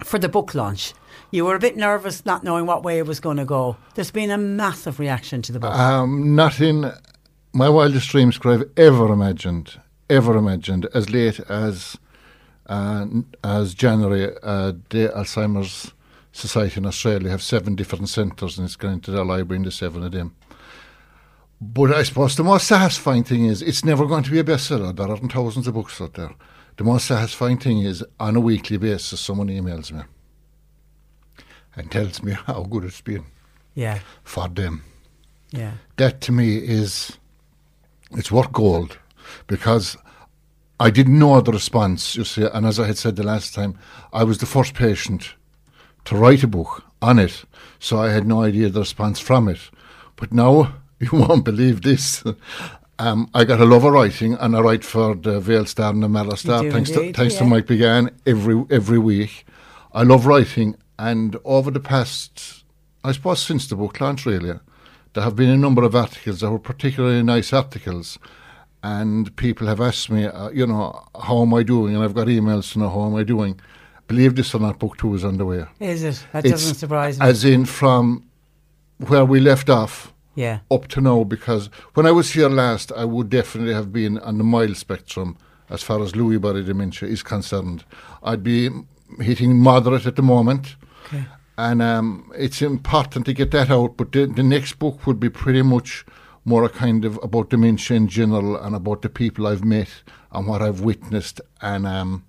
for 0.04 0.18
the 0.18 0.28
book 0.28 0.54
launch. 0.54 0.94
You 1.30 1.44
were 1.44 1.54
a 1.54 1.58
bit 1.58 1.76
nervous 1.76 2.24
not 2.24 2.44
knowing 2.44 2.66
what 2.66 2.82
way 2.82 2.98
it 2.98 3.06
was 3.06 3.20
going 3.20 3.36
to 3.38 3.44
go. 3.44 3.76
There's 3.94 4.10
been 4.10 4.30
a 4.30 4.38
massive 4.38 4.98
reaction 4.98 5.42
to 5.42 5.52
the 5.52 5.58
book. 5.58 5.74
Um, 5.74 6.34
my 7.52 7.68
wildest 7.68 8.10
dreams 8.10 8.38
could 8.38 8.60
I've 8.60 8.70
ever 8.76 9.12
imagined, 9.12 9.80
ever 10.10 10.36
imagined, 10.36 10.86
as 10.94 11.10
late 11.10 11.40
as 11.48 11.96
uh, 12.66 13.06
as 13.44 13.74
January, 13.74 14.34
uh, 14.42 14.72
the 14.90 15.08
Alzheimer's 15.08 15.92
Society 16.32 16.78
in 16.78 16.86
Australia 16.86 17.30
have 17.30 17.42
seven 17.42 17.76
different 17.76 18.08
centres, 18.10 18.58
and 18.58 18.66
it's 18.66 18.76
going 18.76 19.00
to 19.00 19.10
their 19.10 19.24
library 19.24 19.56
in 19.56 19.62
the 19.62 19.70
seven 19.70 20.02
of 20.02 20.12
them. 20.12 20.34
But 21.60 21.94
I 21.94 22.02
suppose 22.02 22.36
the 22.36 22.44
most 22.44 22.66
satisfying 22.66 23.24
thing 23.24 23.46
is 23.46 23.62
it's 23.62 23.84
never 23.84 24.04
going 24.04 24.24
to 24.24 24.30
be 24.30 24.38
a 24.38 24.44
bestseller. 24.44 24.94
There 24.94 25.08
aren't 25.08 25.32
thousands 25.32 25.66
of 25.66 25.74
books 25.74 25.98
out 26.00 26.12
there. 26.14 26.34
The 26.76 26.84
most 26.84 27.06
satisfying 27.06 27.58
thing 27.58 27.78
is 27.78 28.04
on 28.20 28.36
a 28.36 28.40
weekly 28.40 28.76
basis, 28.76 29.20
someone 29.20 29.48
emails 29.48 29.90
me 29.92 30.02
and 31.74 31.90
tells 31.90 32.22
me 32.22 32.32
how 32.32 32.64
good 32.64 32.84
it's 32.84 33.00
been. 33.00 33.24
Yeah, 33.74 34.00
for 34.24 34.48
them. 34.48 34.82
Yeah. 35.50 35.72
that 35.96 36.20
to 36.22 36.32
me 36.32 36.56
is 36.56 37.18
it's 38.12 38.32
worth 38.32 38.52
gold. 38.52 38.98
Because 39.46 39.96
I 40.78 40.90
didn't 40.90 41.18
know 41.18 41.40
the 41.40 41.52
response, 41.52 42.16
you 42.16 42.24
see, 42.24 42.46
and 42.52 42.66
as 42.66 42.78
I 42.78 42.86
had 42.86 42.98
said 42.98 43.16
the 43.16 43.22
last 43.22 43.54
time, 43.54 43.78
I 44.12 44.24
was 44.24 44.38
the 44.38 44.46
first 44.46 44.74
patient 44.74 45.34
to 46.04 46.16
write 46.16 46.42
a 46.42 46.48
book 46.48 46.84
on 47.02 47.18
it, 47.18 47.44
so 47.78 47.98
I 47.98 48.10
had 48.10 48.26
no 48.26 48.42
idea 48.42 48.68
the 48.68 48.80
response 48.80 49.18
from 49.18 49.48
it. 49.48 49.58
But 50.16 50.32
now 50.32 50.74
you 51.00 51.10
won't 51.12 51.44
believe 51.44 51.82
this. 51.82 52.22
Um, 52.98 53.28
I 53.34 53.44
got 53.44 53.60
a 53.60 53.64
love 53.64 53.84
of 53.84 53.92
writing, 53.92 54.34
and 54.34 54.56
I 54.56 54.60
write 54.60 54.84
for 54.84 55.14
the 55.14 55.38
Vale 55.38 55.66
Star 55.66 55.92
and 55.92 56.02
the 56.02 56.08
Mallow 56.08 56.34
Star. 56.34 56.68
Thanks, 56.70 56.90
to, 56.90 57.00
indeed, 57.00 57.16
thanks 57.16 57.34
to. 57.36 57.44
Mike 57.44 57.66
Began 57.66 58.10
every 58.24 58.64
every 58.70 58.98
week. 58.98 59.44
I 59.92 60.02
love 60.02 60.24
writing, 60.26 60.76
and 60.98 61.36
over 61.44 61.70
the 61.70 61.80
past, 61.80 62.64
I 63.04 63.12
suppose, 63.12 63.42
since 63.42 63.68
the 63.68 63.76
book 63.76 64.00
launch, 64.00 64.24
really, 64.24 64.58
there 65.12 65.24
have 65.24 65.36
been 65.36 65.50
a 65.50 65.56
number 65.56 65.82
of 65.82 65.94
articles 65.94 66.40
that 66.40 66.50
were 66.50 66.58
particularly 66.58 67.22
nice 67.22 67.52
articles, 67.52 68.18
and 68.82 69.34
people 69.36 69.66
have 69.66 69.80
asked 69.80 70.10
me, 70.10 70.24
uh, 70.24 70.48
you 70.50 70.66
know, 70.66 71.04
how 71.22 71.42
am 71.42 71.52
I 71.52 71.62
doing? 71.62 71.94
And 71.94 72.02
I've 72.02 72.14
got 72.14 72.28
emails 72.28 72.72
to 72.72 72.78
know 72.78 72.88
how 72.88 73.06
am 73.06 73.14
I 73.14 73.24
doing. 73.24 73.60
Believe 74.08 74.36
this 74.36 74.54
or 74.54 74.60
not, 74.60 74.78
book 74.78 74.96
two 74.96 75.14
is 75.14 75.24
underway. 75.24 75.66
Is 75.80 76.02
it? 76.02 76.24
That 76.32 76.44
It's 76.44 76.52
doesn't 76.52 76.76
surprise 76.76 77.18
me. 77.18 77.26
As 77.26 77.44
in 77.44 77.66
from 77.66 78.24
where 78.98 79.24
we 79.24 79.40
left 79.40 79.68
off 79.68 80.14
yeah. 80.36 80.60
up 80.70 80.86
to 80.88 81.00
now, 81.00 81.24
because 81.24 81.68
when 81.94 82.06
I 82.06 82.12
was 82.12 82.32
here 82.32 82.48
last, 82.48 82.92
I 82.92 83.04
would 83.04 83.28
definitely 83.28 83.74
have 83.74 83.92
been 83.92 84.18
on 84.20 84.38
the 84.38 84.44
mild 84.44 84.76
spectrum 84.76 85.36
as 85.68 85.82
far 85.82 86.00
as 86.02 86.12
Lewy 86.12 86.40
body 86.40 86.62
dementia 86.62 87.08
is 87.08 87.24
concerned. 87.24 87.84
I'd 88.22 88.44
be 88.44 88.70
hitting 89.18 89.58
moderate 89.58 90.06
at 90.06 90.16
the 90.16 90.22
moment. 90.22 90.76
Okay. 91.06 91.24
And 91.58 91.80
um, 91.82 92.30
it's 92.36 92.62
important 92.62 93.24
to 93.26 93.32
get 93.32 93.50
that 93.52 93.70
out. 93.70 93.96
But 93.96 94.12
the, 94.12 94.26
the 94.26 94.42
next 94.42 94.78
book 94.78 95.06
would 95.06 95.18
be 95.18 95.30
pretty 95.30 95.62
much 95.62 96.04
more 96.44 96.64
a 96.64 96.68
kind 96.68 97.04
of 97.04 97.18
about 97.22 97.50
dementia 97.50 97.96
in 97.96 98.08
general 98.08 98.56
and 98.56 98.76
about 98.76 99.02
the 99.02 99.08
people 99.08 99.46
I've 99.46 99.64
met 99.64 99.88
and 100.30 100.46
what 100.46 100.62
I've 100.62 100.80
witnessed. 100.80 101.40
And 101.60 101.86
um, 101.86 102.24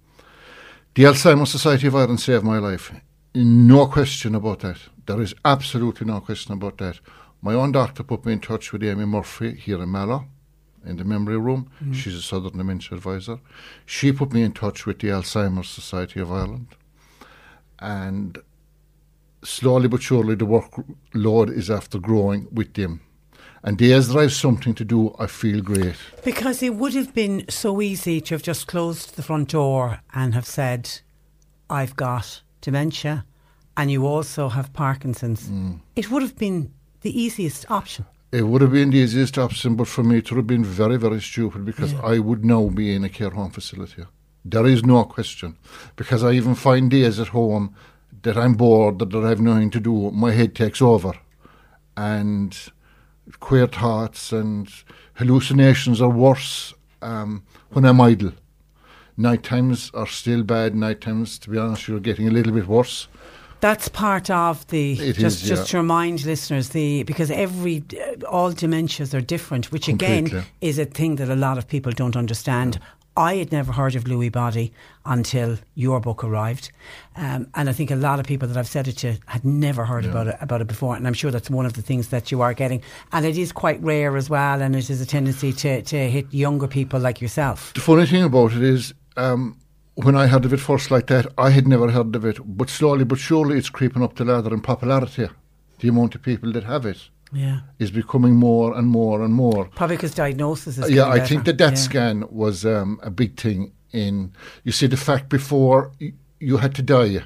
the 0.96 1.04
Alzheimer's 1.04 1.52
Society 1.52 1.88
of 1.88 1.96
Ireland 1.96 2.22
saved 2.22 2.44
my 2.44 2.58
life. 2.58 2.92
No 3.36 3.86
question 3.86 4.34
about 4.34 4.60
that. 4.60 4.78
There 5.06 5.22
is 5.22 5.36
absolutely 5.46 6.08
no 6.08 6.22
question 6.22 6.54
about 6.54 6.78
that. 6.80 7.00
My 7.48 7.54
own 7.54 7.72
doctor 7.72 8.04
put 8.04 8.26
me 8.26 8.34
in 8.34 8.42
touch 8.42 8.74
with 8.74 8.84
Amy 8.84 9.06
Murphy 9.06 9.56
here 9.56 9.82
in 9.82 9.90
Mallow 9.90 10.26
in 10.86 10.98
the 10.98 11.06
memory 11.06 11.38
room. 11.38 11.70
Mhm. 11.82 11.94
She's 11.94 12.16
a 12.16 12.22
Southern 12.22 12.58
Dementia 12.58 12.98
advisor. 12.98 13.40
She 13.86 14.12
put 14.12 14.34
me 14.34 14.42
in 14.44 14.52
touch 14.52 14.86
with 14.86 15.00
the 15.00 15.08
Alzheimer's 15.08 15.70
Society 15.70 16.20
of 16.20 16.30
Ireland. 16.30 16.68
And 17.80 18.38
slowly 19.46 19.88
but 19.88 20.02
surely 20.02 20.36
the 20.36 20.46
workload 20.46 21.50
is 21.50 21.70
after 21.70 22.00
growing 22.00 22.50
with 22.52 22.74
them. 22.74 23.00
And 23.64 23.78
days 23.78 24.10
that 24.10 24.18
I 24.18 24.24
have 24.24 24.34
something 24.34 24.74
to 24.76 24.84
do, 24.84 25.16
I 25.18 25.28
feel 25.28 25.62
great. 25.62 25.96
Because 26.26 26.62
it 26.62 26.76
would 26.76 26.96
have 26.96 27.14
been 27.14 27.46
so 27.48 27.82
easy 27.82 28.20
to 28.20 28.36
have 28.36 28.44
just 28.44 28.68
closed 28.68 29.16
the 29.16 29.24
front 29.24 29.48
door 29.52 30.02
and 30.14 30.34
have 30.34 30.46
said, 30.46 31.00
I've 31.70 31.96
got 31.96 32.42
dementia 32.60 33.26
and 33.78 33.90
you 33.90 34.06
also 34.06 34.50
have 34.50 34.74
Parkinson's. 34.74 35.48
Mm. 35.48 35.80
It 35.96 36.12
would 36.12 36.24
have 36.24 36.36
been 36.36 36.74
the 37.02 37.22
easiest 37.22 37.70
option. 37.70 38.06
It 38.32 38.44
would 38.48 38.62
have 38.62 38.72
been 38.74 38.90
the 38.90 38.98
easiest 38.98 39.38
option, 39.38 39.76
but 39.76 39.88
for 39.88 40.04
me, 40.04 40.18
it 40.18 40.30
would 40.30 40.38
have 40.38 40.48
been 40.48 40.66
very, 40.66 40.98
very 40.98 41.22
stupid 41.22 41.64
because 41.66 41.94
Yeah. 41.94 42.02
I 42.02 42.20
would 42.20 42.44
now 42.44 42.68
be 42.68 42.94
in 42.94 43.04
a 43.04 43.10
care 43.10 43.30
home 43.30 43.52
facility. 43.52 44.04
There 44.44 44.66
is 44.66 44.84
no 44.84 45.04
question. 45.06 45.56
Because 45.96 46.24
I 46.24 46.32
even 46.34 46.56
find 46.56 46.92
days 46.92 47.20
at 47.20 47.30
home 47.30 47.74
that 48.24 48.38
I'm 48.38 48.54
bored, 48.54 49.00
that 49.00 49.14
I 49.16 49.30
have 49.30 49.40
nothing 49.42 49.70
to 49.72 49.80
do, 49.80 50.12
my 50.12 50.32
head 50.32 50.56
takes 50.56 50.82
over. 50.82 51.14
And 51.96 52.58
queer 53.40 53.68
thoughts 53.68 54.32
and 54.32 54.70
hallucinations 55.16 56.02
are 56.02 56.10
worse 56.10 56.74
um, 57.02 57.44
when 57.70 57.86
I'm 57.86 58.02
idle. 58.02 58.34
Night 59.16 59.44
times 59.44 59.90
are 59.94 60.08
still 60.08 60.44
bad. 60.44 60.76
Night 60.76 61.02
times, 61.02 61.40
to 61.40 61.50
be 61.50 61.58
honest, 61.58 61.88
you're 61.88 62.00
getting 62.00 62.28
a 62.28 62.32
little 62.32 62.54
bit 62.54 62.68
worse. 62.68 63.08
That's 63.60 63.88
part 63.90 64.30
of 64.30 64.66
the 64.68 64.94
It 64.94 65.14
just 65.14 65.42
is, 65.44 65.50
just 65.50 65.62
yeah. 65.64 65.72
to 65.72 65.78
remind 65.78 66.24
listeners 66.26 66.70
the 66.70 67.04
because 67.04 67.32
every 67.32 67.84
uh, 67.94 68.26
all 68.28 68.52
dementias 68.54 69.14
are 69.14 69.22
different, 69.22 69.72
which 69.72 69.88
again 69.88 70.44
is 70.62 70.78
a 70.80 70.86
thing 70.86 71.16
that 71.16 71.30
a 71.30 71.36
lot 71.36 71.58
of 71.58 71.68
people 71.68 71.92
don't 71.92 72.16
understand. 72.16 72.80
I 73.16 73.38
had 73.38 73.52
never 73.52 73.72
heard 73.72 73.96
of 73.96 74.04
Lewy 74.04 74.32
body 74.32 74.72
until 75.04 75.58
your 75.74 76.00
book 76.00 76.24
arrived, 76.24 76.70
um, 77.16 77.48
and 77.56 77.68
I 77.68 77.74
think 77.74 77.90
a 77.90 77.96
lot 77.96 78.20
of 78.20 78.28
people 78.28 78.48
that 78.48 78.58
I've 78.58 78.68
said 78.68 78.88
it 78.88 78.98
to 78.98 79.16
had 79.26 79.44
never 79.44 79.86
heard 79.86 80.04
Yeah. 80.04 80.12
about 80.12 80.28
it 80.28 80.38
about 80.40 80.62
it 80.62 80.68
before. 80.68 80.96
And 80.96 81.08
I'm 81.08 81.16
sure 81.16 81.32
that's 81.32 81.50
one 81.50 81.66
of 81.66 81.74
the 81.74 81.82
things 81.82 82.10
that 82.10 82.32
you 82.32 82.42
are 82.42 82.54
getting, 82.54 82.84
and 83.12 83.26
it 83.26 83.36
is 83.36 83.52
quite 83.52 83.82
rare 83.82 84.16
as 84.18 84.30
well. 84.30 84.62
And 84.62 84.76
it 84.76 84.88
is 84.92 85.02
a 85.02 85.06
tendency 85.08 85.52
to 85.54 85.82
to 85.82 85.98
hit 86.12 86.32
younger 86.32 86.68
people 86.68 87.00
like 87.00 87.20
yourself. 87.20 87.74
The 87.74 87.82
funny 87.82 88.06
thing 88.06 88.24
about 88.24 88.52
it 88.54 88.62
is, 88.62 88.94
um, 89.16 89.58
when 90.06 90.16
I 90.16 90.28
heard 90.28 90.46
of 90.46 90.54
it 90.54 90.60
first 90.60 90.92
like 90.92 91.08
that, 91.08 91.26
I 91.38 91.50
had 91.50 91.68
never 91.68 91.90
heard 91.92 92.16
of 92.16 92.24
it. 92.26 92.38
But 92.46 92.70
slowly 92.70 93.04
but 93.04 93.18
surely, 93.20 93.58
it's 93.58 93.70
creeping 93.70 94.04
up 94.04 94.16
the 94.16 94.26
ladder 94.26 94.54
in 94.54 94.62
popularity. 94.62 95.28
The 95.80 95.88
amount 95.90 96.16
of 96.16 96.22
people 96.22 96.52
that 96.54 96.64
have 96.64 96.86
it 96.86 97.10
Yeah. 97.34 97.60
is 97.80 97.92
becoming 97.92 98.36
more 98.36 98.78
and 98.78 98.88
more 98.88 99.22
and 99.26 99.34
more. 99.34 99.66
Probably 99.76 99.96
because 99.98 100.14
diagnosis 100.14 100.78
is 100.78 100.90
yeah, 100.90 101.06
getting 101.06 101.22
I 101.22 101.26
think 101.28 101.44
the 101.46 101.54
DaT 101.54 101.72
Yeah. 101.74 101.76
scan 101.88 102.24
was 102.30 102.66
um, 102.66 103.00
a 103.04 103.10
big 103.10 103.36
thing. 103.40 103.72
In 103.94 104.32
you 104.66 104.72
see, 104.74 104.88
the 104.88 104.98
fact 104.98 105.30
before 105.30 105.92
y- 106.02 106.14
you 106.40 106.58
had 106.58 106.76
to 106.76 106.82
die, 106.84 107.24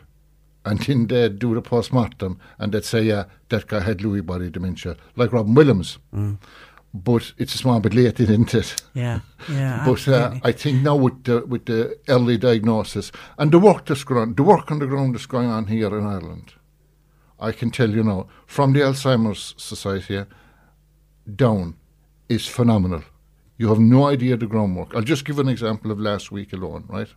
and 0.64 0.80
then 0.80 1.08
they'd 1.08 1.40
do 1.40 1.56
the 1.56 1.62
post 1.62 1.92
mortem, 1.92 2.38
and 2.60 2.72
they'd 2.72 2.86
say, 2.86 3.02
"Yeah, 3.04 3.24
that 3.50 3.68
guy 3.68 3.80
had 3.82 3.98
Lewy 4.04 4.22
body 4.26 4.50
dementia," 4.50 4.96
like 5.16 5.34
Robin 5.34 5.56
Williams. 5.56 5.98
Mm. 6.14 6.38
But 6.94 7.32
it's 7.38 7.56
a 7.56 7.58
small 7.58 7.80
bit 7.80 7.94
late, 7.94 8.20
isn't 8.26 8.54
it? 8.54 8.82
Yeah, 8.94 9.22
yeah, 9.50 9.84
but 9.86 10.08
uh. 10.08 10.36
I 10.44 10.52
think 10.52 10.82
now 10.82 10.98
with 10.98 11.24
the 11.24 11.46
with 11.46 11.66
the 11.66 11.98
early 12.10 12.38
diagnosis 12.38 13.12
and 13.38 13.52
the 13.52 13.60
work 13.60 13.86
that's 13.86 14.04
going 14.04 14.22
on, 14.22 14.36
the 14.36 14.44
work 14.44 14.72
on 14.72 14.80
the 14.80 14.88
ground 14.88 15.16
that's 15.16 15.26
going 15.26 15.48
on 15.50 15.68
here 15.68 15.98
in 15.98 16.06
Ireland, 16.06 16.54
I 17.40 17.54
can 17.54 17.72
tell 17.72 17.90
you 17.90 18.04
now 18.04 18.28
from 18.46 18.74
the 18.74 18.82
Alzheimer's 18.82 19.56
Society 19.58 20.26
down 21.36 21.76
is 22.28 22.48
phenomenal. 22.48 23.04
You 23.58 23.70
have 23.70 23.80
no 23.80 24.08
idea 24.08 24.38
the 24.38 24.48
groundwork. 24.48 24.96
I'll 24.96 25.02
just 25.02 25.26
give 25.26 25.40
an 25.40 25.48
example 25.48 25.92
of 25.92 26.00
last 26.00 26.32
week 26.32 26.52
alone, 26.52 26.86
right? 26.90 27.10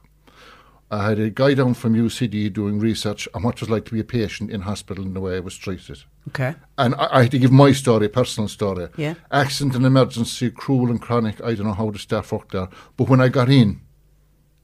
I 0.95 1.09
had 1.09 1.19
a 1.19 1.31
guy 1.31 1.55
down 1.55 1.75
from 1.75 1.95
UCD 1.95 2.53
doing 2.53 2.79
research 2.79 3.29
on 3.35 3.43
what 3.43 3.57
it 3.57 3.61
was 3.63 3.71
like 3.71 3.85
to 3.87 3.93
be 3.93 4.01
a 4.01 4.05
patient 4.05 4.51
in 4.51 4.63
hospital 4.63 5.05
and 5.05 5.15
the 5.17 5.21
way 5.21 5.37
I 5.37 5.41
was 5.41 5.57
treated. 5.57 6.05
Okay. 6.29 6.55
And 6.79 6.95
I, 6.95 7.09
I 7.19 7.23
had 7.23 7.31
to 7.33 7.39
give 7.39 7.53
my 7.53 7.73
story, 7.73 8.09
personal 8.09 8.49
story. 8.49 8.89
Yeah. 8.97 9.15
Accident 9.31 9.75
and 9.77 9.85
emergency, 9.87 10.51
cruel 10.51 10.91
and 10.91 11.01
chronic. 11.01 11.43
I 11.43 11.55
don't 11.55 11.67
know 11.67 11.73
how 11.75 11.91
the 11.91 11.99
staff 11.99 12.33
worked 12.33 12.53
there. 12.53 12.69
But 12.97 13.09
when 13.09 13.21
I 13.21 13.29
got 13.29 13.49
in, 13.49 13.81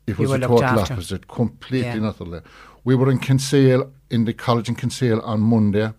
it 0.07 0.19
was 0.19 0.31
a 0.31 0.39
total 0.39 0.65
after. 0.65 0.95
opposite, 0.95 1.27
completely 1.29 2.01
Yeah. 2.01 2.09
utterly. 2.09 2.41
We 2.85 2.95
were 2.95 3.11
in 3.11 3.19
Kinsale, 3.19 3.93
in 4.11 4.25
the 4.25 4.33
college 4.33 4.69
in 4.69 4.75
Kinsale 4.77 5.21
on 5.21 5.41
Monday. 5.41 5.93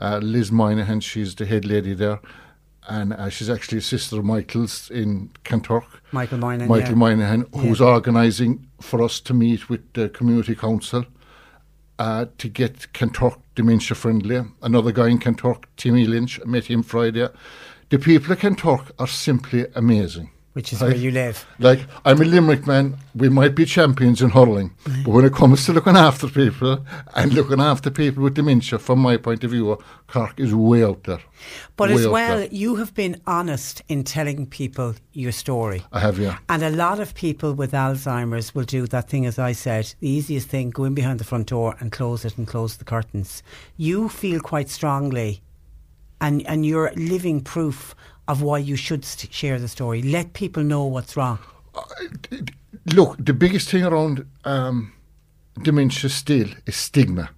Uh, 0.00 0.18
Liz 0.22 0.52
Moynihan, 0.52 1.00
she's 1.00 1.34
the 1.34 1.46
head 1.46 1.64
lady 1.64 1.94
there. 1.94 2.20
And 2.88 3.12
uh, 3.12 3.28
she's 3.28 3.50
actually 3.50 3.78
a 3.78 3.82
sister 3.82 4.18
of 4.18 4.24
Michael's 4.24 4.90
in 4.90 5.30
Kanturk. 5.44 5.84
Michael 6.10 6.38
Moynihan, 6.38 6.68
Michael 6.68 6.90
yeah. 6.90 6.96
Moynihan, 6.96 7.44
who's 7.54 7.80
Yeah. 7.80 7.86
organising 7.86 8.66
for 8.80 9.02
us 9.02 9.20
to 9.20 9.34
meet 9.34 9.68
with 9.68 9.92
the 9.92 10.08
community 10.08 10.54
council 10.54 11.04
uh, 11.98 12.26
to 12.38 12.48
get 12.48 12.92
Kanturk 12.94 13.38
dementia 13.54 13.94
friendly. 13.94 14.42
Another 14.62 14.92
guy 14.92 15.08
in 15.08 15.18
Kanturk, 15.18 15.64
Timmy 15.76 16.06
Lynch, 16.06 16.40
I 16.42 16.48
met 16.48 16.64
him 16.66 16.82
Friday. 16.82 17.28
The 17.90 17.98
people 17.98 18.32
of 18.32 18.38
Kanturk 18.38 18.90
are 18.98 19.06
simply 19.06 19.66
amazing. 19.74 20.30
Which 20.58 20.72
is 20.72 20.80
Right? 20.80 20.88
where 20.88 20.96
you 20.96 21.12
live. 21.12 21.46
Like, 21.60 21.78
I'm 22.04 22.20
a 22.20 22.24
Limerick 22.24 22.66
man. 22.66 22.96
We 23.14 23.28
might 23.28 23.54
be 23.54 23.64
champions 23.64 24.20
in 24.20 24.30
hurling. 24.30 24.72
But 25.04 25.12
when 25.12 25.24
it 25.24 25.32
comes 25.32 25.64
to 25.66 25.72
looking 25.72 25.96
after 25.96 26.26
people 26.26 26.84
and 27.14 27.32
looking 27.32 27.60
after 27.60 27.92
people 27.92 28.24
with 28.24 28.34
dementia, 28.34 28.80
from 28.80 28.98
my 28.98 29.18
point 29.18 29.44
of 29.44 29.52
view, 29.52 29.78
Cork 30.08 30.40
is 30.40 30.52
way 30.52 30.82
out 30.82 31.04
there. 31.04 31.20
But 31.76 31.92
as 31.92 32.08
well, 32.08 32.42
you 32.50 32.74
have 32.74 32.92
been 32.92 33.20
honest 33.24 33.82
in 33.88 34.02
telling 34.02 34.46
people 34.46 34.96
your 35.12 35.30
story. 35.30 35.84
I 35.92 36.00
have, 36.00 36.18
yeah. 36.18 36.38
And 36.48 36.64
a 36.64 36.70
lot 36.70 36.98
of 36.98 37.14
people 37.14 37.54
with 37.54 37.70
Alzheimer's 37.70 38.52
will 38.52 38.64
do 38.64 38.88
that 38.88 39.08
thing, 39.08 39.26
as 39.26 39.38
I 39.38 39.52
said, 39.52 39.94
the 40.00 40.10
easiest 40.10 40.48
thing, 40.48 40.70
go 40.70 40.82
in 40.82 40.94
behind 40.94 41.20
the 41.20 41.24
front 41.24 41.46
door 41.46 41.76
and 41.78 41.92
close 41.92 42.24
it 42.24 42.36
and 42.36 42.48
close 42.48 42.78
the 42.78 42.84
curtains. 42.84 43.44
You 43.76 44.08
feel 44.08 44.40
quite 44.40 44.70
strongly, 44.70 45.40
and, 46.20 46.44
and 46.48 46.66
you're 46.66 46.90
living 46.96 47.42
proof 47.42 47.94
of 48.28 48.42
why 48.42 48.58
you 48.58 48.76
should 48.76 49.04
st- 49.04 49.32
share 49.32 49.58
the 49.58 49.68
story. 49.68 50.02
Let 50.02 50.34
people 50.34 50.62
know 50.62 50.84
what's 50.84 51.16
wrong. 51.16 51.38
Look, 52.94 53.16
the 53.18 53.32
biggest 53.32 53.70
thing 53.70 53.84
around 53.84 54.26
um, 54.44 54.92
dementia 55.62 56.10
still 56.10 56.48
is 56.66 56.76
stigma, 56.76 57.30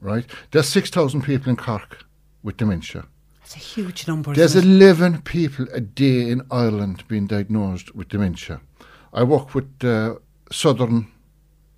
right? 0.00 0.24
There's 0.52 0.68
6,000 0.68 1.22
people 1.22 1.50
in 1.50 1.56
Cork 1.56 2.04
with 2.42 2.56
dementia. 2.56 3.06
It's 3.42 3.56
a 3.56 3.58
huge 3.58 4.06
number. 4.06 4.32
There's 4.32 4.54
isn't 4.54 4.70
it? 4.70 4.82
11 4.82 5.22
people 5.22 5.66
a 5.72 5.80
day 5.80 6.30
in 6.30 6.42
Ireland 6.50 7.04
being 7.08 7.26
diagnosed 7.26 7.94
with 7.94 8.08
dementia. 8.08 8.60
I 9.12 9.24
work 9.24 9.54
with 9.54 9.84
uh, 9.84 10.14
Southern 10.52 11.10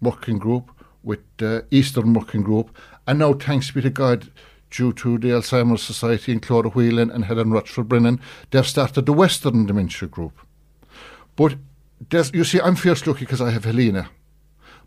Working 0.03 0.38
Group, 0.38 0.70
with 1.03 1.24
uh, 1.40 1.62
Eastern 1.70 2.12
Working 2.12 2.42
Group, 2.42 2.76
and 3.07 3.18
now, 3.18 3.32
thanks 3.32 3.70
be 3.70 3.80
to 3.80 3.90
God, 3.90 4.30
due 4.72 4.92
to 4.94 5.18
the 5.18 5.28
Alzheimer's 5.28 5.82
Society 5.82 6.32
in 6.32 6.40
Clodagh 6.40 7.14
and 7.14 7.24
Helen 7.24 7.52
Rochford 7.52 7.88
Brennan, 7.88 8.20
they've 8.50 8.66
started 8.66 9.06
the 9.06 9.12
Western 9.12 9.66
Dementia 9.66 10.08
Group. 10.08 10.40
But 11.36 11.56
you 12.10 12.44
see, 12.44 12.60
I'm 12.60 12.74
fierce 12.74 13.06
lucky 13.06 13.20
because 13.20 13.40
I 13.40 13.50
have 13.50 13.64
Helena. 13.64 14.08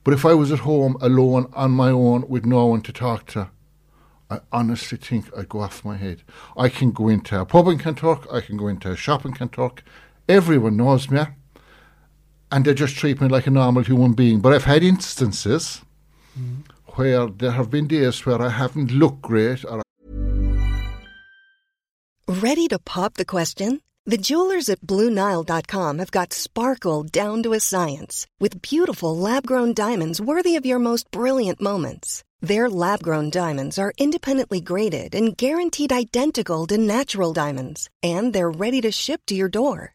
But 0.03 0.13
if 0.13 0.25
I 0.25 0.33
was 0.33 0.51
at 0.51 0.59
home 0.59 0.97
alone 1.01 1.51
on 1.53 1.71
my 1.71 1.89
own 1.89 2.27
with 2.27 2.45
no 2.45 2.65
one 2.65 2.81
to 2.81 2.91
talk 2.91 3.25
to, 3.27 3.49
I 4.29 4.39
honestly 4.51 4.97
think 4.97 5.25
I'd 5.37 5.49
go 5.49 5.61
off 5.61 5.85
my 5.85 5.97
head. 5.97 6.23
I 6.57 6.69
can 6.69 6.91
go 6.91 7.07
into 7.07 7.39
a 7.39 7.45
pub 7.45 7.67
in 7.67 7.77
Kanturk, 7.77 8.31
I 8.33 8.41
can 8.41 8.57
go 8.57 8.67
into 8.67 8.91
a 8.91 8.95
shop 8.95 9.25
in 9.25 9.33
Kanturk. 9.33 9.79
Everyone 10.27 10.77
knows 10.77 11.09
me. 11.09 11.21
And 12.51 12.65
they 12.65 12.73
just 12.73 12.95
treat 12.95 13.21
me 13.21 13.27
like 13.27 13.47
a 13.47 13.51
normal 13.51 13.83
human 13.83 14.13
being. 14.13 14.39
But 14.39 14.53
I've 14.53 14.65
had 14.65 14.83
instances 14.83 15.81
mm-hmm. 16.37 16.61
Where 16.95 17.27
there 17.27 17.51
have 17.51 17.69
been 17.69 17.87
days 17.87 18.25
where 18.25 18.41
I 18.41 18.49
haven't 18.49 18.91
looked 18.91 19.21
great 19.21 19.63
or 19.65 19.81
Ready 22.27 22.67
to 22.69 22.79
pop 22.79 23.13
the 23.13 23.25
question? 23.25 23.81
The 24.07 24.17
jewelers 24.17 24.69
at 24.69 24.81
BlueNile.com 24.81 25.97
have 25.99 26.11
got 26.11 26.33
sparkle 26.33 27.03
down 27.03 27.41
to 27.43 27.53
a 27.53 27.59
science 27.59 28.27
with 28.39 28.61
beautiful 28.61 29.17
lab 29.17 29.47
grown 29.47 29.73
diamonds 29.73 30.21
worthy 30.21 30.55
of 30.55 30.65
your 30.65 30.77
most 30.77 31.09
brilliant 31.09 31.59
moments. 31.59 32.23
Their 32.41 32.69
lab 32.69 33.01
grown 33.01 33.31
diamonds 33.31 33.79
are 33.79 33.93
independently 33.97 34.61
graded 34.61 35.15
and 35.15 35.35
guaranteed 35.35 35.91
identical 35.91 36.67
to 36.67 36.77
natural 36.77 37.33
diamonds, 37.33 37.89
and 38.03 38.31
they're 38.31 38.51
ready 38.51 38.81
to 38.81 38.91
ship 38.91 39.21
to 39.25 39.35
your 39.35 39.49
door. 39.49 39.94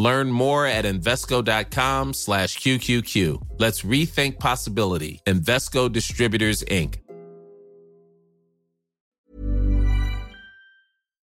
Learn 0.00 0.30
more 0.30 0.64
at 0.64 0.84
Invesco.com 0.84 2.14
slash 2.14 2.56
QQQ. 2.58 3.42
Let's 3.58 3.82
rethink 3.82 4.38
possibility. 4.38 5.20
Invesco 5.26 5.92
Distributors, 5.92 6.62
Inc. 6.64 6.98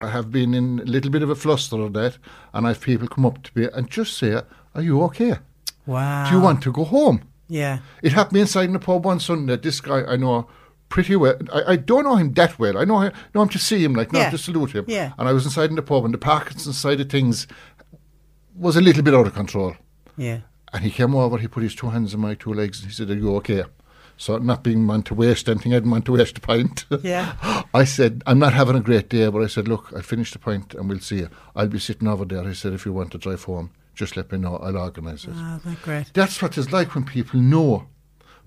I 0.00 0.08
have 0.08 0.30
been 0.30 0.54
in 0.54 0.80
a 0.80 0.84
little 0.84 1.10
bit 1.10 1.22
of 1.22 1.30
a 1.30 1.34
fluster 1.34 1.80
of 1.80 1.92
that, 1.94 2.18
and 2.52 2.66
I've 2.66 2.80
people 2.80 3.08
come 3.08 3.26
up 3.26 3.42
to 3.42 3.50
me 3.58 3.68
and 3.72 3.88
just 3.90 4.16
say, 4.16 4.40
Are 4.74 4.82
you 4.82 5.02
okay? 5.04 5.34
Wow. 5.86 6.28
Do 6.28 6.36
you 6.36 6.40
want 6.40 6.62
to 6.62 6.72
go 6.72 6.84
home? 6.84 7.22
Yeah. 7.48 7.80
It 8.02 8.12
happened 8.12 8.38
inside 8.38 8.64
in 8.64 8.72
the 8.72 8.78
pub 8.78 9.04
one 9.04 9.18
Sunday. 9.20 9.56
This 9.56 9.80
guy 9.80 10.02
I 10.04 10.16
know 10.16 10.48
pretty 10.88 11.16
well. 11.16 11.36
I, 11.52 11.72
I 11.72 11.76
don't 11.76 12.04
know 12.04 12.16
him 12.16 12.32
that 12.34 12.58
well. 12.58 12.76
I 12.78 12.84
know 12.84 13.00
him, 13.00 13.12
know 13.34 13.42
him 13.42 13.48
to 13.50 13.58
see 13.58 13.82
him, 13.82 13.94
like 13.94 14.12
not 14.12 14.18
Yeah. 14.20 14.30
to 14.30 14.38
salute 14.38 14.72
him. 14.72 14.84
Yeah. 14.88 15.12
And 15.18 15.28
I 15.28 15.32
was 15.32 15.44
inside 15.44 15.70
in 15.70 15.76
the 15.76 15.82
pub, 15.82 16.04
and 16.04 16.12
the 16.12 16.18
Parkinson 16.18 16.72
side 16.72 17.00
of 17.00 17.08
things 17.08 17.46
was 18.56 18.76
a 18.76 18.80
little 18.80 19.02
bit 19.02 19.14
out 19.14 19.26
of 19.26 19.34
control. 19.34 19.76
Yeah. 20.16 20.40
And 20.72 20.84
he 20.84 20.90
came 20.90 21.14
over, 21.14 21.38
he 21.38 21.48
put 21.48 21.62
his 21.62 21.74
two 21.74 21.90
hands 21.90 22.14
on 22.14 22.20
my 22.20 22.34
two 22.34 22.52
legs, 22.54 22.80
and 22.80 22.90
he 22.90 22.94
said, 22.94 23.10
Are 23.10 23.14
you 23.14 23.34
okay? 23.36 23.64
So 24.16 24.38
not 24.38 24.62
being 24.62 24.86
one 24.86 25.02
to 25.04 25.14
waste 25.14 25.48
anything, 25.48 25.72
I 25.72 25.76
didn't 25.76 25.90
want 25.90 26.04
to 26.04 26.12
waste 26.12 26.38
a 26.38 26.40
pint. 26.40 26.84
Yeah. 27.02 27.34
I 27.74 27.84
said, 27.84 28.22
I'm 28.26 28.38
not 28.38 28.52
having 28.52 28.76
a 28.76 28.80
great 28.80 29.08
day, 29.08 29.28
but 29.28 29.42
I 29.42 29.46
said, 29.46 29.66
look, 29.66 29.92
I 29.96 30.00
finished 30.00 30.34
the 30.34 30.38
pint 30.38 30.74
and 30.74 30.88
we'll 30.88 31.00
see 31.00 31.16
you. 31.16 31.28
I'll 31.56 31.66
be 31.66 31.80
sitting 31.80 32.06
over 32.06 32.24
there. 32.24 32.44
He 32.44 32.54
said, 32.54 32.72
if 32.72 32.86
you 32.86 32.92
want 32.92 33.10
to 33.12 33.18
drive 33.18 33.42
home, 33.42 33.70
just 33.94 34.16
let 34.16 34.30
me 34.30 34.38
know. 34.38 34.58
I'll 34.58 34.76
organise 34.76 35.24
it. 35.24 35.32
Ah, 35.34 35.58
that's 35.64 35.80
great. 35.80 36.12
That's 36.14 36.40
what 36.40 36.56
it's 36.56 36.70
like 36.72 36.94
when 36.94 37.04
people 37.04 37.40
know. 37.40 37.86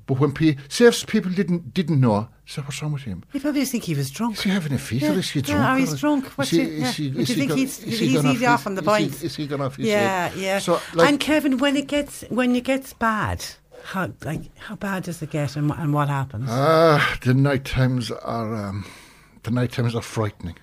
But 0.07 0.19
when 0.19 0.33
people, 0.33 0.63
say 0.69 0.85
if 0.85 1.07
people 1.07 1.31
didn't 1.31 1.73
didn't 1.73 1.99
know, 1.99 2.29
say 2.45 2.61
what's 2.61 2.79
wrong 2.81 2.91
with 2.93 3.01
him? 3.03 3.23
You 3.33 3.39
probably 3.39 3.65
think 3.65 3.85
he 3.85 3.95
was 3.95 4.11
drunk. 4.11 4.35
Is 4.37 4.43
he 4.43 4.51
having 4.51 4.71
a 4.73 4.77
fit 4.77 5.01
Yeah. 5.01 5.11
or 5.13 5.19
is 5.19 5.31
he 5.31 5.41
drunk? 5.41 5.67
or 5.67 5.79
he's 5.79 5.93
is- 5.93 5.99
drunk. 5.99 6.25
Is 6.27 6.31
What's 6.37 6.49
he, 6.51 6.61
it- 6.61 6.73
yeah. 6.79 6.87
is 6.89 6.95
he, 6.95 7.07
is 7.07 7.27
he 7.29 7.33
think 7.33 7.49
gone- 7.49 7.57
he's- 7.57 7.79
is 7.79 7.99
he's 7.99 8.13
easy 8.15 8.27
his- 8.33 8.43
off 8.43 8.67
on 8.67 8.75
the 8.75 8.81
is 8.91 9.19
he- 9.21 9.25
Is 9.25 9.35
he 9.35 9.47
gone 9.47 9.61
off 9.61 9.75
his 9.77 9.87
Yeah, 9.87 10.27
head? 10.29 10.37
yeah. 10.37 10.59
So, 10.59 10.79
like, 10.93 11.09
and 11.09 11.19
Kevin, 11.19 11.57
when 11.57 11.75
it 11.75 11.87
gets 11.87 12.23
when 12.29 12.55
it 12.55 12.63
gets 12.65 12.93
bad, 12.93 13.43
how 13.85 14.11
like 14.23 14.55
how 14.59 14.75
bad 14.75 15.03
does 15.03 15.21
it 15.23 15.31
get, 15.31 15.55
and, 15.55 15.71
and 15.71 15.91
what 15.91 16.07
happens? 16.09 16.49
Ah, 16.51 17.17
the 17.23 17.33
night 17.33 17.65
times 17.65 18.11
are 18.11 18.53
um, 18.55 18.85
the 19.41 19.49
night 19.49 19.71
times 19.71 19.95
are 19.95 20.03
frightening. 20.03 20.55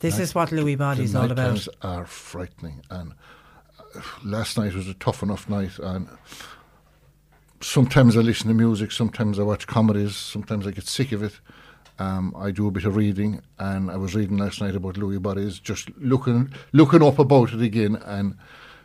this 0.00 0.14
night- 0.14 0.22
is 0.22 0.34
what 0.34 0.48
Lewy 0.50 0.78
Body's 0.78 1.12
the 1.12 1.18
all 1.18 1.24
night 1.24 1.32
about. 1.32 1.46
times 1.48 1.68
are 1.82 2.06
frightening, 2.06 2.80
and 2.90 3.12
uh, 3.78 4.00
last 4.24 4.56
night 4.56 4.74
was 4.74 4.88
a 4.88 4.94
tough 4.94 5.22
enough 5.22 5.48
night, 5.50 5.78
and 5.78 6.08
sometimes 7.64 8.16
I 8.16 8.20
listen 8.20 8.48
to 8.48 8.54
music, 8.54 8.92
sometimes 8.92 9.38
I 9.38 9.42
watch 9.42 9.66
comedies, 9.66 10.14
sometimes 10.16 10.66
I 10.66 10.70
get 10.70 10.86
sick 10.86 11.12
of 11.12 11.22
it. 11.22 11.40
Um, 11.98 12.34
I 12.36 12.50
do 12.50 12.66
a 12.66 12.70
bit 12.70 12.84
of 12.84 12.96
reading, 12.96 13.40
and 13.58 13.90
I 13.90 13.96
was 13.96 14.14
reading 14.14 14.36
last 14.36 14.60
night 14.60 14.74
about 14.74 14.96
Lewy 14.96 15.22
Bodies, 15.22 15.60
just 15.60 15.88
looking 15.96 16.52
looking 16.72 17.02
up 17.02 17.18
about 17.18 17.52
it 17.52 17.62
again, 17.62 17.96
and 18.04 18.36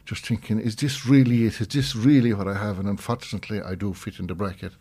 just 0.06 0.26
thinking, 0.28 0.60
is 0.60 0.76
this 0.76 1.06
really 1.06 1.46
it? 1.46 1.60
Is 1.60 1.68
this 1.68 1.96
really 1.96 2.34
what 2.34 2.48
I 2.48 2.54
have? 2.54 2.80
And 2.80 2.88
unfortunately, 2.88 3.62
I 3.62 3.76
do 3.76 3.94
fit 3.94 4.20
in 4.20 4.28
the 4.28 4.36
bracket. 4.36 4.74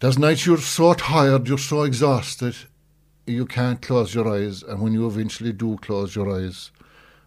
There's 0.00 0.18
nights 0.18 0.46
you're 0.46 0.58
so 0.58 0.94
tired, 0.94 1.48
you're 1.48 1.58
so 1.58 1.82
exhausted, 1.82 2.56
you 3.26 3.46
can't 3.46 3.82
close 3.82 4.14
your 4.14 4.26
eyes, 4.28 4.62
and 4.62 4.80
when 4.80 4.94
you 4.94 5.06
eventually 5.06 5.52
do 5.52 5.76
close 5.76 6.16
your 6.16 6.34
eyes, 6.34 6.70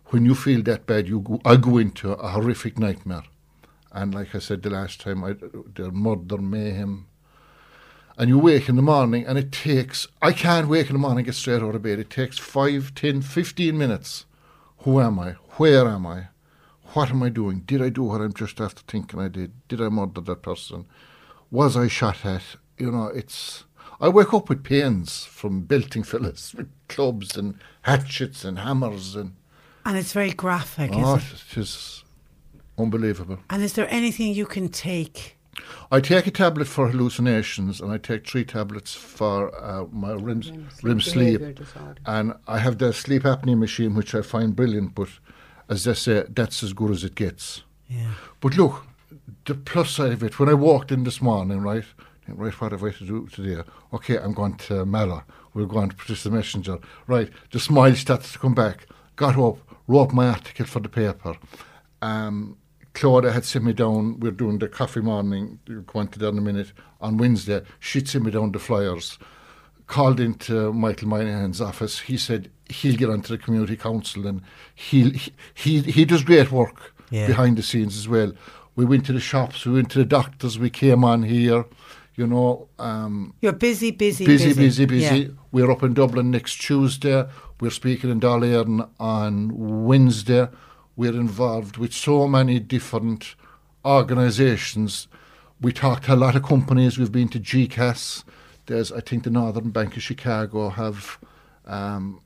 when 0.08 0.26
you 0.26 0.36
feel 0.36 0.64
that 0.64 0.86
bad, 0.86 1.08
you 1.08 1.20
go, 1.22 1.40
I 1.46 1.56
go 1.58 1.78
into 1.78 2.12
a 2.12 2.30
horrific 2.30 2.80
nightmare. 2.80 3.24
And 3.94 4.14
like 4.14 4.34
I 4.34 4.40
said 4.40 4.62
the 4.62 4.70
last 4.70 5.02
time, 5.02 5.24
I, 5.24 5.34
the 5.34 5.92
murder, 5.92 6.38
mayhem. 6.38 7.08
And 8.18 8.30
you 8.30 8.38
wake 8.40 8.70
in 8.70 8.76
the 8.76 8.82
morning, 8.82 9.26
and 9.26 9.38
it 9.38 9.52
takes, 9.52 10.08
I 10.22 10.32
can't 10.32 10.68
wake 10.68 10.88
in 10.88 10.94
the 10.94 11.00
morning 11.00 11.20
and 11.20 11.26
get 11.26 11.36
straight 11.36 11.62
out 11.62 11.76
of 11.76 11.82
bed. 11.82 12.00
It 12.00 12.10
takes 12.10 12.38
five, 12.38 12.94
ten, 12.96 13.22
fifteen 13.22 13.78
minutes. 13.78 14.26
Who 14.80 15.00
am 15.00 15.20
I? 15.20 15.32
Where 15.58 15.88
am 15.88 16.06
I? 16.06 16.28
What 16.94 17.10
am 17.10 17.24
I 17.24 17.30
doing? 17.30 17.62
Did 17.62 17.82
I 17.82 17.90
do 17.90 18.04
what 18.04 18.22
I'm 18.22 18.34
just 18.34 18.60
after 18.60 18.82
thinking 18.86 19.20
I 19.20 19.28
did? 19.30 19.54
Did 19.68 19.82
I 19.82 19.90
murder 19.90 20.22
that 20.22 20.42
person? 20.42 20.86
Was 21.50 21.76
I 21.78 21.88
shot 21.88 22.26
at? 22.26 22.44
You 22.78 22.92
know, 22.92 23.08
it's. 23.08 23.64
I 24.00 24.10
wake 24.10 24.34
up 24.34 24.50
with 24.50 24.64
pains 24.64 25.26
from 25.26 25.62
belting 25.62 26.04
fellas 26.12 26.54
with 26.54 26.70
clubs 26.90 27.38
and 27.38 27.56
hatchets 27.84 28.44
and 28.46 28.60
hammers 28.60 29.16
and. 29.16 29.36
And 29.86 29.98
it's 29.98 30.14
very 30.14 30.32
graphic, 30.32 30.92
Oh, 30.94 31.16
isn't 31.16 31.32
it? 31.34 31.44
it 31.52 31.58
is 31.58 32.01
unbelievable. 32.78 33.40
And 33.50 33.64
is 33.64 33.74
there 33.74 33.88
anything 33.90 34.34
you 34.34 34.46
can 34.46 34.70
take? 34.70 35.38
I 35.92 36.00
take 36.00 36.28
a 36.28 36.32
tablet 36.32 36.68
for 36.68 36.88
hallucinations, 36.88 37.82
and 37.82 37.92
I 37.92 37.98
take 37.98 38.28
three 38.28 38.46
tablets 38.46 38.94
for 38.94 39.54
uh, 39.62 39.86
my 39.92 40.14
REM, 40.14 40.42
REM 40.82 41.02
sleep. 41.02 41.40
behaviour 41.40 41.54
disorder. 41.54 42.02
And 42.06 42.34
I 42.48 42.60
have 42.60 42.78
the 42.78 42.94
sleep 42.94 43.24
apnea 43.24 43.58
machine, 43.58 43.94
which 43.94 44.16
I 44.16 44.22
find 44.22 44.56
brilliant, 44.56 44.96
but 44.96 45.10
as 45.70 45.84
they 45.84 45.94
say, 45.94 46.24
that's 46.30 46.64
as 46.64 46.74
good 46.74 46.92
as 46.92 47.04
it 47.04 47.16
gets. 47.16 47.64
Yeah. 47.88 48.14
But 48.40 48.58
look, 48.58 48.86
the 49.46 49.56
plus 49.56 49.92
side 49.92 50.14
of 50.14 50.24
it, 50.24 50.40
when 50.40 50.50
I 50.50 50.54
walked 50.54 50.92
in 50.92 51.04
this 51.04 51.22
morning, 51.22 51.62
right, 51.62 51.86
think, 52.26 52.40
right, 52.40 52.62
what 52.62 52.72
have 52.72 52.84
I 52.84 52.92
to 52.92 53.06
do 53.06 53.28
today? 53.28 53.62
Okay, 53.94 54.18
I'm 54.18 54.34
going 54.34 54.56
to 54.56 54.86
Mallow. 54.86 55.24
We're 55.54 55.66
going 55.66 55.90
to 55.90 55.96
produce 55.96 56.24
the 56.24 56.32
messenger. 56.32 56.80
Right, 57.08 57.30
the 57.52 57.60
smile 57.60 57.96
started 57.96 58.32
to 58.32 58.40
come 58.40 58.56
back. 58.56 58.88
Got 59.16 59.38
up, 59.38 59.58
wrote 59.88 60.14
my 60.14 60.28
article 60.28 60.66
for 60.66 60.80
the 60.80 60.90
paper. 60.90 61.36
Um, 62.02 62.58
Claudia 62.94 63.32
had 63.32 63.46
sent 63.46 63.66
me 63.66 63.74
down, 63.74 64.20
we're 64.20 64.32
doing 64.32 64.60
the 64.60 64.68
coffee 64.68 65.00
morning, 65.02 65.60
we'll 65.68 65.82
go 65.82 66.00
on 66.00 66.08
to 66.10 66.20
that 66.20 66.30
in 66.30 66.38
a 66.38 66.42
minute, 66.42 66.74
on 67.00 67.18
Wednesday. 67.18 67.62
She'd 67.80 68.08
sent 68.10 68.26
me 68.26 68.32
down 68.32 68.52
the 68.52 68.60
flyers. 68.60 69.18
Called 69.88 70.20
into 70.22 70.72
Michael 70.72 71.10
Moynihan's 71.10 71.60
office. 71.60 72.00
He 72.00 72.16
said 72.18 72.50
he'll 72.70 72.96
get 72.96 73.10
onto 73.10 73.36
the 73.36 73.44
community 73.44 73.76
council 73.76 74.26
and 74.26 74.42
he'll, 74.74 75.12
he, 75.12 75.34
he, 75.54 75.82
he 75.82 76.06
does 76.06 76.24
great 76.24 76.50
work 76.52 76.94
Yeah. 77.10 77.28
behind 77.28 77.58
the 77.58 77.64
scenes 77.64 77.98
as 77.98 78.08
well. 78.08 78.32
We 78.78 78.86
went 78.86 79.06
to 79.08 79.14
the 79.14 79.20
shops, 79.20 79.66
we 79.66 79.74
went 79.74 79.92
to 79.92 80.00
the 80.00 80.06
doctors, 80.06 80.58
we 80.58 80.70
came 80.70 81.04
on 81.04 81.24
here, 81.24 81.66
you 82.16 82.26
know. 82.26 82.70
Um, 82.80 83.34
You're 83.42 83.52
busy, 83.52 83.92
busy, 83.92 84.26
busy, 84.26 84.54
busy, 84.54 84.86
busy. 84.86 85.20
Yeah. 85.20 85.28
We're 85.52 85.70
up 85.72 85.84
in 85.84 85.94
Dublin 85.94 86.32
next 86.32 86.62
Tuesday. 86.62 87.26
We're 87.60 87.70
speaking 87.70 88.10
in 88.10 88.22
Dáil 88.22 88.44
Éireann 88.46 88.90
on 88.98 89.52
Wednesday. 89.86 90.48
We're 91.02 91.20
involved 91.20 91.78
with 91.78 91.94
so 91.94 92.28
many 92.28 92.60
different 92.60 93.34
organisations. 93.84 95.08
We 95.60 95.74
talked 95.74 96.04
to 96.04 96.14
a 96.14 96.16
lot 96.16 96.36
of 96.36 96.44
companies. 96.44 97.00
We've 97.00 97.12
been 97.12 97.30
to 97.30 97.40
GCAS. 97.40 98.24
There's, 98.68 98.92
I 98.92 99.00
think, 99.00 99.24
the 99.24 99.32
Northern 99.32 99.72
Bank 99.72 99.98
of 99.98 100.04
Chicago 100.04 100.70
have 100.70 101.18
um, 101.66 102.22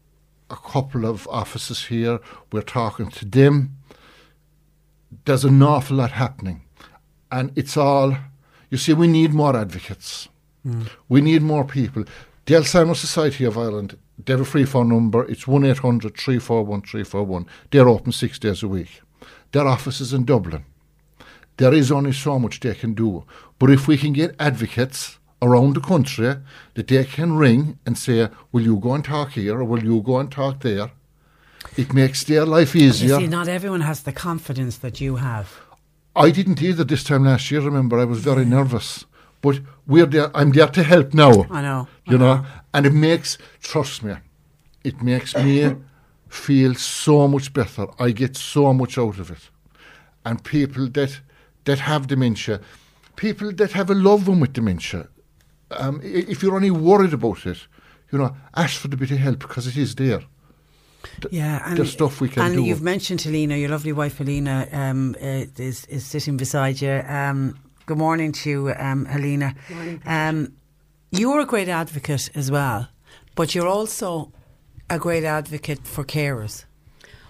a 0.49 0.57
couple 0.57 1.05
of 1.05 1.25
offices 1.29 1.85
here. 1.85 2.19
We're 2.51 2.63
talking 2.63 3.09
to 3.11 3.23
them. 3.23 3.77
There's 5.23 5.45
an 5.45 5.63
awful 5.63 5.95
lot 5.95 6.11
happening. 6.11 6.63
And 7.31 7.53
it's 7.55 7.77
all, 7.77 8.17
you 8.69 8.77
see, 8.77 8.91
we 8.91 9.07
need 9.07 9.33
more 9.33 9.55
advocates. 9.55 10.27
We 11.07 11.21
need 11.21 11.43
more 11.43 11.63
people. 11.63 12.03
The 12.45 12.55
Alzheimer's 12.55 12.99
Society 12.99 13.45
of 13.45 13.57
Ireland, 13.57 13.97
they 14.23 14.33
have 14.33 14.41
a 14.41 14.45
free 14.45 14.65
phone 14.65 14.89
number. 14.89 15.25
It's 15.25 15.47
1 15.47 15.65
800 15.65 16.17
341 16.17 16.81
341. 16.81 17.45
They're 17.71 17.89
open 17.89 18.11
six 18.11 18.39
days 18.39 18.63
a 18.63 18.67
week. 18.67 19.01
Their 19.51 19.67
office 19.67 20.01
is 20.01 20.13
in 20.13 20.25
Dublin. 20.25 20.65
There 21.57 21.73
is 21.73 21.91
only 21.91 22.13
so 22.13 22.39
much 22.39 22.59
they 22.59 22.75
can 22.75 22.93
do. 22.93 23.23
But 23.59 23.69
if 23.69 23.87
we 23.87 23.97
can 23.97 24.13
get 24.13 24.35
advocates 24.39 25.19
around 25.41 25.75
the 25.75 25.81
country 25.81 26.35
that 26.73 26.87
they 26.87 27.03
can 27.05 27.37
ring 27.37 27.79
and 27.85 27.97
say, 27.97 28.29
Will 28.51 28.63
you 28.63 28.77
go 28.77 28.93
and 28.93 29.03
talk 29.03 29.31
here 29.31 29.59
or 29.59 29.63
will 29.63 29.83
you 29.83 30.01
go 30.01 30.19
and 30.19 30.31
talk 30.31 30.61
there? 30.61 30.91
It 31.77 31.93
makes 31.93 32.23
their 32.23 32.45
life 32.45 32.75
easier. 32.75 33.07
You 33.07 33.15
easier. 33.15 33.19
see, 33.19 33.27
not 33.27 33.47
everyone 33.47 33.81
has 33.81 34.03
the 34.03 34.11
confidence 34.11 34.77
that 34.77 35.01
you 35.01 35.17
have. 35.17 35.59
I 36.15 36.31
didn't 36.31 36.61
either 36.61 36.83
this 36.83 37.03
time 37.03 37.25
last 37.25 37.51
year. 37.51 37.61
Remember, 37.61 37.99
I 37.99 38.05
was 38.05 38.19
very 38.19 38.45
nervous. 38.45 39.05
But 39.45 39.57
we're 39.87 40.07
there. 40.09 40.29
I'm 40.39 40.51
there 40.51 40.71
to 40.77 40.81
help 40.83 41.13
now. 41.13 41.33
I 41.57 41.61
know. 41.61 41.87
You 42.11 42.17
know, 42.17 42.35
and 42.73 42.85
it 42.85 42.93
makes. 42.93 43.37
Trust 43.61 44.03
me, 44.03 44.13
it 44.83 45.01
makes 45.01 45.35
me 45.35 45.75
feel 46.29 46.73
so 46.75 47.27
much 47.27 47.53
better. 47.53 47.85
I 47.99 48.11
get 48.11 48.35
so 48.37 48.73
much 48.73 48.97
out 48.97 49.19
of 49.19 49.29
it. 49.29 49.43
And 50.23 50.43
people 50.43 50.89
that 50.89 51.21
that 51.65 51.79
have 51.79 52.07
dementia, 52.07 52.59
people 53.15 53.51
that 53.53 53.71
have 53.73 53.89
a 53.91 53.95
loved 53.95 54.27
one 54.27 54.39
with 54.41 54.53
dementia, 54.53 55.07
um, 55.71 55.99
if 56.03 56.41
you're 56.41 56.55
only 56.55 56.71
worried 56.71 57.13
about 57.13 57.45
it, 57.45 57.67
you 58.11 58.17
know, 58.17 58.35
ask 58.55 58.79
for 58.81 58.87
the 58.89 58.97
bit 58.97 59.11
of 59.11 59.17
help 59.17 59.39
because 59.39 59.67
it 59.67 59.77
is 59.77 59.95
there. 59.95 60.21
Th- 61.21 61.31
Yeah, 61.33 61.61
and 61.65 61.77
there's 61.77 61.91
stuff 61.91 62.21
we 62.21 62.29
can 62.29 62.41
and 62.43 62.53
do. 62.53 62.59
And 62.59 62.67
you've 62.67 62.81
mentioned 62.81 63.21
Helena, 63.21 63.55
your 63.55 63.69
lovely 63.69 63.93
wife 63.93 64.17
Helena, 64.17 64.67
um, 64.71 65.15
uh, 65.21 65.45
is 65.57 65.85
is 65.85 66.03
sitting 66.05 66.37
beside 66.37 66.81
you. 66.81 67.03
Um, 67.07 67.55
good 67.85 67.97
morning 67.97 68.31
to 68.31 68.49
you, 68.49 68.73
um, 68.77 69.05
Helena. 69.05 69.55
Um, 70.05 70.53
you're 71.11 71.39
a 71.39 71.45
great 71.45 71.69
advocate 71.69 72.29
as 72.35 72.49
well, 72.49 72.89
but 73.35 73.53
you're 73.53 73.67
also 73.67 74.31
a 74.89 74.99
great 74.99 75.23
advocate 75.23 75.85
for 75.85 76.03
carers. 76.03 76.65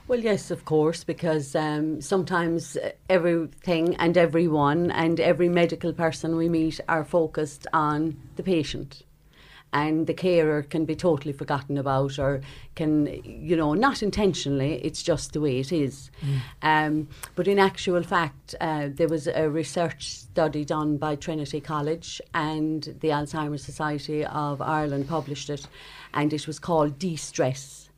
Well, 0.08 0.20
yes, 0.20 0.52
of 0.52 0.66
course, 0.66 1.04
because 1.04 1.56
um, 1.56 2.00
sometimes 2.00 2.78
everything 3.10 3.96
and 3.96 4.18
everyone 4.18 4.92
and 4.92 5.20
every 5.20 5.50
medical 5.50 5.94
person 5.94 6.36
we 6.36 6.48
meet 6.48 6.80
are 6.88 7.04
focused 7.04 7.66
on 7.74 8.16
the 8.36 8.44
patient. 8.44 9.02
And 9.84 10.08
the 10.08 10.14
carer 10.14 10.64
can 10.64 10.86
be 10.86 10.96
totally 10.96 11.34
forgotten 11.34 11.78
about, 11.78 12.18
or 12.18 12.42
can, 12.76 13.08
you 13.26 13.58
know, 13.58 13.74
not 13.74 14.02
intentionally, 14.02 14.72
it's 14.88 15.04
just 15.04 15.34
the 15.34 15.42
way 15.42 15.60
it 15.60 15.72
is. 15.72 16.10
Um, 16.62 17.10
but 17.36 17.46
in 17.48 17.60
actual 17.60 18.02
fact, 18.02 18.56
uh, 18.62 18.88
there 19.00 19.10
was 19.10 19.28
a 19.28 19.50
research 19.50 20.00
study 20.14 20.64
done 20.64 20.96
by 20.98 21.18
Trinity 21.18 21.60
College, 21.60 22.22
and 22.34 22.84
the 23.02 23.10
Alzheimer's 23.10 23.66
Society 23.66 24.24
of 24.26 24.62
Ireland 24.62 25.10
published 25.10 25.50
it, 25.50 25.68
and 26.14 26.32
it 26.32 26.48
was 26.48 26.58
called 26.58 26.98
De 26.98 27.18
Stress 27.18 27.90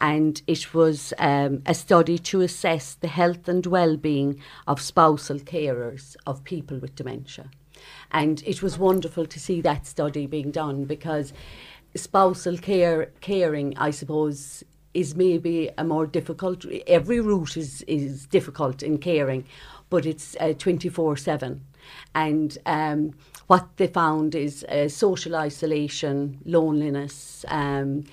and 0.00 0.42
it 0.46 0.74
was 0.74 1.14
um, 1.18 1.62
a 1.66 1.74
study 1.74 2.18
to 2.18 2.42
assess 2.42 2.94
the 2.94 3.08
health 3.08 3.48
and 3.48 3.64
well-being 3.66 4.40
of 4.66 4.80
spousal 4.80 5.38
carers 5.38 6.16
of 6.26 6.44
people 6.44 6.78
with 6.78 6.94
dementia. 6.94 7.50
And 8.10 8.42
it 8.46 8.62
was 8.62 8.78
wonderful 8.78 9.26
to 9.26 9.40
see 9.40 9.60
that 9.62 9.86
study 9.86 10.26
being 10.26 10.50
done 10.50 10.84
because 10.84 11.32
spousal 11.94 12.58
care 12.58 13.10
caring, 13.20 13.76
I 13.76 13.90
suppose, 13.90 14.64
is 14.94 15.14
maybe 15.14 15.70
a 15.76 15.84
more 15.84 16.06
difficult. 16.06 16.64
Every 16.86 17.20
route 17.20 17.56
is 17.56 17.82
is 17.82 18.26
difficult 18.26 18.82
in 18.82 18.98
caring, 18.98 19.44
but 19.90 20.06
it's 20.06 20.36
twenty 20.58 20.88
four 20.88 21.16
seven. 21.16 21.62
And 22.14 22.56
um, 22.66 23.14
what 23.46 23.76
they 23.76 23.86
found 23.86 24.34
is 24.34 24.64
uh, 24.64 24.88
social 24.88 25.36
isolation, 25.36 26.38
loneliness. 26.44 27.44
Um, 27.48 28.04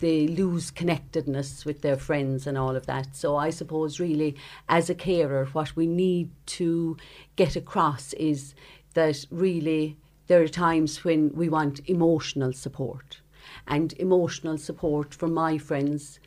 they 0.00 0.26
lose 0.26 0.72
connectedness 0.72 1.64
with 1.64 1.82
their 1.82 1.96
friends 1.96 2.46
and 2.48 2.58
all 2.58 2.74
of 2.74 2.86
that. 2.86 3.14
So 3.14 3.36
I 3.36 3.50
suppose 3.50 4.00
really 4.00 4.34
as 4.68 4.90
a 4.90 4.96
carer 4.96 5.46
what 5.52 5.76
we 5.76 5.86
need 5.86 6.30
to 6.46 6.96
get 7.36 7.54
across 7.54 8.12
is 8.14 8.54
that 8.92 9.26
really 9.30 9.96
there 10.26 10.42
are 10.42 10.48
times 10.48 11.04
when 11.04 11.32
we 11.34 11.48
want 11.48 11.80
emotional 11.88 12.52
support. 12.52 13.20
And 13.66 13.92
emotional 13.94 14.58
support 14.58 15.14
from 15.14 15.34
my 15.34 15.58
friends 15.58 16.20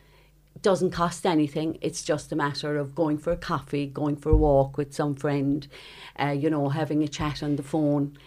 doesn't 0.62 0.92
cost 0.92 1.26
anything. 1.26 1.78
It's 1.82 2.04
just 2.04 2.32
a 2.32 2.36
matter 2.36 2.78
of 2.78 2.96
going 2.96 3.18
for 3.18 3.32
a 3.32 3.38
coffee, 3.38 3.88
going 3.88 4.16
for 4.16 4.30
a 4.30 4.38
walk 4.38 4.78
with 4.78 4.94
some 4.94 5.16
friend, 5.16 5.68
uh, 6.20 6.36
you 6.38 6.50
know, 6.50 6.70
having 6.70 7.04
a 7.04 7.08
chat 7.08 7.44
on 7.44 7.56
the 7.56 7.64
phone. 7.64 8.18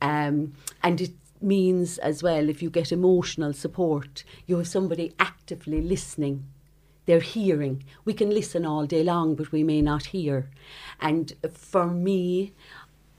Um, 0.00 0.54
and 0.82 1.00
it 1.00 1.12
means 1.40 1.98
as 1.98 2.22
well, 2.22 2.48
if 2.48 2.62
you 2.62 2.70
get 2.70 2.92
emotional 2.92 3.52
support, 3.52 4.24
you 4.46 4.56
have 4.58 4.68
somebody 4.68 5.12
actively 5.18 5.80
listening. 5.80 6.44
They're 7.06 7.20
hearing. 7.20 7.84
We 8.04 8.12
can 8.12 8.30
listen 8.30 8.66
all 8.66 8.84
day 8.84 9.02
long, 9.02 9.34
but 9.34 9.50
we 9.50 9.64
may 9.64 9.80
not 9.80 10.06
hear. 10.06 10.50
And 11.00 11.32
for 11.50 11.86
me, 11.86 12.52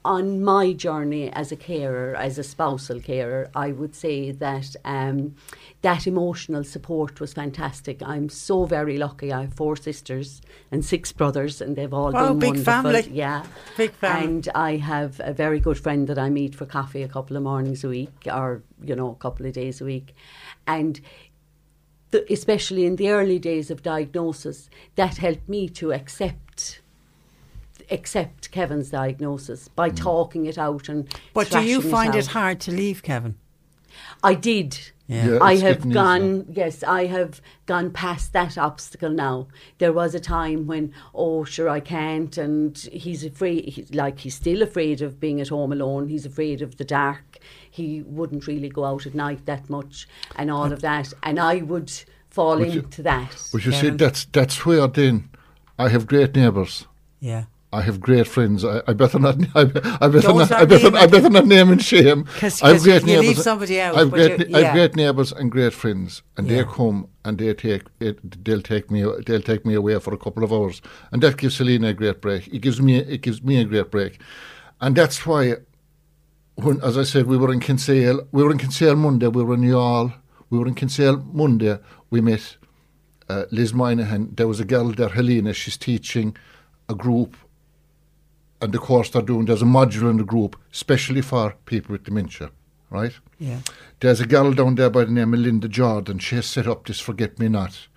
on 0.04 0.42
my 0.42 0.72
journey 0.72 1.30
as 1.30 1.52
a 1.52 1.56
carer, 1.56 2.14
as 2.14 2.38
a 2.38 2.42
spousal 2.42 3.00
carer, 3.00 3.50
I 3.54 3.72
would 3.72 3.94
say 3.94 4.30
that 4.32 4.74
um, 4.84 5.34
that 5.82 6.06
emotional 6.06 6.64
support 6.64 7.20
was 7.20 7.34
fantastic. 7.34 8.02
I'm 8.02 8.28
so 8.28 8.64
very 8.64 8.96
lucky. 8.96 9.32
I 9.32 9.42
have 9.42 9.54
four 9.54 9.76
sisters 9.76 10.40
and 10.70 10.84
six 10.84 11.12
brothers, 11.12 11.60
and 11.60 11.76
they've 11.76 11.92
all 11.92 12.16
oh, 12.16 12.28
been 12.28 12.38
big 12.38 12.48
wonderful. 12.48 12.64
family. 12.64 13.10
Yeah, 13.12 13.44
big 13.76 13.92
family. 13.92 14.24
And 14.24 14.48
I 14.54 14.76
have 14.76 15.20
a 15.22 15.32
very 15.32 15.60
good 15.60 15.78
friend 15.78 16.08
that 16.08 16.18
I 16.18 16.30
meet 16.30 16.54
for 16.54 16.66
coffee 16.66 17.02
a 17.02 17.08
couple 17.08 17.36
of 17.36 17.42
mornings 17.42 17.84
a 17.84 17.88
week, 17.88 18.26
or 18.26 18.62
you 18.82 18.96
know, 18.96 19.10
a 19.10 19.16
couple 19.16 19.46
of 19.46 19.52
days 19.52 19.80
a 19.80 19.84
week, 19.84 20.14
and. 20.66 21.00
Especially 22.28 22.86
in 22.86 22.96
the 22.96 23.08
early 23.10 23.38
days 23.38 23.70
of 23.70 23.84
diagnosis, 23.84 24.68
that 24.96 25.18
helped 25.18 25.48
me 25.48 25.68
to 25.68 25.92
accept 25.92 26.49
accept 27.90 28.50
Kevin's 28.50 28.90
diagnosis 28.90 29.68
by 29.68 29.90
mm. 29.90 29.96
talking 29.96 30.46
it 30.46 30.58
out 30.58 30.88
and. 30.88 31.08
But 31.34 31.50
do 31.50 31.60
you 31.62 31.80
find 31.82 32.14
it, 32.14 32.18
it 32.18 32.26
hard 32.28 32.60
to 32.60 32.70
leave, 32.70 33.02
Kevin? 33.02 33.36
I 34.22 34.34
did. 34.34 34.78
Yeah. 35.06 35.26
Yeah, 35.26 35.38
I 35.42 35.56
have 35.56 35.78
getting 35.78 35.90
gone. 35.90 36.46
Yes, 36.52 36.84
I 36.84 37.06
have 37.06 37.40
gone 37.66 37.90
past 37.90 38.32
that 38.32 38.56
obstacle 38.56 39.10
now. 39.10 39.48
There 39.78 39.92
was 39.92 40.14
a 40.14 40.20
time 40.20 40.68
when, 40.68 40.94
oh, 41.12 41.42
sure, 41.42 41.68
I 41.68 41.80
can't, 41.80 42.38
and 42.38 42.78
he's 42.92 43.24
afraid. 43.24 43.68
He, 43.70 43.82
like 43.92 44.20
he's 44.20 44.36
still 44.36 44.62
afraid 44.62 45.02
of 45.02 45.18
being 45.18 45.40
at 45.40 45.48
home 45.48 45.72
alone. 45.72 46.06
He's 46.06 46.26
afraid 46.26 46.62
of 46.62 46.76
the 46.76 46.84
dark. 46.84 47.38
He 47.68 48.02
wouldn't 48.02 48.46
really 48.46 48.68
go 48.68 48.84
out 48.84 49.04
at 49.04 49.14
night 49.16 49.46
that 49.46 49.68
much, 49.68 50.06
and 50.36 50.48
all 50.48 50.72
of 50.72 50.80
that. 50.82 51.12
And 51.24 51.40
I 51.40 51.56
would 51.56 51.92
fall 52.28 52.58
Would 52.58 52.72
you- 52.72 52.80
into 52.82 53.02
that. 53.02 53.36
But 53.52 53.64
you 53.66 53.72
see, 53.72 53.90
that's 53.90 54.26
that's 54.26 54.64
where 54.64 54.86
then 54.86 55.28
I 55.76 55.88
have 55.88 56.06
great 56.06 56.36
neighbours. 56.36 56.86
Yeah. 57.18 57.46
I 57.72 57.82
have 57.82 58.00
great 58.00 58.26
friends. 58.26 58.64
I, 58.64 58.82
I 58.88 58.94
better 58.94 59.18
not. 59.20 59.36
I, 59.54 59.60
I 59.60 59.64
better 60.08 60.20
Don't 60.28 60.50
I 60.52 60.64
better. 60.64 60.96
I 60.96 61.06
better 61.06 61.30
not 61.30 61.46
name 61.46 61.70
and 61.70 61.80
shame. 61.80 62.24
'Cause- 62.24 62.60
I 62.62 62.68
have 62.68 62.76
'cause 62.78 62.84
great 62.84 63.06
you 63.06 63.20
leave 63.20 63.38
somebody 63.38 63.80
out, 63.80 63.94
I 63.94 64.00
have 64.00 64.10
but 64.10 64.16
great. 64.16 64.48
you- 64.50 64.56
I've 64.56 64.72
great 64.72 64.96
neighbours 64.96 65.30
and 65.32 65.50
great 65.52 65.72
friends, 65.72 66.22
and 66.36 66.48
Yeah. 66.48 66.56
they 66.56 66.64
come 66.64 67.06
and 67.24 67.38
they 67.38 67.54
take 67.54 67.84
it. 68.00 68.44
They'll 68.44 68.60
take 68.62 68.90
me. 68.90 69.02
They'll 69.26 69.40
take 69.52 69.64
me 69.64 69.74
away 69.74 69.98
for 70.00 70.12
a 70.12 70.18
couple 70.18 70.42
of 70.42 70.52
hours, 70.52 70.82
and 71.12 71.22
that 71.22 71.36
gives 71.36 71.58
Helena 71.58 71.88
a 71.88 71.94
great 71.94 72.20
break. 72.20 72.48
It 72.48 72.58
gives 72.60 72.80
me. 72.82 72.96
It 72.96 73.22
gives 73.22 73.40
me 73.42 73.60
a 73.60 73.64
great 73.64 73.90
break, 73.90 74.20
and 74.80 74.96
that's 74.96 75.24
why. 75.26 75.56
When, 76.56 76.78
as 76.82 76.98
I 76.98 77.04
said, 77.04 77.26
we 77.26 77.38
were 77.38 77.52
in 77.52 77.60
Kinsale. 77.60 78.26
We 78.32 78.42
were 78.42 78.50
in 78.50 78.58
Kinsale 78.58 78.96
Monday. 78.96 79.28
We 79.28 79.42
were 79.44 79.54
in 79.54 79.62
Youghal. 79.62 80.12
We 80.50 80.58
were 80.58 80.66
in 80.66 80.74
Kinsale 80.74 81.16
Monday. 81.32 81.78
We 82.10 82.20
met 82.20 82.56
uh, 83.30 83.44
Liz 83.50 83.72
Moynihan. 83.72 84.34
There 84.34 84.48
was 84.48 84.60
a 84.60 84.64
girl 84.66 84.90
there, 84.92 85.08
Helena. 85.08 85.54
She's 85.54 85.78
teaching 85.78 86.36
a 86.88 86.94
group 86.94 87.36
and 88.60 88.72
the 88.72 88.78
course 88.78 89.10
they're 89.10 89.22
doing, 89.22 89.46
there's 89.46 89.62
a 89.62 89.66
module 89.66 90.10
in 90.10 90.18
the 90.18 90.24
group, 90.24 90.56
especially 90.72 91.22
for 91.22 91.54
people 91.66 91.92
with 91.92 92.04
dementia, 92.04 92.50
right? 92.90 93.12
Yeah. 93.38 93.60
There's 94.00 94.20
a 94.20 94.26
girl 94.26 94.52
down 94.52 94.74
there 94.74 94.90
by 94.90 95.04
the 95.04 95.12
name 95.12 95.34
of 95.34 95.40
Linda 95.40 95.68
Jordan. 95.68 96.18
She 96.18 96.36
has 96.36 96.46
set 96.46 96.66
up 96.66 96.86
this 96.86 97.00
Forget 97.00 97.38
Me 97.38 97.48
Not. 97.48 97.88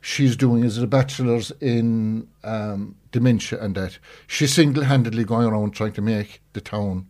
She's 0.00 0.36
doing 0.36 0.64
is 0.64 0.78
a 0.78 0.86
bachelor's 0.86 1.52
in 1.60 2.28
um, 2.42 2.96
dementia 3.12 3.60
and 3.62 3.74
that. 3.76 3.98
She's 4.26 4.52
single 4.52 4.84
handedly 4.84 5.24
going 5.24 5.46
around 5.46 5.72
trying 5.72 5.92
to 5.92 6.02
make 6.02 6.42
the 6.52 6.60
town 6.60 7.06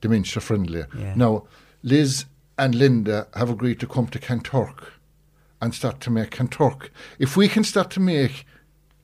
dementia 0.00 0.40
friendly. 0.42 0.84
Yeah. 0.96 1.14
Now, 1.16 1.46
Liz 1.82 2.26
and 2.58 2.74
Linda 2.74 3.28
have 3.34 3.50
agreed 3.50 3.80
to 3.80 3.86
come 3.86 4.08
to 4.08 4.18
Kanturk 4.18 4.90
and 5.60 5.74
start 5.74 6.00
to 6.02 6.10
make 6.10 6.30
Kanturk. 6.30 6.90
If 7.18 7.36
we 7.36 7.48
can 7.48 7.64
start 7.64 7.90
to 7.92 8.00
make 8.00 8.44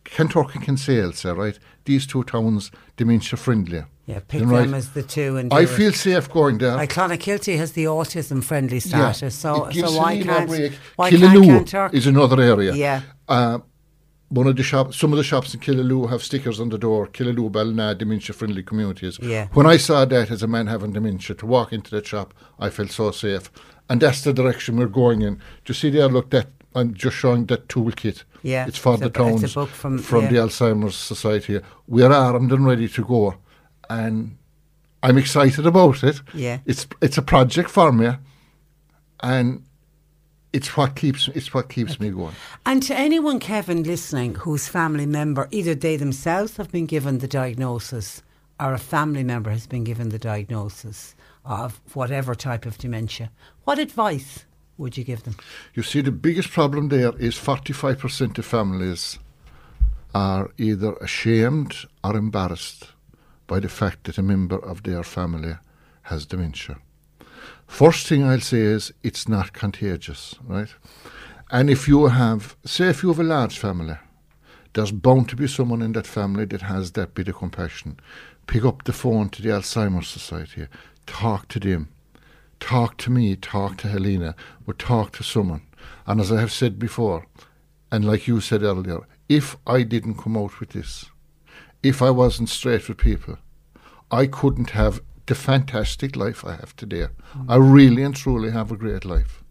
Kanturk 0.04 0.54
and 0.54 0.64
Kinsale, 0.64 1.12
right, 1.34 1.58
these 1.84 2.06
two 2.06 2.24
towns 2.24 2.70
dementia 2.96 3.36
friendly. 3.36 3.84
Yeah, 4.06 4.20
pick 4.28 4.40
then, 4.40 4.48
them 4.50 4.74
as 4.74 4.90
the 4.90 5.02
two 5.02 5.38
and 5.38 5.52
I 5.52 5.64
do 5.64 5.70
it. 5.72 5.76
feel 5.76 5.92
safe 5.92 6.30
going 6.30 6.58
there. 6.58 6.76
Like 6.76 6.92
Clonakilty 6.92 7.56
has 7.56 7.72
the 7.72 7.84
autism 7.84 8.44
friendly 8.44 8.76
Yeah. 8.76 9.12
status, 9.12 9.34
so 9.34 9.68
so 9.72 9.92
why 9.98 10.22
can't 10.22 10.48
break. 10.48 10.72
why 10.96 11.10
Killaloe 11.10 11.66
can't 11.66 11.94
is 11.94 12.06
another 12.06 12.40
area. 12.40 12.74
Yeah. 12.74 13.00
Uh, 13.28 13.58
one 14.28 14.46
of 14.46 14.56
the 14.56 14.62
shops, 14.62 14.98
some 14.98 15.12
of 15.12 15.16
the 15.16 15.24
shops 15.24 15.54
in 15.54 15.60
Killaloe 15.60 16.10
have 16.10 16.22
stickers 16.22 16.60
on 16.60 16.68
the 16.68 16.76
door. 16.78 17.06
Killaloe, 17.06 17.50
Ballina, 17.50 17.94
dementia-friendly 17.94 18.62
communities. 18.64 19.18
Yeah. 19.22 19.46
When 19.52 19.64
I 19.66 19.76
saw 19.78 20.04
that 20.04 20.30
as 20.30 20.42
a 20.42 20.48
man 20.48 20.66
having 20.66 20.92
dementia, 20.92 21.36
to 21.36 21.46
walk 21.46 21.72
into 21.72 21.90
that 21.92 22.06
shop, 22.06 22.34
I 22.58 22.68
felt 22.70 22.90
so 22.90 23.10
safe, 23.10 23.50
and 23.88 24.00
that's 24.02 24.22
the 24.22 24.32
direction 24.34 24.76
we're 24.76 24.86
going 24.88 25.22
in. 25.22 25.34
Do 25.36 25.40
you 25.68 25.74
see 25.74 25.88
there? 25.90 26.08
Look, 26.08 26.28
that 26.30 26.48
I'm 26.74 26.92
just 26.94 27.16
showing 27.16 27.46
that 27.46 27.68
toolkit. 27.68 28.24
Yeah, 28.44 28.66
it's 28.68 28.78
for 28.78 28.92
it's 28.94 29.00
the 29.00 29.06
a 29.06 29.10
bu- 29.10 29.28
it's 29.34 29.36
a 29.36 29.40
towns 29.40 29.54
book 29.54 29.70
from- 29.70 29.98
from 29.98 30.24
yeah. 30.24 30.30
the 30.30 30.36
Alzheimer's 30.36 30.94
Society. 30.96 31.60
We're 31.88 32.12
armed 32.12 32.52
and 32.52 32.66
ready 32.66 32.88
to 32.88 33.04
go, 33.04 33.34
and 33.88 34.36
I'm 35.02 35.18
excited 35.18 35.66
about 35.66 36.04
it. 36.04 36.20
Yeah. 36.34 36.58
it's 36.66 36.86
it's 37.00 37.18
a 37.18 37.22
project 37.22 37.70
for 37.70 37.90
me, 37.90 38.10
and 39.20 39.64
it's 40.52 40.76
what 40.76 40.94
keeps 40.94 41.28
it's 41.28 41.52
what 41.54 41.68
keeps 41.68 41.98
me 41.98 42.10
going. 42.10 42.34
And 42.66 42.82
to 42.84 42.94
anyone, 42.94 43.40
Kevin, 43.40 43.82
listening, 43.82 44.34
whose 44.36 44.68
family 44.68 45.06
member, 45.06 45.48
either 45.50 45.74
they 45.74 45.96
themselves 45.96 46.56
have 46.58 46.70
been 46.70 46.86
given 46.86 47.18
the 47.18 47.28
diagnosis 47.28 48.22
or 48.60 48.72
a 48.72 48.78
family 48.78 49.24
member 49.24 49.50
has 49.50 49.66
been 49.66 49.84
given 49.84 50.10
the 50.10 50.18
diagnosis 50.18 51.14
of 51.44 51.80
whatever 51.94 52.34
type 52.34 52.66
of 52.66 52.78
dementia, 52.78 53.30
what 53.64 53.78
advice 53.78 54.44
would 54.76 54.96
you 54.96 55.04
give 55.04 55.22
them? 55.22 55.36
You 55.74 55.82
see, 55.82 56.00
the 56.00 56.10
biggest 56.12 56.50
problem 56.50 56.88
there 56.88 57.12
is 57.18 57.34
45% 57.36 58.38
of 58.38 58.44
families 58.44 59.18
are 60.14 60.50
either 60.58 60.94
ashamed 60.94 61.86
or 62.02 62.16
embarrassed 62.16 62.88
by 63.46 63.60
the 63.60 63.68
fact 63.68 64.04
that 64.04 64.18
a 64.18 64.22
member 64.22 64.58
of 64.58 64.82
their 64.82 65.02
family 65.02 65.54
has 66.02 66.26
dementia. 66.26 66.78
First 67.66 68.06
thing 68.06 68.22
I'll 68.22 68.40
say 68.40 68.60
is 68.60 68.92
it's 69.02 69.28
not 69.28 69.52
contagious, 69.52 70.34
right? 70.46 70.68
And 71.50 71.70
if 71.70 71.88
you 71.88 72.06
have, 72.06 72.56
say, 72.64 72.88
if 72.88 73.02
you 73.02 73.08
have 73.10 73.20
a 73.20 73.24
large 73.24 73.58
family, 73.58 73.96
there's 74.72 74.92
bound 74.92 75.28
to 75.28 75.36
be 75.36 75.46
someone 75.46 75.82
in 75.82 75.92
that 75.92 76.06
family 76.06 76.44
that 76.46 76.62
has 76.62 76.92
that 76.92 77.14
bit 77.14 77.28
of 77.28 77.36
compassion. 77.36 77.98
Pick 78.46 78.64
up 78.64 78.84
the 78.84 78.92
phone 78.92 79.28
to 79.30 79.42
the 79.42 79.50
Alzheimer's 79.50 80.08
Society, 80.08 80.66
talk 81.06 81.48
to 81.48 81.60
them, 81.60 81.88
talk 82.64 82.96
to 82.96 83.10
me, 83.10 83.36
talk 83.36 83.76
to 83.76 83.88
Helena, 83.88 84.34
but 84.66 84.78
talk 84.78 85.12
to 85.12 85.22
someone. 85.22 85.60
And 86.06 86.18
as 86.18 86.32
I 86.32 86.40
have 86.40 86.50
said 86.50 86.78
before, 86.78 87.26
and 87.92 88.06
like 88.06 88.26
you 88.26 88.40
said 88.40 88.62
earlier, 88.62 89.00
if 89.28 89.58
I 89.66 89.82
didn't 89.82 90.16
come 90.16 90.34
out 90.34 90.58
with 90.58 90.70
this, 90.70 91.04
if 91.82 92.00
I 92.00 92.08
wasn't 92.08 92.48
straight 92.48 92.88
with 92.88 92.96
people, 92.96 93.36
I 94.10 94.26
couldn't 94.26 94.70
have 94.70 95.02
the 95.26 95.34
fantastic 95.34 96.16
life 96.16 96.42
I 96.42 96.52
have 96.52 96.74
today. 96.74 97.08
I 97.48 97.56
really 97.56 98.02
and 98.02 98.16
truly 98.16 98.50
have 98.50 98.72
a 98.72 98.78
great 98.78 99.04
life. 99.04 99.43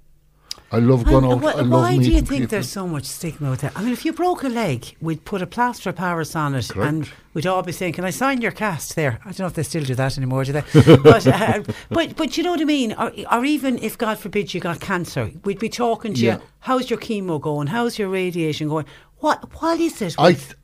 I 0.74 0.80
love 0.80 1.06
going 1.06 1.24
out. 1.24 1.40
wh- 1.42 1.56
I 1.56 1.62
love 1.62 1.70
why 1.70 1.98
do 1.98 2.04
you 2.10 2.18
think 2.22 2.28
people. 2.30 2.48
there's 2.48 2.68
so 2.70 2.88
much 2.88 3.06
stigma 3.06 3.52
with 3.52 3.62
that? 3.62 3.74
I 3.78 3.84
mean, 3.84 3.94
if 3.94 4.04
you 4.06 4.12
broke 4.12 4.44
a 4.44 4.50
leg, 4.50 4.96
we'd 5.02 5.24
put 5.24 5.42
a 5.44 5.46
plaster 5.48 5.92
of 5.92 5.96
Paris 5.96 6.36
on 6.36 6.56
it, 6.56 6.68
Correct. 6.68 6.90
and 6.90 7.10
we'd 7.36 7.46
all 7.46 7.62
be 7.62 7.72
saying, 7.72 7.94
"Can 7.94 8.06
I 8.06 8.10
sign 8.10 8.42
your 8.42 8.52
cast 8.52 8.96
there?" 8.96 9.20
I 9.24 9.26
don't 9.30 9.40
know 9.42 9.46
if 9.46 9.54
they 9.54 9.62
still 9.64 9.84
do 9.84 9.94
that 9.96 10.18
anymore, 10.18 10.44
do 10.46 10.52
they? 10.54 10.64
but, 10.98 11.28
uh, 11.28 11.62
but 11.90 12.16
but 12.16 12.36
you 12.38 12.44
know 12.44 12.52
what 12.52 12.62
I 12.62 12.66
mean? 12.66 12.94
Or, 12.94 13.12
or 13.32 13.46
even 13.46 13.78
if 13.78 13.98
God 14.00 14.18
forbid 14.18 14.54
you 14.54 14.60
got 14.60 14.80
cancer, 14.80 15.32
we'd 15.46 15.60
be 15.60 15.70
talking 15.70 16.16
to 16.16 16.20
Yeah. 16.22 16.38
you. 16.38 16.42
How's 16.62 16.90
your 16.90 17.00
chemo 17.00 17.40
going? 17.40 17.68
How's 17.68 18.00
your 18.00 18.10
radiation 18.10 18.68
going? 18.68 18.86
What 19.20 19.54
what 19.62 19.80
is 19.80 20.02
it? 20.02 20.16
I 20.18 20.34
th- 20.34 20.56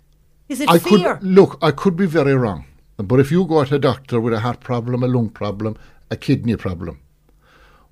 is 0.49 0.60
it 0.60 0.69
I 0.69 0.80
fear? 0.80 1.18
could 1.18 1.23
look. 1.23 1.60
I 1.61 1.69
could 1.69 1.95
be 1.95 2.07
very 2.07 2.34
wrong, 2.36 2.65
but 2.98 3.19
if 3.19 3.31
you 3.31 3.45
go 3.45 3.64
to 3.64 3.76
a 3.76 3.80
doctor 3.80 4.19
with 4.19 4.34
a 4.34 4.40
heart 4.40 4.60
problem, 4.60 5.03
a 5.03 5.07
lung 5.07 5.30
problem, 5.30 5.77
a 6.10 6.15
kidney 6.18 6.56
problem, 6.56 6.99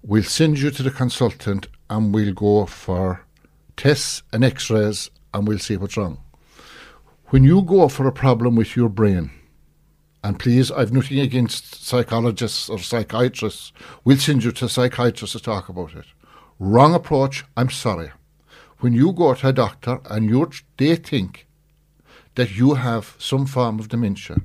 we'll 0.02 0.24
send 0.24 0.58
you 0.60 0.72
to 0.72 0.82
the 0.82 0.90
consultant 0.92 1.68
and 1.90 2.14
we'll 2.14 2.34
go 2.34 2.66
for 2.66 3.26
tests 3.76 4.24
and 4.34 4.44
X-rays 4.44 5.10
and 5.34 5.48
we'll 5.48 5.60
see 5.60 5.78
what's 5.78 5.98
wrong. 5.98 6.20
When 7.28 7.44
you 7.44 7.62
go 7.62 7.88
for 7.90 8.08
a 8.08 8.12
problem 8.12 8.56
with 8.56 8.76
your 8.76 8.90
brain, 8.90 9.32
and 10.24 10.40
please, 10.40 10.72
I've 10.72 10.92
nothing 10.92 11.20
against 11.20 11.86
psychologists 11.86 12.70
or 12.70 12.80
psychiatrists. 12.80 13.72
We'll 14.04 14.18
send 14.18 14.44
you 14.44 14.52
to 14.52 14.66
a 14.66 14.70
psychiatrist 14.70 15.34
to 15.34 15.40
talk 15.40 15.70
about 15.70 15.96
it. 15.96 16.06
Wrong 16.60 16.94
approach, 16.94 17.46
I'm 17.56 17.70
sorry. 17.70 18.12
When 18.80 18.94
you 18.94 19.12
go 19.14 19.34
to 19.36 19.48
a 19.50 19.54
doctor 19.54 20.00
and 20.10 20.30
you 20.30 20.50
they 20.78 20.96
think 20.96 21.48
that 22.36 22.58
you 22.58 22.74
have 22.74 23.16
some 23.18 23.46
form 23.46 23.80
of 23.80 23.90
dementia, 23.90 24.38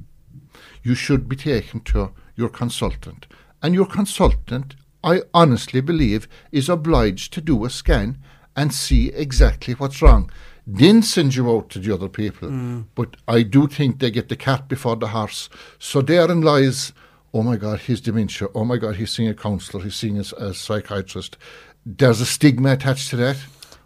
you 0.82 0.94
should 0.94 1.28
be 1.28 1.36
taken 1.36 1.80
to 1.80 2.12
your 2.36 2.48
consultant. 2.48 3.26
And 3.62 3.74
your 3.74 3.86
consultant, 3.86 4.76
I 5.04 5.22
honestly 5.34 5.80
believe, 5.80 6.28
is 6.50 6.68
obliged 6.68 7.32
to 7.34 7.40
do 7.40 7.64
a 7.64 7.70
scan 7.70 8.18
and 8.56 8.72
see 8.72 9.08
exactly 9.08 9.74
what's 9.74 10.02
wrong. 10.02 10.30
Then 10.66 11.02
send 11.02 11.34
you 11.34 11.50
out 11.50 11.70
to 11.70 11.78
the 11.78 11.92
other 11.92 12.08
people. 12.08 12.48
Mm. 12.48 12.84
But 12.94 13.16
I 13.26 13.42
do 13.42 13.66
think 13.66 13.98
they 13.98 14.10
get 14.10 14.28
the 14.28 14.36
cat 14.36 14.68
before 14.68 14.96
the 14.96 15.08
horse. 15.08 15.48
So 15.78 16.02
therein 16.02 16.42
lies, 16.42 16.92
oh 17.34 17.42
my 17.42 17.56
God, 17.56 17.80
he's 17.80 18.00
dementia. 18.00 18.48
Oh 18.54 18.64
my 18.64 18.76
God, 18.76 18.96
he's 18.96 19.10
seeing 19.10 19.28
a 19.28 19.34
counsellor. 19.34 19.82
He's 19.82 19.96
seeing 19.96 20.18
a, 20.18 20.24
a 20.38 20.54
psychiatrist. 20.54 21.36
There's 21.84 22.20
a 22.20 22.26
stigma 22.26 22.72
attached 22.74 23.10
to 23.10 23.16
that. 23.16 23.38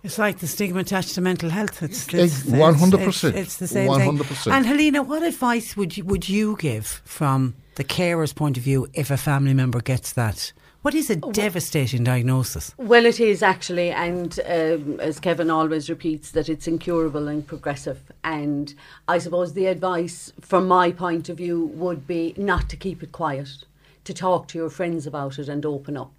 It's 0.02 0.18
like 0.18 0.38
the 0.38 0.46
stigma 0.46 0.80
attached 0.80 1.14
to 1.14 1.20
mental 1.20 1.50
health. 1.50 1.82
It's, 1.82 2.06
it's, 2.12 2.42
100%. 2.42 3.08
It's, 3.08 3.24
it's 3.24 3.56
the 3.56 3.66
same 3.66 3.92
thing. 3.94 4.18
100%. 4.18 4.52
And 4.52 4.66
Helena, 4.66 5.02
what 5.02 5.22
advice 5.22 5.76
would 5.76 5.96
you, 5.96 6.04
would 6.04 6.28
you 6.28 6.56
give 6.58 7.02
from 7.04 7.54
the 7.76 7.84
carer's 7.84 8.32
point 8.32 8.56
of 8.56 8.62
view 8.62 8.86
if 8.92 9.10
a 9.10 9.16
family 9.16 9.54
member 9.54 9.80
gets 9.80 10.12
that? 10.12 10.52
What 10.86 10.94
is 10.94 11.10
a 11.10 11.16
devastating 11.16 12.04
diagnosis? 12.04 12.72
Well, 12.78 13.06
it 13.06 13.18
is 13.18 13.42
actually, 13.42 13.90
and 13.90 14.38
um, 14.46 15.00
as 15.00 15.18
Kevin 15.18 15.50
always 15.50 15.90
repeats, 15.90 16.30
that 16.30 16.48
it's 16.48 16.68
incurable 16.68 17.26
and 17.26 17.44
progressive. 17.44 18.12
And 18.22 18.72
I 19.08 19.18
suppose 19.18 19.54
the 19.54 19.66
advice, 19.66 20.32
from 20.40 20.68
my 20.68 20.92
point 20.92 21.28
of 21.28 21.38
view, 21.38 21.66
would 21.74 22.06
be 22.06 22.34
not 22.36 22.68
to 22.68 22.76
keep 22.76 23.02
it 23.02 23.10
quiet, 23.10 23.64
to 24.04 24.14
talk 24.14 24.46
to 24.46 24.58
your 24.58 24.70
friends 24.70 25.08
about 25.08 25.40
it 25.40 25.48
and 25.48 25.66
open 25.66 25.96
up. 25.96 26.12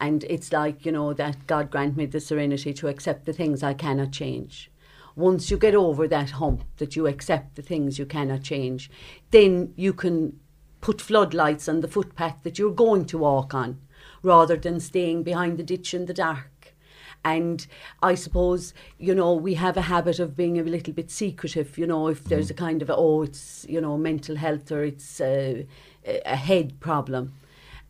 And 0.00 0.24
it's 0.24 0.50
like, 0.52 0.86
you 0.86 0.92
know, 0.92 1.12
that 1.12 1.46
God 1.46 1.70
grant 1.70 1.94
me 1.94 2.06
the 2.06 2.18
serenity 2.18 2.72
to 2.72 2.88
accept 2.88 3.26
the 3.26 3.34
things 3.34 3.62
I 3.62 3.74
cannot 3.74 4.12
change. 4.12 4.70
Once 5.16 5.50
you 5.50 5.58
get 5.58 5.74
over 5.74 6.08
that 6.08 6.30
hump, 6.30 6.64
that 6.78 6.96
you 6.96 7.06
accept 7.06 7.56
the 7.56 7.62
things 7.62 7.98
you 7.98 8.06
cannot 8.06 8.42
change, 8.42 8.90
then 9.32 9.74
you 9.76 9.92
can 9.92 10.40
put 10.80 11.02
floodlights 11.02 11.68
on 11.68 11.82
the 11.82 11.88
footpath 11.88 12.42
that 12.42 12.58
you're 12.58 12.72
going 12.72 13.04
to 13.04 13.18
walk 13.18 13.52
on 13.52 13.80
rather 14.24 14.56
than 14.56 14.80
staying 14.80 15.22
behind 15.22 15.58
the 15.58 15.62
ditch 15.62 15.94
in 15.94 16.06
the 16.06 16.14
dark. 16.14 16.74
And 17.24 17.66
I 18.02 18.16
suppose, 18.16 18.74
you 18.98 19.14
know, 19.14 19.32
we 19.32 19.54
have 19.54 19.76
a 19.76 19.82
habit 19.82 20.18
of 20.18 20.36
being 20.36 20.58
a 20.58 20.62
little 20.62 20.92
bit 20.92 21.10
secretive, 21.10 21.78
you 21.78 21.86
know, 21.86 22.08
if 22.08 22.24
there's 22.24 22.50
a 22.50 22.54
kind 22.54 22.82
of, 22.82 22.90
a, 22.90 22.96
oh, 22.96 23.22
it's, 23.22 23.64
you 23.68 23.80
know, 23.80 23.96
mental 23.96 24.36
health 24.36 24.70
or 24.70 24.84
it's 24.84 25.20
a, 25.20 25.66
a 26.04 26.36
head 26.36 26.80
problem. 26.80 27.32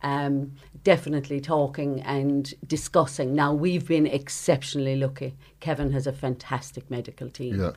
Um, 0.03 0.53
definitely 0.83 1.41
talking 1.41 2.01
and 2.01 2.53
discussing. 2.67 3.33
Now, 3.33 3.53
we've 3.53 3.87
been 3.87 4.05
exceptionally 4.05 4.95
lucky. 4.95 5.35
Kevin 5.59 5.91
has 5.91 6.05
a 6.05 6.13
fantastic 6.13 6.89
medical 6.91 7.29
team. 7.29 7.59
Yeah. 7.59 7.71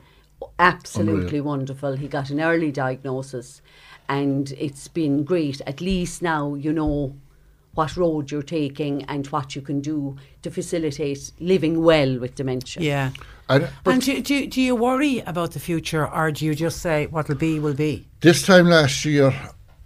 Absolutely 0.59 1.39
Unreal. 1.39 1.43
wonderful. 1.43 1.93
He 1.97 2.07
got 2.07 2.29
an 2.29 2.39
early 2.39 2.71
diagnosis 2.71 3.61
and 4.07 4.53
it's 4.57 4.87
been 4.87 5.23
great. 5.23 5.59
At 5.61 5.81
least 5.81 6.21
now 6.21 6.55
you 6.55 6.71
know 6.71 7.15
what 7.79 7.95
road 7.95 8.29
you're 8.29 8.41
taking 8.41 9.03
and 9.03 9.25
what 9.27 9.55
you 9.55 9.61
can 9.61 9.79
do 9.79 10.17
to 10.41 10.51
facilitate 10.51 11.31
living 11.39 11.81
well 11.81 12.19
with 12.19 12.35
dementia. 12.35 12.83
Yeah. 12.83 13.11
And, 13.47 13.69
and 13.85 14.01
do, 14.01 14.21
do, 14.21 14.47
do 14.47 14.61
you 14.61 14.75
worry 14.75 15.19
about 15.19 15.51
the 15.51 15.61
future 15.61 16.05
or 16.05 16.29
do 16.29 16.45
you 16.45 16.53
just 16.55 16.81
say 16.81 17.07
what'll 17.07 17.35
be 17.35 17.57
will 17.57 17.73
be? 17.73 18.05
This 18.19 18.41
time 18.41 18.67
last 18.67 19.05
year, 19.05 19.33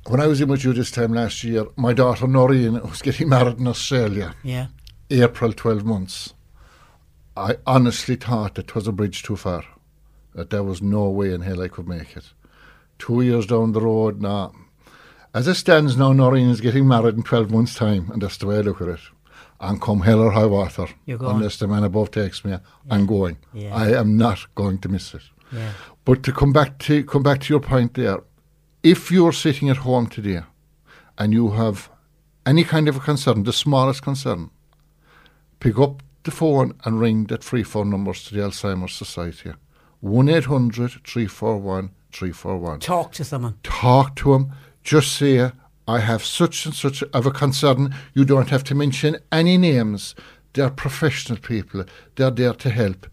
when 0.07 0.19
I 0.19 0.25
was 0.25 0.41
in 0.41 0.49
with 0.49 0.63
you 0.63 0.73
this 0.73 0.89
time 0.89 1.13
last 1.13 1.43
year, 1.43 1.67
my 1.75 1.93
daughter 1.93 2.25
Noreen 2.25 2.81
was 2.81 3.03
getting 3.03 3.29
married 3.29 3.59
in 3.59 3.67
Australia. 3.67 4.33
Yeah. 4.41 4.67
April, 5.11 5.53
12 5.53 5.85
months. 5.85 6.33
I 7.37 7.57
honestly 7.67 8.15
thought 8.15 8.57
it 8.57 8.73
was 8.73 8.87
a 8.87 8.91
bridge 8.91 9.21
too 9.21 9.35
far, 9.35 9.63
that 10.33 10.49
there 10.49 10.63
was 10.63 10.81
no 10.81 11.09
way 11.09 11.31
in 11.31 11.41
hell 11.41 11.61
I 11.61 11.67
could 11.67 11.87
make 11.87 12.17
it. 12.17 12.33
Two 12.97 13.21
years 13.21 13.45
down 13.45 13.73
the 13.73 13.81
road 13.81 14.19
now, 14.19 14.51
as 15.33 15.47
it 15.47 15.55
stands 15.55 15.97
now, 15.97 16.13
Noreen 16.13 16.49
is 16.49 16.61
getting 16.61 16.87
married 16.87 17.15
in 17.15 17.23
12 17.23 17.51
months' 17.51 17.75
time, 17.75 18.09
and 18.11 18.21
that's 18.21 18.37
the 18.37 18.47
way 18.47 18.57
I 18.57 18.61
look 18.61 18.81
at 18.81 18.87
it. 18.87 18.99
And 19.59 19.81
come 19.81 20.01
hell 20.01 20.19
or 20.19 20.31
high 20.31 20.45
water, 20.45 20.87
unless 21.07 21.57
the 21.57 21.67
man 21.67 21.83
above 21.83 22.11
takes 22.11 22.43
me, 22.43 22.57
I'm 22.89 23.05
going. 23.05 23.37
Yeah. 23.53 23.73
I 23.73 23.91
am 23.97 24.17
not 24.17 24.53
going 24.55 24.79
to 24.79 24.89
miss 24.89 25.13
it. 25.13 25.21
Yeah. 25.51 25.71
But 26.05 26.23
to 26.23 26.33
come 26.33 26.51
back 26.51 26.79
to 26.79 27.03
come 27.05 27.23
back 27.23 27.39
to 27.41 27.53
your 27.53 27.61
point 27.61 27.93
there, 27.93 28.19
if 28.81 29.09
you're 29.11 29.31
sitting 29.31 29.69
at 29.69 29.77
home 29.77 30.07
today 30.07 30.41
and 31.17 31.31
you 31.31 31.51
have 31.51 31.89
any 32.45 32.63
kind 32.65 32.89
of 32.89 32.97
a 32.97 32.99
concern, 32.99 33.43
the 33.43 33.53
smallest 33.53 34.01
concern, 34.01 34.49
pick 35.59 35.79
up 35.79 36.03
the 36.23 36.31
phone 36.31 36.73
and 36.83 36.99
ring 36.99 37.25
that 37.25 37.43
free 37.43 37.63
phone 37.63 37.89
numbers 37.89 38.25
to 38.25 38.35
the 38.35 38.41
Alzheimer's 38.41 38.93
Society. 38.93 39.53
1 40.01 40.27
800 40.27 40.91
341 41.05 41.91
341. 42.11 42.79
Talk 42.79 43.13
to 43.13 43.23
someone. 43.23 43.57
Talk 43.63 44.15
to 44.17 44.33
them. 44.33 44.51
Just 44.83 45.13
say, 45.13 45.51
I 45.87 45.99
have 45.99 46.23
such 46.23 46.65
and 46.65 46.75
such 46.75 47.03
of 47.13 47.25
a 47.25 47.31
concern. 47.31 47.93
You 48.13 48.25
don't 48.25 48.49
have 48.49 48.63
to 48.65 48.75
mention 48.75 49.17
any 49.31 49.57
names. 49.57 50.15
They're 50.53 50.69
professional 50.69 51.39
people. 51.39 51.85
They're 52.15 52.31
there 52.31 52.53
to 52.53 52.69
help. 52.69 53.07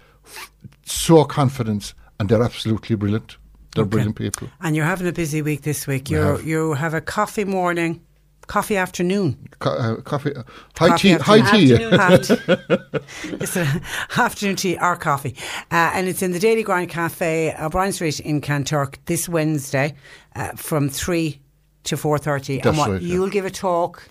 So 0.84 1.24
confident, 1.24 1.94
and 2.18 2.28
they're 2.28 2.42
absolutely 2.42 2.96
brilliant. 2.96 3.36
They're 3.74 3.82
Okay. 3.82 3.90
brilliant 3.90 4.16
people. 4.16 4.48
And 4.60 4.74
you're 4.76 4.84
having 4.84 5.06
a 5.06 5.12
busy 5.12 5.42
week 5.42 5.62
this 5.62 5.86
week. 5.86 6.08
We 6.10 6.16
You 6.16 6.22
have. 6.22 6.44
you 6.44 6.72
have 6.74 6.92
a 6.92 7.00
coffee 7.00 7.44
morning, 7.44 8.00
coffee 8.48 8.76
afternoon. 8.76 9.36
Co- 9.60 9.70
uh, 9.70 9.96
coffee, 10.02 10.34
uh, 10.34 10.42
high 10.76 10.88
Coffee 10.88 11.08
tea, 11.10 11.14
high 11.14 11.40
tea. 11.56 11.74
afternoon. 11.74 12.78
it's 13.40 13.56
an 13.56 13.80
afternoon 14.18 14.56
tea 14.56 14.76
or 14.80 14.96
coffee. 14.96 15.36
Uh, 15.70 15.92
and 15.94 16.08
it's 16.08 16.20
in 16.22 16.32
the 16.32 16.40
Daily 16.40 16.64
Grind 16.64 16.88
Cafe, 16.90 17.54
O'Brien 17.60 17.92
Street 17.92 18.18
in 18.20 18.40
Kanturk 18.40 18.96
this 19.06 19.28
Wednesday 19.28 19.94
uh, 20.34 20.50
from 20.56 20.88
3 20.88 21.40
to 21.84 21.96
4.30. 21.96 22.66
and 22.66 22.76
what, 22.76 22.90
right, 22.90 23.02
you'll 23.02 23.30
give 23.30 23.44
a 23.44 23.50
talk? 23.50 24.02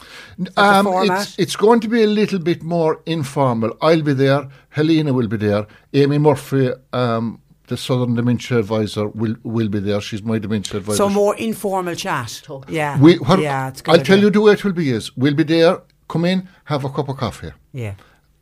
Um, 0.57 0.87
it's, 0.87 1.37
it's 1.37 1.55
going 1.55 1.79
to 1.81 1.87
be 1.87 2.03
a 2.03 2.07
little 2.07 2.39
bit 2.39 2.63
more 2.63 3.01
informal. 3.05 3.77
I'll 3.81 4.01
be 4.01 4.13
there. 4.13 4.47
Helena 4.69 5.13
will 5.13 5.27
be 5.27 5.37
there. 5.37 5.67
Amy 5.93 6.17
Murphy, 6.17 6.71
um, 6.93 7.41
the 7.67 7.77
Southern 7.77 8.15
Dementia 8.15 8.57
Advisor, 8.57 9.07
will 9.09 9.35
will 9.43 9.69
be 9.69 9.79
there. 9.79 10.01
She's 10.01 10.23
my 10.23 10.39
dementia 10.39 10.79
advisor. 10.79 10.97
so 10.97 11.09
more 11.09 11.35
informal 11.37 11.95
chat. 11.95 12.41
Yeah. 12.67 12.99
We, 12.99 13.17
what, 13.17 13.39
yeah, 13.39 13.69
it's 13.69 13.81
good. 13.81 13.99
I'll 13.99 14.03
tell 14.03 14.19
you 14.19 14.31
the 14.31 14.41
way 14.41 14.53
it 14.53 14.63
will 14.63 14.73
be 14.73 14.89
is 14.89 15.15
we'll 15.15 15.35
be 15.35 15.43
there. 15.43 15.81
Come 16.07 16.25
in, 16.25 16.49
have 16.65 16.83
a 16.83 16.89
cup 16.89 17.09
of 17.09 17.17
coffee. 17.17 17.51
Yeah. 17.71 17.93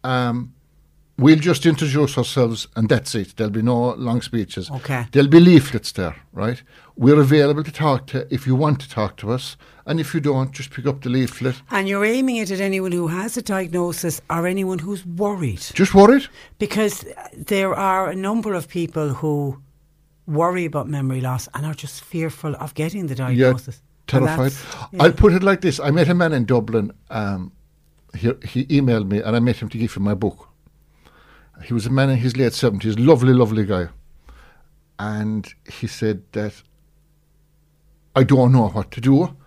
Um, 0.06 0.54
we'll 1.18 1.40
just 1.40 1.66
introduce 1.66 2.18
ourselves, 2.18 2.68
and 2.78 2.88
that's 2.88 3.14
it. 3.16 3.36
There'll 3.36 3.52
be 3.52 3.62
no 3.62 3.94
long 3.96 4.22
speeches. 4.22 4.72
Okay. 4.72 5.08
There'll 5.12 5.30
be 5.30 5.42
leaflets 5.42 5.92
there, 5.92 6.16
right? 6.32 6.64
We're 7.00 7.20
available 7.20 7.64
to 7.64 7.72
talk 7.72 8.08
to 8.08 8.28
if 8.34 8.48
you 8.48 8.56
want 8.56 8.80
to 8.80 8.90
talk 8.90 9.18
to 9.18 9.32
us, 9.32 9.56
and 9.86 10.00
if 10.00 10.16
you 10.16 10.20
don't, 10.20 10.52
just 10.52 10.72
pick 10.72 10.88
up 10.88 11.02
the 11.02 11.10
leaflet. 11.10 11.62
And 11.70 11.88
you're 11.88 12.04
aiming 12.04 12.38
it 12.38 12.50
at 12.50 12.60
anyone 12.60 12.92
who 12.92 13.08
has 13.08 13.38
a 13.38 13.44
diagnosis 13.44 14.20
or 14.32 14.48
anyone 14.48 14.80
who's 14.80 15.06
worried. 15.06 15.60
Just 15.60 15.94
worried. 15.94 16.28
Because 16.58 17.06
there 17.36 17.76
are 17.76 18.10
a 18.10 18.16
number 18.16 18.56
of 18.56 18.68
people 18.68 19.10
who 19.10 19.62
worry 20.26 20.66
about 20.66 20.90
memory 20.90 21.22
loss 21.22 21.48
and 21.54 21.68
are 21.68 21.76
just 21.76 22.04
fearful 22.04 22.56
of 22.56 22.74
getting 22.74 23.06
the 23.06 23.16
diagnosis. 23.16 23.82
And 24.12 24.26
terrified. 24.26 24.54
yeah. 24.92 25.04
I'll 25.04 25.12
put 25.12 25.34
it 25.34 25.44
like 25.44 25.62
this: 25.62 25.80
I 25.80 25.92
met 25.92 26.10
a 26.10 26.16
man 26.16 26.34
in 26.34 26.46
Dublin. 26.46 26.92
Um, 27.12 27.52
he, 28.16 28.34
he 28.44 28.66
emailed 28.66 29.08
me, 29.08 29.22
and 29.22 29.36
I 29.36 29.40
met 29.40 29.58
him 29.58 29.70
to 29.70 29.78
give 29.78 29.94
him 29.94 30.04
my 30.04 30.16
book. 30.16 30.50
He 31.64 31.74
was 31.74 31.86
a 31.86 31.92
man 31.92 32.10
in 32.10 32.18
his 32.18 32.36
late 32.38 32.54
seventies, 32.54 32.98
lovely, 32.98 33.34
lovely 33.34 33.66
guy, 33.66 33.90
and 34.98 35.48
he 35.72 35.86
said 35.86 36.24
that 36.32 36.54
I 38.18 38.24
don't 38.24 38.52
know 38.52 38.70
what 38.70 38.90
to 38.94 39.00
do. 39.00 39.38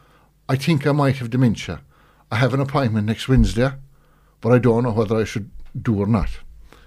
I 0.49 0.55
think 0.55 0.87
I 0.87 0.93
might 0.93 1.17
have 1.17 1.29
dementia. 1.29 1.81
I 2.31 2.37
have 2.37 2.55
an 2.55 2.61
appointment 2.61 3.09
next 3.09 3.29
Wednesday, 3.29 3.73
but 4.41 4.53
I 4.53 4.61
don't 4.61 4.85
know 4.85 4.93
whether 4.93 5.17
I 5.17 5.25
should 5.25 5.51
do 5.83 6.01
or 6.01 6.07
not. 6.07 6.31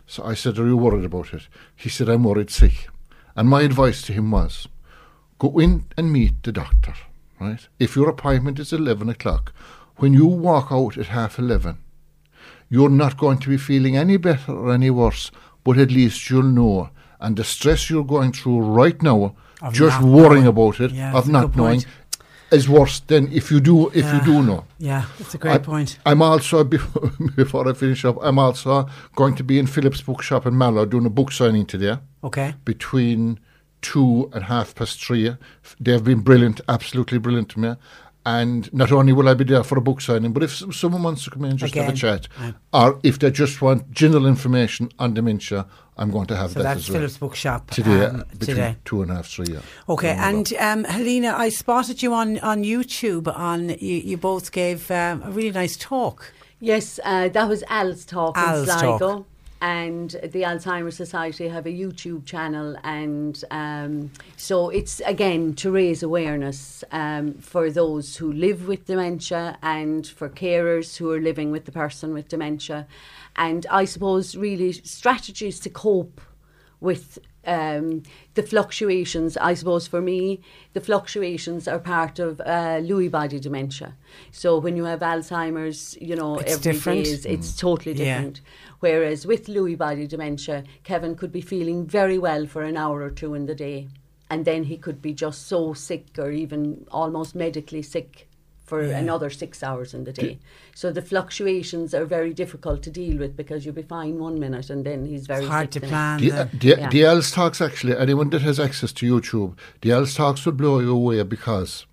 So 0.07 0.23
I 0.23 0.33
said, 0.33 0.57
Are 0.57 0.65
you 0.65 0.77
worried 0.77 1.03
about 1.03 1.33
it? 1.33 1.49
He 1.75 1.89
said, 1.89 2.07
I'm 2.07 2.23
worried 2.23 2.49
sick. 2.49 2.87
And 3.35 3.49
my 3.49 3.63
advice 3.63 4.01
to 4.03 4.13
him 4.13 4.31
was 4.31 4.69
go 5.39 5.59
in 5.59 5.85
and 5.97 6.13
meet 6.13 6.41
the 6.43 6.53
doctor, 6.53 6.93
right? 7.37 7.67
If 7.79 7.97
your 7.97 8.07
appointment 8.07 8.59
is 8.59 8.71
11 8.71 9.09
o'clock, 9.09 9.51
when 9.97 10.13
you 10.13 10.25
walk 10.25 10.67
out 10.71 10.97
at 10.97 11.07
half 11.07 11.37
11, 11.37 11.79
you're 12.69 12.87
not 12.87 13.17
going 13.17 13.39
to 13.39 13.49
be 13.49 13.57
feeling 13.57 13.97
any 13.97 14.15
better 14.15 14.53
or 14.53 14.71
any 14.71 14.89
worse, 14.89 15.31
but 15.65 15.77
at 15.77 15.91
least 15.91 16.29
you'll 16.29 16.43
know. 16.43 16.91
And 17.19 17.35
the 17.35 17.43
stress 17.43 17.89
you're 17.89 18.05
going 18.05 18.31
through 18.31 18.61
right 18.61 19.01
now, 19.03 19.35
Just 19.71 20.01
worrying 20.01 20.47
about 20.47 20.79
it, 20.79 20.91
Yeah, 20.91 21.13
of 21.17 21.27
not 21.27 21.55
knowing, 21.55 21.81
point. 21.81 21.85
is 22.51 22.67
worse 22.67 22.99
than 23.01 23.31
if 23.31 23.49
you 23.51 23.59
do 23.59 23.89
if 23.89 24.05
you 24.13 24.21
do 24.25 24.43
know. 24.43 24.65
Yeah, 24.77 25.05
that's 25.17 25.33
a 25.35 25.37
great 25.37 25.53
I- 25.55 25.57
point. 25.59 25.99
I'm 26.05 26.21
also 26.21 26.63
before, 26.63 27.11
before 27.35 27.67
I 27.69 27.73
finish 27.73 28.03
up. 28.05 28.17
I'm 28.21 28.37
also 28.39 28.87
going 29.15 29.35
to 29.35 29.43
be 29.43 29.57
in 29.59 29.67
Phillips 29.67 30.01
Bookshop 30.01 30.45
in 30.45 30.57
Mallow 30.57 30.85
doing 30.85 31.05
a 31.05 31.09
book 31.09 31.31
signing 31.31 31.65
today. 31.65 31.97
Okay. 32.23 32.55
Between 32.65 33.39
two 33.81 34.29
and 34.33 34.45
half 34.45 34.75
past 34.75 35.03
three. 35.03 35.35
They've 35.79 36.03
been 36.03 36.21
brilliant, 36.21 36.61
absolutely 36.69 37.17
brilliant 37.17 37.49
to 37.49 37.59
me. 37.59 37.75
And 38.25 38.73
not 38.73 38.93
only 38.93 39.11
will 39.11 39.27
I 39.27 39.33
be 39.33 39.43
there 39.43 39.63
for 39.65 39.77
a 39.77 39.81
book 39.81 39.99
signing, 39.99 40.31
but 40.31 40.43
if 40.43 40.51
someone 40.73 41.03
wants 41.03 41.25
to 41.25 41.29
come 41.29 41.43
in 41.43 41.51
and 41.51 41.59
just 41.59 41.73
Again, 41.73 41.85
have 41.85 41.93
a 41.93 41.97
chat, 41.97 42.29
right. 42.39 42.53
or 42.71 42.97
if 43.03 43.19
they 43.19 43.29
just 43.31 43.61
want 43.61 43.91
general 43.91 44.25
information 44.25 44.89
on 44.97 45.13
dementia, 45.13 45.65
I'm 45.97 46.11
going 46.11 46.27
to 46.27 46.35
have 46.35 46.51
so 46.51 46.59
that 46.59 46.63
that's 46.63 46.79
as 46.81 46.89
well. 46.89 46.99
Philip's 46.99 47.17
Bookshop 47.17 47.69
today, 47.69 48.05
um, 48.05 48.25
today. 48.39 48.75
two 48.83 49.01
and 49.01 49.11
a 49.11 49.15
half, 49.15 49.27
three. 49.27 49.45
Yeah. 49.53 49.59
Okay, 49.87 50.15
and 50.17 50.51
um, 50.59 50.83
Helena, 50.85 51.35
I 51.37 51.49
spotted 51.49 52.01
you 52.01 52.13
on, 52.13 52.39
on 52.39 52.63
YouTube. 52.63 53.27
On 53.35 53.69
you, 53.69 53.97
you 53.97 54.17
both 54.17 54.51
gave 54.51 54.89
um, 54.89 55.21
a 55.23 55.31
really 55.31 55.51
nice 55.51 55.77
talk. 55.77 56.33
Yes, 56.59 56.99
uh, 57.03 57.29
that 57.29 57.47
was 57.47 57.63
Al's 57.69 58.05
talk 58.05 58.37
Al's 58.37 58.67
in 58.67 58.79
Sligo. 58.79 58.97
Talk 58.97 59.25
and 59.63 60.09
the 60.23 60.41
Alzheimer's 60.41 60.97
Society 60.97 61.47
have 61.47 61.65
a 61.65 61.69
YouTube 61.69 62.25
channel, 62.25 62.75
and 62.83 63.41
um, 63.49 64.11
so 64.35 64.67
it's 64.67 64.99
again 65.05 65.53
to 65.53 65.71
raise 65.71 66.03
awareness 66.03 66.83
um, 66.91 67.35
for 67.35 67.71
those 67.71 68.17
who 68.17 68.33
live 68.33 68.67
with 68.67 68.85
dementia 68.85 69.57
and 69.63 70.05
for 70.05 70.27
carers 70.27 70.97
who 70.97 71.09
are 71.11 71.21
living 71.21 71.49
with 71.49 71.63
the 71.63 71.71
person 71.71 72.13
with 72.13 72.27
dementia, 72.27 72.85
and 73.35 73.65
I 73.69 73.85
suppose 73.85 74.35
really 74.35 74.71
strategies 74.73 75.59
to 75.61 75.69
cope 75.69 76.21
with 76.79 77.19
um, 77.45 78.03
the 78.35 78.43
fluctuations, 78.43 79.37
I 79.37 79.53
suppose 79.53 79.87
for 79.87 80.01
me, 80.01 80.41
the 80.73 80.81
fluctuations 80.81 81.67
are 81.67 81.79
part 81.79 82.19
of 82.19 82.39
uh, 82.41 82.79
Lewy 82.79 83.09
body 83.09 83.39
dementia. 83.39 83.95
So 84.31 84.57
when 84.57 84.77
you 84.77 84.85
have 84.85 84.99
Alzheimer's, 84.99 85.97
you 85.99 86.15
know, 86.15 86.37
it's 86.37 86.53
every 86.53 86.73
different. 86.73 87.03
day 87.05 87.11
is, 87.11 87.25
it's 87.25 87.55
totally 87.55 87.93
different. 87.95 88.37
Yeah. 88.37 88.51
Whereas 88.79 89.25
with 89.25 89.47
Lewy 89.47 89.77
body 89.77 90.07
dementia, 90.07 90.63
Kevin 90.83 91.15
could 91.15 91.31
be 91.31 91.41
feeling 91.41 91.85
very 91.85 92.17
well 92.17 92.45
for 92.45 92.63
an 92.63 92.77
hour 92.77 93.01
or 93.01 93.09
two 93.09 93.33
in 93.33 93.45
the 93.45 93.55
day. 93.55 93.87
And 94.29 94.45
then 94.45 94.63
he 94.63 94.77
could 94.77 95.01
be 95.01 95.13
just 95.13 95.47
so 95.47 95.73
sick 95.73 96.07
or 96.17 96.31
even 96.31 96.85
almost 96.91 97.35
medically 97.35 97.81
sick 97.81 98.27
for 98.63 98.85
yeah. 98.85 98.97
another 98.97 99.29
six 99.29 99.61
hours 99.61 99.93
in 99.93 100.05
the 100.05 100.13
day. 100.13 100.39
So 100.73 100.91
the 100.91 101.01
fluctuations 101.01 101.93
are 101.93 102.05
very 102.05 102.33
difficult 102.33 102.81
to 102.83 102.89
deal 102.89 103.17
with 103.17 103.35
because 103.35 103.65
you'll 103.65 103.75
be 103.75 103.81
fine 103.81 104.19
one 104.19 104.39
minute 104.39 104.69
and 104.69 104.85
then 104.85 105.05
he's 105.05 105.27
very 105.27 105.41
it's 105.41 105.49
hard 105.49 105.71
to 105.71 105.81
plan. 105.81 106.19
The, 106.21 106.31
uh, 106.31 106.47
the, 106.53 106.67
yeah. 106.67 106.89
the 106.89 107.03
ELS 107.03 107.31
talks 107.31 107.61
actually, 107.61 107.97
anyone 107.97 108.29
that 108.29 108.41
has 108.41 108.59
access 108.59 108.91
to 108.93 109.05
YouTube, 109.05 109.57
the 109.81 109.91
ELS 109.91 110.15
talks 110.15 110.45
will 110.45 110.53
blow 110.53 110.79
you 110.79 110.91
away 110.91 111.21
because 111.23 111.85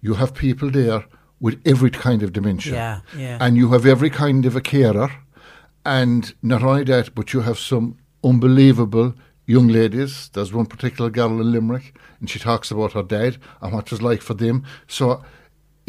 you 0.00 0.14
have 0.14 0.34
people 0.34 0.70
there 0.70 1.04
with 1.40 1.60
every 1.64 1.90
kind 1.90 2.22
of 2.22 2.32
dementia. 2.32 2.74
Yeah, 2.74 3.00
yeah. 3.16 3.38
And 3.40 3.56
you 3.56 3.70
have 3.72 3.86
every 3.86 4.10
kind 4.10 4.44
of 4.46 4.56
a 4.56 4.60
carer. 4.60 5.10
And 5.86 6.34
not 6.42 6.62
only 6.62 6.84
that, 6.84 7.14
but 7.14 7.32
you 7.32 7.40
have 7.40 7.58
some 7.58 7.96
unbelievable 8.22 9.14
young 9.46 9.68
ladies. 9.68 10.28
There's 10.32 10.52
one 10.52 10.66
particular 10.66 11.08
girl 11.08 11.40
in 11.40 11.50
Limerick, 11.52 11.96
and 12.20 12.28
she 12.28 12.38
talks 12.38 12.70
about 12.70 12.92
her 12.92 13.02
dad 13.02 13.38
and 13.62 13.72
what 13.72 13.86
it 13.86 13.90
was 13.90 14.02
like 14.02 14.20
for 14.20 14.34
them. 14.34 14.64
So 14.86 15.22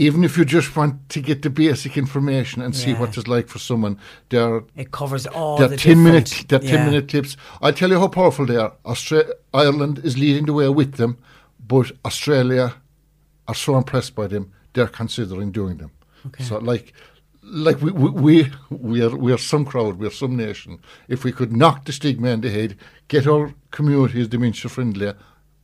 even 0.01 0.23
if 0.23 0.35
you 0.35 0.43
just 0.43 0.75
want 0.75 1.09
to 1.09 1.21
get 1.21 1.43
the 1.43 1.49
basic 1.49 1.95
information 1.95 2.59
and 2.63 2.73
yeah. 2.73 2.85
see 2.85 2.93
what 2.95 3.15
it's 3.15 3.27
like 3.27 3.47
for 3.47 3.59
someone, 3.59 3.99
there 4.29 4.63
it 4.75 4.89
covers 4.91 5.27
all 5.27 5.57
the 5.57 5.77
ten 5.77 6.03
minute 6.03 6.43
the 6.47 6.59
yeah. 6.63 6.71
ten 6.71 6.85
minute 6.87 7.07
clips. 7.07 7.37
I'll 7.61 7.71
tell 7.71 7.91
you 7.91 7.99
how 7.99 8.07
powerful 8.07 8.47
they 8.47 8.55
are. 8.55 8.73
Austra- 8.83 9.31
Ireland 9.53 10.01
is 10.03 10.17
leading 10.17 10.47
the 10.47 10.53
way 10.53 10.69
with 10.69 10.93
them, 10.93 11.19
but 11.67 11.91
Australia 12.03 12.73
are 13.47 13.53
so 13.53 13.77
impressed 13.77 14.15
by 14.15 14.25
them, 14.25 14.51
they're 14.73 14.87
considering 14.87 15.51
doing 15.51 15.77
them. 15.77 15.91
Okay. 16.25 16.45
So 16.45 16.57
like 16.57 16.93
like 17.43 17.79
we, 17.81 17.91
we 17.91 18.51
we 18.69 19.03
are 19.03 19.15
we 19.15 19.31
are 19.31 19.37
some 19.37 19.65
crowd, 19.65 19.99
we 19.99 20.07
are 20.07 20.17
some 20.23 20.35
nation. 20.35 20.79
If 21.09 21.23
we 21.23 21.31
could 21.31 21.55
knock 21.55 21.85
the 21.85 21.91
stigma 21.91 22.29
in 22.29 22.41
the 22.41 22.49
head, 22.49 22.75
get 23.07 23.27
our 23.27 23.53
communities 23.69 24.27
dementia 24.27 24.69
friendly, 24.69 25.13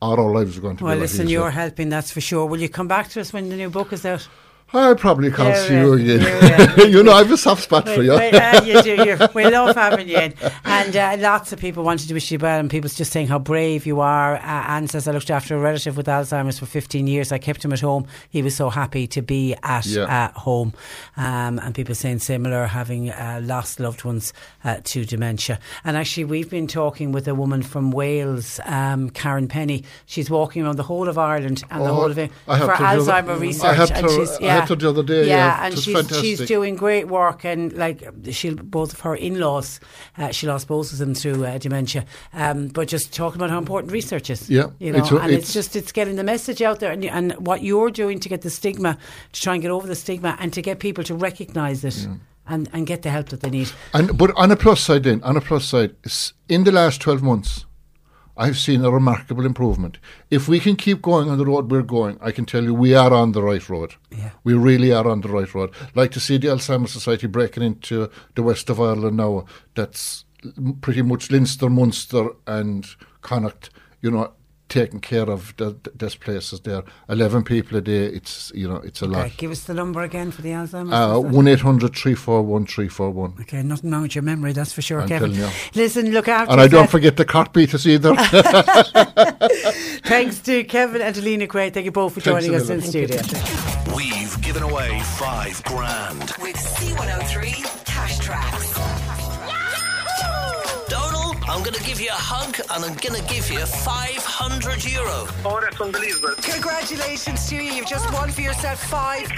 our 0.00 0.32
lives 0.32 0.56
are 0.56 0.60
going 0.60 0.76
to 0.76 0.84
well, 0.84 0.94
be. 0.94 0.98
Well, 0.98 1.02
listen, 1.02 1.28
you're 1.28 1.50
helping, 1.50 1.88
that's 1.88 2.10
for 2.10 2.20
sure. 2.20 2.46
Will 2.46 2.60
you 2.60 2.68
come 2.68 2.88
back 2.88 3.08
to 3.10 3.20
us 3.20 3.32
when 3.32 3.48
the 3.48 3.56
new 3.56 3.70
book 3.70 3.92
is 3.92 4.04
out? 4.04 4.28
I 4.70 4.92
probably 4.92 5.32
can't 5.32 5.56
see 5.56 5.78
you 5.78 5.94
again. 5.94 6.78
you 6.92 7.02
know, 7.02 7.12
I 7.12 7.18
have 7.18 7.32
a 7.32 7.38
soft 7.38 7.62
spot 7.62 7.88
for 7.88 8.02
you. 8.02 8.12
uh, 8.12 8.60
you 8.66 8.82
do. 8.82 9.02
You're, 9.02 9.18
we 9.34 9.48
love 9.48 9.74
having 9.74 10.08
you 10.08 10.18
in. 10.18 10.34
And 10.64 10.94
uh, 10.94 11.16
lots 11.18 11.54
of 11.54 11.58
people 11.58 11.84
wanted 11.84 12.08
to 12.08 12.14
wish 12.14 12.30
you 12.30 12.38
well, 12.38 12.60
and 12.60 12.68
people's 12.68 12.94
just 12.94 13.10
saying 13.10 13.28
how 13.28 13.38
brave 13.38 13.86
you 13.86 14.00
are. 14.00 14.36
Uh, 14.36 14.40
Anne 14.42 14.86
says, 14.86 15.08
I 15.08 15.12
looked 15.12 15.30
after 15.30 15.56
a 15.56 15.58
relative 15.58 15.96
with 15.96 16.06
Alzheimer's 16.06 16.58
for 16.58 16.66
15 16.66 17.06
years. 17.06 17.32
I 17.32 17.38
kept 17.38 17.64
him 17.64 17.72
at 17.72 17.80
home. 17.80 18.06
He 18.28 18.42
was 18.42 18.54
so 18.54 18.68
happy 18.68 19.06
to 19.06 19.22
be 19.22 19.54
at 19.62 19.86
yeah. 19.86 20.02
uh, 20.34 20.38
home. 20.38 20.74
Um, 21.16 21.58
and 21.60 21.74
people 21.74 21.94
saying 21.94 22.18
similar, 22.18 22.66
having 22.66 23.08
uh, 23.08 23.40
lost 23.42 23.80
loved 23.80 24.04
ones 24.04 24.34
uh, 24.64 24.80
to 24.84 25.06
dementia. 25.06 25.60
And 25.82 25.96
actually, 25.96 26.24
we've 26.24 26.50
been 26.50 26.66
talking 26.66 27.10
with 27.10 27.26
a 27.26 27.34
woman 27.34 27.62
from 27.62 27.90
Wales, 27.90 28.60
um, 28.66 29.08
Karen 29.08 29.48
Penny. 29.48 29.84
She's 30.04 30.28
walking 30.28 30.66
around 30.66 30.76
the 30.76 30.82
whole 30.82 31.08
of 31.08 31.16
Ireland 31.16 31.64
and 31.70 31.80
oh, 31.80 31.86
the 31.86 31.94
whole 31.94 32.10
of 32.10 32.18
it 32.18 32.30
for 32.44 32.52
Alzheimer 32.52 33.40
research. 33.40 33.90
and 33.92 34.10
she's, 34.10 34.38
yeah, 34.42 34.57
had 34.66 34.80
the 34.80 34.88
other 34.88 35.02
day. 35.02 35.26
Yeah, 35.26 35.36
yeah 35.36 35.66
and 35.66 35.78
she's 35.78 35.94
fantastic. 35.94 36.20
she's 36.20 36.40
doing 36.46 36.76
great 36.76 37.08
work, 37.08 37.44
and 37.44 37.72
like 37.74 38.06
she 38.30 38.50
both 38.54 38.92
of 38.92 39.00
her 39.00 39.14
in 39.14 39.38
laws, 39.38 39.80
uh, 40.16 40.30
she 40.30 40.46
lost 40.46 40.68
both 40.68 40.92
of 40.92 40.98
them 40.98 41.14
through 41.14 41.44
uh, 41.44 41.58
dementia. 41.58 42.04
Um, 42.32 42.68
but 42.68 42.88
just 42.88 43.14
talking 43.14 43.38
about 43.38 43.50
how 43.50 43.58
important 43.58 43.92
research 43.92 44.30
is. 44.30 44.48
Yeah, 44.48 44.70
you 44.78 44.92
know, 44.92 44.98
it's, 44.98 45.10
and 45.10 45.30
it's, 45.30 45.44
it's, 45.44 45.52
just 45.52 45.76
it's 45.76 45.92
getting 45.92 46.16
the 46.16 46.24
message 46.24 46.62
out 46.62 46.80
there, 46.80 46.92
and, 46.92 47.04
and 47.04 47.32
what 47.46 47.62
you're 47.62 47.90
doing 47.90 48.20
to 48.20 48.28
get 48.28 48.42
the 48.42 48.50
stigma, 48.50 48.98
to 49.32 49.40
try 49.40 49.54
and 49.54 49.62
get 49.62 49.70
over 49.70 49.86
the 49.86 49.96
stigma, 49.96 50.36
and 50.40 50.52
to 50.52 50.62
get 50.62 50.78
people 50.80 51.04
to 51.04 51.14
recognise 51.14 51.84
it. 51.84 51.96
Yeah. 51.96 52.14
And, 52.50 52.66
and 52.72 52.86
get 52.86 53.02
the 53.02 53.10
help 53.10 53.28
that 53.28 53.42
they 53.42 53.50
need. 53.50 53.70
And 53.92 54.16
but 54.16 54.34
on 54.34 54.50
a 54.50 54.56
plus 54.56 54.80
side, 54.80 55.02
then 55.02 55.22
on 55.22 55.36
a 55.36 55.40
plus 55.42 55.66
side, 55.66 55.94
in 56.48 56.64
the 56.64 56.72
last 56.72 56.98
twelve 56.98 57.22
months, 57.22 57.66
I've 58.38 58.56
seen 58.56 58.84
a 58.84 58.90
remarkable 58.90 59.44
improvement. 59.44 59.98
If 60.30 60.48
we 60.48 60.60
can 60.60 60.76
keep 60.76 61.02
going 61.02 61.28
on 61.28 61.38
the 61.38 61.44
road 61.44 61.70
we're 61.70 61.82
going, 61.82 62.18
I 62.22 62.30
can 62.30 62.46
tell 62.46 62.62
you 62.62 62.72
we 62.72 62.94
are 62.94 63.12
on 63.12 63.32
the 63.32 63.42
right 63.42 63.68
road. 63.68 63.96
Yeah. 64.16 64.30
We 64.44 64.54
really 64.54 64.92
are 64.92 65.08
on 65.08 65.22
the 65.22 65.28
right 65.28 65.52
road. 65.52 65.74
Like 65.96 66.12
to 66.12 66.20
see 66.20 66.38
the 66.38 66.46
Alzheimer's 66.46 66.92
Society 66.92 67.26
breaking 67.26 67.64
into 67.64 68.08
the 68.36 68.44
west 68.44 68.70
of 68.70 68.80
Ireland 68.80 69.16
now, 69.16 69.44
that's 69.74 70.24
pretty 70.80 71.02
much 71.02 71.32
Leinster, 71.32 71.68
Munster, 71.68 72.28
and 72.46 72.86
Connacht, 73.22 73.70
you 74.00 74.10
know, 74.12 74.32
taking 74.68 75.00
care 75.00 75.28
of 75.28 75.54
the, 75.56 75.76
these 75.94 76.14
places 76.14 76.60
there. 76.60 76.82
11 77.08 77.44
people 77.44 77.78
a 77.78 77.80
day, 77.80 78.04
it's, 78.04 78.52
you 78.54 78.68
know, 78.68 78.76
it's 78.76 79.02
a 79.02 79.06
okay, 79.06 79.14
lot. 79.14 79.36
Give 79.36 79.50
us 79.50 79.64
the 79.64 79.74
number 79.74 80.02
again 80.02 80.30
for 80.30 80.42
the 80.42 80.50
Alzheimer's. 80.50 80.92
Uh, 80.92 81.20
1 81.20 81.48
800 81.48 81.94
341 81.94 82.66
341. 82.66 83.34
Okay, 83.40 83.62
nothing 83.62 83.90
wrong 83.90 84.02
with 84.02 84.14
your 84.14 84.22
memory, 84.22 84.52
that's 84.52 84.72
for 84.72 84.82
sure, 84.82 85.02
I'm 85.02 85.08
Kevin. 85.08 85.34
You. 85.34 85.48
Listen, 85.74 86.10
look 86.10 86.28
after 86.28 86.52
And 86.52 86.60
I 86.60 86.68
don't 86.68 86.90
forget 86.90 87.16
the 87.16 87.24
cart 87.24 87.52
beaters 87.52 87.86
either. 87.86 88.14
Thanks 90.04 90.40
to 90.40 90.64
Kevin 90.64 91.02
and 91.02 91.16
Helena 91.16 91.46
Quaid. 91.46 91.74
Thank 91.74 91.84
you 91.84 91.92
both 91.92 92.14
for 92.14 92.20
joining 92.20 92.54
us 92.54 92.68
in 92.68 92.80
the 92.80 92.86
studio. 92.86 93.20
We've 93.94 94.40
given 94.42 94.62
away 94.62 95.00
five 95.16 95.62
grand. 95.64 96.34
With 96.40 96.56
C103 96.56 97.84
Cash 97.84 98.18
Tracks. 98.18 98.67
Going 101.70 101.84
to 101.84 101.86
give 101.86 102.00
you 102.00 102.08
a 102.08 102.12
hug 102.12 102.56
and 102.72 102.82
I'm 102.82 102.96
going 102.96 103.20
to 103.20 103.28
give 103.28 103.50
you 103.50 103.60
500 103.60 104.84
euro. 104.88 105.28
Oh, 105.44 105.60
that's 105.60 105.78
unbelievable. 105.78 106.32
Congratulations 106.40 107.46
to 107.50 107.56
you. 107.56 107.62
You've 107.76 107.86
just 107.86 108.10
won 108.14 108.30
for 108.30 108.40
yourself 108.40 108.80
500 108.88 109.28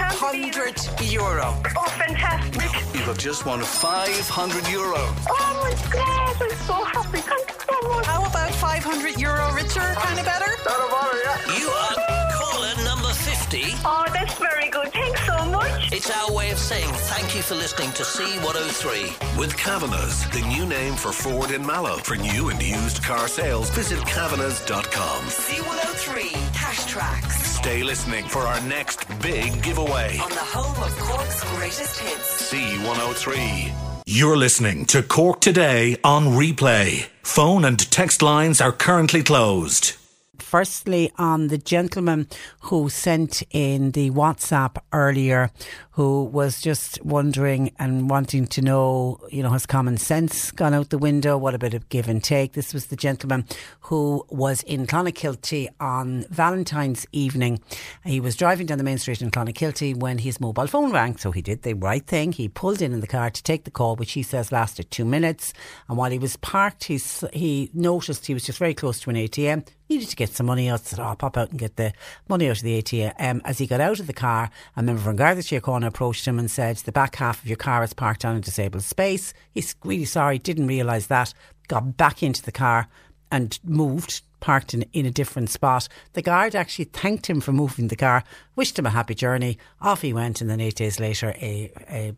euro. 1.11 1.59
Oh, 1.75 1.91
fantastic. 1.99 2.71
You 2.95 3.01
have 3.03 3.17
just 3.17 3.45
won 3.45 3.59
500 3.59 4.67
euro. 4.71 4.95
Oh, 5.27 5.59
my 5.59 5.75
God. 5.91 6.37
I'm 6.39 6.55
so 6.63 6.79
happy. 6.87 7.19
Thank 7.19 7.49
you 7.51 7.55
so 7.67 7.75
much. 7.89 8.05
How 8.05 8.23
about 8.23 8.53
500 8.55 9.19
euro 9.19 9.51
richer? 9.51 9.83
Kind 9.99 10.19
of 10.19 10.23
better? 10.23 10.51
Not 10.63 10.79
a 10.79 10.87
bother, 10.87 11.19
yeah. 11.27 11.59
You 11.59 11.67
are 11.67 11.95
caller 12.31 12.75
number 12.85 13.11
50. 13.11 13.75
Oh, 13.83 14.07
that's 14.13 14.39
very 14.39 14.50
It's 16.01 16.09
our 16.09 16.31
way 16.33 16.49
of 16.49 16.57
saying 16.57 16.91
thank 16.91 17.35
you 17.35 17.43
for 17.43 17.53
listening 17.53 17.91
to 17.91 18.01
C103. 18.01 19.37
With 19.37 19.55
Kavanagh's, 19.55 20.27
the 20.31 20.41
new 20.47 20.65
name 20.65 20.95
for 20.95 21.11
Ford 21.11 21.51
in 21.51 21.63
Mallow. 21.63 21.97
For 21.97 22.15
new 22.15 22.49
and 22.49 22.59
used 22.59 23.03
car 23.03 23.27
sales, 23.27 23.69
visit 23.69 23.99
Kavanagh's.com. 23.99 25.25
C103 25.25 26.55
Cash 26.55 26.85
Tracks. 26.85 27.43
Stay 27.43 27.83
listening 27.83 28.25
for 28.25 28.39
our 28.39 28.59
next 28.61 29.07
big 29.21 29.61
giveaway. 29.61 30.17
On 30.17 30.29
the 30.31 30.37
home 30.37 30.83
of 30.83 30.97
Cork's 30.97 31.43
greatest 31.55 31.99
hits. 31.99 32.51
C103. 32.51 33.71
You're 34.07 34.37
listening 34.37 34.85
to 34.85 35.03
Cork 35.03 35.39
Today 35.39 35.97
on 36.03 36.29
replay. 36.29 37.09
Phone 37.21 37.63
and 37.63 37.79
text 37.91 38.23
lines 38.23 38.59
are 38.59 38.71
currently 38.71 39.21
closed 39.21 39.97
firstly 40.51 41.09
on 41.17 41.47
the 41.47 41.57
gentleman 41.57 42.27
who 42.63 42.89
sent 42.89 43.41
in 43.51 43.91
the 43.91 44.09
WhatsApp 44.09 44.75
earlier, 44.91 45.49
who 46.01 46.23
was 46.23 46.59
just 46.59 46.99
wondering 47.05 47.71
and 47.77 48.09
wanting 48.09 48.47
to 48.47 48.59
know, 48.59 49.19
you 49.29 49.43
know, 49.43 49.51
has 49.51 49.67
common 49.67 49.97
sense 49.97 50.49
gone 50.49 50.73
out 50.73 50.89
the 50.89 50.97
window? 50.97 51.37
What 51.37 51.53
a 51.53 51.59
bit 51.59 51.75
of 51.75 51.89
give 51.89 52.07
and 52.07 52.23
take. 52.23 52.53
This 52.53 52.73
was 52.73 52.87
the 52.87 52.95
gentleman 52.95 53.45
who 53.81 54.25
was 54.29 54.63
in 54.63 54.87
Clonakilty 54.87 55.67
on 55.79 56.25
Valentine's 56.31 57.05
evening. 57.11 57.59
He 58.03 58.19
was 58.19 58.35
driving 58.35 58.65
down 58.65 58.79
the 58.79 58.83
main 58.83 58.97
street 58.97 59.21
in 59.21 59.29
Clonakilty 59.29 59.95
when 59.95 60.17
his 60.17 60.41
mobile 60.41 60.65
phone 60.65 60.91
rang. 60.91 61.17
So 61.17 61.29
he 61.29 61.43
did 61.43 61.61
the 61.61 61.75
right 61.75 62.07
thing. 62.07 62.31
He 62.31 62.49
pulled 62.49 62.81
in 62.81 62.93
in 62.93 63.01
the 63.01 63.05
car 63.05 63.29
to 63.29 63.43
take 63.43 63.65
the 63.65 63.69
call, 63.69 63.95
which 63.95 64.13
he 64.13 64.23
says 64.23 64.51
lasted 64.51 64.89
two 64.89 65.05
minutes. 65.05 65.53
And 65.87 65.99
while 65.99 66.09
he 66.09 66.17
was 66.17 66.35
parked, 66.37 66.85
he, 66.85 66.99
he 67.31 67.69
noticed 67.75 68.25
he 68.25 68.33
was 68.33 68.45
just 68.45 68.57
very 68.57 68.73
close 68.73 68.99
to 69.01 69.11
an 69.11 69.17
ATM 69.17 69.67
needed 69.91 70.09
to 70.09 70.15
get 70.15 70.29
some 70.29 70.45
money 70.45 70.69
out. 70.69 70.85
So 70.85 71.03
I'll 71.03 71.15
pop 71.15 71.37
out 71.37 71.49
and 71.51 71.59
get 71.59 71.75
the 71.75 71.93
money 72.27 72.49
out 72.49 72.57
of 72.57 72.63
the 72.63 72.81
ATM. 72.81 73.13
Um, 73.19 73.41
as 73.45 73.57
he 73.57 73.67
got 73.67 73.81
out 73.81 73.99
of 73.99 74.07
the 74.07 74.13
car, 74.13 74.49
a 74.75 74.83
member 74.83 75.01
from 75.01 75.17
Garda 75.17 75.41
Síochána 75.41 75.90
approached 75.91 76.27
him 76.27 76.39
and 76.39 76.49
said, 76.49 76.77
The 76.77 76.91
back 76.91 77.15
half 77.17 77.41
of 77.41 77.47
your 77.47 77.57
car 77.57 77.83
is 77.83 77.93
parked 77.93 78.25
on 78.25 78.35
a 78.35 78.41
disabled 78.41 78.83
space. 78.83 79.33
He's 79.51 79.75
really 79.83 80.05
sorry, 80.05 80.39
didn't 80.39 80.67
realise 80.67 81.07
that. 81.07 81.33
Got 81.67 81.97
back 81.97 82.23
into 82.23 82.41
the 82.41 82.51
car 82.51 82.87
and 83.31 83.59
moved 83.63 84.21
parked 84.39 84.73
in, 84.73 84.81
in 84.93 85.05
a 85.05 85.11
different 85.11 85.49
spot. 85.49 85.87
The 86.13 86.21
guard 86.21 86.55
actually 86.55 86.85
thanked 86.85 87.27
him 87.27 87.39
for 87.39 87.53
moving 87.53 87.87
the 87.87 87.95
car, 87.95 88.23
wished 88.55 88.77
him 88.77 88.85
a 88.85 88.89
happy 88.89 89.15
journey. 89.15 89.57
Off 89.79 90.01
he 90.01 90.13
went, 90.13 90.41
and 90.41 90.49
then 90.49 90.59
eight 90.59 90.75
days 90.75 90.99
later, 90.99 91.29
a, 91.37 91.71
a 91.89 92.15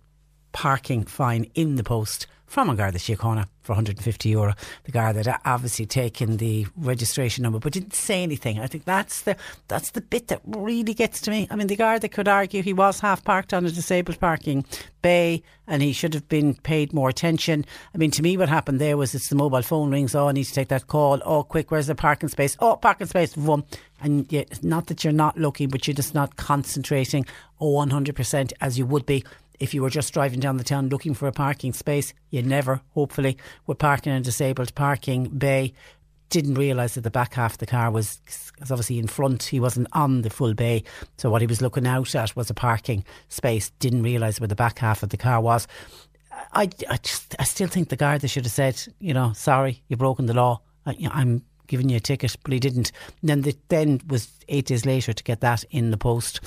parking 0.54 1.04
fine 1.04 1.50
in 1.54 1.76
the 1.76 1.84
post 1.84 2.26
from 2.54 2.70
a 2.70 2.76
Garda 2.76 3.00
Síochána 3.00 3.48
for 3.64 3.72
150 3.72 4.30
euro. 4.30 4.54
The 4.84 4.92
guard 4.92 5.16
that 5.16 5.42
obviously 5.44 5.88
taken 5.88 6.38
the 6.38 6.68
registration 6.78 7.42
number 7.42 7.58
but 7.58 7.74
didn't 7.74 7.96
say 7.96 8.22
anything. 8.22 8.60
I 8.60 8.68
think 8.68 8.86
that's 8.86 9.24
the 9.24 9.36
that's 9.68 9.90
the 9.90 10.02
bit 10.02 10.28
that 10.28 10.40
really 10.46 10.94
gets 10.94 11.20
to 11.22 11.32
me. 11.32 11.48
I 11.50 11.56
mean, 11.56 11.66
the 11.66 11.76
guard 11.76 12.02
that 12.02 12.12
could 12.12 12.28
argue 12.28 12.62
he 12.62 12.72
was 12.72 13.00
half 13.00 13.24
parked 13.24 13.56
on 13.56 13.66
a 13.66 13.72
disabled 13.72 14.20
parking 14.20 14.66
bay 15.02 15.42
and 15.66 15.82
he 15.82 15.94
should 15.94 16.14
have 16.14 16.30
been 16.30 16.54
paid 16.54 16.94
more 16.94 17.10
attention. 17.10 17.66
I 17.96 17.98
mean, 17.98 18.12
to 18.12 18.22
me, 18.22 18.38
what 18.38 18.50
happened 18.50 18.80
there 18.80 18.98
was 18.98 19.16
it's 19.16 19.30
the 19.30 19.36
mobile 19.36 19.64
phone 19.64 19.90
rings. 19.90 20.14
Oh, 20.14 20.28
I 20.28 20.32
need 20.32 20.44
to 20.44 20.54
take 20.54 20.68
that 20.68 20.86
call. 20.86 21.24
Oh, 21.26 21.42
quick, 21.42 21.72
where's 21.72 21.88
the 21.88 21.96
parking 21.96 22.30
space? 22.30 22.56
Oh, 22.60 22.76
parking 22.76 23.08
space. 23.08 23.34
Vroom. 23.34 23.66
And 24.02 24.32
yet, 24.32 24.64
not 24.64 24.88
that 24.88 25.04
you're 25.04 25.14
not 25.14 25.38
looking, 25.38 25.70
but 25.70 25.88
you're 25.88 25.96
just 25.96 26.14
not 26.14 26.36
concentrating 26.36 27.26
100% 27.62 28.54
as 28.60 28.78
you 28.78 28.86
would 28.86 29.06
be 29.06 29.24
if 29.64 29.74
you 29.74 29.82
were 29.82 29.90
just 29.90 30.14
driving 30.14 30.42
down 30.42 30.58
the 30.58 30.64
town 30.64 30.90
looking 30.90 31.14
for 31.14 31.26
a 31.26 31.32
parking 31.32 31.72
space, 31.72 32.14
you 32.30 32.42
never, 32.42 32.82
hopefully, 32.90 33.38
would 33.66 33.80
park 33.80 34.06
in 34.06 34.12
a 34.12 34.20
disabled 34.20 34.76
parking 34.76 35.30
bay. 35.30 35.74
Didn't 36.30 36.56
realise 36.56 36.96
that 36.96 37.02
the 37.02 37.10
back 37.10 37.36
half 37.36 37.54
of 37.54 37.60
the 37.60 37.66
car 37.66 37.90
was, 37.90 38.20
was 38.60 38.72
obviously 38.72 39.00
in 39.00 39.08
front. 39.08 39.44
He 39.44 39.62
wasn't 39.62 39.88
on 39.94 40.22
the 40.22 40.30
full 40.30 40.54
bay. 40.54 40.84
So 41.16 41.30
what 41.30 41.40
he 41.40 41.48
was 41.48 41.62
looking 41.62 41.88
out 41.88 42.14
at 42.14 42.36
was 42.36 42.50
a 42.50 42.54
parking 42.54 43.06
space. 43.30 43.70
Didn't 43.80 44.04
realise 44.04 44.38
where 44.38 44.50
the 44.50 44.56
back 44.56 44.80
half 44.80 45.02
of 45.02 45.10
the 45.10 45.18
car 45.18 45.40
was. 45.40 45.66
I, 46.52 46.70
I 46.90 46.98
just 46.98 47.34
I 47.40 47.46
still 47.46 47.70
think 47.70 47.88
the 47.88 47.96
guard 47.96 48.20
they 48.20 48.28
should 48.28 48.44
have 48.44 48.52
said, 48.52 48.84
you 49.00 49.14
know, 49.14 49.32
sorry, 49.32 49.82
you've 49.88 50.00
broken 50.00 50.26
the 50.26 50.34
law. 50.34 50.60
I, 50.86 50.98
I'm 51.10 51.44
giving 51.68 51.90
you 51.90 51.98
a 51.98 52.00
ticket, 52.00 52.36
but 52.44 52.54
he 52.54 52.60
didn't. 52.60 52.92
And 53.22 53.30
then 53.30 53.42
the, 53.42 53.56
then 53.70 54.02
was 54.08 54.30
eight 54.48 54.68
days 54.68 54.86
later 54.86 55.14
to 55.14 55.24
get 55.24 55.42
that 55.42 55.64
in 55.72 55.92
the 55.92 55.98
post. 55.98 56.40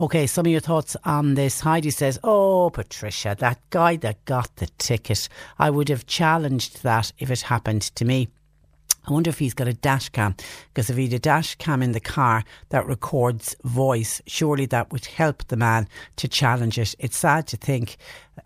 Okay, 0.00 0.26
some 0.26 0.46
of 0.46 0.52
your 0.52 0.60
thoughts 0.60 0.96
on 1.04 1.34
this. 1.34 1.60
Heidi 1.60 1.90
says, 1.90 2.18
"Oh, 2.24 2.70
Patricia, 2.70 3.36
that 3.38 3.58
guy 3.70 3.96
that 3.96 4.24
got 4.24 4.54
the 4.56 4.68
ticket, 4.78 5.28
I 5.58 5.70
would 5.70 5.88
have 5.88 6.06
challenged 6.06 6.82
that 6.82 7.12
if 7.18 7.30
it 7.30 7.42
happened 7.42 7.82
to 7.82 8.04
me." 8.04 8.28
I 9.06 9.12
wonder 9.12 9.30
if 9.30 9.38
he's 9.38 9.54
got 9.54 9.68
a 9.68 9.72
dash 9.72 10.08
cam 10.10 10.34
because 10.68 10.90
if 10.90 10.96
he 10.96 11.04
had 11.04 11.12
a 11.14 11.18
dash 11.18 11.54
cam 11.56 11.82
in 11.82 11.92
the 11.92 12.00
car 12.00 12.44
that 12.68 12.86
records 12.86 13.56
voice, 13.64 14.20
surely 14.26 14.66
that 14.66 14.92
would 14.92 15.06
help 15.06 15.46
the 15.48 15.56
man 15.56 15.88
to 16.16 16.28
challenge 16.28 16.78
it. 16.78 16.94
It's 16.98 17.16
sad 17.16 17.46
to 17.48 17.56
think 17.56 17.96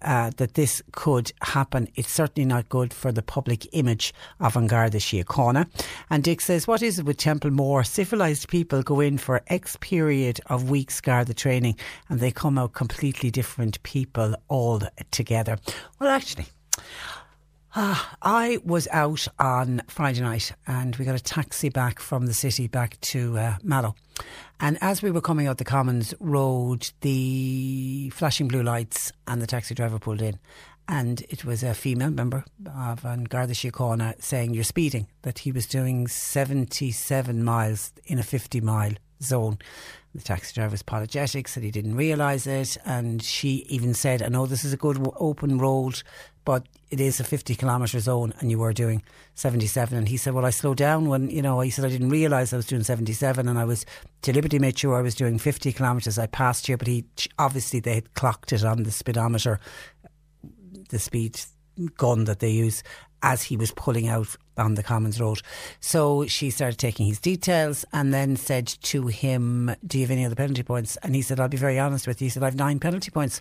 uh, 0.03 0.31
that 0.37 0.55
this 0.55 0.83
could 0.93 1.33
happen. 1.43 1.89
It's 1.95 2.13
certainly 2.13 2.47
not 2.47 2.69
good 2.69 2.93
for 2.93 3.13
the 3.13 3.23
public 3.23 3.67
image 3.73 4.15
of 4.41 4.57
An 4.57 4.67
Garda 4.67 4.99
Síochána. 4.99 5.69
And 6.11 6.23
Dick 6.23 6.41
says, 6.41 6.67
What 6.67 6.83
is 6.83 6.99
it 6.99 7.05
with 7.05 7.17
Templemore? 7.17 7.85
Civilised 7.85 8.49
people 8.49 8.83
go 8.83 9.01
in 9.01 9.19
for 9.19 9.43
X 9.49 9.77
period 9.81 10.41
of 10.47 10.71
weeks 10.71 11.01
Garda 11.01 11.35
training 11.35 11.77
and 12.09 12.21
they 12.21 12.31
come 12.31 12.59
out 12.59 12.73
completely 12.73 13.31
different 13.31 13.83
people 13.83 14.35
all 14.49 14.83
together. 15.11 15.59
Well, 16.01 16.11
actually, 16.11 16.47
Ah, 17.77 18.15
I 18.23 18.61
was 18.65 18.87
out 18.93 19.27
on 19.37 19.83
Friday 19.89 20.21
night 20.21 20.53
and 20.65 20.95
we 20.95 21.05
got 21.05 21.17
a 21.17 21.21
taxi 21.21 21.71
back 21.71 21.99
from 21.99 22.27
the 22.27 22.33
city 22.33 22.69
back 22.69 23.01
to 23.01 23.37
uh, 23.37 23.57
Mallow. 23.65 23.97
And 24.61 24.79
as 24.81 25.03
we 25.03 25.11
were 25.11 25.21
coming 25.21 25.49
out 25.49 25.59
the 25.59 25.65
Commons 25.65 26.15
Road, 26.21 26.93
the 27.01 28.11
flashing 28.11 28.47
blue 28.47 28.63
lights 28.63 29.11
and 29.27 29.43
the 29.43 29.49
taxi 29.49 29.75
driver 29.75 29.99
pulled 29.99 30.23
in. 30.23 30.39
And 30.87 31.23
it 31.29 31.45
was 31.45 31.65
a 31.65 31.75
female 31.75 32.11
member 32.11 32.45
of 32.65 33.05
An 33.05 33.25
Garda 33.25 33.55
Síochána 33.55 34.23
saying, 34.23 34.55
You're 34.55 34.63
speeding, 34.63 35.09
that 35.23 35.41
he 35.41 35.51
was 35.51 35.67
doing 35.67 36.07
77 36.07 37.43
miles 37.43 37.93
in 38.07 38.21
a 38.21 38.23
50 38.23 38.61
mile 38.61 38.93
zone. 39.21 39.59
The 40.15 40.23
taxi 40.23 40.55
driver 40.55 40.71
was 40.71 40.83
apologetic, 40.83 41.49
said 41.49 41.65
he 41.65 41.73
didn't 41.73 41.97
realise 41.97 42.47
it. 42.47 42.77
And 42.85 43.21
she 43.23 43.67
even 43.69 43.95
said, 43.95 44.23
I 44.23 44.29
know 44.29 44.47
this 44.47 44.65
is 44.65 44.73
a 44.73 44.77
good 44.77 45.05
open 45.17 45.59
road, 45.59 46.03
but 46.45 46.67
it 46.91 47.01
is 47.01 47.19
a 47.19 47.25
50 47.25 47.55
kilometre 47.57 47.99
zone 47.99 48.33
and 48.39 48.51
you 48.51 48.59
were 48.59 48.73
doing 48.73 49.03
77 49.35 49.97
and 49.97 50.09
he 50.09 50.17
said 50.17 50.35
well 50.35 50.45
I 50.45 50.51
slowed 50.51 50.77
down 50.77 51.09
when 51.09 51.29
you 51.31 51.43
know 51.43 51.61
he 51.61 51.71
said 51.71 51.85
I 51.85 51.89
didn't 51.89 52.11
realise 52.11 52.53
I 52.53 52.57
was 52.57 52.67
doing 52.67 52.85
77 52.85 53.49
and 53.49 53.59
I 53.59 53.65
was 53.65 53.85
deliberately 54.23 54.59
made 54.59 54.79
sure 54.79 54.95
I 54.95 55.03
was 55.03 55.15
doing 55.15 55.39
50 55.39 55.73
kilometres 55.73 56.19
I 56.19 56.27
passed 56.27 56.69
you 56.69 56.77
but 56.77 56.87
he 56.87 57.05
obviously 57.39 57.81
they 57.81 57.97
had 57.97 58.15
clocked 58.15 58.53
it 58.53 58.65
on 58.65 58.85
the 58.85 58.93
speedometer 58.93 59.59
the 60.91 60.99
speed 60.99 61.41
gun 61.97 62.25
that 62.25 62.41
they 62.41 62.51
use 62.51 62.83
as 63.23 63.43
he 63.43 63.57
was 63.57 63.71
pulling 63.71 64.07
out 64.07 64.37
on 64.59 64.75
the 64.75 64.83
Commons 64.83 65.21
Road. 65.21 65.41
So 65.81 66.27
she 66.27 66.51
started 66.51 66.79
taking 66.79 67.07
his 67.07 67.19
details 67.19 67.85
and 67.93 68.13
then 68.13 68.37
said 68.37 68.67
to 68.67 69.07
him, 69.07 69.75
Do 69.87 69.99
you 69.99 70.05
have 70.05 70.11
any 70.11 70.27
other 70.27 70.35
penalty 70.35 70.63
points? 70.63 70.97
And 71.03 71.15
he 71.15 71.23
said, 71.23 71.41
I'll 71.41 71.49
be 71.49 71.57
very 71.57 71.79
honest 71.79 72.07
with 72.07 72.21
you. 72.21 72.27
He 72.27 72.31
said, 72.31 72.43
I 72.43 72.47
have 72.47 72.57
nine 72.57 72.79
penalty 72.79 73.11
points. 73.11 73.41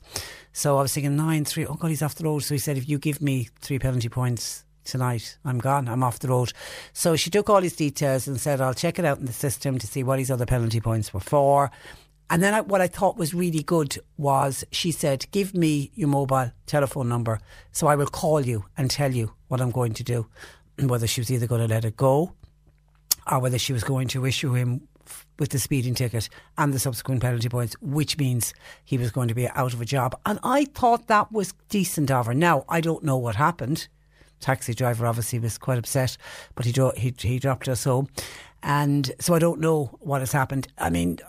So 0.53 0.77
I 0.77 0.81
was 0.81 0.93
thinking, 0.93 1.18
nine, 1.18 1.43
three. 1.43 1.65
Oh, 1.65 1.76
God, 1.76 1.89
he's 1.89 2.01
off 2.01 2.15
the 2.15 2.23
road. 2.23 2.39
So 2.39 2.55
he 2.55 2.60
said, 2.60 2.77
If 2.77 2.88
you 2.88 2.97
give 2.97 3.22
me 3.22 3.49
three 3.60 3.77
penalty 3.77 4.10
points, 4.10 4.64
tonight. 4.84 5.38
I'm 5.45 5.60
gone. 5.60 5.88
I'm 5.88 6.03
off 6.03 6.19
the 6.19 6.27
road. 6.27 6.53
So 6.93 7.15
she 7.15 7.30
took 7.30 7.49
all 7.49 7.61
his 7.61 7.76
details 7.76 8.27
and 8.27 8.39
said, 8.39 8.61
I'll 8.61 8.73
check 8.73 8.99
it 8.99 9.05
out 9.05 9.19
in 9.19 9.26
the 9.26 9.34
system 9.34 9.80
to 9.80 9.88
see 9.88 10.03
what 10.03 10.19
his 10.19 10.31
other 10.31 10.45
penalty 10.45 10.81
points 10.81 11.14
were 11.14 11.19
for. 11.19 11.72
And 12.29 12.41
then 12.41 12.53
I, 12.53 12.61
what 12.61 12.81
I 12.81 12.87
thought 12.87 13.17
was 13.17 13.33
really 13.33 13.63
good 13.63 13.97
was 14.17 14.63
she 14.71 14.91
said, 14.91 15.25
Give 15.31 15.53
me 15.53 15.91
your 15.93 16.07
mobile 16.07 16.51
telephone 16.65 17.09
number 17.09 17.39
so 17.71 17.87
I 17.87 17.95
will 17.95 18.07
call 18.07 18.41
you 18.41 18.65
and 18.77 18.89
tell 18.89 19.11
you 19.11 19.33
what 19.47 19.61
I'm 19.61 19.71
going 19.71 19.93
to 19.95 20.03
do. 20.03 20.27
Whether 20.79 21.07
she 21.07 21.21
was 21.21 21.31
either 21.31 21.47
going 21.47 21.61
to 21.67 21.73
let 21.73 21.85
it 21.85 21.97
go 21.97 22.33
or 23.31 23.39
whether 23.39 23.57
she 23.57 23.73
was 23.73 23.83
going 23.83 24.07
to 24.09 24.25
issue 24.25 24.53
him 24.53 24.87
with 25.39 25.49
the 25.49 25.59
speeding 25.59 25.93
ticket 25.93 26.29
and 26.57 26.73
the 26.73 26.79
subsequent 26.79 27.21
penalty 27.21 27.49
points, 27.49 27.75
which 27.81 28.17
means 28.17 28.53
he 28.83 28.97
was 28.97 29.11
going 29.11 29.27
to 29.27 29.33
be 29.33 29.47
out 29.49 29.73
of 29.73 29.81
a 29.81 29.85
job. 29.85 30.19
And 30.25 30.39
I 30.43 30.65
thought 30.65 31.07
that 31.07 31.31
was 31.31 31.53
decent 31.69 32.11
of 32.11 32.27
her. 32.27 32.33
Now, 32.33 32.65
I 32.69 32.81
don't 32.81 33.03
know 33.03 33.17
what 33.17 33.35
happened. 33.35 33.87
Taxi 34.39 34.73
driver 34.73 35.05
obviously 35.05 35.39
was 35.39 35.57
quite 35.57 35.77
upset, 35.77 36.17
but 36.55 36.65
he, 36.65 36.71
dro- 36.71 36.93
he, 36.97 37.13
he 37.17 37.39
dropped 37.39 37.67
us 37.67 37.85
home. 37.85 38.07
And 38.61 39.11
so 39.19 39.33
I 39.33 39.39
don't 39.39 39.59
know 39.59 39.97
what 39.99 40.21
has 40.21 40.31
happened. 40.31 40.67
I 40.77 40.89
mean, 40.89 41.19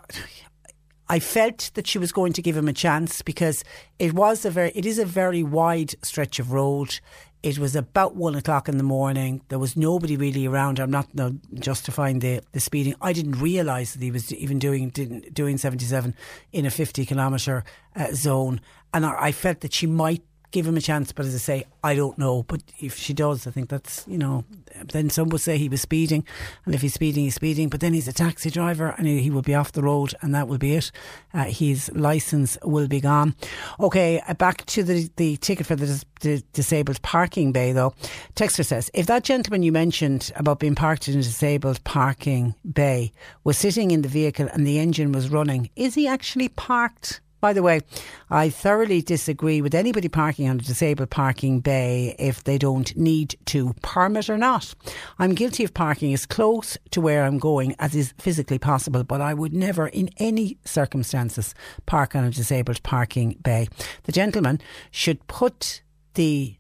I 1.09 1.19
felt 1.19 1.71
that 1.75 1.87
she 1.87 1.99
was 1.99 2.13
going 2.13 2.33
to 2.35 2.43
give 2.43 2.57
him 2.57 2.69
a 2.69 2.73
chance 2.73 3.23
because 3.23 3.63
it 3.99 4.15
was 4.15 4.45
a 4.45 4.51
very, 4.51 4.73
it 4.75 4.87
is 4.87 4.99
a 4.99 5.05
very 5.05 5.43
wide 5.43 5.95
stretch 6.03 6.39
of 6.39 6.53
road. 6.53 7.01
It 7.43 7.59
was 7.59 7.77
about 7.77 8.17
one 8.17 8.35
o'clock 8.35 8.71
in 8.71 8.79
the 8.79 8.85
morning. 8.85 9.43
There 9.49 9.59
was 9.59 9.77
nobody 9.77 10.17
really 10.17 10.47
around. 10.47 10.79
I'm 10.79 10.91
not 10.91 11.15
no, 11.15 11.37
justifying 11.55 12.21
the, 12.21 12.41
the 12.53 12.61
speeding. 12.61 12.95
I 13.03 13.13
didn't 13.13 13.39
realise 13.39 13.93
that 13.93 14.03
he 14.03 14.11
was 14.11 14.33
even 14.33 14.59
doing 14.59 14.89
doing 14.89 15.59
77 15.59 16.15
in 16.53 16.65
a 16.65 16.71
50 16.71 17.05
kilometre 17.05 17.65
uh, 17.97 18.13
zone, 18.15 18.63
and 18.95 19.05
I, 19.05 19.27
I 19.27 19.33
felt 19.33 19.61
that 19.61 19.75
she 19.75 19.87
might 19.87 20.23
give 20.55 20.67
him 20.67 20.77
a 20.77 20.81
chance. 20.81 21.13
But 21.13 21.27
as 21.27 21.35
I 21.35 21.39
say, 21.39 21.65
I 21.83 21.95
don't 21.97 22.17
know. 22.17 22.45
But 22.45 22.63
if 22.79 22.97
she 22.97 23.13
does, 23.13 23.47
I 23.47 23.51
think 23.51 23.69
that's, 23.69 24.05
you 24.07 24.17
know, 24.17 24.45
then 24.93 25.11
some 25.11 25.29
would 25.31 25.41
say 25.41 25.59
he 25.59 25.69
was 25.69 25.83
speeding. 25.83 26.25
And 26.65 26.75
if 26.75 26.81
he's 26.81 26.95
speeding, 26.95 27.25
he's 27.25 27.35
speeding. 27.35 27.69
But 27.69 27.81
then 27.81 27.93
he's 27.93 28.09
a 28.09 28.13
taxi 28.13 28.51
driver 28.51 28.95
and 28.97 29.07
he, 29.07 29.35
will 29.35 29.43
be 29.43 29.55
off 29.55 29.73
the 29.73 29.83
road 29.83 30.15
and 30.23 30.33
that 30.35 30.47
will 30.47 30.59
be 30.59 30.77
it. 30.77 30.93
Uh, 31.35 31.45
his 31.45 31.91
licence 31.93 32.57
will 32.63 32.87
be 32.87 33.01
gone. 33.01 33.35
Okay, 33.81 34.23
uh, 34.29 34.35
back 34.35 34.65
to 34.67 34.85
the, 34.85 35.11
the 35.17 35.37
ticket 35.39 35.67
for 35.67 35.75
the, 35.75 35.87
dis- 35.87 36.05
the 36.21 36.43
disabled 36.53 37.03
parking 37.03 37.51
bay 37.51 37.73
though. 37.73 37.93
Texter 38.37 38.65
says, 38.65 38.91
if 38.95 39.07
that 39.07 39.25
gentleman 39.25 39.65
you 39.65 39.73
mentioned 39.73 40.31
about 40.37 40.61
being 40.61 40.77
parked 40.77 41.09
in 41.09 41.19
a 41.19 41.23
disabled 41.23 41.83
parking 41.83 42.55
bay 42.73 43.13
was 43.43 43.59
sitting 43.59 43.91
in 43.91 44.03
the 44.03 44.09
vehicle 44.09 44.49
and 44.53 44.65
the 44.65 44.79
engine 44.79 45.11
was 45.11 45.31
running, 45.31 45.69
is 45.75 45.97
he 45.97 46.07
actually 46.07 46.49
parked 46.49 47.21
By 47.45 47.53
the 47.53 47.63
way, 47.63 47.83
I 48.31 48.49
thoroughly 48.49 49.03
disagree 49.03 49.61
with 49.61 49.75
anybody 49.75 50.09
parking 50.09 50.49
on 50.49 50.57
a 50.57 50.63
disabled 50.63 51.11
parking 51.11 51.61
bay 51.61 52.17
if 52.19 52.43
they 52.43 52.57
don't 52.57 52.97
need 52.97 53.37
to, 53.45 53.75
permit 53.83 54.31
or 54.31 54.39
not. 54.39 54.75
I'm 55.19 55.35
guilty 55.35 55.63
of 55.63 55.75
parking 55.75 56.15
as 56.15 56.25
close 56.25 56.79
to 56.93 57.03
where 57.03 57.25
I'm 57.25 57.39
going 57.39 57.77
as 57.79 57.95
is 57.95 58.15
physically 58.17 58.59
possible, 58.59 59.05
but 59.05 59.21
I 59.21 59.35
would 59.35 59.53
never, 59.53 59.89
in 59.89 60.09
any 60.17 60.57
circumstances, 60.65 61.55
park 61.85 62.17
on 62.17 62.25
a 62.25 62.31
disabled 62.31 62.83
parking 62.83 63.37
bay. 63.45 63.69
The 64.05 64.13
gentleman 64.13 64.59
should 64.91 65.27
put 65.27 65.83
the 66.15 66.57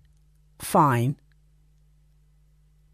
fine, 0.58 1.16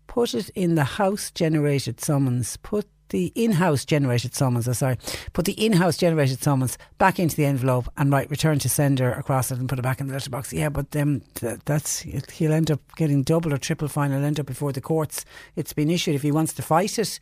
put 0.06 0.32
it 0.32 0.48
in 0.50 0.76
the 0.76 0.84
house 0.84 1.32
generated 1.32 2.00
summons, 2.00 2.56
put 2.58 2.86
the 3.10 3.32
in-house 3.34 3.84
generated 3.84 4.34
summons, 4.34 4.66
oh, 4.66 4.72
sorry, 4.72 4.96
put 5.32 5.44
the 5.44 5.52
in-house 5.52 5.96
generated 5.96 6.42
summons 6.42 6.78
back 6.98 7.18
into 7.18 7.36
the 7.36 7.44
envelope 7.44 7.88
and 7.96 8.10
write 8.10 8.30
return 8.30 8.58
to 8.60 8.68
sender 8.68 9.12
across 9.12 9.50
it 9.50 9.58
and 9.58 9.68
put 9.68 9.78
it 9.78 9.82
back 9.82 10.00
in 10.00 10.06
the 10.06 10.12
letterbox. 10.12 10.52
Yeah, 10.52 10.68
but 10.68 10.94
um, 10.96 11.20
th- 11.34 11.60
that's 11.64 12.00
he'll 12.00 12.52
end 12.52 12.70
up 12.70 12.80
getting 12.96 13.22
double 13.22 13.52
or 13.52 13.58
triple 13.58 13.88
fine. 13.88 14.10
He'll 14.10 14.24
end 14.24 14.40
up 14.40 14.46
before 14.46 14.72
the 14.72 14.80
courts. 14.80 15.24
It's 15.56 15.72
been 15.72 15.90
issued. 15.90 16.14
If 16.14 16.22
he 16.22 16.32
wants 16.32 16.52
to 16.54 16.62
fight 16.62 16.98
it, 16.98 17.20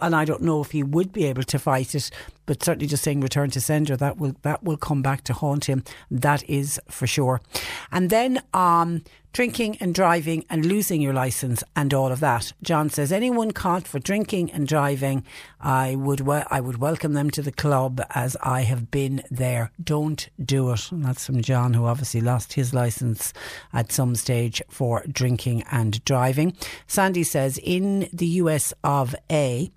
and 0.00 0.14
I 0.14 0.24
don't 0.24 0.42
know 0.42 0.60
if 0.60 0.72
he 0.72 0.82
would 0.82 1.12
be 1.12 1.24
able 1.24 1.42
to 1.44 1.58
fight 1.58 1.94
it, 1.94 2.10
but 2.44 2.62
certainly 2.62 2.86
just 2.86 3.02
saying 3.02 3.20
return 3.20 3.50
to 3.50 3.60
sender 3.60 3.96
that 3.96 4.18
will 4.18 4.34
that 4.42 4.62
will 4.62 4.76
come 4.76 5.02
back 5.02 5.24
to 5.24 5.32
haunt 5.32 5.66
him. 5.66 5.82
That 6.10 6.48
is 6.48 6.80
for 6.88 7.06
sure. 7.06 7.40
And 7.90 8.10
then 8.10 8.42
um, 8.52 9.04
drinking 9.36 9.76
and 9.80 9.94
driving 9.94 10.42
and 10.48 10.64
losing 10.64 11.02
your 11.02 11.12
license 11.12 11.62
and 11.76 11.92
all 11.92 12.10
of 12.10 12.20
that. 12.20 12.54
John 12.62 12.88
says 12.88 13.12
anyone 13.12 13.50
caught 13.50 13.86
for 13.86 13.98
drinking 13.98 14.50
and 14.50 14.66
driving, 14.66 15.24
I 15.60 15.94
would 15.94 16.20
we- 16.20 16.48
I 16.50 16.58
would 16.58 16.78
welcome 16.78 17.12
them 17.12 17.30
to 17.32 17.42
the 17.42 17.52
club 17.52 18.00
as 18.14 18.34
I 18.42 18.62
have 18.62 18.90
been 18.90 19.22
there. 19.30 19.72
Don't 19.82 20.26
do 20.42 20.70
it. 20.72 20.90
And 20.90 21.04
that's 21.04 21.26
from 21.26 21.42
John, 21.42 21.74
who 21.74 21.84
obviously 21.84 22.22
lost 22.22 22.54
his 22.54 22.72
license 22.72 23.34
at 23.74 23.92
some 23.92 24.14
stage 24.14 24.62
for 24.70 25.04
drinking 25.06 25.64
and 25.70 26.02
driving. 26.06 26.56
Sandy 26.86 27.22
says 27.22 27.58
in 27.62 28.08
the 28.14 28.40
US 28.40 28.72
of 28.82 29.14
A, 29.30 29.70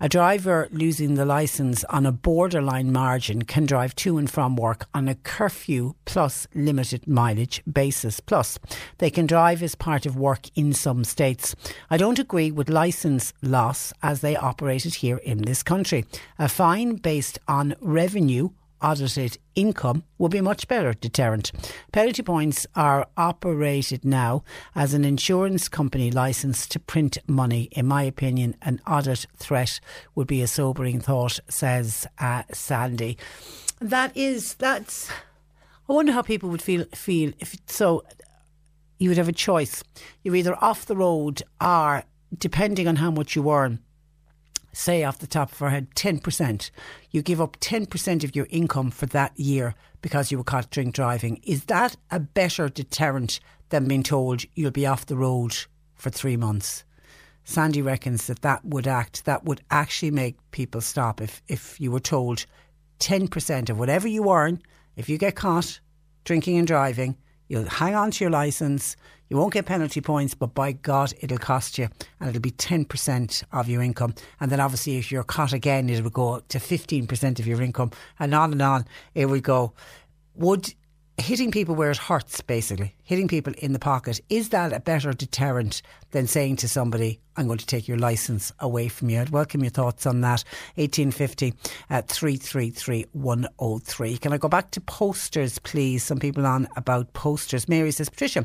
a 0.00 0.08
driver 0.08 0.68
losing 0.72 1.16
the 1.16 1.26
license 1.26 1.84
on 1.84 2.06
a 2.06 2.12
borderline 2.12 2.90
margin 2.90 3.42
can 3.42 3.66
drive 3.66 3.94
to 3.96 4.16
and 4.16 4.30
from 4.30 4.56
work 4.56 4.86
on 4.94 5.06
a 5.06 5.16
curfew 5.16 5.96
plus 6.06 6.46
limited 6.54 7.06
mileage 7.06 7.62
basis. 7.70 8.18
Plus, 8.20 8.58
they 9.02 9.10
can 9.10 9.26
drive 9.26 9.64
as 9.64 9.74
part 9.74 10.06
of 10.06 10.14
work 10.14 10.46
in 10.54 10.72
some 10.72 11.02
states. 11.02 11.56
I 11.90 11.96
don't 11.96 12.20
agree 12.20 12.52
with 12.52 12.70
licence 12.70 13.32
loss 13.42 13.92
as 14.00 14.20
they 14.20 14.36
operate 14.36 14.86
it 14.86 14.94
here 14.94 15.16
in 15.16 15.38
this 15.38 15.64
country. 15.64 16.04
A 16.38 16.48
fine 16.48 16.94
based 16.94 17.40
on 17.48 17.74
revenue 17.80 18.50
audited 18.80 19.38
income 19.56 20.04
would 20.18 20.30
be 20.30 20.40
much 20.40 20.68
better 20.68 20.92
deterrent. 20.92 21.50
Penalty 21.90 22.22
points 22.22 22.64
are 22.76 23.08
operated 23.16 24.04
now 24.04 24.44
as 24.76 24.94
an 24.94 25.04
insurance 25.04 25.68
company 25.68 26.12
licensed 26.12 26.70
to 26.70 26.78
print 26.78 27.18
money. 27.26 27.64
In 27.72 27.86
my 27.86 28.04
opinion, 28.04 28.54
an 28.62 28.80
audit 28.86 29.26
threat 29.36 29.80
would 30.14 30.28
be 30.28 30.42
a 30.42 30.46
sobering 30.46 31.00
thought, 31.00 31.40
says 31.48 32.06
uh, 32.20 32.44
Sandy. 32.52 33.18
That 33.80 34.16
is, 34.16 34.54
that's. 34.54 35.10
I 35.88 35.92
wonder 35.92 36.12
how 36.12 36.22
people 36.22 36.48
would 36.50 36.62
feel 36.62 36.84
feel 36.94 37.32
if 37.40 37.56
so. 37.66 38.04
You 39.02 39.08
would 39.08 39.18
have 39.18 39.26
a 39.26 39.32
choice. 39.32 39.82
You're 40.22 40.36
either 40.36 40.54
off 40.62 40.86
the 40.86 40.94
road 40.94 41.42
or, 41.60 42.04
depending 42.38 42.86
on 42.86 42.94
how 42.94 43.10
much 43.10 43.34
you 43.34 43.50
earn, 43.50 43.80
say 44.72 45.02
off 45.02 45.18
the 45.18 45.26
top 45.26 45.50
of 45.50 45.60
our 45.60 45.70
head, 45.70 45.88
10%. 45.96 46.70
You 47.10 47.20
give 47.20 47.40
up 47.40 47.58
10% 47.58 48.22
of 48.22 48.36
your 48.36 48.46
income 48.48 48.92
for 48.92 49.06
that 49.06 49.36
year 49.36 49.74
because 50.02 50.30
you 50.30 50.38
were 50.38 50.44
caught 50.44 50.70
drink 50.70 50.94
driving. 50.94 51.40
Is 51.42 51.64
that 51.64 51.96
a 52.12 52.20
better 52.20 52.68
deterrent 52.68 53.40
than 53.70 53.88
being 53.88 54.04
told 54.04 54.44
you'll 54.54 54.70
be 54.70 54.86
off 54.86 55.06
the 55.06 55.16
road 55.16 55.56
for 55.96 56.10
three 56.10 56.36
months? 56.36 56.84
Sandy 57.42 57.82
reckons 57.82 58.28
that 58.28 58.42
that 58.42 58.64
would 58.64 58.86
act, 58.86 59.24
that 59.24 59.44
would 59.44 59.62
actually 59.72 60.12
make 60.12 60.36
people 60.52 60.80
stop 60.80 61.20
if, 61.20 61.42
if 61.48 61.80
you 61.80 61.90
were 61.90 61.98
told 61.98 62.46
10% 63.00 63.68
of 63.68 63.80
whatever 63.80 64.06
you 64.06 64.30
earn, 64.30 64.62
if 64.94 65.08
you 65.08 65.18
get 65.18 65.34
caught 65.34 65.80
drinking 66.24 66.56
and 66.56 66.68
driving, 66.68 67.16
you'll 67.52 67.68
hang 67.68 67.94
on 67.94 68.10
to 68.10 68.24
your 68.24 68.30
licence, 68.30 68.96
you 69.28 69.36
won't 69.36 69.52
get 69.52 69.66
penalty 69.66 70.00
points, 70.00 70.32
but 70.32 70.54
by 70.54 70.72
God, 70.72 71.12
it'll 71.20 71.36
cost 71.36 71.76
you 71.76 71.86
and 72.18 72.30
it'll 72.30 72.40
be 72.40 72.50
10% 72.50 73.44
of 73.52 73.68
your 73.68 73.82
income. 73.82 74.14
And 74.40 74.50
then 74.50 74.58
obviously, 74.58 74.96
if 74.96 75.12
you're 75.12 75.22
caught 75.22 75.52
again, 75.52 75.90
it 75.90 76.02
will 76.02 76.08
go 76.08 76.40
to 76.48 76.58
15% 76.58 77.38
of 77.38 77.46
your 77.46 77.60
income 77.60 77.90
and 78.18 78.34
on 78.34 78.52
and 78.52 78.62
on 78.62 78.86
it 79.14 79.26
will 79.26 79.40
go. 79.40 79.74
Would 80.34 80.72
hitting 81.18 81.50
people 81.50 81.74
where 81.74 81.90
it 81.90 81.98
hurts, 81.98 82.40
basically, 82.40 82.94
hitting 83.02 83.28
people 83.28 83.52
in 83.58 83.72
the 83.72 83.78
pocket, 83.78 84.20
is 84.28 84.48
that 84.50 84.72
a 84.72 84.80
better 84.80 85.12
deterrent 85.12 85.82
than 86.10 86.26
saying 86.26 86.56
to 86.56 86.68
somebody, 86.68 87.20
I'm 87.36 87.46
going 87.46 87.58
to 87.58 87.66
take 87.66 87.88
your 87.88 87.98
licence 87.98 88.52
away 88.58 88.88
from 88.88 89.10
you? 89.10 89.20
I'd 89.20 89.30
welcome 89.30 89.62
your 89.62 89.70
thoughts 89.70 90.06
on 90.06 90.20
that. 90.22 90.44
1850 90.76 91.54
at 91.90 92.08
333 92.08 93.06
103. 93.12 94.18
Can 94.18 94.32
I 94.32 94.38
go 94.38 94.48
back 94.48 94.70
to 94.72 94.80
posters, 94.80 95.58
please? 95.58 96.02
Some 96.02 96.18
people 96.18 96.46
on 96.46 96.68
about 96.76 97.12
posters. 97.12 97.68
Mary 97.68 97.90
says, 97.90 98.08
Patricia, 98.08 98.44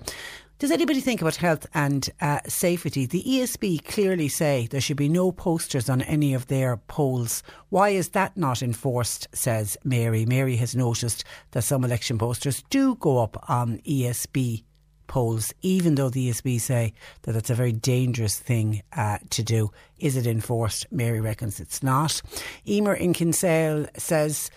does 0.60 0.72
anybody 0.72 1.02
think 1.02 1.22
about 1.22 1.36
health 1.36 1.68
and 1.76 2.10
uh, 2.20 2.40
safety? 2.48 3.06
The 3.06 3.24
ESB 3.24 3.86
clearly 3.86 4.28
say 4.28 4.68
there 4.68 4.82
should 4.82 4.98
be 4.98 5.08
no 5.08 5.32
posters 5.32 5.88
on 5.88 6.02
any 6.02 6.34
of 6.34 6.48
their 6.48 6.78
poles. 6.78 7.44
Why 7.70 7.90
is 7.90 8.10
that 8.10 8.36
not 8.36 8.64
enforced? 8.64 9.28
Says 9.34 9.78
Mary. 9.84 10.26
Mary 10.26 10.56
has 10.56 10.76
noticed 10.76 11.24
that 11.52 11.62
some 11.62 11.84
election 11.84 12.18
posters 12.18 12.64
do 12.72 12.96
go 12.96 13.20
up 13.20 13.44
on 13.48 13.78
ESB 13.88 14.64
poles, 15.06 15.54
even 15.62 15.94
though 15.94 16.10
the 16.10 16.30
ESB 16.30 16.60
say 16.60 16.94
that 17.22 17.36
it's 17.36 17.52
a 17.52 17.56
very 17.56 17.72
dangerous 17.72 18.40
thing 18.40 18.82
uh, 18.96 19.20
to 19.30 19.44
do. 19.44 19.70
Is 20.00 20.18
it 20.18 20.26
enforced? 20.26 20.92
Mary 20.92 21.22
reckons 21.22 21.60
it's 21.60 21.84
not. 21.84 22.20
Emer 22.68 22.96
in 22.96 23.14
Kinsale 23.14 23.86
says. 23.96 24.50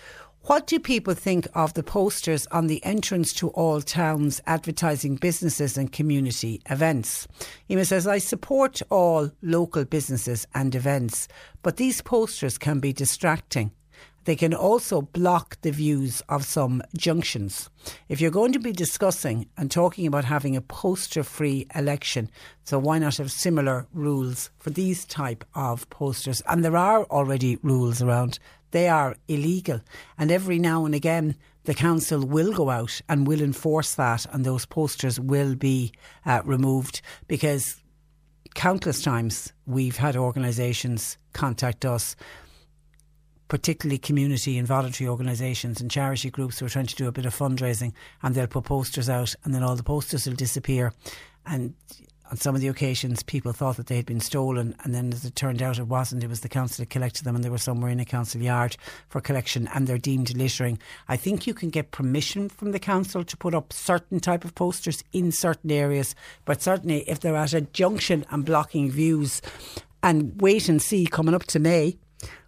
What 0.50 0.66
do 0.66 0.80
people 0.80 1.14
think 1.14 1.46
of 1.54 1.74
the 1.74 1.84
posters 1.84 2.48
on 2.48 2.66
the 2.66 2.84
entrance 2.84 3.32
to 3.34 3.50
all 3.50 3.80
towns 3.80 4.40
advertising 4.48 5.14
businesses 5.14 5.78
and 5.78 5.92
community 5.92 6.60
events? 6.68 7.28
Emma 7.68 7.84
says, 7.84 8.08
I 8.08 8.18
support 8.18 8.82
all 8.90 9.30
local 9.42 9.84
businesses 9.84 10.48
and 10.52 10.74
events, 10.74 11.28
but 11.62 11.76
these 11.76 12.02
posters 12.02 12.58
can 12.58 12.80
be 12.80 12.92
distracting. 12.92 13.70
They 14.24 14.34
can 14.34 14.52
also 14.52 15.02
block 15.02 15.56
the 15.62 15.70
views 15.70 16.20
of 16.28 16.44
some 16.44 16.82
junctions. 16.96 17.70
If 18.08 18.20
you're 18.20 18.32
going 18.32 18.52
to 18.52 18.58
be 18.58 18.72
discussing 18.72 19.48
and 19.56 19.70
talking 19.70 20.04
about 20.04 20.24
having 20.24 20.56
a 20.56 20.60
poster 20.60 21.22
free 21.22 21.68
election, 21.76 22.28
so 22.64 22.76
why 22.78 22.98
not 22.98 23.18
have 23.18 23.30
similar 23.30 23.86
rules 23.94 24.50
for 24.58 24.70
these 24.70 25.04
type 25.04 25.44
of 25.54 25.88
posters? 25.90 26.42
And 26.48 26.64
there 26.64 26.76
are 26.76 27.04
already 27.04 27.56
rules 27.62 28.02
around 28.02 28.40
they 28.70 28.88
are 28.88 29.16
illegal. 29.28 29.80
And 30.18 30.30
every 30.30 30.58
now 30.58 30.84
and 30.84 30.94
again, 30.94 31.36
the 31.64 31.74
council 31.74 32.24
will 32.24 32.52
go 32.52 32.70
out 32.70 33.00
and 33.08 33.26
will 33.26 33.42
enforce 33.42 33.94
that, 33.94 34.26
and 34.32 34.44
those 34.44 34.66
posters 34.66 35.20
will 35.20 35.54
be 35.54 35.92
uh, 36.24 36.40
removed 36.44 37.02
because 37.28 37.80
countless 38.54 39.02
times 39.02 39.52
we've 39.66 39.98
had 39.98 40.16
organisations 40.16 41.18
contact 41.32 41.84
us. 41.84 42.16
Particularly 43.48 43.98
community 43.98 44.58
and 44.58 44.66
voluntary 44.66 45.08
organisations 45.08 45.80
and 45.80 45.90
charity 45.90 46.30
groups 46.30 46.58
who 46.58 46.66
are 46.66 46.70
trying 46.70 46.86
to 46.86 46.94
do 46.94 47.08
a 47.08 47.12
bit 47.12 47.26
of 47.26 47.36
fundraising, 47.36 47.92
and 48.22 48.34
they'll 48.34 48.46
put 48.46 48.64
posters 48.64 49.08
out, 49.08 49.34
and 49.44 49.52
then 49.52 49.64
all 49.64 49.74
the 49.74 49.82
posters 49.82 50.26
will 50.26 50.36
disappear. 50.36 50.92
And 51.44 51.74
on 52.30 52.36
some 52.36 52.54
of 52.54 52.60
the 52.60 52.68
occasions, 52.68 53.24
people 53.24 53.52
thought 53.52 53.76
that 53.76 53.88
they 53.88 53.96
had 53.96 54.06
been 54.06 54.20
stolen, 54.20 54.76
and 54.84 54.94
then 54.94 55.12
as 55.12 55.24
it 55.24 55.34
turned 55.34 55.60
out, 55.60 55.78
it 55.78 55.88
wasn't. 55.88 56.22
It 56.22 56.28
was 56.28 56.40
the 56.40 56.48
council 56.48 56.82
that 56.82 56.90
collected 56.90 57.24
them, 57.24 57.34
and 57.34 57.44
they 57.44 57.50
were 57.50 57.58
somewhere 57.58 57.90
in 57.90 57.98
a 57.98 58.04
council 58.04 58.40
yard 58.40 58.76
for 59.08 59.20
collection, 59.20 59.68
and 59.74 59.86
they're 59.86 59.98
deemed 59.98 60.36
littering. 60.36 60.78
I 61.08 61.16
think 61.16 61.48
you 61.48 61.54
can 61.54 61.70
get 61.70 61.90
permission 61.90 62.48
from 62.48 62.70
the 62.70 62.78
council 62.78 63.24
to 63.24 63.36
put 63.36 63.52
up 63.52 63.72
certain 63.72 64.20
type 64.20 64.44
of 64.44 64.54
posters 64.54 65.02
in 65.12 65.32
certain 65.32 65.72
areas, 65.72 66.14
but 66.44 66.62
certainly 66.62 67.08
if 67.08 67.18
they're 67.18 67.34
at 67.34 67.52
a 67.52 67.62
junction 67.62 68.24
and 68.30 68.44
blocking 68.44 68.90
views, 68.90 69.42
and 70.02 70.40
wait 70.40 70.68
and 70.68 70.80
see 70.80 71.06
coming 71.06 71.34
up 71.34 71.44
to 71.44 71.58
May. 71.58 71.98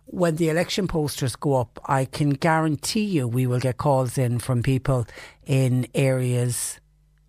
When 0.06 0.36
the 0.36 0.50
election 0.50 0.88
posters 0.88 1.36
go 1.36 1.56
up, 1.56 1.80
I 1.86 2.04
can 2.04 2.30
guarantee 2.30 3.04
you 3.04 3.26
we 3.26 3.46
will 3.46 3.60
get 3.60 3.78
calls 3.78 4.18
in 4.18 4.38
from 4.38 4.62
people 4.62 5.06
in 5.46 5.86
areas 5.94 6.80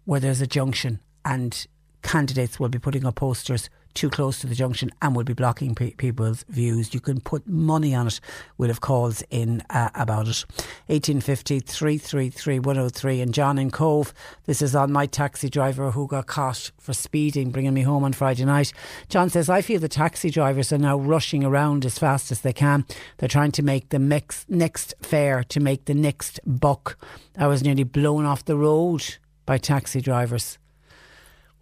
where 0.05 0.19
there's 0.19 0.41
a 0.41 0.47
junction 0.47 0.99
and 1.23 1.65
candidates 2.03 2.59
will 2.59 2.69
be 2.69 2.79
putting 2.79 3.05
up 3.05 3.15
posters 3.15 3.69
too 3.93 4.09
close 4.09 4.39
to 4.39 4.47
the 4.47 4.55
junction 4.55 4.89
and 5.01 5.15
will 5.15 5.23
be 5.23 5.33
blocking 5.33 5.75
pe- 5.75 5.91
people's 5.91 6.43
views. 6.49 6.93
You 6.93 6.99
can 6.99 7.21
put 7.21 7.47
money 7.47 7.93
on 7.93 8.07
it. 8.07 8.19
We'll 8.57 8.69
have 8.69 8.81
calls 8.81 9.23
in 9.29 9.63
uh, 9.69 9.89
about 9.95 10.27
it. 10.27 10.45
1850 10.87 11.59
333 11.59 12.59
103. 12.59 13.21
And 13.21 13.33
John 13.33 13.57
in 13.57 13.71
Cobh, 13.71 14.13
this 14.45 14.61
is 14.61 14.75
on 14.75 14.91
my 14.91 15.05
taxi 15.05 15.49
driver 15.49 15.91
who 15.91 16.07
got 16.07 16.27
caught 16.27 16.71
for 16.79 16.93
speeding, 16.93 17.51
bringing 17.51 17.73
me 17.73 17.81
home 17.81 18.03
on 18.03 18.13
Friday 18.13 18.45
night. 18.45 18.73
John 19.09 19.29
says, 19.29 19.49
I 19.49 19.61
feel 19.61 19.79
the 19.79 19.87
taxi 19.87 20.29
drivers 20.29 20.73
are 20.73 20.77
now 20.77 20.97
rushing 20.97 21.43
around 21.43 21.85
as 21.85 21.99
fast 21.99 22.31
as 22.31 22.41
they 22.41 22.53
can. 22.53 22.85
They're 23.17 23.29
trying 23.29 23.51
to 23.53 23.63
make 23.63 23.89
the 23.89 23.99
next, 23.99 24.49
next 24.49 24.93
fare 25.01 25.43
to 25.45 25.59
make 25.59 25.85
the 25.85 25.93
next 25.93 26.39
buck. 26.45 26.97
I 27.37 27.47
was 27.47 27.63
nearly 27.63 27.83
blown 27.83 28.25
off 28.25 28.45
the 28.45 28.57
road 28.57 29.17
by 29.45 29.57
taxi 29.57 30.01
drivers 30.01 30.57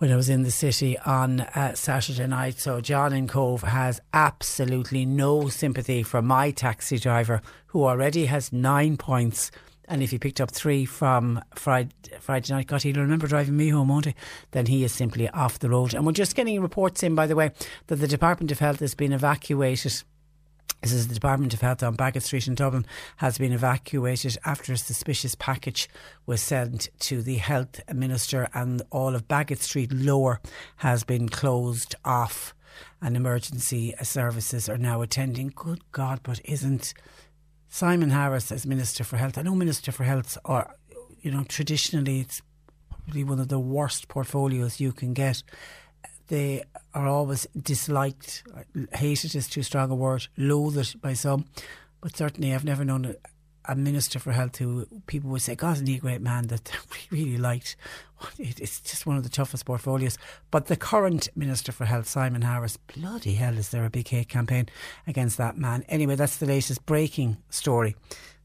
when 0.02 0.12
I 0.12 0.16
was 0.16 0.30
in 0.30 0.42
the 0.42 0.50
city 0.50 0.98
on 0.98 1.42
uh, 1.42 1.76
Saturday 1.76 2.26
night. 2.26 2.58
So 2.58 2.82
John 2.82 3.14
in 3.14 3.28
Cobh 3.28 3.62
has 3.62 4.02
absolutely 4.14 5.06
no 5.06 5.48
sympathy 5.48 6.02
for 6.02 6.24
my 6.24 6.50
taxi 6.50 6.98
driver 6.98 7.40
who 7.68 7.84
already 7.84 8.26
has 8.26 8.52
nine 8.52 8.98
points. 8.98 9.52
And 9.88 10.02
if 10.02 10.10
he 10.10 10.18
picked 10.18 10.42
up 10.42 10.50
three 10.50 10.86
from 10.86 11.40
Friday, 11.54 11.92
Friday 12.20 12.52
night, 12.52 12.66
God, 12.66 12.82
he'll 12.82 12.96
remember 12.96 13.28
driving 13.28 13.56
me 13.56 13.70
home, 13.70 13.90
won't 13.90 14.06
he? 14.06 14.16
Then 14.50 14.66
he 14.66 14.84
is 14.84 14.92
simply 14.92 15.30
off 15.30 15.60
the 15.60 15.70
road. 15.70 15.94
And 15.94 16.04
we're 16.04 16.14
just 16.14 16.36
getting 16.36 16.60
reports 16.64 17.04
in, 17.04 17.14
by 17.14 17.28
the 17.28 17.36
way, 17.36 17.52
that 17.86 17.98
the 17.98 18.08
Department 18.08 18.52
of 18.52 18.58
Health 18.58 18.80
has 18.80 18.96
been 18.96 19.14
evacuated 19.14 20.02
this 20.82 20.94
is 20.94 21.08
the 21.08 21.14
Department 21.14 21.54
of 21.54 21.62
Health 21.62 21.84
on 21.84 21.96
Baggot 21.96 22.24
Street 22.24 22.48
in 22.48 22.56
Dublin 22.56 22.88
has 23.18 23.38
been 23.38 23.54
evacuated 23.54 24.38
after 24.46 24.74
a 24.74 24.78
suspicious 24.78 25.36
package 25.36 25.88
was 26.26 26.42
sent 26.42 26.90
to 27.02 27.22
the 27.22 27.36
Health 27.36 27.82
Minister 27.94 28.50
and 28.56 28.82
all 28.90 29.14
of 29.14 29.28
Baggot 29.28 29.60
Street 29.60 29.92
Lower 29.94 30.42
has 30.78 31.04
been 31.04 31.30
closed 31.30 31.94
off 32.04 32.56
and 33.00 33.16
emergency 33.16 33.94
services 34.02 34.68
are 34.68 34.78
now 34.78 35.04
attending. 35.04 35.52
Good 35.56 35.84
God, 35.92 36.22
but 36.24 36.42
isn't 36.46 36.96
Simon 37.70 38.10
Harris 38.10 38.52
as 38.52 38.66
Minister 38.66 39.04
for 39.04 39.18
Health? 39.18 39.38
I 39.38 39.44
know 39.44 39.54
Minister 39.54 39.92
for 39.92 40.04
Health 40.04 40.36
or 40.44 40.76
you 41.22 41.30
know, 41.30 41.44
traditionally 41.44 42.22
it's 42.22 42.42
probably 42.90 43.24
one 43.24 43.40
of 43.40 43.50
the 43.50 43.60
worst 43.60 44.08
portfolios 44.08 44.80
you 44.80 44.92
can 44.92 45.14
get 45.14 45.44
they 46.32 46.64
are 46.94 47.08
always 47.08 47.46
disliked. 47.62 48.44
Hated 48.94 49.36
is 49.36 49.50
too 49.50 49.64
strong 49.64 49.92
a 49.92 49.96
word. 49.96 50.28
Loathed 50.38 51.02
by 51.02 51.12
some, 51.12 51.46
but 52.00 52.16
certainly 52.16 52.54
I've 52.54 52.64
never 52.64 52.86
known 52.86 53.04
a, 53.04 53.16
a 53.66 53.76
minister 53.76 54.18
for 54.18 54.32
health 54.32 54.56
who 54.56 54.88
people 55.08 55.30
would 55.32 55.42
say, 55.42 55.56
"God, 55.56 55.74
isn't 55.74 55.88
he 55.88 55.98
a 55.98 56.00
great 56.00 56.22
man?" 56.22 56.48
That 56.48 56.72
we 57.12 57.20
really 57.20 57.38
liked. 57.38 57.76
It's 58.40 58.80
just 58.80 59.06
one 59.06 59.18
of 59.18 59.24
the 59.24 59.30
toughest 59.30 59.66
portfolios. 59.66 60.18
But 60.52 60.68
the 60.68 60.78
current 60.78 61.28
minister 61.36 61.74
for 61.74 61.84
health, 61.84 62.08
Simon 62.08 62.44
Harris, 62.44 62.78
bloody 62.78 63.34
hell, 63.34 63.58
is 63.58 63.70
there 63.70 63.84
a 63.84 63.90
big 63.90 64.08
hate 64.08 64.30
campaign 64.30 64.70
against 65.06 65.38
that 65.38 65.58
man? 65.58 65.84
Anyway, 65.90 66.16
that's 66.16 66.38
the 66.38 66.46
latest 66.46 66.86
breaking 66.86 67.38
story 67.50 67.94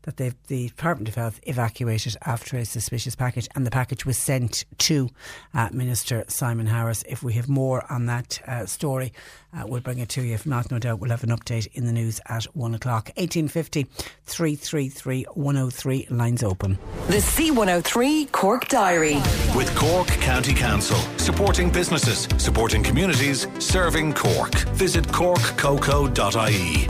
that 0.06 0.34
the 0.46 0.68
Department 0.68 1.08
of 1.08 1.16
Health 1.16 1.40
evacuated 1.44 2.16
after 2.24 2.56
a 2.56 2.64
suspicious 2.64 3.14
package, 3.14 3.48
and 3.54 3.66
the 3.66 3.70
package 3.70 4.06
was 4.06 4.16
sent 4.16 4.64
to 4.78 5.08
uh, 5.52 5.68
Minister 5.72 6.24
Simon 6.28 6.66
Harris. 6.66 7.04
If 7.08 7.22
we 7.22 7.34
have 7.34 7.48
more 7.48 7.84
on 7.90 8.06
that 8.06 8.40
uh, 8.46 8.66
story, 8.66 9.12
uh, 9.52 9.64
we'll 9.66 9.80
bring 9.80 9.98
it 9.98 10.08
to 10.10 10.22
you. 10.22 10.34
If 10.34 10.46
not, 10.46 10.70
no 10.70 10.78
doubt 10.78 11.00
we'll 11.00 11.10
have 11.10 11.24
an 11.24 11.30
update 11.30 11.66
in 11.72 11.86
the 11.86 11.92
news 11.92 12.20
at 12.26 12.44
one 12.56 12.74
o'clock. 12.74 13.10
1850 13.16 13.84
333 14.24 15.24
103 15.34 16.06
lines 16.10 16.42
open. 16.42 16.78
The 17.08 17.16
C103 17.16 18.30
Cork 18.32 18.68
Diary. 18.68 19.16
With 19.56 19.74
Cork 19.74 20.08
County 20.08 20.54
Council, 20.54 20.98
supporting 21.18 21.70
businesses, 21.70 22.28
supporting 22.38 22.82
communities, 22.82 23.46
serving 23.58 24.14
Cork. 24.14 24.54
Visit 24.74 25.06
corkcoco.ie. 25.08 26.88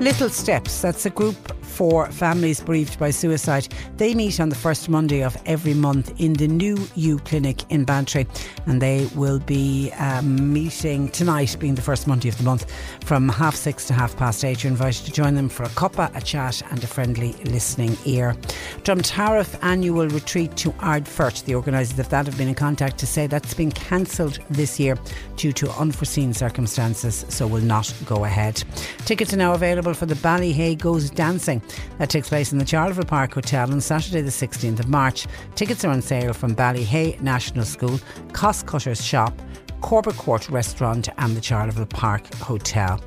Little 0.00 0.28
Steps, 0.28 0.80
that's 0.80 1.06
a 1.06 1.10
group 1.10 1.57
for 1.78 2.10
families 2.10 2.60
bereaved 2.60 2.98
by 2.98 3.08
suicide. 3.08 3.68
They 3.98 4.12
meet 4.12 4.40
on 4.40 4.48
the 4.48 4.56
first 4.56 4.88
Monday 4.88 5.22
of 5.22 5.36
every 5.46 5.74
month 5.74 6.12
in 6.20 6.32
the 6.32 6.48
new 6.48 6.76
U 6.96 7.20
Clinic 7.20 7.62
in 7.70 7.84
Bantry, 7.84 8.26
and 8.66 8.82
they 8.82 9.08
will 9.14 9.38
be 9.38 9.92
um, 9.92 10.52
meeting 10.52 11.08
tonight, 11.10 11.54
being 11.60 11.76
the 11.76 11.82
first 11.82 12.08
Monday 12.08 12.28
of 12.28 12.36
the 12.36 12.42
month, 12.42 12.66
from 13.04 13.28
half 13.28 13.54
six 13.54 13.86
to 13.86 13.94
half 13.94 14.16
past 14.16 14.44
eight. 14.44 14.64
You're 14.64 14.72
invited 14.72 15.06
to 15.06 15.12
join 15.12 15.36
them 15.36 15.48
for 15.48 15.62
a 15.62 15.68
cuppa, 15.68 16.10
a 16.16 16.20
chat, 16.20 16.60
and 16.72 16.82
a 16.82 16.86
friendly 16.88 17.34
listening 17.44 17.96
ear. 18.04 18.34
Drumtariff 18.82 19.56
annual 19.62 20.08
retreat 20.08 20.56
to 20.56 20.72
Ardfert. 20.72 21.44
The 21.44 21.54
organisers 21.54 21.96
of 21.96 22.08
that 22.08 22.26
have 22.26 22.36
been 22.36 22.48
in 22.48 22.56
contact 22.56 22.98
to 22.98 23.06
say 23.06 23.28
that's 23.28 23.54
been 23.54 23.70
cancelled 23.70 24.40
this 24.50 24.80
year 24.80 24.98
due 25.36 25.52
to 25.52 25.70
unforeseen 25.78 26.34
circumstances, 26.34 27.24
so 27.28 27.46
will 27.46 27.60
not 27.60 27.94
go 28.04 28.24
ahead. 28.24 28.64
Tickets 29.04 29.32
are 29.32 29.36
now 29.36 29.52
available 29.52 29.94
for 29.94 30.06
the 30.06 30.16
Ballyhay 30.16 30.76
Goes 30.76 31.08
Dancing. 31.08 31.62
That 31.98 32.10
takes 32.10 32.28
place 32.28 32.52
in 32.52 32.58
the 32.58 32.64
Charleville 32.64 33.06
Park 33.06 33.34
Hotel 33.34 33.70
on 33.70 33.80
Saturday, 33.80 34.20
the 34.20 34.30
16th 34.30 34.80
of 34.80 34.88
March. 34.88 35.26
Tickets 35.54 35.84
are 35.84 35.90
on 35.90 36.02
sale 36.02 36.32
from 36.32 36.54
Ballyhay 36.54 37.20
National 37.20 37.64
School, 37.64 38.00
Cost 38.32 38.66
Cutters 38.66 39.04
Shop, 39.04 39.32
Corbett 39.80 40.16
Court 40.16 40.48
Restaurant, 40.48 41.08
and 41.18 41.36
the 41.36 41.40
Charleville 41.40 41.86
Park 41.86 42.32
Hotel. 42.34 43.00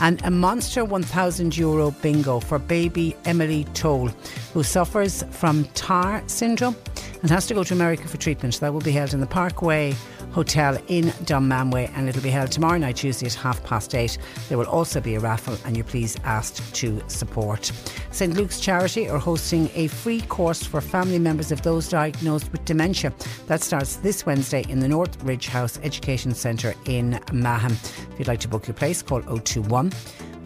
And 0.00 0.22
a 0.24 0.30
monster 0.30 0.84
1,000 0.84 1.56
euro 1.56 1.90
bingo 1.90 2.40
for 2.40 2.58
baby 2.58 3.16
Emily 3.24 3.64
Toll, 3.74 4.08
who 4.52 4.62
suffers 4.62 5.22
from 5.30 5.64
TAR 5.74 6.22
syndrome 6.26 6.76
and 7.22 7.30
has 7.30 7.46
to 7.46 7.54
go 7.54 7.64
to 7.64 7.74
America 7.74 8.06
for 8.06 8.16
treatment. 8.16 8.60
That 8.60 8.72
will 8.72 8.80
be 8.80 8.92
held 8.92 9.14
in 9.14 9.20
the 9.20 9.26
Parkway 9.26 9.94
Hotel 10.36 10.76
in 10.88 11.06
Dunmanway 11.24 11.90
and 11.94 12.10
it'll 12.10 12.20
be 12.20 12.28
held 12.28 12.52
tomorrow 12.52 12.76
night, 12.76 12.96
Tuesday 12.96 13.24
at 13.24 13.32
half 13.32 13.64
past 13.64 13.94
eight. 13.94 14.18
There 14.50 14.58
will 14.58 14.66
also 14.66 15.00
be 15.00 15.14
a 15.14 15.18
raffle 15.18 15.56
and 15.64 15.74
you're 15.74 15.86
please 15.86 16.14
asked 16.24 16.74
to 16.74 17.02
support. 17.08 17.72
St 18.10 18.34
Luke's 18.34 18.60
Charity 18.60 19.08
are 19.08 19.18
hosting 19.18 19.70
a 19.74 19.86
free 19.86 20.20
course 20.20 20.62
for 20.62 20.82
family 20.82 21.18
members 21.18 21.52
of 21.52 21.62
those 21.62 21.88
diagnosed 21.88 22.52
with 22.52 22.62
dementia. 22.66 23.14
That 23.46 23.62
starts 23.62 23.96
this 23.96 24.26
Wednesday 24.26 24.66
in 24.68 24.78
the 24.78 24.88
North 24.88 25.24
Ridge 25.24 25.46
House 25.46 25.80
Education 25.82 26.34
Centre 26.34 26.74
in 26.84 27.18
Mahon. 27.32 27.72
If 27.72 28.18
you'd 28.18 28.28
like 28.28 28.40
to 28.40 28.48
book 28.48 28.66
your 28.66 28.74
place, 28.74 29.00
call 29.00 29.22
021 29.22 29.90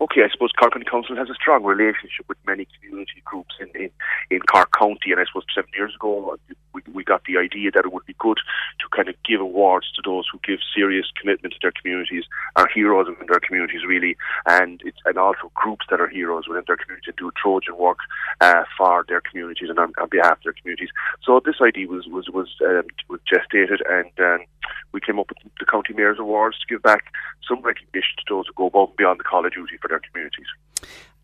Okay, 0.00 0.22
I 0.22 0.28
suppose 0.32 0.50
Cork 0.58 0.72
County 0.72 0.86
Council 0.88 1.16
has 1.16 1.28
a 1.28 1.34
strong 1.34 1.64
relationship 1.64 2.26
with 2.28 2.38
many 2.46 2.66
community 2.80 3.22
groups 3.24 3.54
in, 3.60 3.68
in, 3.80 3.90
in 4.30 4.40
Cork 4.40 4.70
County, 4.78 5.10
and 5.12 5.20
I 5.20 5.24
suppose 5.24 5.44
seven 5.54 5.70
years 5.76 5.92
ago 5.94 6.36
we, 6.74 6.82
we 6.92 7.04
got 7.04 7.24
the 7.24 7.38
idea 7.38 7.70
that 7.70 7.84
it 7.84 7.92
would 7.92 8.06
be 8.06 8.16
good 8.18 8.38
to 8.80 8.86
kind 8.94 9.08
of 9.08 9.14
give 9.24 9.40
awards 9.40 9.90
to 9.92 10.02
those 10.04 10.26
who 10.30 10.38
give 10.44 10.58
serious 10.74 11.06
commitment 11.18 11.54
to 11.54 11.60
their 11.62 11.72
communities, 11.72 12.24
are 12.56 12.68
heroes 12.74 13.06
within 13.08 13.26
their 13.28 13.40
communities 13.40 13.82
really, 13.86 14.16
and 14.46 14.82
it's 14.84 14.98
and 15.04 15.18
also 15.18 15.50
groups 15.54 15.86
that 15.90 16.00
are 16.00 16.08
heroes 16.08 16.48
within 16.48 16.64
their 16.66 16.76
community 16.76 17.12
do 17.16 17.30
Trojan 17.40 17.76
work 17.76 17.98
uh, 18.40 18.64
for 18.76 19.04
their 19.08 19.20
communities 19.20 19.68
and 19.70 19.78
on, 19.78 19.92
on 20.00 20.08
behalf 20.08 20.38
of 20.38 20.44
their 20.44 20.52
communities. 20.52 20.90
So 21.22 21.40
this 21.44 21.56
idea 21.62 21.86
was 21.88 22.06
was 22.06 22.28
was, 22.28 22.48
um, 22.66 22.86
was 23.08 23.20
gestated, 23.30 23.80
and 23.88 24.10
um, 24.18 24.46
we 24.92 25.00
came 25.00 25.18
up 25.18 25.28
with 25.28 25.38
the 25.58 25.66
County 25.66 25.92
Mayor's 25.94 26.18
Awards 26.18 26.58
to 26.60 26.66
give 26.66 26.82
back 26.82 27.12
some 27.46 27.62
recognition 27.62 28.16
to 28.18 28.24
those 28.28 28.46
who 28.46 28.54
go 28.54 28.66
above 28.66 28.88
and 28.90 28.96
beyond 28.96 29.20
the 29.20 29.24
call 29.24 29.44
of 29.46 29.52
duty 29.52 29.76
for 29.80 29.88
their 29.88 30.00
communities. 30.00 30.46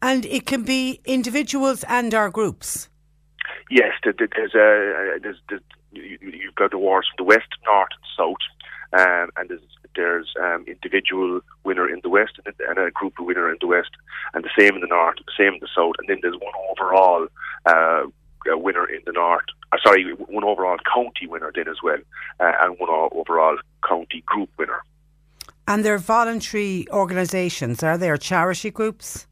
And 0.02 0.24
it 0.26 0.46
can 0.46 0.62
be 0.62 1.00
individuals 1.04 1.84
and 1.84 2.14
our 2.14 2.30
groups. 2.30 2.89
Yes, 3.70 3.92
there- 4.02 4.12
there- 4.12 4.28
there's 4.34 4.54
a 4.54 5.18
there's, 5.20 5.40
there's 5.48 5.62
you- 5.92 6.18
you've 6.20 6.54
got 6.54 6.74
awards 6.74 7.08
from 7.08 7.24
the 7.24 7.28
west, 7.34 7.48
north, 7.64 7.88
and 7.92 8.06
south, 8.16 8.44
um, 9.00 9.30
and 9.36 9.48
there's 9.48 9.60
there's 9.96 10.34
um, 10.40 10.64
individual 10.68 11.40
winner 11.64 11.88
in 11.88 12.00
the 12.02 12.08
west 12.08 12.38
and, 12.44 12.78
a 12.78 12.90
group 12.92 13.14
winner 13.18 13.50
in 13.50 13.56
the 13.60 13.66
west, 13.66 13.90
and 14.34 14.44
the 14.44 14.50
same 14.58 14.74
in 14.76 14.80
the 14.80 14.86
north, 14.86 15.16
the 15.16 15.32
same 15.36 15.54
in 15.54 15.60
the 15.60 15.68
south, 15.74 15.94
and 15.98 16.08
then 16.08 16.18
there's 16.22 16.36
one 16.36 16.54
overall 16.70 17.26
uh, 17.66 18.04
uh, 18.50 18.56
winner 18.56 18.86
in 18.86 19.00
the 19.04 19.12
north 19.12 19.44
uh, 19.72 19.76
sorry, 19.84 20.12
one 20.12 20.44
overall 20.44 20.78
county 20.92 21.26
winner 21.26 21.52
then 21.54 21.68
as 21.68 21.76
well, 21.82 21.98
uh, 22.40 22.52
and 22.62 22.76
one 22.78 22.88
overall 23.12 23.56
county 23.88 24.22
group 24.26 24.50
winner. 24.58 24.82
And 25.68 25.84
they're 25.84 25.98
voluntary 25.98 26.86
organisations, 26.90 27.82
are 27.82 27.96
they, 27.96 28.10
or 28.10 28.16
charity 28.16 28.70
groups? 28.70 29.26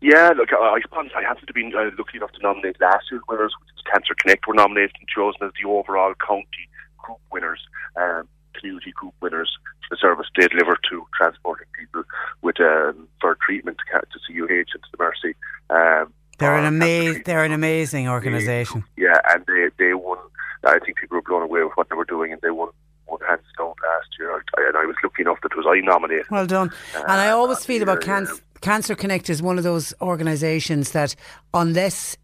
Yeah, 0.00 0.30
look, 0.36 0.52
I, 0.52 0.56
I 0.76 0.80
suppose 0.82 1.10
I 1.16 1.22
happened 1.22 1.48
to 1.48 1.52
be 1.52 1.72
uh, 1.74 1.90
lucky 1.98 2.18
enough 2.18 2.32
to 2.32 2.42
nominate 2.42 2.80
last 2.80 3.06
year's 3.10 3.22
winners, 3.28 3.52
which 3.60 3.70
is 3.76 3.82
Cancer 3.92 4.14
Connect, 4.20 4.46
were 4.46 4.54
nominated 4.54 4.96
and 4.98 5.08
chosen 5.08 5.42
as 5.42 5.52
the 5.60 5.68
overall 5.68 6.14
county 6.26 6.68
group 6.98 7.18
winners, 7.32 7.60
um, 7.96 8.28
community 8.54 8.92
group 8.92 9.14
winners 9.20 9.50
for 9.88 9.94
the 9.96 9.98
service 10.00 10.26
they 10.36 10.46
deliver 10.48 10.76
to 10.90 11.06
transporting 11.16 11.66
people 11.78 12.02
with 12.42 12.60
um, 12.60 13.08
for 13.20 13.36
treatment 13.44 13.76
to, 13.78 14.00
to 14.00 14.18
CUH 14.26 14.48
and 14.50 14.82
to 14.82 14.90
the 14.92 14.98
Mercy. 14.98 15.34
Um, 15.70 16.12
They're 16.38 16.56
an 16.56 16.64
amazing, 16.66 17.22
they're 17.24 17.44
an 17.44 17.52
amazing 17.52 18.08
organisation. 18.08 18.84
yeah, 18.96 19.20
and 19.30 19.44
they 19.46 19.68
they 19.78 19.94
won. 19.94 20.18
I 20.64 20.78
think 20.80 20.98
people 20.98 21.16
were 21.16 21.22
blown 21.22 21.42
away 21.42 21.62
with 21.62 21.72
what 21.74 21.88
they 21.88 21.94
were 21.94 22.04
doing, 22.04 22.32
and 22.32 22.40
they 22.42 22.50
won 22.50 22.68
won 23.06 23.20
hands 23.28 23.42
down 23.56 23.68
last 23.68 24.08
year. 24.18 24.34
And 24.34 24.76
I 24.76 24.84
was 24.84 24.96
lucky 25.02 25.22
enough 25.22 25.38
that 25.42 25.52
it 25.52 25.56
was 25.56 25.66
I 25.68 25.80
nominated. 25.80 26.26
Well 26.30 26.46
done. 26.46 26.72
and 26.96 27.12
I 27.12 27.28
always 27.30 27.64
feel 27.64 27.82
about 27.82 28.00
Cancer, 28.00 28.34
Cancer 28.60 28.94
Connect 28.94 29.30
is 29.30 29.42
one 29.42 29.58
of 29.58 29.64
those 29.64 29.94
organisations 30.00 30.92
that 30.92 31.14
unless 31.54 32.16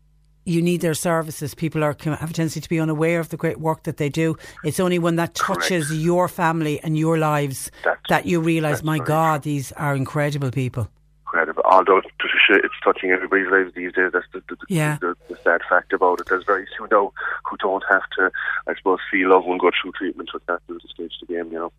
you 0.45 0.61
need 0.61 0.81
their 0.81 0.95
services, 0.95 1.55
people 1.55 1.85
are 1.85 1.97
have 2.03 2.31
a 2.31 2.35
tendency 2.35 2.61
to 2.61 2.69
be 2.69 2.81
unaware 2.81 3.21
of 3.21 3.29
the 3.29 3.37
great 3.37 3.61
work 3.61 3.85
that 3.85 3.97
they 3.97 4.09
do. 4.09 4.37
It's 4.65 4.81
only 4.81 4.99
when 4.99 5.17
that 5.17 5.35
touches 5.35 5.93
your 5.93 6.27
family 6.29 6.81
and 6.81 6.99
your 6.99 7.19
lives 7.19 7.71
that 8.09 8.27
you 8.27 8.41
realise, 8.41 8.83
my 8.83 8.99
God, 8.99 9.43
these 9.43 9.71
are 9.73 9.95
incredible 9.95 10.51
people. 10.51 10.89
Incredible. 11.27 11.63
Although 11.65 12.03
Patricia, 12.19 12.63
it's 12.65 12.75
touching 12.85 13.11
everybody's 13.11 13.51
lives 13.51 13.73
these 13.75 13.93
days. 13.93 14.11
That's 14.13 14.27
the, 14.33 14.43
the, 14.49 14.57
the, 14.57 14.67
Yeah. 14.69 14.99
the, 15.01 15.15
the 15.29 15.37
sad 15.43 15.61
fact 15.69 15.93
about 15.93 16.21
it. 16.21 16.27
There's 16.29 16.45
very 16.45 16.67
few 16.77 16.89
now 16.91 17.13
who 17.49 17.57
don't 17.59 17.85
have 17.89 18.03
to, 18.19 18.31
I 18.67 18.75
suppose, 18.75 18.99
feel 19.11 19.31
love 19.31 19.45
and 19.47 19.59
go 19.61 19.71
through 19.81 19.93
treatment 19.93 20.31
with 20.35 20.45
that 20.47 20.55
at 20.55 20.67
the 20.69 20.81
stage 20.93 21.13
of 21.23 21.29
the 21.29 21.35
game. 21.35 21.53
You 21.53 21.59
know. 21.59 21.73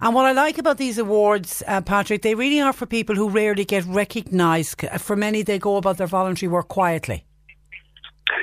And 0.00 0.14
what 0.14 0.26
I 0.26 0.32
like 0.32 0.58
about 0.58 0.78
these 0.78 0.98
awards, 0.98 1.62
uh, 1.66 1.80
Patrick, 1.80 2.22
they 2.22 2.34
really 2.34 2.60
are 2.60 2.72
for 2.72 2.86
people 2.86 3.14
who 3.14 3.28
rarely 3.28 3.64
get 3.64 3.84
recognised. 3.86 4.84
For 4.98 5.16
many, 5.16 5.42
they 5.42 5.58
go 5.58 5.76
about 5.76 5.96
their 5.96 6.06
voluntary 6.06 6.48
work 6.48 6.68
quietly. 6.68 7.24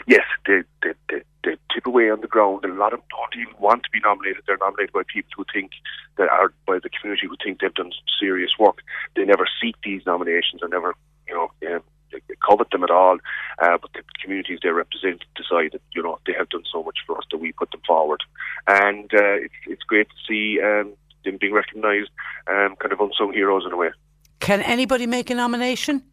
Yes, 0.08 0.26
they, 0.48 0.62
they, 0.82 0.94
they, 1.10 1.22
they 1.44 1.58
tip 1.74 1.86
away 1.86 2.10
on 2.10 2.22
the 2.22 2.28
ground. 2.28 2.66
A 2.66 2.68
lot 2.68 2.94
of 2.94 3.02
don't 3.10 3.42
even 3.42 3.54
want 3.60 3.84
to 3.84 3.90
be 3.92 4.00
nominated. 4.00 4.44
They're 4.48 4.58
nominated 4.58 4.94
by 4.94 5.04
people 5.08 5.32
who 5.38 5.46
think 5.54 5.72
that 6.18 6.30
are 6.30 6.54
by 6.68 6.80
the 6.80 6.90
community 6.90 7.28
who 7.28 7.36
think 7.44 7.60
they've 7.60 7.74
done 7.74 7.92
serious 8.20 8.52
work. 8.60 8.80
They 9.16 9.26
never 9.26 9.48
seek 9.62 9.76
these 9.84 10.06
nominations 10.06 10.62
or 10.62 10.68
never, 10.68 10.96
you 11.28 11.34
know, 11.34 11.52
um, 11.74 11.84
covet 12.46 12.70
them 12.72 12.84
at 12.84 12.90
all. 12.90 13.18
Uh, 13.62 13.78
but 13.82 13.92
the 13.94 14.04
communities 14.22 14.60
they 14.64 14.70
represent 14.70 15.24
decide 15.36 15.72
that 15.74 15.82
you 15.94 16.02
know 16.02 16.20
they 16.26 16.34
have 16.34 16.50
done 16.50 16.64
so 16.72 16.84
much 16.84 17.00
for 17.06 17.18
us 17.18 17.24
that 17.32 17.38
we 17.38 17.52
put 17.52 17.72
them 17.72 17.82
forward, 17.86 18.22
and 18.68 19.14
uh, 19.14 19.38
it's 19.46 19.54
it's 19.68 19.84
great 19.84 20.08
to 20.10 20.16
see 20.28 20.60
um, 20.62 20.94
them 21.26 21.38
being 21.40 21.54
recognised, 21.54 22.10
um, 22.48 22.76
kind 22.78 22.92
of 22.92 23.00
unsung 23.00 23.34
heroes 23.34 23.64
in 23.66 23.72
a 23.72 23.78
way. 23.78 23.90
Can 24.40 24.62
anybody 24.62 25.06
make 25.08 25.30
a 25.30 25.36
nomination? 25.36 26.04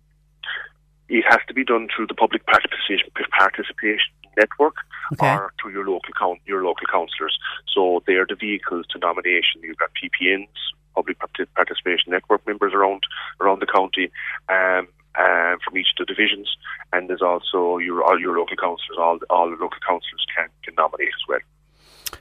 it 1.08 1.24
has 1.28 1.38
to 1.48 1.54
be 1.54 1.64
done 1.64 1.88
through 1.94 2.06
the 2.08 2.14
public 2.14 2.44
participation, 2.46 3.08
participation 3.38 4.10
network 4.36 4.74
Okay. 5.12 5.34
or 5.34 5.52
through 5.60 5.72
your 5.72 5.86
local 5.86 6.12
coun 6.18 6.36
your 6.46 6.64
local 6.64 6.86
councillors. 6.90 7.38
So 7.72 8.02
they 8.06 8.14
are 8.14 8.26
the 8.28 8.34
vehicles 8.34 8.86
to 8.90 8.98
nomination. 8.98 9.62
You've 9.62 9.76
got 9.78 9.90
PPNs, 9.94 10.48
public 10.94 11.16
participation 11.54 12.10
network 12.10 12.44
members 12.46 12.72
around 12.74 13.04
around 13.40 13.60
the 13.60 13.66
county. 13.66 14.10
Um, 14.48 14.88
uh, 15.18 15.56
from 15.64 15.78
each 15.78 15.86
of 15.98 16.06
the 16.06 16.12
divisions, 16.12 16.46
and 16.92 17.08
there's 17.08 17.22
also 17.22 17.78
your 17.78 18.04
all 18.04 18.20
your 18.20 18.36
local 18.36 18.54
councillors. 18.56 18.98
All 18.98 19.18
all 19.30 19.48
the 19.48 19.56
local 19.56 19.80
councillors 19.80 20.26
can 20.36 20.48
can 20.62 20.74
nominate 20.76 21.08
as 21.08 21.24
well. 21.26 21.40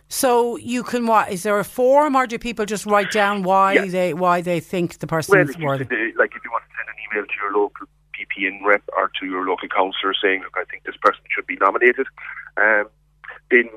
So 0.08 0.56
you 0.58 0.84
can 0.84 1.08
what? 1.08 1.32
Is 1.32 1.44
there 1.44 1.60
a 1.60 1.64
form, 1.64 2.16
or 2.16 2.28
do 2.28 2.38
people 2.38 2.66
just 2.66 2.86
write 2.86 3.12
down 3.12 3.44
why 3.44 3.88
they 3.88 4.14
why 4.14 4.42
they 4.42 4.60
think 4.60 5.00
the 5.00 5.08
Well, 5.08 5.18
person's 5.20 5.50
if 5.52 5.60
you, 5.60 5.66
worthy? 5.66 5.86
like 6.18 6.32
if 6.36 6.44
you 6.44 6.52
want 6.52 6.64
to 6.64 6.72
send 6.78 6.90
an 6.90 6.96
email 7.04 7.26
to 7.26 7.34
your 7.42 7.54
local 7.62 7.88
PPN 8.14 8.66
rep 8.66 8.84
or 8.96 9.12
to 9.20 9.26
your 9.26 9.46
local 9.46 9.68
councillor 9.68 10.14
saying, 10.22 10.42
"Look, 10.44 10.56
I 10.58 10.64
think 10.66 10.84
this 10.84 10.96
person 11.02 11.22
should 11.34 11.48
be 11.48 11.58
nominated," 11.58 12.08
um, 12.58 12.86
then 13.52 13.70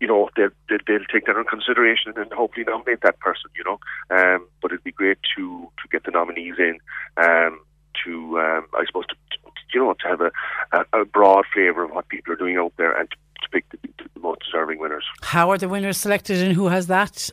you 0.00 0.06
know 0.06 0.28
they'll, 0.36 0.50
they'll 0.68 0.78
they'll 0.86 1.04
take 1.12 1.26
that 1.26 1.36
into 1.36 1.50
consideration 1.50 2.12
and 2.16 2.32
hopefully 2.32 2.64
nominate 2.66 3.00
that 3.02 3.18
person. 3.20 3.50
You 3.56 3.64
know, 3.64 3.78
um, 4.16 4.46
but 4.62 4.70
it'd 4.72 4.84
be 4.84 4.92
great 4.92 5.18
to 5.36 5.68
to 5.82 5.88
get 5.90 6.04
the 6.04 6.10
nominees 6.12 6.54
in. 6.58 6.78
Um, 7.16 7.60
to 8.04 8.38
um, 8.38 8.66
I 8.74 8.84
suppose 8.86 9.06
to, 9.08 9.14
to 9.14 9.38
you 9.74 9.80
know 9.80 9.94
to 9.94 10.08
have 10.08 10.20
a, 10.20 10.30
a, 10.72 11.00
a 11.00 11.04
broad 11.04 11.44
flavour 11.52 11.84
of 11.84 11.90
what 11.90 12.08
people 12.08 12.32
are 12.32 12.36
doing 12.36 12.56
out 12.56 12.72
there 12.76 12.96
and 12.96 13.10
to, 13.10 13.16
to 13.42 13.48
pick 13.50 13.68
the, 13.70 13.78
the 14.14 14.20
most 14.20 14.40
deserving 14.44 14.78
winners. 14.78 15.04
How 15.22 15.50
are 15.50 15.58
the 15.58 15.68
winners 15.68 15.98
selected, 15.98 16.42
and 16.42 16.52
who 16.52 16.68
has 16.68 16.86
that 16.88 17.30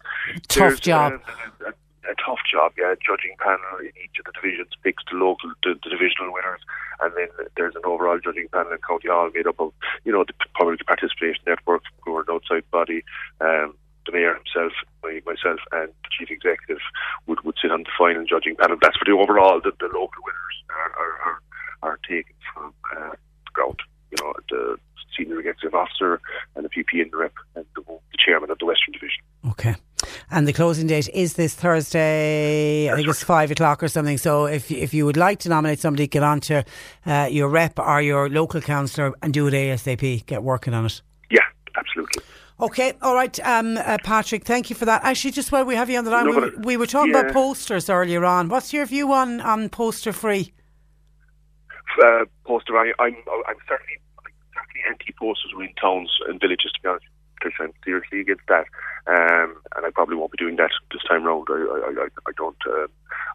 tough 0.47 0.57
There's, 0.57 0.79
job? 0.79 1.21
uh, 1.65 1.67
a, 1.67 2.11
a 2.11 2.15
tough 2.25 2.39
job, 2.51 2.73
yeah. 2.77 2.93
Judging 3.05 3.35
panel 3.39 3.79
in 3.81 3.91
each 4.03 4.19
of 4.19 4.25
the 4.25 4.31
divisions 4.39 4.69
picks 4.83 5.03
the 5.11 5.17
local, 5.17 5.51
the, 5.63 5.75
the 5.83 5.89
divisional 5.89 6.33
winners, 6.33 6.61
and 7.01 7.13
then 7.15 7.27
there's 7.55 7.75
an 7.75 7.81
overall 7.85 8.19
judging 8.23 8.47
panel 8.49 8.71
in 8.71 8.77
County 8.87 9.09
Hall 9.09 9.29
made 9.33 9.47
up 9.47 9.59
of, 9.59 9.73
you 10.05 10.11
know, 10.11 10.23
the 10.23 10.33
public 10.57 10.85
participation 10.85 11.43
network, 11.45 11.83
who 12.01 12.15
are 12.15 12.21
an 12.21 12.27
outside 12.31 12.63
body. 12.71 13.03
Um, 13.41 13.75
the 14.05 14.13
mayor 14.13 14.35
himself, 14.35 14.71
my, 15.03 15.19
myself, 15.25 15.59
and 15.73 15.89
the 15.89 16.09
chief 16.17 16.31
executive 16.31 16.79
would, 17.25 17.43
would 17.43 17.55
sit 17.61 17.71
on 17.71 17.83
the 17.83 17.89
final 17.97 18.23
judging 18.23 18.55
panel. 18.55 18.77
That's 18.81 18.95
for 18.95 19.03
the 19.03 19.11
overall. 19.11 19.59
The, 19.59 19.73
the 19.79 19.87
local 19.87 20.23
winners 20.23 20.55
are 20.69 20.91
are, 20.95 21.13
are, 21.25 21.41
are 21.83 21.99
taken 22.07 22.33
from 22.53 22.73
uh, 22.95 23.11
the 23.11 23.51
ground. 23.51 23.81
You 24.11 24.17
know, 24.23 24.33
the 24.49 24.77
senior 25.17 25.39
executive 25.39 25.73
officer 25.73 26.19
and 26.55 26.65
a 26.65 26.69
PP 26.69 27.01
in 27.03 27.09
the 27.11 27.17
rep 27.17 27.33
and 27.55 27.65
the, 27.75 27.81
the 27.81 28.17
chairman 28.17 28.49
of 28.49 28.57
the 28.59 28.65
Western 28.65 28.93
Division. 28.93 29.21
Okay. 29.49 29.75
And 30.29 30.47
the 30.47 30.53
closing 30.53 30.87
date 30.87 31.09
is 31.13 31.33
this 31.33 31.55
Thursday. 31.55 32.89
I 32.91 32.95
think 32.95 33.07
it's 33.07 33.23
five 33.23 33.51
o'clock 33.51 33.81
or 33.83 33.87
something. 33.87 34.17
So 34.17 34.45
if 34.45 34.71
if 34.71 34.93
you 34.93 35.05
would 35.05 35.17
like 35.17 35.39
to 35.39 35.49
nominate 35.49 35.79
somebody, 35.79 36.07
get 36.07 36.23
on 36.23 36.39
to 36.41 36.63
uh, 37.05 37.27
your 37.31 37.49
rep 37.49 37.79
or 37.79 38.01
your 38.01 38.29
local 38.29 38.61
councillor 38.61 39.13
and 39.21 39.33
do 39.33 39.47
it 39.47 39.53
ASAP. 39.53 40.25
Get 40.25 40.43
working 40.43 40.73
on 40.73 40.85
it. 40.85 41.01
Yeah, 41.31 41.39
absolutely. 41.77 42.23
Okay, 42.59 42.93
all 43.03 43.13
right, 43.13 43.39
um, 43.45 43.77
uh, 43.77 43.97
Patrick. 44.03 44.43
Thank 44.43 44.71
you 44.71 44.75
for 44.75 44.85
that. 44.85 45.03
Actually, 45.03 45.31
just 45.31 45.51
while 45.51 45.63
we 45.63 45.75
have 45.75 45.91
you 45.91 45.97
on 45.99 46.05
the 46.05 46.11
line, 46.11 46.25
No, 46.25 46.31
we, 46.31 46.39
were, 46.39 46.51
we 46.63 46.77
were 46.77 46.87
talking 46.87 47.13
yeah. 47.13 47.19
about 47.19 47.33
posters 47.33 47.87
earlier 47.87 48.25
on. 48.25 48.49
What's 48.49 48.73
your 48.73 48.85
view 48.87 49.13
on 49.13 49.41
on 49.41 49.69
poster 49.69 50.11
free? 50.11 50.53
uh, 52.03 52.25
poster. 52.45 52.77
I, 52.77 52.91
I'm 52.99 53.15
I'm 53.47 53.55
certainly 53.67 53.99
I'm 54.85 54.93
certainly 54.93 55.09
anti 55.09 55.13
posters 55.17 55.51
in 55.59 55.73
towns 55.81 56.11
and 56.27 56.39
villages. 56.39 56.71
To 56.73 56.81
be 56.81 56.89
honest, 56.89 57.05
because 57.35 57.53
I'm 57.59 57.73
seriously 57.83 58.21
against 58.21 58.47
that, 58.47 58.65
um, 59.07 59.55
and 59.75 59.85
I 59.85 59.89
probably 59.93 60.15
won't 60.15 60.31
be 60.31 60.37
doing 60.37 60.55
that 60.57 60.71
this 60.91 61.03
time 61.07 61.23
round. 61.23 61.47
I 61.49 61.53
I, 61.53 62.03
I, 62.03 62.07
I 62.27 62.31
don't. 62.37 62.57
Uh, 62.67 62.87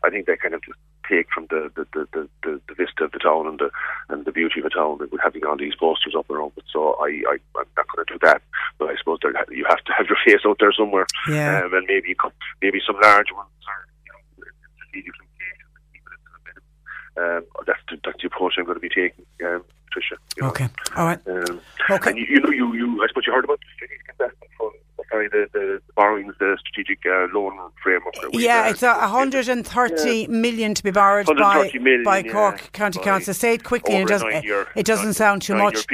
I 0.04 0.10
think 0.10 0.26
they 0.26 0.36
kind 0.36 0.54
of 0.54 0.62
just 0.64 0.78
take 1.08 1.26
from 1.34 1.46
the 1.50 1.70
the, 1.74 1.86
the, 1.92 2.08
the, 2.12 2.28
the, 2.42 2.60
the 2.68 2.74
vista 2.74 3.04
of 3.04 3.12
the 3.12 3.18
town 3.18 3.46
and 3.46 3.58
the 3.58 3.70
and 4.08 4.24
the 4.24 4.32
beauty 4.32 4.60
of 4.60 4.64
the 4.64 4.70
town 4.70 4.98
with 4.98 5.10
having 5.22 5.44
all 5.44 5.56
these 5.56 5.74
posters 5.74 6.14
up 6.16 6.28
around 6.30 6.52
it. 6.56 6.64
So 6.72 6.94
I, 7.00 7.22
I 7.28 7.36
I'm 7.58 7.66
not 7.76 7.86
going 7.94 8.06
to 8.06 8.12
do 8.14 8.18
that. 8.22 8.42
But 8.78 8.90
I 8.90 8.96
suppose 8.96 9.18
there, 9.22 9.32
you 9.50 9.64
have 9.68 9.82
to 9.84 9.92
have 9.96 10.06
your 10.06 10.18
face 10.26 10.42
out 10.46 10.58
there 10.60 10.72
somewhere, 10.72 11.06
Yeah. 11.28 11.62
um, 11.64 11.74
and 11.74 11.86
maybe 11.86 12.14
maybe 12.60 12.80
some 12.86 12.96
large 13.00 13.30
ones 13.32 13.50
or 13.66 13.78
you 14.06 14.12
know 14.12 14.50
strategic 14.82 15.14
locations. 15.14 15.72
keep 15.92 16.02
it 16.02 16.18
to 16.18 16.30
the 16.34 16.40
minimum. 16.46 17.44
Um, 17.46 17.64
that's 17.66 17.82
the, 17.88 17.96
that's 18.04 18.20
the 18.20 18.26
approach 18.28 18.54
I'm 18.58 18.64
going 18.64 18.76
to 18.76 18.80
be 18.80 18.88
taking, 18.88 19.24
um, 19.46 19.62
Tricia. 19.94 20.16
You 20.36 20.42
know. 20.42 20.48
Okay, 20.50 20.68
all 20.96 21.06
right. 21.06 21.20
Um, 21.26 21.60
Okay. 21.90 22.10
And 22.10 22.18
you, 22.18 22.26
you 22.28 22.40
know, 22.40 22.50
you, 22.50 22.74
you, 22.74 23.02
I 23.04 23.08
suppose 23.08 23.24
you 23.26 23.32
heard 23.32 23.44
about 23.44 23.58
the 23.58 23.66
strategic 23.74 24.06
investment 24.08 24.50
fund, 24.56 24.70
sorry, 25.10 25.28
the, 25.28 25.46
the, 25.52 25.58
the 25.84 25.92
borrowings, 25.94 26.32
the 26.38 26.56
strategic 26.60 27.00
uh, 27.04 27.26
loan 27.34 27.58
framework. 27.82 28.14
Yeah, 28.32 28.70
it's 28.70 28.84
a 28.84 29.08
hundred 29.08 29.48
and 29.48 29.66
thirty 29.66 30.28
million 30.28 30.74
to 30.74 30.82
be 30.84 30.92
borrowed 30.92 31.26
by 31.26 31.32
130 31.32 31.78
million, 31.80 32.04
by 32.04 32.18
yeah, 32.18 32.32
Cork 32.32 32.70
County 32.72 32.98
by- 32.98 33.04
Council. 33.04 33.34
Say 33.34 33.54
it 33.54 33.64
quickly, 33.64 33.96
and 33.96 34.08
it 34.08 34.12
doesn't 34.12 34.30
nine-year- 34.30 34.68
it 34.76 34.86
doesn't 34.86 35.14
sound 35.14 35.42
too 35.42 35.56
much. 35.56 35.84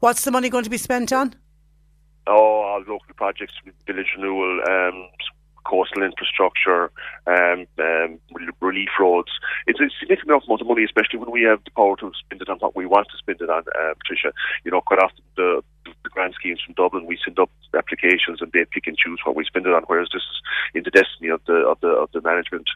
What's 0.00 0.24
the 0.24 0.32
money 0.32 0.48
going 0.50 0.64
to 0.64 0.70
be 0.70 0.78
spent 0.78 1.12
on? 1.12 1.34
Oh, 2.26 2.82
local 2.88 3.14
projects, 3.14 3.54
with 3.64 3.74
village 3.86 4.08
renewal, 4.16 4.60
um, 4.68 5.08
coastal 5.68 6.02
infrastructure, 6.02 6.90
um, 7.26 7.66
um, 7.78 8.20
relief 8.60 8.90
roads. 9.00 9.32
It's 9.66 9.80
a 9.80 9.90
significant 9.98 10.42
amount 10.46 10.60
of 10.60 10.66
money, 10.66 10.84
especially 10.84 11.18
when 11.18 11.30
we 11.30 11.42
have 11.42 11.64
the 11.64 11.72
power 11.72 11.96
to 11.96 12.12
spend 12.18 12.40
it 12.42 12.48
on 12.48 12.58
what 12.58 12.76
we 12.76 12.86
want 12.86 13.08
to 13.10 13.18
spend 13.18 13.40
it 13.40 13.50
on, 13.50 13.64
uh, 13.66 13.94
Patricia. 13.98 14.32
You 14.64 14.70
know, 14.70 14.80
quite 14.80 15.00
often 15.00 15.24
the, 15.36 15.62
the 15.84 16.10
grant 16.10 16.34
schemes 16.34 16.60
from 16.64 16.74
Dublin, 16.74 17.06
we 17.06 17.18
send 17.24 17.38
up 17.38 17.50
applications 17.74 18.40
and 18.40 18.50
they 18.52 18.64
pick 18.70 18.86
and 18.86 18.96
choose 18.96 19.20
what 19.24 19.36
we 19.36 19.44
spend 19.44 19.66
it 19.66 19.74
on, 19.74 19.82
whereas 19.86 20.08
this 20.12 20.22
is 20.22 20.38
in 20.74 20.82
the 20.84 20.90
destiny 20.90 21.28
of 21.30 21.40
the 21.46 21.66
of 21.66 21.78
the 21.80 21.88
of 21.88 22.10
the 22.12 22.20
management, 22.20 22.68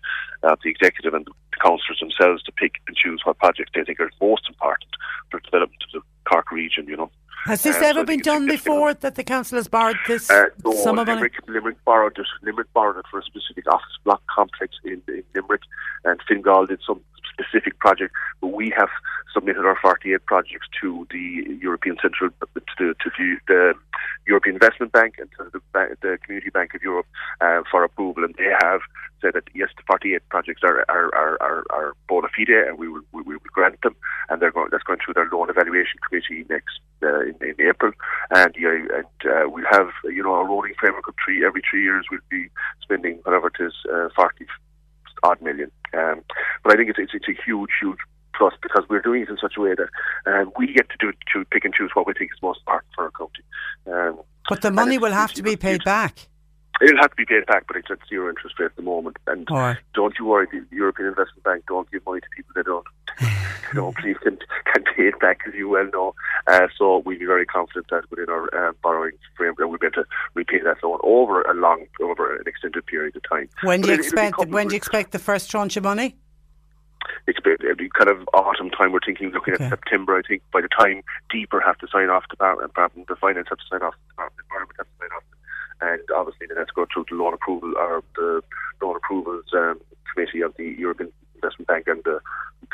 of 0.43 0.59
the 0.63 0.71
executive 0.71 1.15
and 1.15 1.27
the 1.27 1.33
councillors 1.63 2.01
themselves 2.01 2.43
to 2.43 2.53
pick 2.53 2.75
and 2.87 2.97
choose 2.97 3.23
what 3.25 3.39
projects 3.39 3.71
they 3.75 3.85
think 3.85 4.01
are 4.01 4.11
most 4.21 4.49
important 4.49 4.91
for 5.31 5.41
development 5.41 5.83
of 5.87 5.93
the 5.93 6.03
Cork 6.29 6.51
region, 6.53 6.87
you 6.87 6.97
know. 6.97 7.11
Has 7.45 7.63
this 7.63 7.77
Uh, 7.77 7.85
ever 7.87 8.01
I 8.01 8.05
been 8.05 8.21
done 8.21 8.47
before 8.47 8.93
that 8.95 9.15
the 9.15 9.25
council 9.25 9.57
has 9.57 9.69
borrowed 9.69 9.97
this 10.07 10.31
Uh, 10.31 10.47
no, 10.65 10.73
sum 10.73 10.99
of 10.99 11.07
money? 11.07 11.17
Limerick, 11.17 11.35
Limerick 11.49 11.85
borrowed 11.85 12.19
it. 12.19 12.27
Limerick 12.43 12.73
borrowed 12.73 12.99
it 12.99 13.07
for 13.11 13.19
a 13.19 13.23
specific 13.23 13.67
office 13.73 13.99
block 14.05 14.23
complex 14.27 14.77
in, 14.85 15.03
in 15.09 15.23
Limerick, 15.35 15.63
and 16.05 16.21
Fingal 16.29 16.67
did 16.67 16.81
some 16.87 17.01
specific 17.41 17.79
project, 17.79 18.15
but 18.41 18.49
we 18.49 18.73
have 18.77 18.89
submitted 19.33 19.65
our 19.65 19.79
48 19.81 20.25
projects 20.27 20.67
to 20.81 21.07
the 21.11 21.59
European 21.61 21.97
Central, 22.03 22.31
to, 22.79 22.95
to 22.95 23.37
the, 23.49 23.75
European 24.27 24.57
Investment 24.57 24.93
Bank 24.93 25.15
and 25.19 25.29
to 25.33 25.51
the, 25.53 25.61
the 26.03 26.19
Community 26.23 26.51
Bank 26.51 26.75
of 26.75 26.83
Europe 26.83 27.07
uh, 27.41 27.63
for 27.71 27.83
approval, 27.85 28.25
and 28.25 28.35
they 28.37 28.53
have 28.63 28.81
said 29.21 29.33
that 29.35 29.45
yes, 29.55 29.69
the 29.77 29.83
48 29.87 30.29
projects 30.29 30.63
are 30.63 30.85
are 30.89 31.15
are, 31.15 31.37
are, 31.41 31.65
are 31.71 31.93
bona 32.09 32.29
fide, 32.37 32.69
and 32.69 32.79
we 32.79 32.89
will 32.89 33.03
we 33.13 33.23
will 33.23 33.41
grant 33.53 33.81
them, 33.83 33.97
and 34.29 34.41
they're 34.41 34.53
going 34.53 34.69
that's 34.71 34.85
going 34.85 34.99
through 35.05 35.15
their 35.15 35.29
loan 35.33 35.51
evaluation 35.51 35.99
committee 36.07 36.47
next 36.49 36.79
uh, 37.03 37.21
in, 37.21 37.35
in 37.43 37.69
April, 37.69 37.93
and 38.31 38.55
yeah, 38.59 38.77
and 38.99 39.33
uh, 39.33 39.49
we 39.49 39.63
have 39.71 39.89
you 40.05 40.23
know 40.23 40.35
a 40.35 40.45
rolling 40.45 40.75
framework 40.79 41.09
of 41.09 41.15
three 41.25 41.45
every 41.45 41.63
three 41.69 41.83
years 41.83 42.07
we'll 42.11 42.21
be 42.31 42.49
spending 42.83 43.19
whatever 43.25 43.49
it 43.49 43.63
is 43.63 43.75
uh, 43.93 44.09
40 44.15 44.47
odd 45.23 45.41
million. 45.41 45.71
Um, 45.93 46.23
but 46.63 46.73
I 46.73 46.77
think 46.77 46.91
it's, 46.91 46.99
it's 46.99 47.13
it's 47.15 47.29
a 47.29 47.43
huge 47.45 47.71
huge 47.81 47.99
plus 48.37 48.55
because 48.63 48.85
we're 48.89 49.03
doing 49.03 49.23
it 49.23 49.29
in 49.29 49.37
such 49.41 49.55
a 49.57 49.61
way 49.61 49.75
that 49.75 49.89
um, 50.27 50.53
we 50.59 50.73
get 50.73 50.89
to 50.91 50.97
do 50.99 51.13
to 51.33 51.45
pick 51.47 51.65
and 51.65 51.75
choose 51.75 51.91
what 51.95 52.07
we 52.07 52.15
think 52.15 52.31
is 52.33 52.43
most 52.43 52.61
important 52.61 52.93
for 52.95 53.05
our 53.05 53.11
county. 53.11 53.45
Um, 53.87 54.21
but 54.49 54.63
the 54.63 54.71
money 54.71 54.99
will 54.99 55.13
have 55.13 55.33
to 55.35 55.43
be 55.43 55.57
paid 55.57 55.85
back. 55.85 56.29
It'll 56.81 56.99
have 56.99 57.11
to 57.11 57.17
be 57.17 57.27
paid 57.27 57.47
back, 57.47 57.67
but 57.67 57.77
it's 57.77 57.91
at 57.91 57.99
zero 58.09 58.29
interest 58.29 58.59
rate 58.59 58.67
at 58.67 58.77
the 58.77 58.83
moment. 58.83 59.19
And 59.27 59.47
right. 59.51 59.77
don't 59.95 60.15
you 60.19 60.25
worry, 60.25 60.47
the 60.51 60.65
European 60.75 61.09
Investment 61.09 61.43
Bank 61.45 61.65
don't 61.69 61.91
give 61.91 62.05
money 62.07 62.21
to 62.21 62.27
people 62.35 62.53
that 62.57 62.67
don't. 62.67 62.87
they 63.21 63.75
don't 63.75 63.97
believe 64.01 64.21
can, 64.21 64.39
can 64.73 64.85
pay 64.85 65.09
it 65.09 65.21
back, 65.21 65.41
as 65.47 65.55
you 65.55 65.69
well 65.69 65.89
know. 65.93 66.15
Uh, 66.47 66.69
so 66.79 67.03
we'll 67.05 67.19
be 67.19 67.27
very 67.27 67.45
confident 67.45 67.87
that 67.91 68.11
within 68.11 68.31
our 68.31 68.49
uh, 68.55 68.73
borrowing 68.83 69.13
framework, 69.37 69.69
we'll 69.69 69.79
be 69.79 69.87
able 69.87 70.03
to 70.03 70.09
repay 70.35 70.61
that 70.61 70.83
loan 70.83 70.99
over 71.03 71.43
a 71.43 71.55
long, 71.55 71.87
over 72.01 72.37
an 72.37 72.45
extended 72.47 72.87
period 72.87 73.15
of 73.17 73.23
time. 73.29 73.49
When 73.63 73.83
do 73.83 73.89
you 73.89 73.95
expect? 73.95 74.39
When 74.47 74.69
do 74.69 74.75
you 74.75 74.79
expect 74.79 75.13
the 75.13 75.19
first 75.19 75.51
tranche 75.51 75.77
of 75.77 75.85
money? 75.85 76.17
expect 77.27 77.63
kind 77.63 78.11
of 78.11 78.29
autumn 78.35 78.71
time. 78.71 78.93
We're 78.93 79.01
thinking 79.05 79.31
looking 79.31 79.55
okay. 79.55 79.65
at 79.65 79.71
September. 79.71 80.17
I 80.17 80.23
think 80.27 80.43
by 80.53 80.61
the 80.61 80.69
time 80.69 81.03
DPER 81.33 81.65
have 81.65 81.79
to 81.79 81.89
sign 81.93 82.09
off, 82.09 82.25
the 82.31 82.37
department, 82.37 83.09
the 83.09 83.17
finance 83.17 83.49
have 83.49 83.59
to 83.59 83.65
sign 83.71 83.83
off, 83.83 83.95
the 83.95 84.13
department, 84.13 84.47
environment 84.47 84.77
have 84.79 84.87
to 84.87 84.93
sign 85.01 85.11
off, 85.17 85.23
and 85.81 86.01
obviously 86.15 86.47
then 86.47 86.57
to 86.59 86.73
go 86.75 86.87
through 86.93 87.07
the 87.09 87.17
loan 87.17 87.35
approval 87.35 87.73
or 87.77 88.03
the 88.17 88.43
loan 88.83 88.97
approvals 88.97 89.45
um, 89.55 89.81
committee 90.13 90.41
of 90.41 90.55
the 90.57 90.75
European 90.79 91.13
Investment 91.37 91.69
Bank 91.69 91.85
and 91.87 92.03
the 92.05 92.21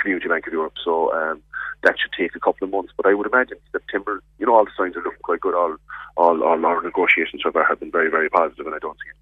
Community 0.01 0.29
Bank 0.29 0.47
of 0.47 0.53
Europe. 0.53 0.75
So 0.85 1.13
um, 1.13 1.43
that 1.83 1.97
should 2.01 2.13
take 2.19 2.35
a 2.35 2.41
couple 2.41 2.65
of 2.67 2.71
months. 2.71 2.93
But 2.97 3.07
I 3.07 3.15
would 3.15 3.27
imagine 3.27 3.59
September. 3.73 4.23
You 4.39 4.47
know, 4.47 4.55
all 4.55 4.65
the 4.65 4.71
signs 4.77 4.97
are 4.97 5.03
looking 5.03 5.23
quite 5.23 5.41
good. 5.41 5.55
All 5.55 5.77
all, 6.17 6.43
all 6.43 6.67
our 6.67 6.83
negotiations 6.83 7.43
so 7.45 7.53
far 7.53 7.65
have 7.65 7.81
been 7.81 7.91
very 7.91 8.11
very 8.11 8.29
positive, 8.29 8.67
and 8.67 8.75
I 8.75 8.79
don't 8.79 8.99
see 8.99 9.13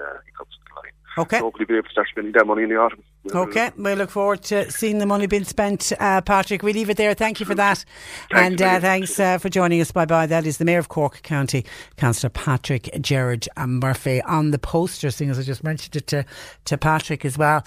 uh, 0.00 0.18
hiccups 0.26 0.56
in 0.58 0.64
the 0.68 0.80
line. 0.80 0.99
Okay. 1.18 1.38
So 1.38 1.44
hopefully, 1.44 1.64
be 1.64 1.74
able 1.74 1.84
to 1.84 1.90
start 1.90 2.08
spending 2.08 2.32
that 2.34 2.46
money 2.46 2.62
in 2.62 2.68
the 2.68 2.76
autumn. 2.76 3.02
Okay, 3.32 3.70
we 3.76 3.94
look 3.94 4.08
forward 4.10 4.42
to 4.44 4.70
seeing 4.70 4.98
the 4.98 5.06
money 5.06 5.26
being 5.26 5.44
spent, 5.44 5.92
uh, 6.00 6.22
Patrick. 6.22 6.62
We 6.62 6.72
leave 6.72 6.88
it 6.88 6.96
there. 6.96 7.12
Thank 7.12 7.38
you 7.38 7.44
for 7.44 7.54
that, 7.56 7.84
thanks 8.30 8.62
and 8.62 8.62
uh, 8.62 8.80
thanks 8.80 9.20
uh, 9.20 9.38
for 9.38 9.48
joining 9.48 9.80
us. 9.80 9.92
Bye 9.92 10.06
bye. 10.06 10.26
That 10.26 10.46
is 10.46 10.58
the 10.58 10.64
Mayor 10.64 10.78
of 10.78 10.88
Cork 10.88 11.22
County, 11.22 11.66
Councillor 11.96 12.30
Patrick 12.30 12.88
Gerard 13.00 13.48
Murphy, 13.66 14.22
on 14.22 14.52
the 14.52 14.58
poster. 14.58 15.10
Seeing 15.10 15.30
as 15.30 15.38
I 15.38 15.42
just 15.42 15.64
mentioned 15.64 15.96
it 15.96 16.06
to 16.08 16.24
to 16.66 16.78
Patrick 16.78 17.24
as 17.24 17.36
well. 17.36 17.64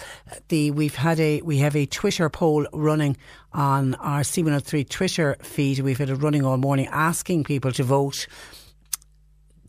The 0.48 0.72
we've 0.72 0.96
had 0.96 1.20
a 1.20 1.42
we 1.42 1.58
have 1.60 1.76
a 1.76 1.86
Twitter 1.86 2.30
poll 2.30 2.66
running 2.74 3.18
on 3.52 3.96
our 3.96 4.22
C103 4.22 4.90
Twitter 4.90 5.36
feed. 5.42 5.80
We've 5.80 5.98
had 5.98 6.10
it 6.10 6.16
running 6.16 6.46
all 6.46 6.58
morning, 6.58 6.88
asking 6.88 7.44
people 7.44 7.72
to 7.74 7.84
vote 7.84 8.28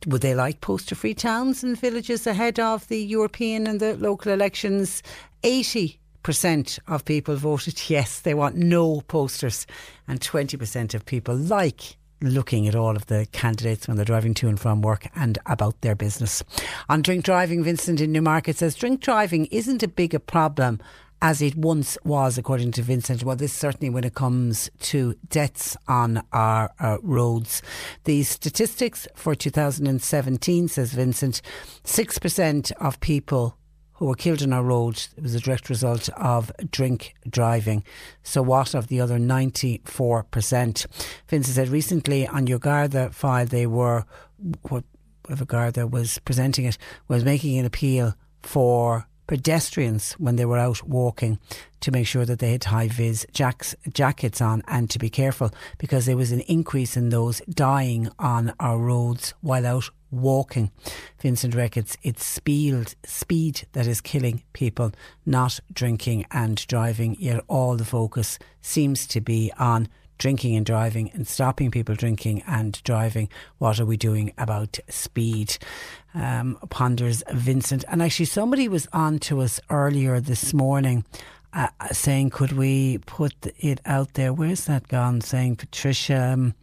would 0.06 0.22
they 0.22 0.34
like 0.34 0.60
poster 0.60 0.94
free 0.94 1.14
towns 1.14 1.62
and 1.62 1.78
villages 1.78 2.26
ahead 2.26 2.60
of 2.60 2.86
the 2.88 3.02
European 3.02 3.66
and 3.66 3.80
the 3.80 3.96
local 3.96 4.32
elections? 4.32 5.02
80 5.42 5.98
percent 6.22 6.78
of 6.88 7.04
people 7.04 7.36
voted 7.36 7.88
yes, 7.88 8.20
they 8.20 8.34
want 8.34 8.56
no 8.56 9.02
posters, 9.02 9.66
and 10.08 10.20
20% 10.20 10.94
of 10.94 11.04
people 11.04 11.36
like 11.36 11.96
looking 12.22 12.66
at 12.66 12.74
all 12.74 12.96
of 12.96 13.06
the 13.06 13.26
candidates 13.32 13.86
when 13.86 13.96
they're 13.96 14.04
driving 14.04 14.34
to 14.34 14.48
and 14.48 14.58
from 14.58 14.80
work 14.80 15.06
and 15.14 15.38
about 15.46 15.78
their 15.82 15.94
business. 15.94 16.42
On 16.88 17.02
drink 17.02 17.24
driving, 17.24 17.62
Vincent 17.62 18.00
in 18.00 18.12
Newmarket 18.12 18.56
says 18.56 18.74
drink 18.74 19.00
driving 19.00 19.44
isn't 19.46 19.82
a 19.82 19.88
big 19.88 20.14
a 20.14 20.20
problem 20.20 20.80
as 21.24 21.40
it 21.40 21.56
once 21.56 21.96
was, 22.04 22.36
according 22.36 22.70
to 22.70 22.82
Vincent. 22.82 23.24
Well, 23.24 23.34
this 23.34 23.54
certainly 23.54 23.88
when 23.88 24.04
it 24.04 24.14
comes 24.14 24.70
to 24.80 25.14
deaths 25.30 25.74
on 25.88 26.22
our 26.34 26.70
uh, 26.78 26.98
roads. 27.02 27.62
The 28.04 28.24
statistics 28.24 29.08
for 29.14 29.34
2017, 29.34 30.68
says 30.68 30.92
Vincent, 30.92 31.40
6% 31.82 32.72
of 32.72 33.00
people 33.00 33.56
who 33.94 34.04
were 34.04 34.14
killed 34.14 34.42
on 34.42 34.52
our 34.52 34.62
roads 34.62 35.08
was 35.18 35.34
a 35.34 35.40
direct 35.40 35.70
result 35.70 36.10
of 36.10 36.52
drink 36.70 37.14
driving. 37.26 37.84
So, 38.22 38.42
what 38.42 38.74
of 38.74 38.88
the 38.88 39.00
other 39.00 39.18
94%? 39.18 40.86
Vincent 41.26 41.54
said 41.56 41.68
recently 41.68 42.28
on 42.28 42.46
your 42.46 42.58
Garda 42.58 43.08
file, 43.12 43.46
they 43.46 43.66
were, 43.66 44.04
what 44.68 44.84
Garda 45.46 45.86
was 45.86 46.18
presenting 46.26 46.66
it, 46.66 46.76
was 47.08 47.24
making 47.24 47.56
an 47.56 47.64
appeal 47.64 48.12
for 48.42 49.06
pedestrians 49.26 50.12
when 50.14 50.36
they 50.36 50.44
were 50.44 50.58
out 50.58 50.86
walking 50.86 51.38
to 51.80 51.90
make 51.90 52.06
sure 52.06 52.24
that 52.24 52.38
they 52.38 52.52
had 52.52 52.64
high 52.64 52.88
vis 52.88 53.26
jacks, 53.32 53.74
jackets 53.92 54.40
on 54.40 54.62
and 54.68 54.88
to 54.90 54.98
be 54.98 55.10
careful 55.10 55.50
because 55.78 56.06
there 56.06 56.16
was 56.16 56.32
an 56.32 56.40
increase 56.40 56.96
in 56.96 57.10
those 57.10 57.40
dying 57.48 58.08
on 58.18 58.54
our 58.60 58.78
roads 58.78 59.34
while 59.40 59.66
out 59.66 59.90
walking. 60.10 60.70
Vincent 61.20 61.54
reckons 61.54 61.96
it's 62.02 62.24
speed, 62.24 62.94
speed 63.04 63.66
that 63.72 63.86
is 63.86 64.00
killing 64.00 64.42
people, 64.52 64.92
not 65.26 65.60
drinking 65.72 66.24
and 66.30 66.66
driving, 66.66 67.16
yet 67.18 67.42
all 67.48 67.76
the 67.76 67.84
focus 67.84 68.38
seems 68.60 69.06
to 69.08 69.20
be 69.20 69.52
on 69.58 69.88
drinking 70.18 70.56
and 70.56 70.64
driving 70.66 71.10
and 71.12 71.26
stopping 71.26 71.70
people 71.70 71.94
drinking 71.94 72.42
and 72.46 72.82
driving. 72.84 73.28
What 73.58 73.80
are 73.80 73.86
we 73.86 73.96
doing 73.96 74.32
about 74.38 74.78
speed? 74.88 75.56
Um, 76.14 76.58
ponders 76.70 77.22
Vincent. 77.32 77.84
And 77.88 78.02
actually, 78.02 78.26
somebody 78.26 78.68
was 78.68 78.86
on 78.92 79.18
to 79.20 79.40
us 79.40 79.60
earlier 79.70 80.20
this 80.20 80.54
morning. 80.54 81.04
Uh, 81.52 81.68
saying, 81.92 82.30
could 82.30 82.50
we 82.50 82.98
put 83.06 83.32
it 83.58 83.80
out 83.86 84.14
there? 84.14 84.32
Where's 84.32 84.64
that 84.64 84.88
gone? 84.88 85.20
Saying, 85.20 85.54
Patricia, 85.54 86.32
um, 86.32 86.54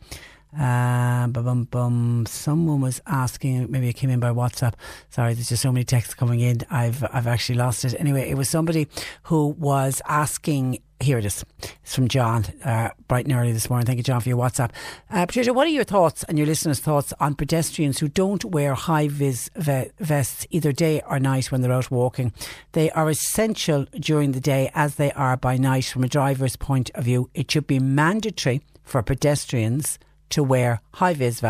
uh, 0.58 1.28
bum, 1.28 1.64
bum, 1.66 2.26
someone 2.28 2.82
was 2.82 3.02
asking, 3.08 3.72
maybe 3.72 3.88
it 3.90 3.94
came 3.94 4.10
in 4.10 4.20
by 4.20 4.32
WhatsApp. 4.32 4.74
Sorry, 5.10 5.34
there's 5.34 5.50
just 5.50 5.62
so 5.62 5.72
many 5.72 5.86
texts 5.86 6.14
coming 6.14 6.42
in. 6.42 6.62
I've 6.70 7.04
I've 7.12 7.28
actually 7.28 7.56
lost 7.56 7.86
it. 7.86 7.96
Anyway, 8.00 8.30
it 8.30 8.36
was 8.36 8.50
somebody 8.50 8.88
who 9.24 9.48
was 9.48 10.02
asking 10.08 10.80
here 11.02 11.18
it 11.18 11.26
is. 11.26 11.44
It's 11.82 11.96
from 11.96 12.08
John, 12.08 12.46
uh, 12.64 12.90
bright 13.08 13.26
and 13.26 13.34
early 13.34 13.52
this 13.52 13.70
morning. 13.70 13.86
Thank 13.86 13.98
you, 13.98 14.04
John, 14.04 14.22
for 14.22 14.30
your 14.30 14.38
WhatsApp. 14.38 14.72
Uh, 15.10 15.26
Patricia, 15.26 15.54
what 15.54 15.68
are 15.68 15.72
your 15.72 15.84
thoughts 15.84 16.24
and 16.26 16.38
your 16.38 16.48
listeners' 16.48 16.80
thoughts 16.80 17.14
on 17.20 17.36
pedestrians 17.36 18.00
who 18.00 18.08
don't 18.08 18.46
wear 18.46 18.76
high 18.76 19.08
vis 19.08 19.50
vests 19.56 20.46
either 20.50 20.72
day 20.72 21.02
or 21.08 21.20
night 21.20 21.52
when 21.52 21.62
they're 21.62 21.72
out 21.72 21.92
walking? 21.92 22.34
They 22.74 22.92
are 22.92 23.10
essential 23.10 23.86
during 23.94 24.34
the 24.34 24.40
day 24.40 24.70
as 24.74 24.96
they 24.96 25.12
are 25.14 25.38
by 25.38 25.58
night. 25.58 25.86
From 25.86 26.04
a 26.04 26.10
driver's 26.10 26.56
point 26.56 26.92
of 26.94 27.06
view, 27.06 27.30
it 27.34 27.50
should 27.50 27.68
be 27.68 27.80
mandatory 27.80 28.62
for 28.84 29.02
pedestrians 29.02 29.98
to 30.32 30.44
wear 30.44 30.82
high 30.96 31.14
vis 31.14 31.42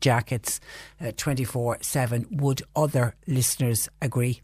jackets 0.00 0.60
uh, 1.00 1.12
24 1.16 1.74
uh, 1.74 1.78
7. 1.80 2.26
Would 2.30 2.62
other 2.74 3.14
listeners 3.26 3.88
agree? 4.00 4.40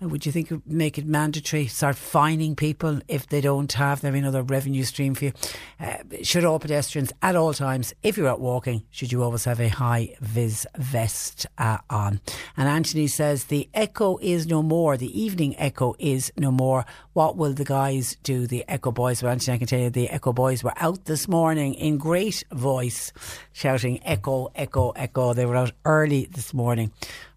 Would 0.00 0.24
you 0.24 0.30
think 0.30 0.52
make 0.64 0.96
it 0.96 1.06
mandatory? 1.06 1.66
Start 1.66 1.96
fining 1.96 2.54
people 2.54 3.00
if 3.08 3.26
they 3.26 3.40
don't 3.40 3.72
have 3.72 4.00
them, 4.00 4.14
another 4.14 4.42
revenue 4.44 4.84
stream 4.84 5.16
for 5.16 5.26
you. 5.26 5.32
Uh, 5.80 5.96
should 6.22 6.44
all 6.44 6.60
pedestrians 6.60 7.12
at 7.20 7.34
all 7.34 7.52
times, 7.52 7.92
if 8.04 8.16
you're 8.16 8.28
out 8.28 8.40
walking, 8.40 8.84
should 8.90 9.10
you 9.10 9.24
always 9.24 9.44
have 9.44 9.58
a 9.58 9.68
high 9.68 10.14
vis 10.20 10.66
vest 10.76 11.46
uh, 11.58 11.78
on? 11.90 12.20
And 12.56 12.68
Anthony 12.68 13.08
says 13.08 13.44
the 13.44 13.68
echo 13.74 14.18
is 14.22 14.46
no 14.46 14.62
more. 14.62 14.96
The 14.96 15.20
evening 15.20 15.58
echo 15.58 15.96
is 15.98 16.32
no 16.36 16.52
more. 16.52 16.86
What 17.14 17.36
will 17.36 17.52
the 17.52 17.64
guys 17.64 18.16
do? 18.22 18.46
The 18.46 18.64
echo 18.68 18.92
boys. 18.92 19.20
Well, 19.20 19.32
Anthony, 19.32 19.56
I 19.56 19.58
can 19.58 19.66
tell 19.66 19.80
you, 19.80 19.90
the 19.90 20.10
echo 20.10 20.32
boys 20.32 20.62
were 20.62 20.74
out 20.76 21.06
this 21.06 21.26
morning 21.26 21.74
in 21.74 21.98
great 21.98 22.44
voice, 22.52 23.12
shouting 23.52 24.00
echo, 24.04 24.52
echo, 24.54 24.90
echo. 24.90 25.34
They 25.34 25.44
were 25.44 25.56
out 25.56 25.72
early 25.84 26.28
this 26.30 26.54
morning 26.54 26.92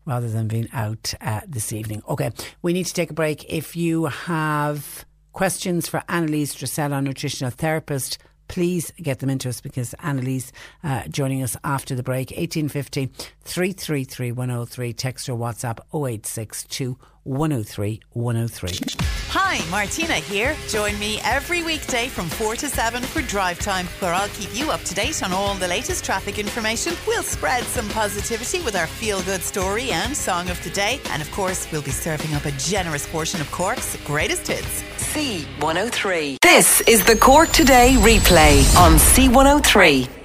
rather 0.05 0.29
than 0.29 0.47
being 0.47 0.67
out 0.73 1.13
uh, 1.21 1.41
this 1.47 1.73
evening. 1.73 2.01
Okay, 2.07 2.31
we 2.61 2.73
need 2.73 2.85
to 2.85 2.93
take 2.93 3.11
a 3.11 3.13
break. 3.13 3.45
If 3.51 3.75
you 3.75 4.05
have 4.05 5.05
questions 5.33 5.87
for 5.87 6.03
Annalise 6.09 6.55
Drusella, 6.55 7.03
nutritional 7.03 7.51
therapist, 7.51 8.17
please 8.47 8.91
get 9.01 9.19
them 9.19 9.29
into 9.29 9.47
us 9.47 9.61
because 9.61 9.93
Annalise 10.03 10.51
uh, 10.83 11.07
joining 11.07 11.41
us 11.41 11.55
after 11.63 11.95
the 11.95 12.03
break. 12.03 12.31
1850 12.31 13.07
333 13.43 14.31
103. 14.31 14.93
Text 14.93 15.29
or 15.29 15.37
WhatsApp 15.37 15.79
0862 15.93 16.97
103 17.23 18.01
103. 18.13 19.09
Hi, 19.29 19.61
Martina 19.69 20.15
here. 20.15 20.55
Join 20.67 20.99
me 20.99 21.21
every 21.23 21.63
weekday 21.63 22.07
from 22.09 22.27
4 22.27 22.55
to 22.57 22.67
7 22.67 23.01
for 23.01 23.21
Drive 23.21 23.59
Time, 23.59 23.87
where 23.99 24.13
I'll 24.13 24.27
keep 24.29 24.49
you 24.53 24.71
up 24.71 24.81
to 24.81 24.93
date 24.93 25.23
on 25.23 25.31
all 25.31 25.55
the 25.55 25.67
latest 25.67 26.03
traffic 26.03 26.37
information. 26.37 26.93
We'll 27.07 27.23
spread 27.23 27.63
some 27.63 27.87
positivity 27.89 28.61
with 28.61 28.75
our 28.75 28.87
feel 28.87 29.21
good 29.21 29.41
story 29.41 29.91
and 29.91 30.15
song 30.15 30.49
of 30.49 30.61
the 30.63 30.69
day. 30.71 30.99
And 31.11 31.21
of 31.21 31.31
course, 31.31 31.71
we'll 31.71 31.81
be 31.81 31.91
serving 31.91 32.33
up 32.33 32.45
a 32.45 32.51
generous 32.51 33.07
portion 33.07 33.39
of 33.39 33.49
Cork's 33.51 33.95
greatest 34.05 34.47
hits. 34.47 34.83
C103. 35.13 36.37
This 36.41 36.81
is 36.81 37.05
the 37.05 37.15
Cork 37.15 37.49
Today 37.51 37.95
replay 37.99 38.75
on 38.77 38.93
C103. 38.93 40.20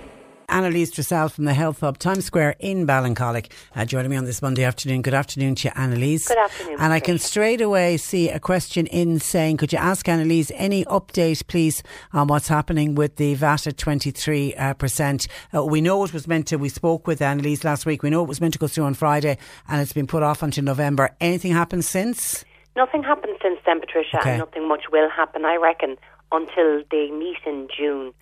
Annalise 0.49 0.91
Dressel 0.91 1.29
from 1.29 1.45
the 1.45 1.55
Health 1.55 1.81
Hub 1.81 1.99
Times 1.99 2.25
Square 2.25 2.57
in 2.61 2.87
Ballincollig 2.87 3.51
uh, 3.75 3.85
joining 3.85 4.11
me 4.11 4.17
on 4.17 4.25
this 4.25 4.43
Monday 4.43 4.65
afternoon. 4.65 5.03
Good 5.03 5.15
afternoon 5.15 5.55
to 5.57 5.69
you, 5.69 5.73
Annalise. 5.77 6.29
Good 6.29 6.39
afternoon. 6.39 6.77
And 6.81 6.93
I 6.93 7.01
can 7.01 7.19
straight 7.19 7.61
away 7.61 7.97
see 7.97 8.29
a 8.29 8.39
question 8.41 8.87
in 8.87 9.19
saying, 9.21 9.57
could 9.59 9.73
you 9.73 9.79
ask 9.79 10.09
Annalise 10.09 10.51
any 10.55 10.85
update, 10.87 11.47
please, 11.47 11.83
on 12.13 12.29
what's 12.29 12.49
happening 12.49 12.95
with 12.95 13.17
the 13.17 13.35
VAT 13.35 13.67
at 13.67 13.79
23? 13.79 14.55
Uh, 14.55 14.75
percent? 14.75 15.27
Uh, 15.55 15.65
we 15.65 15.81
know 15.81 16.05
it 16.05 16.13
was 16.13 16.27
meant 16.29 16.47
to, 16.49 16.57
we 16.57 16.69
spoke 16.69 17.07
with 17.07 17.21
Annalise 17.21 17.65
last 17.65 17.87
week, 17.87 18.03
we 18.03 18.11
know 18.11 18.23
it 18.23 18.29
was 18.29 18.41
meant 18.41 18.53
to 18.55 18.59
go 18.59 18.67
through 18.69 18.85
on 18.85 18.95
Friday 18.95 19.39
and 19.69 19.81
it's 19.81 19.93
been 19.93 20.07
put 20.07 20.23
off 20.23 20.43
until 20.43 20.65
November. 20.65 21.11
Anything 21.21 21.53
happened 21.53 21.85
since? 21.85 22.45
Nothing 22.77 23.03
happened 23.03 23.37
since 23.43 23.59
then, 23.65 23.81
Patricia, 23.81 24.19
Okay. 24.21 24.31
and 24.33 24.39
nothing 24.41 24.69
much 24.69 24.85
will 24.93 25.09
happen, 25.09 25.45
I 25.47 25.57
reckon, 25.57 25.97
until 26.31 26.83
they 26.91 27.11
meet 27.11 27.39
in 27.47 27.69
June. 27.75 28.13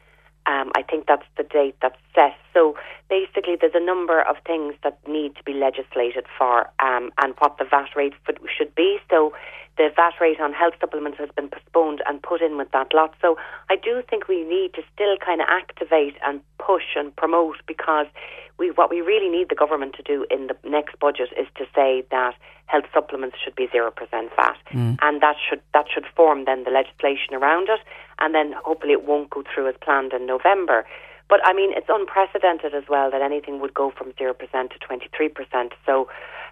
Um, 0.47 0.73
I 0.77 0.83
think 0.83 1.07
that's 1.07 1.27
the 1.37 1.43
date 1.43 1.77
that's 1.81 1.97
set. 2.15 2.35
So 2.53 2.77
basically, 3.09 3.57
there's 3.61 3.75
a 3.75 3.85
number 3.85 4.21
of 4.21 4.37
things 4.47 4.75
that 4.83 4.99
need 5.09 5.37
to 5.37 5.43
be 5.43 5.55
legislated 5.55 6.27
for 6.39 6.69
um, 6.81 7.11
and 7.19 7.35
what 7.39 7.57
the 7.59 7.65
VAT 7.65 7.89
rate 7.97 8.13
should 8.57 8.75
be. 8.75 8.99
So 9.11 9.33
the 9.77 9.89
VAT 9.97 10.15
rate 10.21 10.41
on 10.41 10.53
health 10.53 10.75
supplements 10.81 11.19
has 11.19 11.31
been 11.35 11.49
postponed 11.49 12.03
and 12.07 12.23
put 12.23 12.43
in 12.43 12.57
with 12.57 12.71
that 12.73 12.93
lot. 12.95 13.15
So 13.21 13.37
I 13.71 13.77
do 13.77 14.03
think 14.09 14.29
we 14.29 14.45
need 14.45 14.75
to 14.75 14.83
still 14.95 15.17
kind 15.17 15.41
of 15.41 15.49
activate 15.51 16.15
and 16.25 16.41
push 16.59 16.95
and 16.95 17.15
promote 17.17 17.57
because 17.67 18.07
we 18.59 18.71
what 18.71 18.89
we 18.91 19.01
really 19.01 19.29
need 19.29 19.49
the 19.49 19.55
government 19.57 19.95
to 19.97 20.03
do 20.03 20.27
in 20.31 20.47
the 20.47 20.57
next 20.69 20.99
budget 21.01 21.31
is 21.39 21.49
to 21.57 21.65
say 21.75 22.05
that 22.11 22.35
health 22.67 22.85
supplements 22.95 23.37
should 23.43 23.57
be 23.57 23.69
zero 23.73 23.91
percent 23.91 24.31
VAT, 24.37 24.57
Mm. 24.73 24.99
and 25.03 25.21
that 25.21 25.37
should 25.49 25.61
that 25.73 25.87
should 25.93 26.07
form 26.17 26.45
then 26.45 26.65
the 26.65 26.71
legislation 26.71 27.35
around 27.35 27.69
it, 27.69 27.81
and 28.21 28.35
then 28.35 28.55
hopefully 28.65 28.93
it 28.93 29.07
won't 29.07 29.31
go 29.31 29.43
through 29.43 29.69
as 29.69 29.75
planned 29.83 30.13
in 30.13 30.27
November. 30.27 30.85
But 31.29 31.41
I 31.45 31.53
mean, 31.53 31.73
it's 31.73 31.89
unprecedented 31.89 32.75
as 32.75 32.85
well 32.89 33.11
that 33.11 33.23
anything 33.23 33.61
would 33.61 33.75
go 33.75 33.91
from 33.97 34.13
zero 34.19 34.35
percent 34.35 34.73
to 34.73 34.79
twenty 34.79 35.09
three 35.17 35.29
percent. 35.29 35.73
So 35.87 36.09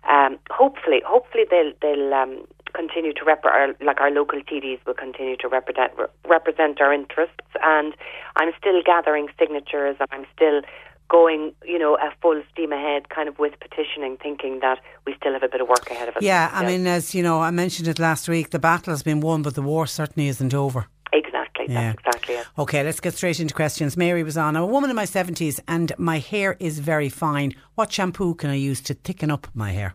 um, 0.08 0.38
hopefully, 0.50 1.02
hopefully 1.06 1.44
they'll 1.50 1.72
they'll 1.80 2.14
um, 2.14 2.46
continue 2.74 3.12
to 3.12 3.24
rep 3.24 3.44
our, 3.44 3.74
like 3.80 4.00
our 4.00 4.10
local 4.10 4.40
TDs 4.40 4.80
will 4.86 4.94
continue 4.94 5.36
to 5.36 5.48
represent 5.48 5.92
represent 6.26 6.80
our 6.80 6.92
interests. 6.92 7.36
And 7.62 7.94
I'm 8.36 8.52
still 8.58 8.82
gathering 8.84 9.28
signatures, 9.38 9.96
and 10.00 10.08
I'm 10.10 10.26
still 10.34 10.62
going, 11.08 11.52
you 11.64 11.78
know, 11.78 11.96
a 11.96 12.10
full 12.22 12.42
steam 12.50 12.72
ahead, 12.72 13.10
kind 13.10 13.28
of 13.28 13.38
with 13.38 13.52
petitioning, 13.60 14.16
thinking 14.16 14.60
that 14.60 14.78
we 15.06 15.14
still 15.20 15.34
have 15.34 15.42
a 15.42 15.48
bit 15.48 15.60
of 15.60 15.68
work 15.68 15.90
ahead 15.90 16.08
of 16.08 16.16
us. 16.16 16.22
Yeah, 16.22 16.50
I 16.52 16.64
mean, 16.64 16.86
as 16.86 17.14
you 17.14 17.22
know, 17.22 17.40
I 17.42 17.50
mentioned 17.50 17.86
it 17.86 17.98
last 17.98 18.28
week, 18.28 18.48
the 18.50 18.58
battle 18.58 18.92
has 18.92 19.02
been 19.02 19.20
won, 19.20 19.42
but 19.42 19.54
the 19.54 19.62
war 19.62 19.86
certainly 19.86 20.28
isn't 20.28 20.54
over. 20.54 20.86
exactly, 21.12 21.42
Yeah. 21.68 21.92
that's 21.92 21.98
exactly 22.00 22.34
it. 22.36 22.46
Okay, 22.58 22.82
let's 22.82 23.00
get 23.00 23.14
straight 23.14 23.40
into 23.40 23.54
questions. 23.54 23.96
Mary 23.96 24.22
was 24.22 24.36
on. 24.36 24.56
I'm 24.56 24.62
a 24.62 24.66
woman 24.66 24.90
in 24.90 24.96
my 24.96 25.04
70s 25.04 25.60
and 25.68 25.92
my 25.98 26.18
hair 26.18 26.56
is 26.60 26.78
very 26.78 27.08
fine. 27.08 27.54
What 27.74 27.92
shampoo 27.92 28.34
can 28.34 28.50
I 28.50 28.54
use 28.54 28.80
to 28.82 28.94
thicken 28.94 29.30
up 29.30 29.48
my 29.54 29.72
hair? 29.72 29.94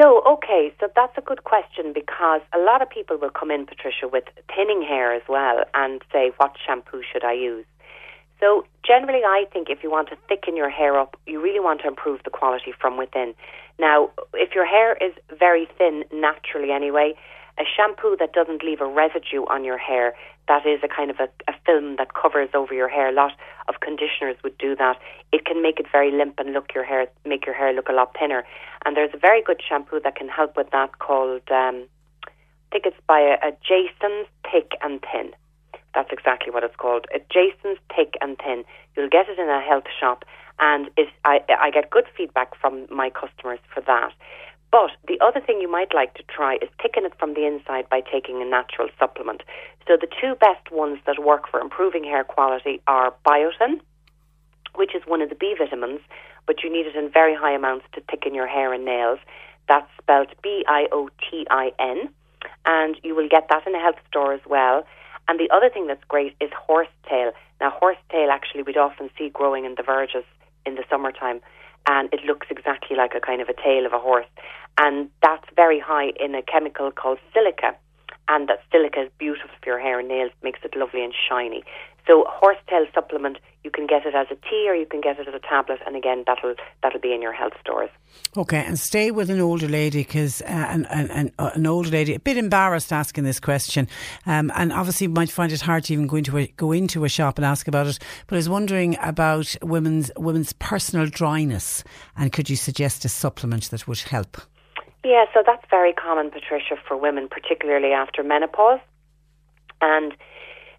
So, 0.00 0.22
okay, 0.26 0.72
so 0.80 0.88
that's 0.96 1.16
a 1.18 1.20
good 1.20 1.44
question 1.44 1.92
because 1.92 2.40
a 2.54 2.58
lot 2.58 2.80
of 2.80 2.88
people 2.88 3.18
will 3.18 3.30
come 3.30 3.50
in, 3.50 3.66
Patricia, 3.66 4.08
with 4.10 4.24
thinning 4.54 4.82
hair 4.82 5.14
as 5.14 5.22
well 5.28 5.64
and 5.74 6.00
say, 6.10 6.32
what 6.38 6.56
shampoo 6.64 7.02
should 7.12 7.24
I 7.24 7.34
use? 7.34 7.66
So, 8.40 8.64
generally, 8.84 9.22
I 9.22 9.44
think 9.52 9.68
if 9.68 9.82
you 9.82 9.90
want 9.90 10.08
to 10.08 10.16
thicken 10.28 10.56
your 10.56 10.70
hair 10.70 10.98
up, 10.98 11.16
you 11.26 11.40
really 11.40 11.60
want 11.60 11.82
to 11.82 11.88
improve 11.88 12.20
the 12.24 12.30
quality 12.30 12.72
from 12.80 12.96
within. 12.96 13.34
Now, 13.78 14.10
if 14.34 14.54
your 14.54 14.66
hair 14.66 14.96
is 14.96 15.12
very 15.38 15.68
thin 15.78 16.04
naturally 16.12 16.72
anyway, 16.72 17.14
a 17.58 17.64
shampoo 17.76 18.16
that 18.18 18.32
doesn't 18.32 18.62
leave 18.62 18.80
a 18.80 18.86
residue 18.86 19.44
on 19.48 19.64
your 19.64 19.78
hair, 19.78 20.14
that 20.48 20.66
is 20.66 20.80
a 20.82 20.88
kind 20.88 21.10
of 21.10 21.20
a, 21.20 21.28
a 21.48 21.54
film 21.66 21.96
that 21.96 22.14
covers 22.14 22.48
over 22.54 22.74
your 22.74 22.88
hair. 22.88 23.08
A 23.08 23.12
lot 23.12 23.32
of 23.68 23.80
conditioners 23.80 24.36
would 24.42 24.56
do 24.58 24.74
that. 24.76 24.98
It 25.32 25.44
can 25.44 25.62
make 25.62 25.78
it 25.78 25.86
very 25.92 26.10
limp 26.10 26.38
and 26.38 26.52
look 26.52 26.74
your 26.74 26.84
hair, 26.84 27.06
make 27.24 27.46
your 27.46 27.54
hair 27.54 27.72
look 27.72 27.88
a 27.88 27.92
lot 27.92 28.16
thinner. 28.18 28.44
And 28.84 28.96
there's 28.96 29.14
a 29.14 29.18
very 29.18 29.42
good 29.42 29.60
shampoo 29.66 30.00
that 30.02 30.16
can 30.16 30.28
help 30.28 30.56
with 30.56 30.70
that 30.70 30.98
called, 30.98 31.42
um, 31.50 31.86
I 32.26 32.68
think 32.72 32.86
it's 32.86 32.96
by 33.06 33.20
a, 33.20 33.48
a 33.48 33.52
Jason's 33.62 34.26
Thick 34.50 34.72
and 34.82 35.00
Thin. 35.12 35.32
That's 35.94 36.10
exactly 36.10 36.50
what 36.50 36.64
it's 36.64 36.76
called. 36.76 37.06
A 37.14 37.20
Jason's 37.30 37.78
Thick 37.94 38.14
and 38.22 38.38
Thin. 38.38 38.64
You'll 38.96 39.10
get 39.10 39.28
it 39.28 39.38
in 39.38 39.48
a 39.48 39.60
health 39.60 39.84
shop, 40.00 40.24
and 40.58 40.90
it, 40.96 41.08
I, 41.24 41.40
I 41.60 41.70
get 41.70 41.90
good 41.90 42.06
feedback 42.16 42.56
from 42.58 42.86
my 42.90 43.10
customers 43.10 43.58
for 43.72 43.82
that. 43.82 44.12
But 44.72 44.90
the 45.06 45.20
other 45.20 45.40
thing 45.40 45.60
you 45.60 45.70
might 45.70 45.94
like 45.94 46.14
to 46.14 46.22
try 46.24 46.54
is 46.56 46.68
thicken 46.80 47.04
it 47.04 47.12
from 47.18 47.34
the 47.34 47.46
inside 47.46 47.88
by 47.90 48.00
taking 48.00 48.40
a 48.40 48.46
natural 48.46 48.88
supplement. 48.98 49.42
So 49.86 49.98
the 50.00 50.08
two 50.20 50.34
best 50.36 50.72
ones 50.72 50.98
that 51.06 51.22
work 51.22 51.48
for 51.48 51.60
improving 51.60 52.04
hair 52.04 52.24
quality 52.24 52.80
are 52.86 53.14
biotin, 53.26 53.80
which 54.74 54.94
is 54.94 55.02
one 55.06 55.20
of 55.20 55.28
the 55.28 55.34
B 55.34 55.54
vitamins, 55.56 56.00
but 56.46 56.62
you 56.64 56.72
need 56.72 56.86
it 56.86 56.96
in 56.96 57.10
very 57.10 57.34
high 57.34 57.52
amounts 57.52 57.84
to 57.92 58.00
thicken 58.10 58.34
your 58.34 58.46
hair 58.46 58.72
and 58.72 58.84
nails. 58.84 59.18
That's 59.68 59.86
spelled 60.00 60.28
B 60.42 60.64
I 60.66 60.88
O 60.90 61.10
T 61.30 61.46
I 61.50 61.72
N, 61.78 62.08
and 62.64 62.96
you 63.02 63.14
will 63.14 63.28
get 63.28 63.48
that 63.50 63.66
in 63.66 63.74
a 63.74 63.78
health 63.78 64.00
store 64.08 64.32
as 64.32 64.40
well. 64.46 64.86
And 65.28 65.38
the 65.38 65.50
other 65.54 65.68
thing 65.68 65.86
that's 65.86 66.02
great 66.08 66.34
is 66.40 66.50
horsetail. 66.56 67.32
Now, 67.60 67.70
horsetail 67.70 68.30
actually 68.30 68.62
we'd 68.62 68.76
often 68.78 69.10
see 69.18 69.28
growing 69.28 69.66
in 69.66 69.74
the 69.76 69.82
verges 69.82 70.24
in 70.66 70.74
the 70.76 70.84
summertime, 70.90 71.40
and 71.86 72.08
it 72.12 72.24
looks 72.24 72.46
exactly 72.50 72.96
like 72.96 73.14
a 73.14 73.20
kind 73.20 73.40
of 73.40 73.48
a 73.48 73.54
tail 73.54 73.86
of 73.86 73.92
a 73.92 73.98
horse. 73.98 74.26
And 74.78 75.10
that's 75.22 75.44
very 75.56 75.80
high 75.80 76.12
in 76.18 76.34
a 76.34 76.42
chemical 76.42 76.90
called 76.90 77.18
silica. 77.34 77.74
And 78.28 78.48
that 78.48 78.60
silica 78.70 79.02
is 79.02 79.10
beautiful 79.18 79.50
for 79.62 79.68
your 79.68 79.80
hair 79.80 79.98
and 79.98 80.08
nails, 80.08 80.30
makes 80.42 80.60
it 80.64 80.76
lovely 80.76 81.02
and 81.04 81.12
shiny. 81.28 81.64
So 82.06 82.24
horsetail 82.28 82.86
supplement, 82.92 83.38
you 83.62 83.70
can 83.70 83.86
get 83.86 84.04
it 84.04 84.14
as 84.14 84.26
a 84.30 84.34
tea 84.34 84.66
or 84.68 84.74
you 84.74 84.86
can 84.86 85.00
get 85.00 85.20
it 85.20 85.28
as 85.28 85.34
a 85.34 85.38
tablet, 85.38 85.80
and 85.86 85.94
again, 85.94 86.24
that'll 86.26 86.54
that'll 86.82 87.00
be 87.00 87.14
in 87.14 87.22
your 87.22 87.32
health 87.32 87.52
stores. 87.60 87.90
Okay, 88.36 88.58
and 88.58 88.78
stay 88.78 89.10
with 89.12 89.30
an 89.30 89.40
older 89.40 89.68
lady 89.68 90.00
because 90.00 90.42
uh, 90.42 90.46
an, 90.46 90.86
an, 90.86 91.10
an, 91.10 91.32
uh, 91.38 91.50
an 91.54 91.66
older 91.66 91.90
lady, 91.90 92.14
a 92.14 92.18
bit 92.18 92.36
embarrassed 92.36 92.92
asking 92.92 93.22
this 93.22 93.38
question, 93.38 93.86
um, 94.26 94.50
and 94.56 94.72
obviously 94.72 95.06
might 95.06 95.30
find 95.30 95.52
it 95.52 95.60
hard 95.60 95.84
to 95.84 95.92
even 95.92 96.08
go 96.08 96.16
into 96.16 96.36
a, 96.38 96.46
go 96.56 96.72
into 96.72 97.04
a 97.04 97.08
shop 97.08 97.38
and 97.38 97.44
ask 97.44 97.68
about 97.68 97.86
it. 97.86 97.98
But 98.26 98.34
I 98.34 98.38
was 98.38 98.48
wondering 98.48 98.96
about 99.00 99.54
women's 99.62 100.10
women's 100.16 100.52
personal 100.54 101.06
dryness, 101.06 101.84
and 102.16 102.32
could 102.32 102.50
you 102.50 102.56
suggest 102.56 103.04
a 103.04 103.08
supplement 103.08 103.70
that 103.70 103.86
would 103.86 104.00
help? 104.00 104.38
Yeah, 105.04 105.24
so 105.34 105.42
that's 105.44 105.64
very 105.70 105.92
common, 105.92 106.30
Patricia, 106.30 106.76
for 106.86 106.96
women, 106.96 107.28
particularly 107.28 107.92
after 107.92 108.22
menopause. 108.22 108.80
And 109.80 110.14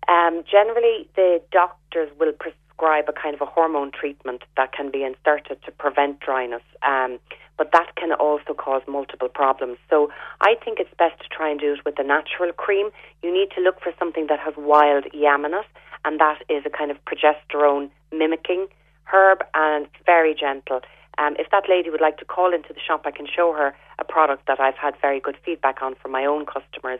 um, 0.07 0.43
generally, 0.49 1.07
the 1.15 1.41
doctors 1.51 2.09
will 2.19 2.33
prescribe 2.33 3.05
a 3.07 3.13
kind 3.13 3.35
of 3.35 3.41
a 3.41 3.45
hormone 3.45 3.91
treatment 3.91 4.43
that 4.57 4.71
can 4.71 4.91
be 4.91 5.03
inserted 5.03 5.61
to 5.65 5.71
prevent 5.71 6.19
dryness. 6.19 6.63
Um, 6.81 7.19
but 7.57 7.71
that 7.71 7.95
can 7.95 8.11
also 8.13 8.53
cause 8.53 8.81
multiple 8.87 9.29
problems. 9.29 9.77
So 9.89 10.11
I 10.41 10.55
think 10.63 10.79
it's 10.79 10.93
best 10.97 11.21
to 11.21 11.27
try 11.29 11.49
and 11.49 11.59
do 11.59 11.73
it 11.73 11.85
with 11.85 11.99
a 11.99 12.03
natural 12.03 12.51
cream. 12.51 12.89
You 13.21 13.31
need 13.31 13.49
to 13.55 13.61
look 13.61 13.79
for 13.79 13.93
something 13.99 14.27
that 14.27 14.39
has 14.39 14.55
wild 14.57 15.05
yam 15.13 15.45
in 15.45 15.53
it, 15.53 15.65
and 16.03 16.19
that 16.19 16.39
is 16.49 16.63
a 16.65 16.69
kind 16.69 16.89
of 16.89 16.97
progesterone 17.05 17.89
mimicking 18.11 18.67
herb, 19.05 19.43
and 19.53 19.87
very 20.05 20.35
gentle. 20.35 20.81
Um, 21.17 21.35
if 21.37 21.49
that 21.51 21.69
lady 21.69 21.89
would 21.89 22.01
like 22.01 22.17
to 22.17 22.25
call 22.25 22.53
into 22.53 22.73
the 22.73 22.79
shop, 22.79 23.03
I 23.05 23.11
can 23.11 23.27
show 23.27 23.53
her 23.53 23.75
a 23.99 24.03
product 24.03 24.47
that 24.47 24.59
I've 24.59 24.75
had 24.75 24.95
very 24.99 25.19
good 25.19 25.37
feedback 25.45 25.81
on 25.81 25.95
from 25.95 26.11
my 26.11 26.25
own 26.25 26.45
customers. 26.45 26.99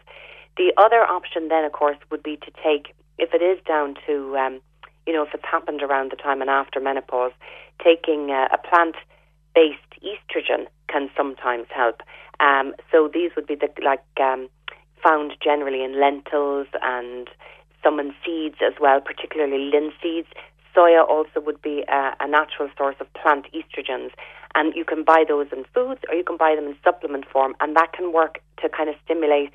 The 0.58 0.74
other 0.78 1.04
option 1.04 1.48
then, 1.48 1.66
of 1.66 1.72
course, 1.72 1.98
would 2.12 2.24
be 2.24 2.38
to 2.38 2.52
take, 2.64 2.94
if 3.18 3.34
it 3.34 3.42
is 3.42 3.60
down 3.66 3.96
to, 4.06 4.38
um, 4.38 4.62
you 5.08 5.14
know, 5.14 5.24
if 5.24 5.34
it's 5.34 5.46
happened 5.46 5.82
around 5.82 6.12
the 6.12 6.16
time 6.16 6.42
and 6.42 6.50
after 6.50 6.80
menopause, 6.80 7.32
taking 7.84 8.32
uh, 8.32 8.48
a 8.54 8.58
plant-based 8.58 9.80
estrogen 10.04 10.68
can 10.88 11.10
sometimes 11.18 11.68
help. 11.70 12.02
Um, 12.40 12.76
so 12.92 13.10
these 13.12 13.32
would 13.36 13.48
be 13.48 13.56
the 13.56 13.70
like 13.84 14.04
um, 14.20 14.50
found 15.04 15.34
generally 15.44 15.84
in 15.84 16.00
lentils 16.00 16.68
and 16.82 17.28
some 17.84 18.00
in 18.00 18.14
seeds 18.24 18.58
as 18.66 18.74
well, 18.80 19.02
particularly 19.02 19.72
linseeds. 19.72 20.28
Soya 20.76 21.08
also 21.08 21.40
would 21.40 21.62
be 21.62 21.84
a, 21.88 22.16
a 22.20 22.28
natural 22.28 22.70
source 22.78 22.96
of 23.00 23.12
plant 23.14 23.46
estrogens, 23.54 24.12
and 24.56 24.74
you 24.76 24.86
can 24.86 25.04
buy 25.04 25.24
those 25.28 25.48
in 25.52 25.66
foods 25.74 26.02
or 26.10 26.16
you 26.16 26.24
can 26.24 26.38
buy 26.38 26.56
them 26.56 26.66
in 26.66 26.76
supplement 26.84 27.26
form, 27.32 27.56
and 27.60 27.76
that 27.76 27.94
can 27.94 28.14
work 28.14 28.40
to 28.62 28.70
kind 28.70 28.90
of 28.90 28.96
stimulate 29.04 29.52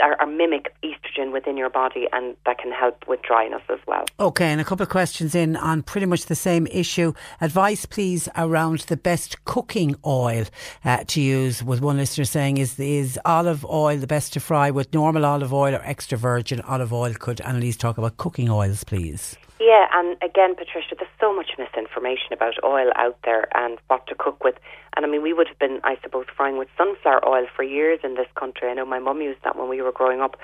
or, 0.00 0.20
or 0.20 0.26
mimic 0.26 0.74
estrogen 0.82 1.32
within 1.32 1.56
your 1.56 1.70
body, 1.70 2.06
and 2.12 2.36
that 2.46 2.58
can 2.58 2.72
help 2.72 3.06
with 3.06 3.22
dryness 3.22 3.62
as 3.68 3.78
well. 3.86 4.04
Okay, 4.18 4.46
and 4.46 4.60
a 4.60 4.64
couple 4.64 4.82
of 4.82 4.88
questions 4.88 5.34
in 5.34 5.56
on 5.56 5.82
pretty 5.82 6.06
much 6.06 6.26
the 6.26 6.34
same 6.34 6.66
issue. 6.68 7.12
Advice, 7.40 7.86
please, 7.86 8.28
around 8.36 8.80
the 8.80 8.96
best 8.96 9.44
cooking 9.44 9.94
oil 10.04 10.44
uh, 10.84 11.04
to 11.08 11.20
use. 11.20 11.62
With 11.62 11.80
one 11.80 11.96
listener 11.96 12.24
saying, 12.24 12.58
is 12.58 12.78
is 12.78 13.18
olive 13.24 13.64
oil 13.64 13.96
the 13.98 14.06
best 14.06 14.32
to 14.34 14.40
fry 14.40 14.70
with 14.70 14.92
normal 14.92 15.24
olive 15.24 15.52
oil 15.52 15.74
or 15.74 15.82
extra 15.82 16.18
virgin 16.18 16.60
olive 16.62 16.92
oil? 16.92 17.14
Could 17.14 17.40
Annalise 17.40 17.76
talk 17.76 17.98
about 17.98 18.16
cooking 18.16 18.50
oils, 18.50 18.84
please? 18.84 19.36
Yeah, 19.58 19.86
and 19.94 20.16
again, 20.22 20.54
Patricia, 20.54 20.96
there's 20.98 21.10
so 21.18 21.34
much 21.34 21.52
misinformation 21.58 22.32
about 22.32 22.54
oil 22.62 22.92
out 22.94 23.18
there 23.24 23.48
and 23.56 23.78
what 23.88 24.06
to 24.08 24.14
cook 24.14 24.44
with. 24.44 24.56
And 24.94 25.06
I 25.06 25.08
mean, 25.08 25.22
we 25.22 25.32
would 25.32 25.48
have 25.48 25.58
been, 25.58 25.80
I 25.82 25.96
suppose, 26.02 26.26
frying 26.36 26.58
with 26.58 26.68
sunflower 26.76 27.26
oil 27.26 27.46
for 27.54 27.62
years 27.62 28.00
in 28.04 28.14
this 28.14 28.28
country. 28.34 28.68
I 28.68 28.74
know 28.74 28.84
my 28.84 28.98
mum 28.98 29.22
used 29.22 29.40
that 29.44 29.56
when 29.56 29.68
we 29.68 29.80
were 29.80 29.92
growing 29.92 30.20
up. 30.20 30.36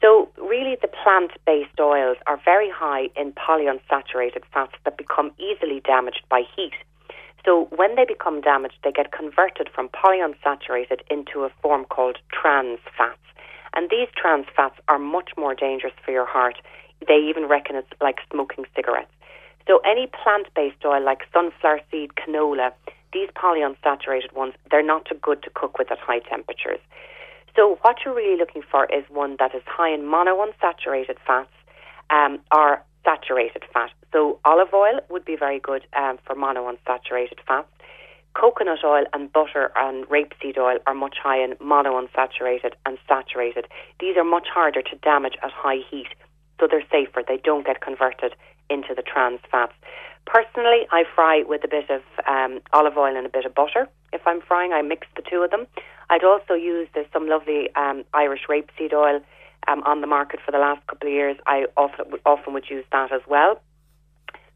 So, 0.00 0.28
really, 0.38 0.76
the 0.80 0.86
plant 0.86 1.32
based 1.44 1.80
oils 1.80 2.18
are 2.28 2.40
very 2.44 2.70
high 2.70 3.08
in 3.16 3.32
polyunsaturated 3.32 4.44
fats 4.54 4.74
that 4.84 4.96
become 4.96 5.32
easily 5.38 5.80
damaged 5.80 6.22
by 6.30 6.42
heat. 6.54 6.74
So, 7.44 7.66
when 7.74 7.96
they 7.96 8.04
become 8.04 8.40
damaged, 8.40 8.78
they 8.84 8.92
get 8.92 9.10
converted 9.10 9.68
from 9.74 9.88
polyunsaturated 9.88 11.00
into 11.10 11.42
a 11.42 11.50
form 11.60 11.84
called 11.86 12.18
trans 12.30 12.78
fats. 12.96 13.18
And 13.74 13.90
these 13.90 14.08
trans 14.16 14.46
fats 14.54 14.76
are 14.86 14.98
much 14.98 15.30
more 15.36 15.54
dangerous 15.54 15.94
for 16.04 16.12
your 16.12 16.26
heart. 16.26 16.58
They 17.06 17.18
even 17.28 17.46
reckon 17.46 17.76
it's 17.76 17.88
like 18.00 18.18
smoking 18.30 18.66
cigarettes. 18.74 19.12
So, 19.66 19.80
any 19.84 20.06
plant 20.06 20.48
based 20.54 20.84
oil 20.84 21.04
like 21.04 21.20
sunflower 21.32 21.80
seed, 21.90 22.10
canola, 22.14 22.72
these 23.12 23.28
polyunsaturated 23.36 24.32
ones, 24.34 24.54
they're 24.70 24.82
not 24.82 25.06
too 25.06 25.16
good 25.20 25.42
to 25.42 25.50
cook 25.54 25.78
with 25.78 25.90
at 25.90 25.98
high 25.98 26.20
temperatures. 26.20 26.80
So 27.56 27.78
what 27.82 27.96
you're 28.04 28.14
really 28.14 28.38
looking 28.38 28.62
for 28.70 28.84
is 28.86 29.04
one 29.08 29.34
that 29.40 29.52
is 29.52 29.62
high 29.66 29.92
in 29.92 30.02
monounsaturated 30.02 31.16
fats 31.26 31.50
um, 32.08 32.38
or 32.54 32.82
saturated 33.04 33.64
fat. 33.72 33.90
So 34.12 34.38
olive 34.44 34.72
oil 34.72 35.00
would 35.10 35.24
be 35.24 35.34
very 35.36 35.58
good 35.58 35.84
um, 35.96 36.18
for 36.24 36.36
monounsaturated 36.36 37.40
fats. 37.46 37.68
Coconut 38.34 38.84
oil 38.84 39.06
and 39.12 39.32
butter 39.32 39.72
and 39.74 40.06
rapeseed 40.06 40.56
oil 40.56 40.78
are 40.86 40.94
much 40.94 41.16
high 41.20 41.42
in 41.42 41.54
monounsaturated 41.54 42.74
and 42.86 42.96
saturated. 43.08 43.66
These 43.98 44.16
are 44.16 44.24
much 44.24 44.46
harder 44.52 44.82
to 44.82 44.96
damage 44.96 45.34
at 45.42 45.50
high 45.50 45.80
heat, 45.90 46.08
so 46.58 46.66
they're 46.70 46.84
safer. 46.90 47.22
They 47.26 47.38
don't 47.38 47.66
get 47.66 47.80
converted 47.80 48.34
into 48.70 48.94
the 48.94 49.02
trans 49.02 49.40
fats. 49.50 49.72
Personally, 50.26 50.86
I 50.90 51.04
fry 51.14 51.42
with 51.46 51.64
a 51.64 51.68
bit 51.68 51.88
of 51.88 52.02
um, 52.26 52.60
olive 52.72 52.98
oil 52.98 53.16
and 53.16 53.24
a 53.26 53.30
bit 53.30 53.46
of 53.46 53.54
butter. 53.54 53.88
If 54.12 54.20
I'm 54.26 54.40
frying, 54.42 54.72
I 54.72 54.82
mix 54.82 55.06
the 55.16 55.22
two 55.22 55.42
of 55.42 55.50
them. 55.50 55.66
I'd 56.10 56.24
also 56.24 56.54
use 56.54 56.88
there's 56.94 57.06
some 57.12 57.28
lovely 57.28 57.74
um, 57.76 58.04
Irish 58.12 58.42
rapeseed 58.48 58.92
oil 58.92 59.20
um, 59.68 59.82
on 59.84 60.00
the 60.00 60.06
market 60.06 60.40
for 60.44 60.52
the 60.52 60.58
last 60.58 60.86
couple 60.86 61.08
of 61.08 61.14
years. 61.14 61.36
I 61.46 61.66
often 61.76 62.06
often 62.26 62.52
would 62.54 62.68
use 62.68 62.84
that 62.92 63.12
as 63.12 63.22
well. 63.26 63.60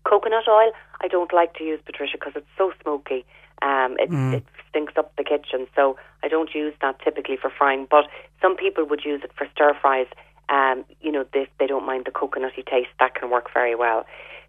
Coconut 0.04 0.48
oil, 0.48 0.72
I 1.00 1.08
don't 1.08 1.32
like 1.32 1.54
to 1.54 1.64
use 1.64 1.80
Patricia 1.84 2.18
because 2.18 2.32
it's 2.36 2.46
so 2.58 2.72
smoky. 2.82 3.24
Um, 3.62 3.96
it, 4.00 4.10
Mm. 4.10 4.34
it 4.34 4.44
stinks 4.68 4.94
up 4.96 5.14
the 5.16 5.22
kitchen, 5.24 5.68
so 5.76 5.96
I 6.24 6.28
don't 6.28 6.52
use 6.54 6.74
that 6.82 6.98
typically 7.00 7.36
for 7.36 7.50
frying. 7.50 7.86
But 7.88 8.06
some 8.40 8.56
people 8.56 8.84
would 8.84 9.04
use 9.04 9.22
it 9.22 9.30
for 9.36 9.46
stir 9.54 9.74
fries. 9.80 10.08
Um, 10.48 10.84
you 11.00 11.12
know, 11.12 11.24
they 11.32 11.48
they 11.58 11.66
don't 11.66 11.86
mind 11.86 12.04
the 12.06 12.10
coconutty 12.10 12.64
taste. 12.64 12.90
That 12.98 13.14
can 13.14 13.30
work 13.30 13.46
very 13.52 13.74
well. 13.74 14.06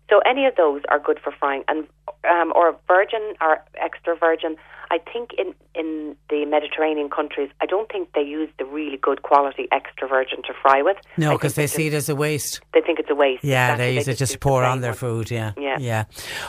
So 0.09 0.19
any 0.25 0.45
of 0.45 0.55
those 0.55 0.81
are 0.89 0.99
good 0.99 1.19
for 1.23 1.31
frying, 1.39 1.63
and 1.67 1.87
um, 2.29 2.51
or 2.55 2.75
virgin 2.87 3.33
or 3.41 3.63
extra 3.75 4.15
virgin. 4.15 4.55
I 4.91 4.99
think 5.11 5.31
in 5.37 5.55
in 5.73 6.15
the 6.29 6.45
Mediterranean 6.45 7.09
countries, 7.09 7.49
I 7.61 7.65
don't 7.65 7.89
think 7.91 8.09
they 8.13 8.21
use 8.21 8.49
the 8.59 8.65
really 8.65 8.97
good 8.97 9.23
quality 9.23 9.67
extra 9.71 10.07
virgin 10.07 10.43
to 10.43 10.53
fry 10.61 10.83
with. 10.83 10.97
No, 11.17 11.31
because 11.31 11.55
they 11.55 11.65
see 11.65 11.87
it 11.87 11.93
as 11.95 12.09
a 12.09 12.15
waste. 12.15 12.61
They 12.75 12.81
think 12.81 12.99
it's 12.99 13.09
a 13.09 13.15
waste. 13.15 13.43
Yeah, 13.43 13.69
Exactly. 13.69 13.85
they 13.85 13.95
use 13.95 14.07
it 14.07 14.17
just 14.17 14.33
to 14.33 14.39
pour 14.39 14.63
on 14.63 14.81
their 14.81 14.93
food. 14.93 15.31
Yeah. 15.31 15.53
Yeah. 15.57 15.77
Yeah. 15.79 16.03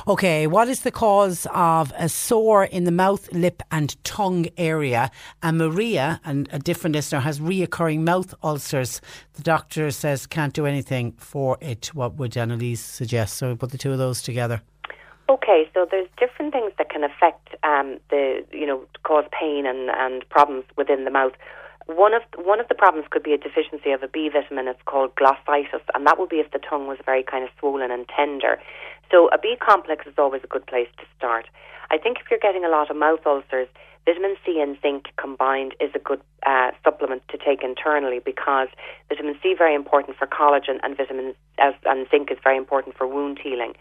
Okay. 0.06 0.46
What 0.46 0.68
is 0.68 0.80
the 0.80 0.90
cause 0.90 1.46
of 1.54 1.90
a 1.96 2.08
sore 2.10 2.64
in 2.64 2.84
the 2.84 2.90
mouth, 2.92 3.32
lip, 3.32 3.62
and 3.70 3.96
tongue 4.04 4.46
area? 4.58 5.10
And 5.42 5.56
Maria, 5.56 6.20
and 6.24 6.46
a 6.52 6.58
different 6.58 6.96
listener, 6.96 7.20
has 7.20 7.40
reoccurring 7.40 8.00
mouth 8.00 8.34
ulcers. 8.42 9.00
The 9.34 9.42
doctor 9.42 9.90
says 9.90 10.26
can't 10.26 10.52
do 10.52 10.66
anything 10.66 11.12
for 11.12 11.56
it. 11.62 11.94
What 11.94 12.16
would 12.16 12.36
Annalise 12.36 12.80
suggest? 12.82 13.36
So 13.44 13.50
we 13.50 13.56
put 13.56 13.72
the 13.72 13.76
two 13.76 13.92
of 13.92 13.98
those 13.98 14.22
together. 14.22 14.62
Okay, 15.28 15.68
so 15.74 15.86
there's 15.90 16.08
different 16.16 16.54
things 16.54 16.72
that 16.78 16.88
can 16.88 17.04
affect 17.04 17.48
um, 17.62 17.98
the, 18.08 18.42
you 18.50 18.64
know, 18.66 18.86
cause 19.02 19.26
pain 19.38 19.66
and, 19.66 19.90
and 19.90 20.26
problems 20.30 20.64
within 20.78 21.04
the 21.04 21.10
mouth. 21.10 21.32
One 21.84 22.14
of 22.14 22.22
one 22.42 22.58
of 22.58 22.68
the 22.68 22.74
problems 22.74 23.06
could 23.10 23.22
be 23.22 23.34
a 23.34 23.36
deficiency 23.36 23.90
of 23.90 24.02
a 24.02 24.08
B 24.08 24.30
vitamin. 24.32 24.66
It's 24.66 24.80
called 24.86 25.14
glossitis, 25.16 25.84
and 25.94 26.06
that 26.06 26.18
would 26.18 26.30
be 26.30 26.36
if 26.36 26.52
the 26.52 26.58
tongue 26.58 26.86
was 26.86 26.96
very 27.04 27.22
kind 27.22 27.44
of 27.44 27.50
swollen 27.60 27.90
and 27.90 28.06
tender. 28.08 28.58
So 29.10 29.28
a 29.28 29.36
B 29.36 29.56
complex 29.60 30.06
is 30.06 30.14
always 30.16 30.40
a 30.42 30.46
good 30.46 30.66
place 30.66 30.88
to 30.96 31.04
start. 31.18 31.44
I 31.90 31.98
think 31.98 32.16
if 32.20 32.30
you're 32.30 32.40
getting 32.40 32.64
a 32.64 32.70
lot 32.70 32.90
of 32.90 32.96
mouth 32.96 33.26
ulcers, 33.26 33.68
vitamin 34.06 34.36
C 34.44 34.60
and 34.60 34.76
zinc 34.82 35.06
combined 35.16 35.74
is 35.80 35.90
a 35.94 35.98
good 35.98 36.20
uh, 36.46 36.70
supplement 36.82 37.22
to 37.28 37.38
take 37.38 37.62
internally 37.62 38.20
because 38.24 38.68
vitamin 39.08 39.36
C 39.42 39.54
very 39.56 39.74
important 39.74 40.16
for 40.16 40.26
collagen 40.26 40.78
and 40.82 40.96
vitamin 40.96 41.34
as, 41.58 41.74
and 41.84 42.06
zinc 42.10 42.30
is 42.30 42.38
very 42.42 42.56
important 42.56 42.96
for 42.96 43.06
wound 43.06 43.38
healing. 43.42 43.74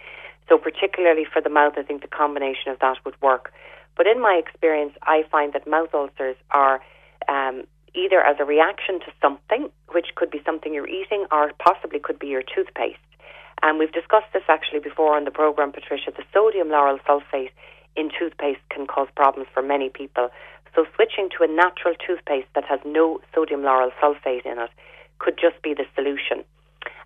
So 0.50 0.58
particularly 0.58 1.26
for 1.32 1.41
the 1.41 1.50
mouth, 1.50 1.74
I 1.78 1.84
think 1.84 2.02
the 2.02 2.08
combination 2.08 2.72
of 2.72 2.80
that 2.80 2.98
would 3.06 3.20
work. 3.22 3.54
But 3.95 4.08
in 4.08 4.22
my 4.22 4.34
experience, 4.34 4.94
I 5.04 5.24
find 5.32 5.54
that 5.54 5.68
mouth 5.68 5.94
ulcers 5.94 6.36
are 6.52 6.82
um, 7.28 7.64
either 7.94 8.22
as 8.22 8.38
a 8.40 8.45
reaction 8.45 9.00
to 9.02 9.12
something, 9.22 9.70
which 9.91 10.08
could 10.16 10.32
be 10.32 10.41
something 10.45 10.74
you're 10.74 10.88
eating, 10.88 11.26
or 11.32 11.52
possibly 11.60 12.00
could 12.00 12.20
be 12.20 12.28
your 12.28 12.41
toothpaste. 12.41 12.98
And 13.62 13.80
we've 13.80 13.91
discussed 13.91 14.34
this 14.34 14.44
actually 14.50 14.80
before 14.80 15.16
on 15.16 15.24
the 15.24 15.32
program, 15.32 15.72
Patricia. 15.72 16.12
The 16.12 16.24
sodium 16.34 16.68
lauryl 16.68 17.00
sulfate 17.08 17.52
in 17.95 18.10
toothpaste 18.18 18.61
can 18.70 18.88
cause 18.88 19.07
problems 19.15 19.48
for 19.53 19.61
many 19.61 19.90
people. 19.90 20.30
So 20.76 20.86
switching 20.95 21.30
to 21.38 21.44
a 21.44 21.48
natural 21.48 21.94
toothpaste 22.06 22.48
that 22.56 22.65
has 22.65 22.80
no 22.86 23.20
sodium 23.34 23.61
lauryl 23.61 23.91
sulfate 24.02 24.45
in 24.45 24.57
it 24.57 24.72
could 25.20 25.38
just 25.40 25.61
be 25.61 25.74
the 25.74 25.86
solution. 25.95 26.44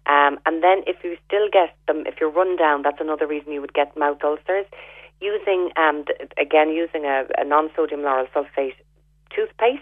Um, 0.05 0.39
and 0.45 0.63
then 0.63 0.83
if 0.87 1.03
you 1.03 1.17
still 1.27 1.49
get 1.51 1.75
them, 1.85 2.03
if 2.07 2.15
you're 2.19 2.31
run 2.31 2.55
down, 2.55 2.81
that's 2.81 3.01
another 3.01 3.27
reason 3.27 3.51
you 3.51 3.59
would 3.61 3.73
get 3.73 3.95
mouth 3.97 4.23
ulcers. 4.23 4.65
Using, 5.19 5.71
um, 5.75 6.05
again, 6.39 6.69
using 6.69 7.05
a, 7.05 7.25
a 7.37 7.43
non-sodium 7.43 8.01
lauryl 8.01 8.27
sulfate 8.29 8.75
toothpaste, 9.35 9.81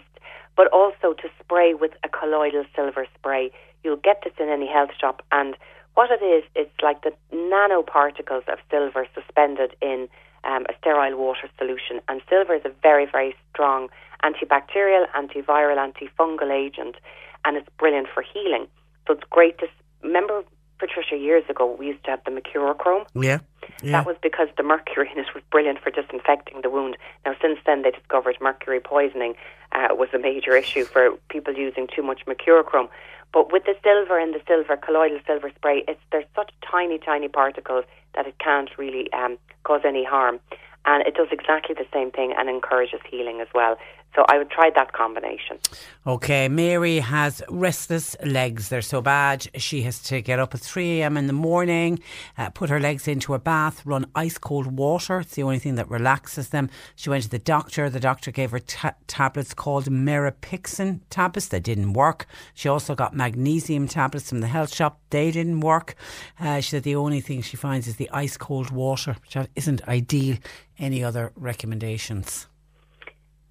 but 0.56 0.66
also 0.72 1.12
to 1.12 1.28
spray 1.38 1.74
with 1.74 1.92
a 2.02 2.08
colloidal 2.08 2.64
silver 2.74 3.06
spray. 3.16 3.52
You'll 3.84 3.96
get 3.96 4.22
this 4.24 4.32
in 4.40 4.48
any 4.48 4.66
health 4.66 4.90
shop, 4.98 5.22
and 5.30 5.54
what 5.94 6.10
it 6.10 6.22
is, 6.24 6.44
it's 6.54 6.74
like 6.82 7.02
the 7.02 7.12
nanoparticles 7.32 8.48
of 8.48 8.58
silver 8.70 9.06
suspended 9.14 9.76
in 9.80 10.08
um, 10.46 10.64
a 10.68 10.74
sterile 10.80 11.16
water 11.16 11.48
solution. 11.58 12.00
And 12.08 12.22
silver 12.28 12.54
is 12.54 12.62
a 12.64 12.72
very, 12.82 13.06
very 13.10 13.34
strong 13.52 13.88
antibacterial, 14.22 15.06
antiviral, 15.14 15.76
antifungal 15.76 16.50
agent, 16.50 16.96
and 17.44 17.56
it's 17.56 17.68
brilliant 17.78 18.08
for 18.12 18.22
healing. 18.22 18.66
So 19.06 19.14
it's 19.14 19.24
great 19.30 19.58
to 19.58 19.66
remember, 20.02 20.42
Patricia. 20.78 21.16
Years 21.16 21.44
ago, 21.48 21.74
we 21.78 21.88
used 21.88 22.04
to 22.04 22.10
have 22.10 22.20
the 22.24 22.30
mercurochrome. 22.30 23.06
Yeah. 23.14 23.38
Yeah. 23.82 23.92
That 23.92 24.06
was 24.06 24.16
because 24.22 24.48
the 24.56 24.62
mercury 24.62 25.10
in 25.12 25.18
it 25.18 25.26
was 25.34 25.42
brilliant 25.50 25.80
for 25.80 25.90
disinfecting 25.90 26.62
the 26.62 26.70
wound. 26.70 26.96
Now, 27.24 27.34
since 27.40 27.58
then, 27.66 27.82
they 27.82 27.90
discovered 27.90 28.36
mercury 28.40 28.80
poisoning 28.80 29.34
uh, 29.72 29.88
was 29.90 30.08
a 30.14 30.18
major 30.18 30.56
issue 30.56 30.84
for 30.84 31.10
people 31.28 31.54
using 31.54 31.88
too 31.94 32.02
much 32.02 32.22
mercurochrome. 32.26 32.88
But 33.32 33.52
with 33.52 33.64
the 33.64 33.74
silver 33.82 34.18
and 34.18 34.34
the 34.34 34.40
silver 34.46 34.76
colloidal 34.76 35.18
silver 35.26 35.50
spray, 35.54 35.84
it's 35.88 36.00
there's 36.10 36.24
such 36.34 36.52
tiny, 36.68 36.98
tiny 36.98 37.28
particles 37.28 37.84
that 38.14 38.26
it 38.26 38.38
can't 38.38 38.70
really 38.78 39.12
um, 39.12 39.38
cause 39.64 39.82
any 39.84 40.04
harm, 40.04 40.40
and 40.86 41.06
it 41.06 41.14
does 41.14 41.28
exactly 41.30 41.74
the 41.74 41.86
same 41.92 42.10
thing 42.10 42.32
and 42.36 42.48
encourages 42.48 43.00
healing 43.10 43.40
as 43.40 43.48
well. 43.54 43.76
So 44.16 44.24
I 44.30 44.38
would 44.38 44.50
try 44.50 44.70
that 44.74 44.94
combination. 44.94 45.58
Okay, 46.06 46.48
Mary 46.48 47.00
has 47.00 47.42
restless 47.50 48.16
legs. 48.24 48.70
They're 48.70 48.80
so 48.80 49.02
bad. 49.02 49.46
She 49.56 49.82
has 49.82 50.02
to 50.04 50.22
get 50.22 50.38
up 50.38 50.54
at 50.54 50.60
3 50.60 51.02
a.m. 51.02 51.18
in 51.18 51.26
the 51.26 51.34
morning, 51.34 51.98
uh, 52.38 52.48
put 52.48 52.70
her 52.70 52.80
legs 52.80 53.06
into 53.06 53.34
a 53.34 53.38
bath, 53.38 53.84
run 53.84 54.06
ice 54.14 54.38
cold 54.38 54.78
water. 54.78 55.20
It's 55.20 55.34
the 55.34 55.42
only 55.42 55.58
thing 55.58 55.74
that 55.74 55.90
relaxes 55.90 56.48
them. 56.48 56.70
She 56.94 57.10
went 57.10 57.24
to 57.24 57.28
the 57.28 57.38
doctor. 57.38 57.90
The 57.90 58.00
doctor 58.00 58.30
gave 58.30 58.52
her 58.52 58.58
ta- 58.58 58.94
tablets 59.06 59.52
called 59.52 59.84
Mirapexin 59.84 61.00
tablets. 61.10 61.48
They 61.48 61.60
didn't 61.60 61.92
work. 61.92 62.26
She 62.54 62.70
also 62.70 62.94
got 62.94 63.14
magnesium 63.14 63.86
tablets 63.86 64.30
from 64.30 64.40
the 64.40 64.46
health 64.46 64.74
shop. 64.74 64.98
They 65.10 65.30
didn't 65.30 65.60
work. 65.60 65.94
Uh, 66.40 66.60
she 66.60 66.70
said 66.70 66.84
the 66.84 66.96
only 66.96 67.20
thing 67.20 67.42
she 67.42 67.58
finds 67.58 67.86
is 67.86 67.96
the 67.96 68.08
ice 68.12 68.38
cold 68.38 68.70
water, 68.70 69.16
which 69.20 69.36
isn't 69.54 69.86
ideal. 69.86 70.38
Any 70.78 71.04
other 71.04 71.32
recommendations? 71.36 72.46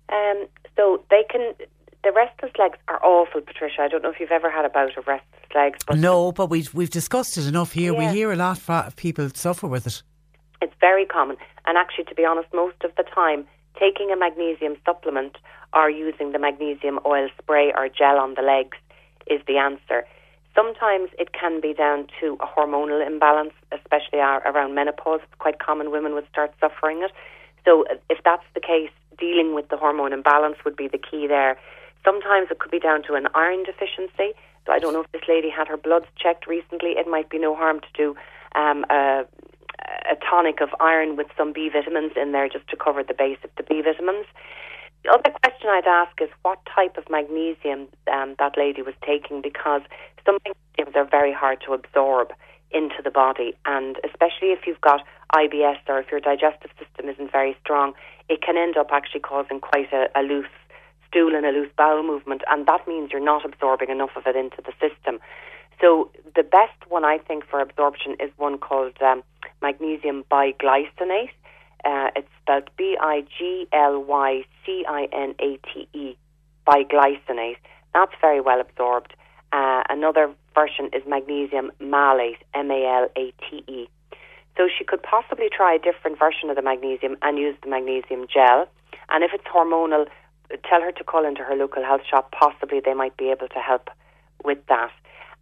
Um, 0.10 0.48
so 0.76 1.04
they 1.10 1.24
can. 1.30 1.54
The 2.04 2.12
restless 2.12 2.52
legs 2.60 2.78
are 2.88 3.04
awful, 3.04 3.42
Patricia. 3.42 3.82
I 3.82 3.88
don't 3.88 4.04
know 4.04 4.12
if 4.12 4.20
you've 4.20 4.32
ever 4.32 4.52
had 4.52 4.64
a 4.64 4.70
bout 4.70 4.96
of 4.96 5.08
restless 5.08 5.56
legs, 5.56 5.80
but 5.88 5.98
No, 5.98 6.32
but 6.32 6.50
we've 6.52 6.72
we've 6.74 6.90
discussed 6.90 7.38
it 7.38 7.48
enough 7.48 7.72
here. 7.72 7.94
Yeah. 7.94 8.12
We 8.12 8.16
hear 8.16 8.32
a 8.32 8.36
lot 8.36 8.62
of 8.70 8.96
people 8.96 9.30
suffer 9.30 9.68
with 9.68 9.88
it. 9.88 10.04
It's 10.62 10.76
very 10.80 11.06
common. 11.06 11.38
And 11.66 11.78
actually, 11.78 12.06
to 12.06 12.16
be 12.16 12.24
honest, 12.26 12.48
most 12.54 12.84
of 12.84 12.92
the 12.96 13.04
time, 13.04 13.46
taking 13.80 14.12
a 14.12 14.16
magnesium 14.16 14.76
supplement 14.86 15.38
or 15.74 15.90
using 15.90 16.32
the 16.32 16.40
magnesium 16.40 17.00
oil 17.06 17.28
spray 17.42 17.74
or 17.76 17.90
gel 17.90 18.18
on 18.18 18.36
the 18.36 18.42
legs 18.42 18.78
is 19.28 19.42
the 19.48 19.58
answer. 19.58 20.06
Sometimes 20.56 21.10
it 21.20 21.34
can 21.34 21.60
be 21.60 21.74
down 21.74 22.08
to 22.22 22.38
a 22.40 22.46
hormonal 22.46 23.06
imbalance, 23.06 23.52
especially 23.74 24.20
around 24.20 24.74
menopause. 24.74 25.20
It's 25.24 25.34
quite 25.38 25.60
common 25.60 25.92
women 25.92 26.14
would 26.14 26.28
start 26.30 26.54
suffering 26.62 27.02
it. 27.04 27.12
So 27.66 27.84
if 28.10 28.20
that's 28.24 28.46
the 28.54 28.62
case, 28.62 28.92
dealing 29.18 29.54
with 29.54 29.70
the 29.70 29.78
hormone 29.78 30.14
imbalance 30.14 30.58
would 30.66 30.76
be 30.76 30.88
the 30.88 30.98
key 30.98 31.28
there. 31.28 31.58
Sometimes 32.04 32.48
it 32.52 32.60
could 32.60 32.72
be 32.72 32.80
down 32.80 33.04
to 33.04 33.14
an 33.16 33.28
iron 33.34 33.64
deficiency. 33.64 34.34
So 34.66 34.72
I 34.72 34.80
don't 34.80 34.94
know 34.94 35.02
if 35.02 35.12
this 35.12 35.22
lady 35.28 35.50
had 35.50 35.68
her 35.68 35.78
bloods 35.78 36.08
checked 36.18 36.48
recently. 36.48 36.92
It 36.92 37.08
might 37.08 37.30
be 37.30 37.38
no 37.38 37.56
harm 37.56 37.80
to 37.82 37.88
do 37.96 38.16
um, 38.56 38.86
a, 38.90 39.26
a 40.10 40.16
tonic 40.28 40.62
of 40.62 40.70
iron 40.80 41.16
with 41.16 41.28
some 41.38 41.54
B 41.54 41.70
vitamins 41.70 42.14
in 42.16 42.32
there 42.32 42.50
just 42.50 42.68
to 42.70 42.76
cover 42.76 43.04
the 43.04 43.14
base 43.14 43.38
of 43.44 43.52
the 43.58 43.64
B 43.64 43.82
vitamins. 43.82 44.26
The 45.04 45.12
other 45.12 45.30
question 45.44 45.70
I'd 45.70 45.86
ask 45.86 46.20
is 46.20 46.30
what 46.42 46.60
type 46.74 46.98
of 46.98 47.04
magnesium 47.10 47.88
um, 48.12 48.36
that 48.40 48.58
lady 48.58 48.82
was 48.82 48.96
taking 49.06 49.42
because 49.42 49.82
some 50.26 50.40
magnesiums 50.40 50.96
are 50.96 51.06
very 51.06 51.32
hard 51.32 51.62
to 51.68 51.74
absorb 51.74 52.34
into 52.76 53.02
the 53.04 53.10
body, 53.10 53.56
and 53.66 53.98
especially 54.04 54.50
if 54.50 54.68
you've 54.68 54.82
got 54.82 55.02
IBS 55.34 55.80
or 55.88 56.00
if 56.00 56.12
your 56.12 56.20
digestive 56.20 56.72
system 56.78 57.10
isn't 57.10 57.32
very 57.32 57.58
strong, 57.62 57.94
it 58.30 58.42
can 58.42 58.58
end 58.58 58.78
up 58.78 58.90
actually 58.92 59.22
causing 59.22 59.60
quite 59.60 59.92
a, 59.94 60.08
a 60.16 60.22
loose 60.22 60.46
stool 61.08 61.34
and 61.34 61.46
a 61.46 61.52
loose 61.52 61.72
bowel 61.78 62.04
movement, 62.04 62.42
and 62.50 62.68
that 62.68 62.88
means 62.88 63.12
you're 63.12 63.24
not 63.24 63.46
absorbing 63.46 63.90
enough 63.90 64.12
of 64.16 64.24
it 64.28 64.36
into 64.36 64.62
the 64.62 64.74
system. 64.74 65.20
So 65.82 66.12
the 66.36 66.44
best 66.44 66.80
one 66.90 67.06
I 67.06 67.18
think 67.18 67.46
for 67.50 67.60
absorption 67.60 68.16
is 68.20 68.32
one 68.38 68.58
called 68.58 68.94
um, 69.02 69.24
magnesium 69.62 70.24
biglycinate. 70.32 71.32
Uh, 71.84 72.10
it's 72.16 72.28
spelled 72.42 72.70
B 72.78 72.98
I 73.00 73.24
G 73.38 73.68
L 73.72 74.02
Y 74.02 74.44
C 74.66 74.86
I 74.88 75.08
N 75.12 75.36
A 75.40 75.58
T 75.58 75.88
E, 75.94 76.18
biglycinate. 76.68 77.58
That's 77.94 78.14
very 78.22 78.42
well 78.42 78.60
absorbed. 78.60 79.14
Uh, 79.52 79.84
another 79.90 80.34
version 80.56 80.90
is 80.94 81.04
magnesium 81.08 81.72
malate, 81.80 82.42
M 82.54 82.72
A 82.72 82.86
L 82.86 83.08
A 83.16 83.34
T 83.48 83.64
E. 83.68 83.88
So 84.58 84.70
she 84.76 84.86
could 84.86 85.04
possibly 85.04 85.50
try 85.56 85.76
a 85.76 85.80
different 85.80 86.18
version 86.18 86.50
of 86.50 86.56
the 86.56 86.62
magnesium 86.62 87.18
and 87.22 87.38
use 87.38 87.56
the 87.62 87.70
magnesium 87.70 88.26
gel. 88.34 88.68
And 89.10 89.24
if 89.24 89.32
it's 89.34 89.44
hormonal, 89.44 90.08
tell 90.68 90.82
her 90.82 90.94
to 90.94 91.04
call 91.04 91.26
into 91.26 91.44
her 91.44 91.56
local 91.56 91.84
health 91.84 92.02
shop. 92.10 92.32
Possibly 92.32 92.80
they 92.84 92.94
might 92.94 93.18
be 93.18 93.30
able 93.30 93.50
to 93.50 93.60
help 93.60 93.90
with 94.44 94.60
that. 94.70 94.92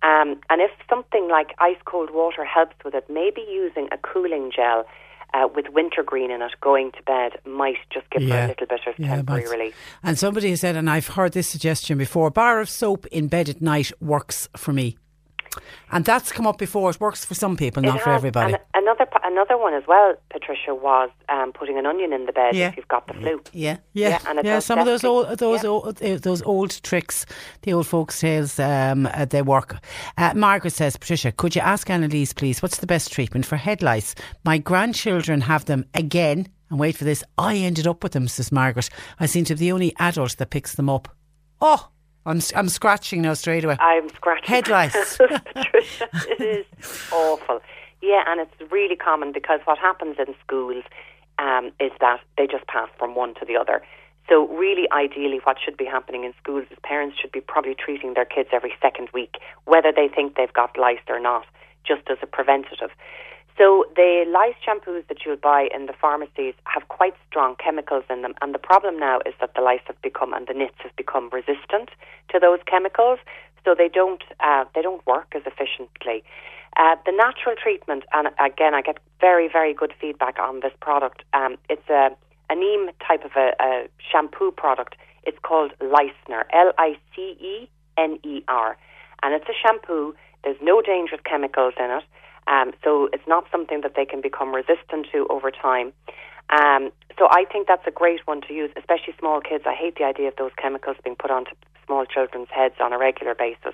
Um, 0.02 0.42
and 0.50 0.62
if 0.62 0.72
something 0.90 1.30
like 1.30 1.54
ice 1.60 1.78
cold 1.86 2.10
water 2.12 2.44
helps 2.44 2.76
with 2.84 2.94
it, 2.94 3.06
maybe 3.10 3.42
using 3.50 3.88
a 3.92 3.98
cooling 3.98 4.52
gel 4.54 4.86
uh, 5.34 5.48
with 5.54 5.68
wintergreen 5.70 6.30
in 6.30 6.42
it 6.42 6.52
going 6.62 6.92
to 6.92 7.04
bed 7.04 7.32
might 7.46 7.78
just 7.92 8.10
give 8.10 8.24
her 8.24 8.46
a 8.46 8.48
little 8.48 8.68
bit 8.68 8.82
of 8.88 8.96
Yeah, 8.98 9.16
temporary 9.16 9.50
relief. 9.50 9.76
And 10.04 10.20
somebody 10.20 10.50
has 10.50 10.62
said, 10.62 10.76
and 10.76 10.90
I've 10.90 11.08
heard 11.08 11.32
this 11.32 11.48
suggestion 11.48 11.98
before, 11.98 12.30
bar 12.30 12.60
of 12.60 12.70
soap 12.70 13.06
in 13.08 13.28
bed 13.28 13.50
at 13.50 13.62
night 13.62 13.92
works 14.02 14.50
for 14.58 14.74
me. 14.74 14.98
And 15.92 16.06
that's 16.06 16.32
come 16.32 16.48
up 16.48 16.58
before. 16.58 16.90
It 16.90 17.00
works 17.00 17.24
for 17.26 17.34
some 17.36 17.56
people, 17.58 17.84
It 17.84 17.88
not 17.88 18.02
for 18.02 18.12
everybody. 18.12 18.54
And 18.54 18.62
another 18.74 19.06
another 19.24 19.58
one 19.58 19.74
as 19.74 19.84
well, 19.88 20.16
Patricia, 20.32 20.74
was 20.74 21.10
um, 21.30 21.52
putting 21.54 21.78
an 21.78 21.86
onion 21.86 22.14
in 22.14 22.26
the 22.26 22.32
bed 22.32 22.56
Yeah. 22.56 22.70
if 22.70 22.78
you've 22.78 22.88
got 22.88 23.08
the 23.08 23.14
flu. 23.14 23.42
Yeah, 23.52 23.78
yeah, 23.94 24.20
and 24.28 24.40
yeah. 24.44 24.60
Some 24.60 24.80
of 24.80 24.86
those 24.86 25.04
old, 25.04 25.38
those 25.38 25.64
old, 25.64 26.02
uh, 26.02 26.18
those 26.18 26.42
old 26.44 26.82
tricks, 26.84 27.26
the 27.62 27.74
old 27.74 27.88
folks' 27.88 28.20
tales, 28.20 28.60
um, 28.60 29.08
uh, 29.14 29.26
they 29.26 29.42
work. 29.42 29.78
Uh, 30.18 30.34
Margaret 30.36 30.74
says, 30.74 30.98
Patricia, 30.98 31.32
could 31.32 31.56
you 31.56 31.62
ask 31.62 31.90
Annalise, 31.90 32.34
please, 32.34 32.62
what's 32.62 32.78
the 32.80 32.88
best 32.88 33.12
treatment 33.12 33.46
for 33.46 33.56
head 33.58 33.82
lice? 33.82 34.16
My 34.44 34.58
grandchildren 34.58 35.42
have 35.42 35.66
them 35.66 35.86
again. 35.94 36.48
And 36.70 36.80
wait 36.80 36.96
for 36.98 37.04
this. 37.04 37.24
I 37.38 37.58
ended 37.58 37.86
up 37.86 38.02
with 38.02 38.14
them, 38.14 38.28
says 38.28 38.52
Margaret. 38.52 38.90
I 39.20 39.28
seem 39.28 39.46
to 39.46 39.54
be 39.54 39.60
the 39.60 39.72
only 39.72 39.94
adult 40.00 40.38
that 40.38 40.50
picks 40.50 40.74
them 40.74 40.90
up. 40.90 41.08
Oh, 41.62 41.88
I'm 42.26 42.42
I'm 42.56 42.70
scratching 42.70 43.22
now 43.22 43.34
straight 43.34 43.64
away. 43.64 43.78
I'm 43.80 44.10
scratching. 44.10 44.48
Head 44.48 44.68
lice. 44.68 45.18
Patricia, 45.18 46.10
it 46.30 46.42
is 46.42 46.66
awful. 47.12 47.62
Yeah, 48.02 48.24
and 48.28 48.42
it's 48.42 48.72
really 48.72 48.96
common 48.96 49.32
because 49.32 49.60
what 49.66 49.78
happens 49.78 50.18
in 50.20 50.34
schools 50.46 50.84
um, 51.40 51.72
is 51.80 51.92
that 52.00 52.20
they 52.38 52.48
just 52.48 52.68
pass 52.68 52.90
from 52.98 53.16
one 53.16 53.34
to 53.36 53.46
the 53.46 53.56
other. 53.56 53.82
So 54.30 54.48
really, 54.48 54.90
ideally, 54.92 55.40
what 55.44 55.58
should 55.64 55.76
be 55.76 55.86
happening 55.86 56.24
in 56.24 56.34
schools 56.42 56.66
is 56.72 56.78
parents 56.84 57.18
should 57.20 57.32
be 57.32 57.42
probably 57.42 57.76
treating 57.76 58.14
their 58.14 58.26
kids 58.26 58.50
every 58.54 58.74
second 58.82 59.10
week, 59.14 59.36
whether 59.66 59.92
they 59.94 60.08
think 60.08 60.36
they've 60.36 60.54
got 60.54 60.78
lice 60.78 61.04
or 61.10 61.20
not, 61.20 61.46
just 61.86 62.04
as 62.10 62.18
a 62.22 62.28
preventative. 62.28 62.92
So 63.58 63.86
the 63.96 64.26
lice 64.28 64.56
shampoos 64.66 65.08
that 65.08 65.18
you'll 65.26 65.36
buy 65.38 65.68
in 65.74 65.86
the 65.86 65.94
pharmacies 65.94 66.56
have 66.64 66.88
quite 66.88 67.14
strong 67.30 67.56
chemicals 67.64 68.04
in 68.10 68.24
them, 68.24 68.34
and 68.42 68.54
the 68.54 68.60
problem 68.60 69.00
now 69.00 69.20
is 69.26 69.34
that 69.42 69.54
the 69.56 69.62
lice 69.62 69.82
have 69.86 70.02
become 70.02 70.34
and 70.34 70.48
the 70.48 70.54
nits 70.54 70.76
have 70.80 70.96
become 70.96 71.30
resistant 71.32 71.90
to 72.30 72.40
those 72.40 72.60
chemicals, 72.66 73.20
so 73.64 73.76
they 73.78 73.90
don't 73.90 74.24
uh, 74.40 74.66
they 74.74 74.82
don't 74.82 75.06
work 75.06 75.34
as 75.36 75.44
efficiently. 75.46 76.24
Uh, 76.76 76.96
the 77.06 77.12
natural 77.12 77.56
treatment, 77.56 78.04
and 78.14 78.30
again, 78.40 78.74
I 78.74 78.82
get 78.82 78.98
very 79.22 79.48
very 79.48 79.74
good 79.74 79.94
feedback 80.02 80.40
on 80.40 80.62
this 80.62 80.74
product. 80.82 81.24
Um, 81.34 81.58
it's 81.70 81.88
a 81.90 82.10
a 82.50 82.56
neem 82.56 82.90
type 83.08 83.24
of 83.24 83.32
a, 83.36 83.54
a 83.62 83.88
shampoo 84.12 84.52
product. 84.52 84.96
It's 85.24 85.38
called 85.44 85.72
Licener, 85.80 86.46
L 86.52 86.74
I 86.80 86.98
C 87.16 87.38
E 87.40 87.70
N 87.98 88.18
E 88.24 88.42
R, 88.48 88.78
and 89.22 89.36
it's 89.36 89.48
a 89.48 89.54
shampoo. 89.62 90.16
There's 90.44 90.58
no 90.62 90.82
dangerous 90.82 91.22
chemicals 91.24 91.76
in 91.80 91.92
it. 91.92 92.04
Um, 92.48 92.72
so 92.84 93.10
it's 93.14 93.28
not 93.28 93.46
something 93.52 93.82
that 93.82 93.94
they 93.96 94.06
can 94.06 94.22
become 94.22 94.54
resistant 94.54 95.08
to 95.12 95.28
over 95.30 95.52
time. 95.52 95.94
Um, 96.50 96.92
so 97.18 97.28
I 97.32 97.46
think 97.52 97.68
that's 97.68 97.86
a 97.88 97.92
great 97.92 98.26
one 98.26 98.42
to 98.42 98.54
use, 98.54 98.72
especially 98.76 99.16
small 99.20 99.42
kids. 99.42 99.64
I 99.66 99.74
hate 99.74 99.96
the 99.98 100.04
idea 100.04 100.28
of 100.28 100.36
those 100.36 100.52
chemicals 100.58 100.98
being 101.04 101.16
put 101.16 101.32
onto 101.32 101.52
small 101.86 102.06
children's 102.06 102.50
heads 102.50 102.76
on 102.80 102.94
a 102.94 102.98
regular 102.98 103.36
basis. 103.36 103.74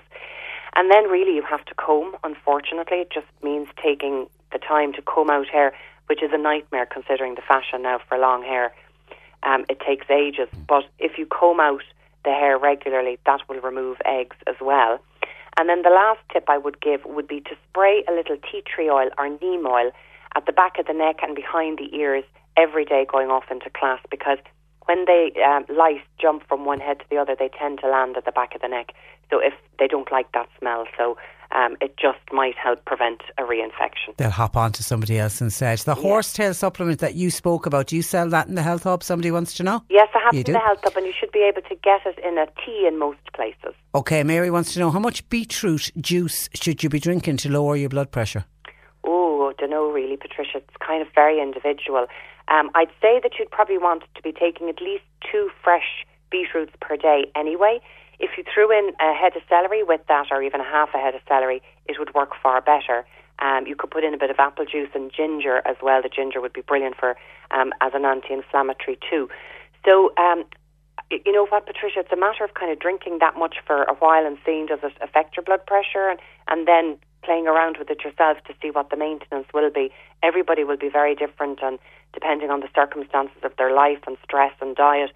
And 0.74 0.90
then 0.90 1.08
really 1.08 1.34
you 1.34 1.42
have 1.42 1.64
to 1.66 1.74
comb, 1.74 2.14
unfortunately. 2.22 2.98
It 2.98 3.10
just 3.12 3.26
means 3.42 3.68
taking 3.82 4.28
the 4.52 4.58
time 4.58 4.92
to 4.94 5.02
comb 5.02 5.30
out 5.30 5.48
hair, 5.48 5.72
which 6.06 6.22
is 6.22 6.30
a 6.32 6.38
nightmare 6.38 6.86
considering 6.86 7.34
the 7.34 7.42
fashion 7.42 7.82
now 7.82 8.00
for 8.08 8.18
long 8.18 8.42
hair. 8.42 8.72
Um, 9.42 9.64
it 9.68 9.80
takes 9.80 10.08
ages. 10.10 10.48
But 10.68 10.84
if 10.98 11.18
you 11.18 11.26
comb 11.26 11.60
out 11.60 11.82
the 12.24 12.30
hair 12.30 12.58
regularly, 12.58 13.18
that 13.26 13.40
will 13.48 13.60
remove 13.60 13.96
eggs 14.04 14.36
as 14.46 14.56
well. 14.60 15.00
And 15.56 15.68
then 15.68 15.82
the 15.82 15.90
last 15.90 16.20
tip 16.32 16.44
I 16.48 16.58
would 16.58 16.80
give 16.80 17.04
would 17.04 17.28
be 17.28 17.40
to 17.40 17.56
spray 17.68 18.04
a 18.08 18.12
little 18.12 18.36
tea 18.36 18.62
tree 18.62 18.88
oil 18.88 19.10
or 19.18 19.28
neem 19.28 19.66
oil 19.66 19.90
at 20.36 20.46
the 20.46 20.52
back 20.52 20.78
of 20.78 20.86
the 20.86 20.92
neck 20.92 21.16
and 21.22 21.34
behind 21.34 21.78
the 21.78 21.94
ears 21.96 22.24
every 22.56 22.84
day 22.84 23.06
going 23.10 23.28
off 23.30 23.44
into 23.50 23.70
class 23.70 24.00
because 24.10 24.38
when 24.86 25.04
they 25.06 25.32
um, 25.44 25.64
lice 25.68 26.02
jump 26.20 26.46
from 26.48 26.64
one 26.64 26.80
head 26.80 26.98
to 26.98 27.04
the 27.10 27.16
other, 27.16 27.36
they 27.38 27.48
tend 27.48 27.80
to 27.80 27.88
land 27.88 28.16
at 28.16 28.24
the 28.24 28.32
back 28.32 28.54
of 28.54 28.60
the 28.60 28.68
neck. 28.68 28.92
So 29.30 29.38
if 29.38 29.54
they 29.78 29.86
don't 29.86 30.10
like 30.10 30.32
that 30.32 30.48
smell, 30.58 30.86
so 30.98 31.16
um, 31.52 31.76
it 31.80 31.96
just 31.96 32.18
might 32.32 32.56
help 32.56 32.84
prevent 32.84 33.20
a 33.38 33.42
reinfection. 33.42 34.16
They'll 34.16 34.30
hop 34.30 34.56
on 34.56 34.72
to 34.72 34.84
somebody 34.84 35.18
else 35.18 35.40
instead. 35.40 35.78
The 35.80 35.94
horsetail 35.94 36.54
supplement 36.54 37.00
that 37.00 37.14
you 37.14 37.30
spoke 37.30 37.66
about, 37.66 37.88
do 37.88 37.96
you 37.96 38.02
sell 38.02 38.28
that 38.30 38.46
in 38.48 38.54
the 38.54 38.62
health 38.62 38.84
hub? 38.84 39.02
Somebody 39.02 39.30
wants 39.30 39.54
to 39.54 39.62
know? 39.62 39.82
Yes, 39.90 40.08
I 40.14 40.20
have 40.24 40.34
You 40.34 40.40
it 40.40 40.48
in 40.48 40.54
do? 40.54 40.58
the 40.58 40.64
health 40.64 40.80
hub, 40.82 40.96
and 40.96 41.06
you 41.06 41.12
should 41.18 41.32
be 41.32 41.40
able 41.40 41.62
to 41.62 41.74
get 41.76 42.00
it 42.06 42.18
in 42.24 42.38
a 42.38 42.46
tea 42.64 42.86
in 42.86 42.98
most 42.98 43.18
places. 43.34 43.74
Okay, 43.94 44.22
Mary 44.22 44.50
wants 44.50 44.72
to 44.74 44.78
know 44.80 44.90
how 44.90 44.98
much 45.00 45.28
beetroot 45.28 45.90
juice 46.00 46.48
should 46.54 46.82
you 46.82 46.88
be 46.88 47.00
drinking 47.00 47.36
to 47.38 47.48
lower 47.50 47.76
your 47.76 47.88
blood 47.88 48.10
pressure? 48.12 48.44
Oh, 49.04 49.50
I 49.50 49.60
don't 49.60 49.70
know 49.70 49.90
really, 49.90 50.16
Patricia. 50.16 50.58
It's 50.58 50.76
kind 50.86 51.02
of 51.02 51.08
very 51.14 51.40
individual. 51.40 52.06
Um, 52.48 52.70
I'd 52.74 52.90
say 53.00 53.20
that 53.22 53.32
you'd 53.38 53.50
probably 53.50 53.78
want 53.78 54.02
to 54.14 54.22
be 54.22 54.32
taking 54.32 54.68
at 54.68 54.80
least 54.80 55.04
two 55.30 55.50
fresh 55.64 56.04
beetroots 56.30 56.72
per 56.80 56.96
day 56.96 57.30
anyway. 57.34 57.80
If 58.20 58.36
you 58.36 58.44
threw 58.52 58.70
in 58.70 58.92
a 59.00 59.14
head 59.14 59.34
of 59.34 59.42
celery 59.48 59.82
with 59.82 60.02
that, 60.08 60.26
or 60.30 60.42
even 60.42 60.60
a 60.60 60.64
half 60.64 60.90
a 60.94 60.98
head 60.98 61.14
of 61.14 61.22
celery, 61.26 61.62
it 61.86 61.98
would 61.98 62.14
work 62.14 62.30
far 62.42 62.60
better. 62.60 63.04
Um, 63.38 63.66
you 63.66 63.74
could 63.74 63.90
put 63.90 64.04
in 64.04 64.12
a 64.12 64.18
bit 64.18 64.30
of 64.30 64.38
apple 64.38 64.66
juice 64.66 64.90
and 64.94 65.10
ginger 65.10 65.62
as 65.64 65.76
well. 65.82 66.02
The 66.02 66.10
ginger 66.10 66.40
would 66.40 66.52
be 66.52 66.60
brilliant 66.60 66.96
for 66.96 67.16
um, 67.50 67.72
as 67.80 67.92
an 67.94 68.04
anti-inflammatory 68.04 68.98
too. 69.08 69.30
So, 69.86 70.12
um, 70.18 70.44
you 71.10 71.32
know 71.32 71.46
what, 71.46 71.66
Patricia? 71.66 72.00
It's 72.00 72.12
a 72.12 72.16
matter 72.16 72.44
of 72.44 72.52
kind 72.52 72.70
of 72.70 72.78
drinking 72.78 73.18
that 73.20 73.36
much 73.36 73.56
for 73.66 73.84
a 73.84 73.94
while 73.94 74.26
and 74.26 74.36
seeing 74.44 74.66
does 74.66 74.80
it 74.82 74.92
affect 75.00 75.36
your 75.36 75.42
blood 75.42 75.64
pressure, 75.66 76.08
and, 76.10 76.20
and 76.48 76.68
then 76.68 76.98
playing 77.22 77.46
around 77.46 77.76
with 77.78 77.90
it 77.90 78.04
yourself 78.04 78.38
to 78.46 78.54
see 78.60 78.70
what 78.70 78.90
the 78.90 78.96
maintenance 78.96 79.46
will 79.52 79.70
be. 79.70 79.90
Everybody 80.22 80.64
will 80.64 80.76
be 80.76 80.88
very 80.88 81.14
different, 81.14 81.60
and 81.62 81.78
depending 82.12 82.50
on 82.50 82.60
the 82.60 82.68
circumstances 82.74 83.42
of 83.42 83.52
their 83.56 83.72
life 83.72 84.00
and 84.06 84.16
stress 84.22 84.52
and 84.60 84.76
diet, 84.76 85.10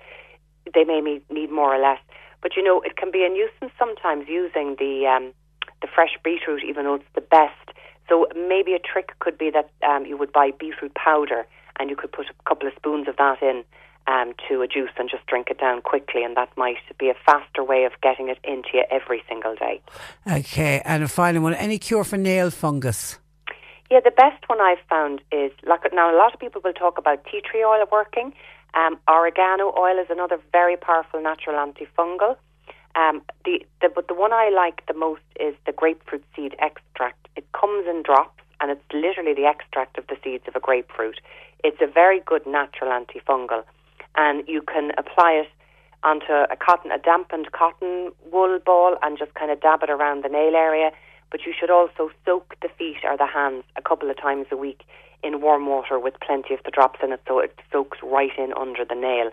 they 0.72 0.84
may 0.84 1.00
need 1.30 1.50
more 1.50 1.74
or 1.74 1.78
less. 1.78 2.00
But 2.44 2.56
you 2.56 2.62
know, 2.62 2.82
it 2.82 2.98
can 2.98 3.10
be 3.10 3.24
a 3.24 3.28
nuisance 3.30 3.72
sometimes 3.78 4.26
using 4.28 4.76
the 4.78 5.06
um, 5.08 5.32
the 5.80 5.88
fresh 5.92 6.18
beetroot, 6.22 6.62
even 6.62 6.84
though 6.84 6.96
it's 6.96 7.14
the 7.14 7.22
best. 7.22 7.72
So 8.06 8.28
maybe 8.36 8.74
a 8.74 8.78
trick 8.78 9.18
could 9.18 9.38
be 9.38 9.50
that 9.50 9.70
um, 9.82 10.04
you 10.04 10.18
would 10.18 10.30
buy 10.30 10.50
beetroot 10.60 10.94
powder 10.94 11.46
and 11.80 11.88
you 11.88 11.96
could 11.96 12.12
put 12.12 12.26
a 12.26 12.48
couple 12.48 12.68
of 12.68 12.74
spoons 12.76 13.08
of 13.08 13.16
that 13.16 13.42
in 13.42 13.64
um, 14.06 14.34
to 14.46 14.60
a 14.60 14.68
juice 14.68 14.90
and 14.98 15.08
just 15.08 15.26
drink 15.26 15.48
it 15.50 15.58
down 15.58 15.80
quickly, 15.80 16.22
and 16.22 16.36
that 16.36 16.50
might 16.58 16.76
be 16.98 17.08
a 17.08 17.14
faster 17.24 17.64
way 17.64 17.84
of 17.84 17.92
getting 18.02 18.28
it 18.28 18.38
into 18.44 18.68
you 18.74 18.84
every 18.90 19.22
single 19.26 19.54
day. 19.54 19.80
Okay, 20.30 20.82
and 20.84 21.02
a 21.02 21.08
final 21.08 21.42
one. 21.42 21.54
Any 21.54 21.78
cure 21.78 22.04
for 22.04 22.18
nail 22.18 22.50
fungus? 22.50 23.18
Yeah, 23.90 24.00
the 24.00 24.10
best 24.10 24.48
one 24.48 24.60
I've 24.60 24.84
found 24.88 25.20
is 25.30 25.52
like 25.66 25.82
now. 25.92 26.14
A 26.14 26.16
lot 26.16 26.34
of 26.34 26.40
people 26.40 26.60
will 26.64 26.72
talk 26.72 26.98
about 26.98 27.24
tea 27.30 27.42
tree 27.48 27.62
oil 27.62 27.84
working, 27.92 28.32
Um, 28.74 28.98
oregano 29.08 29.72
oil 29.78 29.98
is 29.98 30.08
another 30.10 30.38
very 30.52 30.76
powerful 30.76 31.22
natural 31.22 31.56
antifungal. 31.56 32.36
Um, 32.96 33.22
the, 33.44 33.64
the 33.80 33.88
but 33.88 34.08
the 34.08 34.14
one 34.14 34.32
I 34.32 34.50
like 34.50 34.84
the 34.86 34.94
most 34.94 35.22
is 35.38 35.54
the 35.66 35.72
grapefruit 35.72 36.24
seed 36.34 36.54
extract. 36.58 37.28
It 37.36 37.44
comes 37.52 37.86
in 37.86 38.02
drops, 38.02 38.42
and 38.60 38.70
it's 38.70 38.82
literally 38.92 39.34
the 39.34 39.46
extract 39.46 39.98
of 39.98 40.06
the 40.08 40.16
seeds 40.22 40.44
of 40.48 40.56
a 40.56 40.60
grapefruit. 40.60 41.20
It's 41.62 41.80
a 41.80 41.86
very 41.86 42.20
good 42.20 42.46
natural 42.46 42.90
antifungal, 42.90 43.62
and 44.16 44.46
you 44.48 44.62
can 44.62 44.92
apply 44.98 45.32
it 45.32 45.48
onto 46.02 46.32
a 46.32 46.56
cotton, 46.56 46.92
a 46.92 46.98
dampened 46.98 47.50
cotton 47.52 48.12
wool 48.30 48.58
ball, 48.64 48.96
and 49.02 49.18
just 49.18 49.34
kind 49.34 49.50
of 49.50 49.60
dab 49.60 49.82
it 49.82 49.90
around 49.90 50.22
the 50.22 50.28
nail 50.28 50.54
area. 50.54 50.90
But 51.30 51.46
you 51.46 51.52
should 51.58 51.70
also 51.70 52.10
soak 52.24 52.54
the 52.62 52.68
feet 52.68 52.98
or 53.04 53.16
the 53.16 53.26
hands 53.26 53.64
a 53.76 53.82
couple 53.82 54.10
of 54.10 54.16
times 54.20 54.46
a 54.50 54.56
week 54.56 54.82
in 55.22 55.40
warm 55.40 55.66
water 55.66 55.98
with 55.98 56.14
plenty 56.20 56.54
of 56.54 56.60
the 56.64 56.70
drops 56.70 57.00
in 57.02 57.12
it, 57.12 57.20
so 57.26 57.38
it 57.40 57.58
soaks 57.72 57.98
right 58.02 58.36
in 58.38 58.52
under 58.54 58.84
the 58.84 58.94
nail 58.94 59.30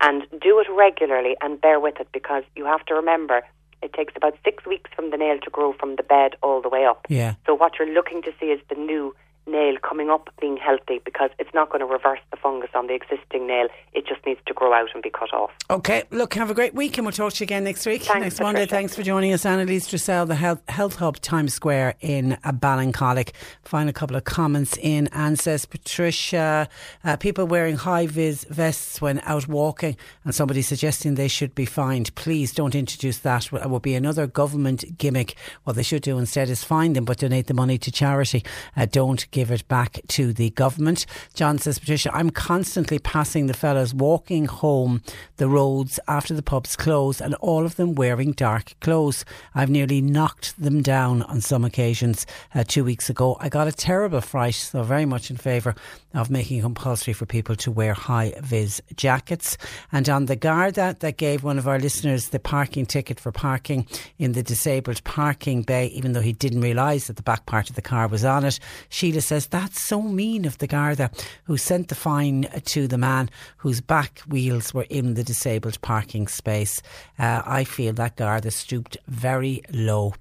and 0.00 0.22
do 0.40 0.58
it 0.58 0.66
regularly 0.70 1.36
and 1.40 1.60
bear 1.60 1.78
with 1.78 2.00
it 2.00 2.08
because 2.12 2.42
you 2.56 2.64
have 2.64 2.84
to 2.86 2.94
remember 2.94 3.42
it 3.82 3.92
takes 3.92 4.14
about 4.16 4.34
six 4.42 4.64
weeks 4.66 4.90
from 4.96 5.10
the 5.10 5.16
nail 5.16 5.38
to 5.44 5.50
grow 5.50 5.74
from 5.74 5.96
the 5.96 6.02
bed 6.02 6.36
all 6.42 6.62
the 6.62 6.70
way 6.70 6.86
up. 6.86 7.06
Yeah. 7.08 7.34
So 7.46 7.54
what 7.54 7.78
you're 7.78 7.92
looking 7.92 8.22
to 8.22 8.32
see 8.40 8.46
is 8.46 8.60
the 8.70 8.76
new 8.76 9.14
nail 9.46 9.76
coming 9.82 10.10
up 10.10 10.30
being 10.40 10.56
healthy 10.56 11.00
because 11.04 11.30
it's 11.38 11.52
not 11.54 11.70
going 11.70 11.80
to 11.80 11.86
reverse 11.86 12.20
the 12.30 12.36
fungus 12.36 12.70
on 12.74 12.86
the 12.86 12.94
existing 12.94 13.46
nail. 13.46 13.68
It 13.92 14.06
just 14.06 14.24
needs 14.26 14.40
to 14.46 14.54
grow 14.54 14.72
out 14.72 14.88
and 14.94 15.02
be 15.02 15.10
cut 15.10 15.32
off. 15.32 15.50
Okay, 15.70 16.04
look, 16.10 16.34
have 16.34 16.50
a 16.50 16.54
great 16.54 16.74
week 16.74 16.96
and 16.98 17.06
we'll 17.06 17.12
talk 17.12 17.32
to 17.34 17.40
you 17.40 17.44
again 17.44 17.64
next 17.64 17.86
week. 17.86 18.02
Thanks, 18.02 18.22
next 18.22 18.40
Monday. 18.40 18.66
Thanks 18.66 18.94
for 18.94 19.02
joining 19.02 19.32
us. 19.32 19.44
Annalise 19.44 19.86
Dressel, 19.86 20.26
the 20.26 20.34
Health, 20.34 20.62
Health 20.68 20.96
Hub 20.96 21.20
Times 21.20 21.54
Square 21.54 21.94
in 22.00 22.38
Ballincollig. 22.44 23.32
Find 23.62 23.88
a 23.88 23.92
couple 23.92 24.16
of 24.16 24.24
comments 24.24 24.76
in. 24.80 25.08
Anne 25.08 25.36
says, 25.36 25.66
Patricia, 25.66 26.68
uh, 27.04 27.16
people 27.16 27.46
wearing 27.46 27.76
high 27.76 28.06
vis 28.06 28.44
vests 28.44 29.00
when 29.00 29.20
out 29.24 29.46
walking 29.48 29.96
and 30.24 30.34
somebody 30.34 30.62
suggesting 30.62 31.14
they 31.14 31.28
should 31.28 31.54
be 31.54 31.66
fined. 31.66 32.14
Please 32.14 32.52
don't 32.52 32.74
introduce 32.74 33.18
that. 33.18 33.52
It 33.52 33.70
will 33.70 33.80
be 33.80 33.94
another 33.94 34.26
government 34.26 34.98
gimmick. 34.98 35.36
What 35.64 35.76
they 35.76 35.82
should 35.82 36.02
do 36.02 36.18
instead 36.18 36.48
is 36.48 36.64
fine 36.64 36.94
them 36.94 37.04
but 37.04 37.18
donate 37.18 37.46
the 37.46 37.54
money 37.54 37.78
to 37.78 37.92
charity. 37.92 38.44
Uh, 38.76 38.86
don't 38.86 39.30
give 39.34 39.50
it 39.50 39.66
back 39.66 40.00
to 40.06 40.32
the 40.32 40.50
government. 40.50 41.06
John 41.34 41.58
says, 41.58 41.80
Patricia, 41.80 42.14
I'm 42.14 42.30
constantly 42.30 43.00
passing 43.00 43.46
the 43.46 43.52
fellas 43.52 43.92
walking 43.92 44.44
home 44.46 45.02
the 45.38 45.48
roads 45.48 45.98
after 46.06 46.34
the 46.34 46.42
pubs 46.42 46.76
close 46.76 47.20
and 47.20 47.34
all 47.40 47.66
of 47.66 47.74
them 47.74 47.96
wearing 47.96 48.30
dark 48.30 48.74
clothes. 48.80 49.24
I've 49.52 49.70
nearly 49.70 50.00
knocked 50.00 50.62
them 50.62 50.82
down 50.82 51.22
on 51.22 51.40
some 51.40 51.64
occasions. 51.64 52.26
Uh, 52.54 52.62
two 52.62 52.84
weeks 52.84 53.10
ago, 53.10 53.36
I 53.40 53.48
got 53.48 53.66
a 53.66 53.72
terrible 53.72 54.20
fright, 54.20 54.54
so 54.54 54.84
very 54.84 55.04
much 55.04 55.32
in 55.32 55.36
favour 55.36 55.74
of 56.14 56.30
making 56.30 56.62
compulsory 56.62 57.12
for 57.12 57.26
people 57.26 57.56
to 57.56 57.70
wear 57.70 57.92
high 57.92 58.32
vis 58.40 58.80
jackets. 58.96 59.58
And 59.92 60.08
on 60.08 60.26
the 60.26 60.36
Garda, 60.36 60.96
that 61.00 61.16
gave 61.16 61.44
one 61.44 61.58
of 61.58 61.68
our 61.68 61.78
listeners 61.78 62.28
the 62.28 62.38
parking 62.38 62.86
ticket 62.86 63.20
for 63.20 63.32
parking 63.32 63.86
in 64.18 64.32
the 64.32 64.42
disabled 64.42 65.02
parking 65.04 65.62
bay, 65.62 65.86
even 65.88 66.12
though 66.12 66.20
he 66.20 66.32
didn't 66.32 66.60
realise 66.60 67.08
that 67.08 67.16
the 67.16 67.22
back 67.22 67.46
part 67.46 67.68
of 67.68 67.76
the 67.76 67.82
car 67.82 68.08
was 68.08 68.24
on 68.24 68.44
it. 68.44 68.58
Sheila 68.88 69.20
says, 69.20 69.46
That's 69.46 69.82
so 69.82 70.00
mean 70.00 70.44
of 70.44 70.58
the 70.58 70.66
Garda 70.66 71.10
who 71.44 71.56
sent 71.56 71.88
the 71.88 71.94
fine 71.94 72.48
to 72.64 72.86
the 72.86 72.98
man 72.98 73.28
whose 73.56 73.80
back 73.80 74.20
wheels 74.20 74.72
were 74.72 74.86
in 74.88 75.14
the 75.14 75.24
disabled 75.24 75.80
parking 75.82 76.28
space. 76.28 76.82
Uh, 77.18 77.42
I 77.44 77.64
feel 77.64 77.92
that 77.94 78.16
Garda 78.16 78.50
stooped 78.50 78.96
very 79.08 79.62
low. 79.72 80.14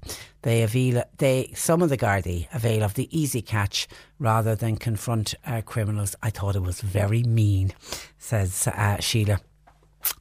They 0.43 0.61
avail, 0.61 1.03
they 1.17 1.51
some 1.55 1.81
of 1.81 1.89
the 1.89 1.97
Gardaí 1.97 2.53
avail 2.53 2.83
of 2.83 2.93
the 2.93 3.09
easy 3.17 3.41
catch 3.41 3.87
rather 4.19 4.55
than 4.55 4.77
confront 4.77 5.33
uh, 5.45 5.61
criminals. 5.61 6.15
I 6.21 6.29
thought 6.29 6.55
it 6.55 6.61
was 6.61 6.81
very 6.81 7.23
mean, 7.23 7.73
says 8.17 8.67
uh, 8.67 8.99
Sheila. 8.99 9.39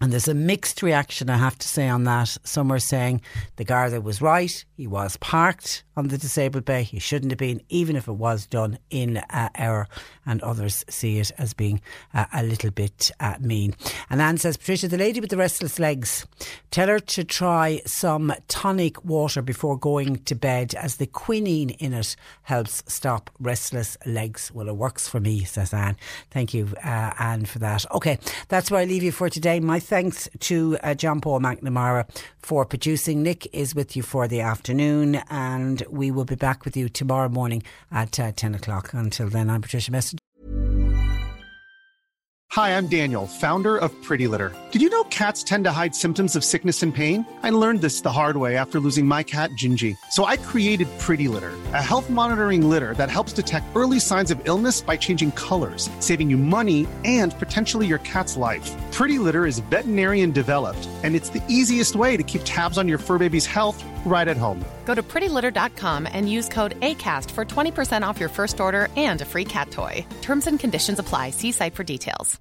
And 0.00 0.12
there's 0.12 0.28
a 0.28 0.34
mixed 0.34 0.82
reaction, 0.82 1.28
I 1.28 1.36
have 1.36 1.58
to 1.58 1.68
say, 1.68 1.88
on 1.88 2.04
that. 2.04 2.36
Some 2.44 2.72
are 2.72 2.78
saying 2.78 3.20
the 3.56 3.64
Garda 3.64 4.00
was 4.00 4.22
right. 4.22 4.64
He 4.76 4.86
was 4.86 5.16
parked 5.16 5.82
on 5.96 6.08
the 6.08 6.18
disabled 6.18 6.64
bay. 6.64 6.82
He 6.82 6.98
shouldn't 6.98 7.32
have 7.32 7.38
been, 7.38 7.62
even 7.68 7.96
if 7.96 8.08
it 8.08 8.12
was 8.12 8.46
done 8.46 8.78
in 8.90 9.18
uh, 9.18 9.48
error. 9.54 9.88
And 10.24 10.42
others 10.42 10.84
see 10.88 11.18
it 11.18 11.32
as 11.38 11.52
being 11.54 11.80
uh, 12.14 12.26
a 12.32 12.42
little 12.42 12.70
bit 12.70 13.10
uh, 13.20 13.36
mean. 13.40 13.74
And 14.08 14.22
Anne 14.22 14.38
says, 14.38 14.56
Patricia, 14.56 14.88
the 14.88 14.98
lady 14.98 15.20
with 15.20 15.30
the 15.30 15.36
restless 15.36 15.78
legs, 15.78 16.26
tell 16.70 16.88
her 16.88 17.00
to 17.00 17.24
try 17.24 17.82
some 17.86 18.32
tonic 18.48 19.04
water 19.04 19.42
before 19.42 19.78
going 19.78 20.16
to 20.24 20.34
bed, 20.34 20.74
as 20.74 20.96
the 20.96 21.06
quinine 21.06 21.70
in 21.70 21.92
it 21.92 22.16
helps 22.42 22.82
stop 22.86 23.30
restless 23.40 23.96
legs. 24.06 24.50
Well, 24.52 24.68
it 24.68 24.76
works 24.76 25.08
for 25.08 25.20
me, 25.20 25.44
says 25.44 25.74
Anne. 25.74 25.96
Thank 26.30 26.54
you, 26.54 26.68
uh, 26.84 27.12
Anne, 27.18 27.44
for 27.44 27.58
that. 27.58 27.84
Okay, 27.92 28.18
that's 28.48 28.70
where 28.70 28.80
I 28.80 28.84
leave 28.84 29.02
you 29.02 29.12
for 29.12 29.28
today. 29.28 29.60
My 29.60 29.80
thanks 29.80 30.28
to 30.40 30.78
uh, 30.82 30.94
John 30.94 31.20
Paul 31.20 31.40
McNamara 31.40 32.08
for 32.38 32.64
producing. 32.64 33.22
Nick 33.22 33.46
is 33.52 33.74
with 33.74 33.96
you 33.96 34.02
for 34.02 34.28
the 34.28 34.40
afternoon, 34.40 35.16
and 35.30 35.81
we 35.90 36.10
will 36.10 36.24
be 36.24 36.34
back 36.34 36.64
with 36.64 36.76
you 36.76 36.88
tomorrow 36.88 37.28
morning 37.28 37.62
at 37.90 38.18
uh, 38.20 38.32
10 38.32 38.54
o'clock. 38.54 38.92
Until 38.92 39.28
then, 39.28 39.50
I'm 39.50 39.62
Patricia 39.62 39.90
Messenger. 39.90 40.18
Hi, 42.52 42.76
I'm 42.76 42.86
Daniel, 42.86 43.26
founder 43.26 43.78
of 43.78 43.90
Pretty 44.02 44.28
Litter. 44.28 44.54
Did 44.72 44.82
you 44.82 44.90
know 44.90 45.04
cats 45.04 45.42
tend 45.42 45.64
to 45.64 45.72
hide 45.72 45.94
symptoms 45.94 46.36
of 46.36 46.44
sickness 46.44 46.82
and 46.82 46.94
pain? 46.94 47.24
I 47.42 47.48
learned 47.48 47.80
this 47.80 48.02
the 48.02 48.12
hard 48.12 48.36
way 48.36 48.58
after 48.58 48.78
losing 48.78 49.06
my 49.06 49.22
cat, 49.22 49.48
Gingy. 49.52 49.96
So 50.10 50.26
I 50.26 50.36
created 50.36 50.86
Pretty 50.98 51.28
Litter, 51.28 51.54
a 51.72 51.82
health 51.82 52.10
monitoring 52.10 52.68
litter 52.68 52.92
that 52.98 53.10
helps 53.10 53.32
detect 53.32 53.74
early 53.74 53.98
signs 53.98 54.30
of 54.30 54.38
illness 54.44 54.82
by 54.82 54.98
changing 54.98 55.32
colors, 55.32 55.88
saving 56.00 56.28
you 56.28 56.36
money 56.36 56.86
and 57.06 57.34
potentially 57.38 57.86
your 57.86 58.00
cat's 58.00 58.36
life. 58.36 58.70
Pretty 58.92 59.18
Litter 59.18 59.46
is 59.46 59.60
veterinarian 59.70 60.30
developed, 60.30 60.86
and 61.04 61.16
it's 61.16 61.30
the 61.30 61.42
easiest 61.48 61.96
way 61.96 62.18
to 62.18 62.22
keep 62.22 62.42
tabs 62.44 62.76
on 62.76 62.86
your 62.86 62.98
fur 62.98 63.16
baby's 63.16 63.46
health 63.46 63.82
right 64.04 64.28
at 64.28 64.36
home. 64.36 64.62
Go 64.84 64.94
to 64.94 65.02
prettylitter.com 65.02 66.06
and 66.12 66.30
use 66.30 66.48
code 66.48 66.78
ACAST 66.80 67.30
for 67.30 67.44
20% 67.44 68.06
off 68.06 68.20
your 68.20 68.28
first 68.28 68.60
order 68.60 68.88
and 68.96 69.20
a 69.22 69.24
free 69.24 69.44
cat 69.44 69.70
toy. 69.70 70.04
Terms 70.20 70.46
and 70.46 70.60
conditions 70.60 70.98
apply. 70.98 71.30
See 71.30 71.52
site 71.52 71.74
for 71.74 71.84
details. 71.84 72.38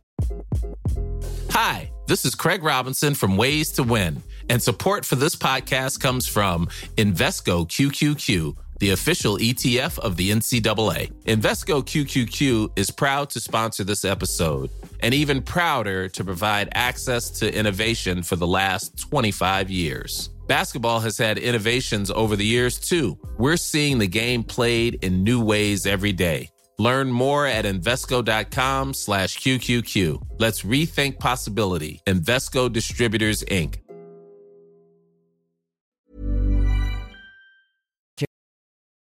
Hi, 1.52 1.92
this 2.08 2.24
is 2.24 2.34
Craig 2.34 2.64
Robinson 2.64 3.14
from 3.14 3.36
Ways 3.36 3.72
to 3.74 3.84
Win, 3.84 4.24
and 4.50 4.62
support 4.62 5.04
for 5.04 5.18
this 5.18 5.36
podcast 5.36 6.00
comes 6.00 6.26
from 6.26 6.68
Invesco 6.96 7.68
QQQ, 7.68 8.56
the 8.80 8.92
official 8.92 9.38
ETF 9.38 10.00
of 10.00 10.16
the 10.16 10.32
NCAA. 10.32 11.12
Invesco 11.26 11.84
QQQ 11.84 12.72
is 12.80 12.90
proud 12.90 13.30
to 13.32 13.42
sponsor 13.42 13.84
this 13.84 14.06
episode 14.06 14.70
and 15.02 15.14
even 15.14 15.42
prouder 15.42 16.08
to 16.08 16.24
provide 16.24 16.70
access 16.74 17.30
to 17.40 17.54
innovation 17.54 18.24
for 18.24 18.38
the 18.38 18.48
last 18.48 18.98
25 18.98 19.70
years. 19.70 20.30
Basketball 20.52 21.00
has 21.00 21.18
had 21.18 21.38
innovations 21.38 22.12
over 22.12 22.36
the 22.36 22.46
years 22.46 22.78
too. 22.78 23.18
We're 23.38 23.56
seeing 23.56 24.00
the 24.00 24.08
game 24.08 24.44
played 24.44 25.02
in 25.02 25.24
new 25.24 25.42
ways 25.42 25.86
every 25.86 26.12
day. 26.12 26.50
Learn 26.78 27.10
more 27.10 27.48
at 27.48 27.64
Invesco.com 27.64 28.94
slash 28.94 29.38
QQQ. 29.38 30.22
Let's 30.40 30.64
rethink 30.64 31.20
possibility. 31.20 32.02
Invesco 32.06 32.70
Distributors, 32.70 33.44
Inc. 33.46 33.78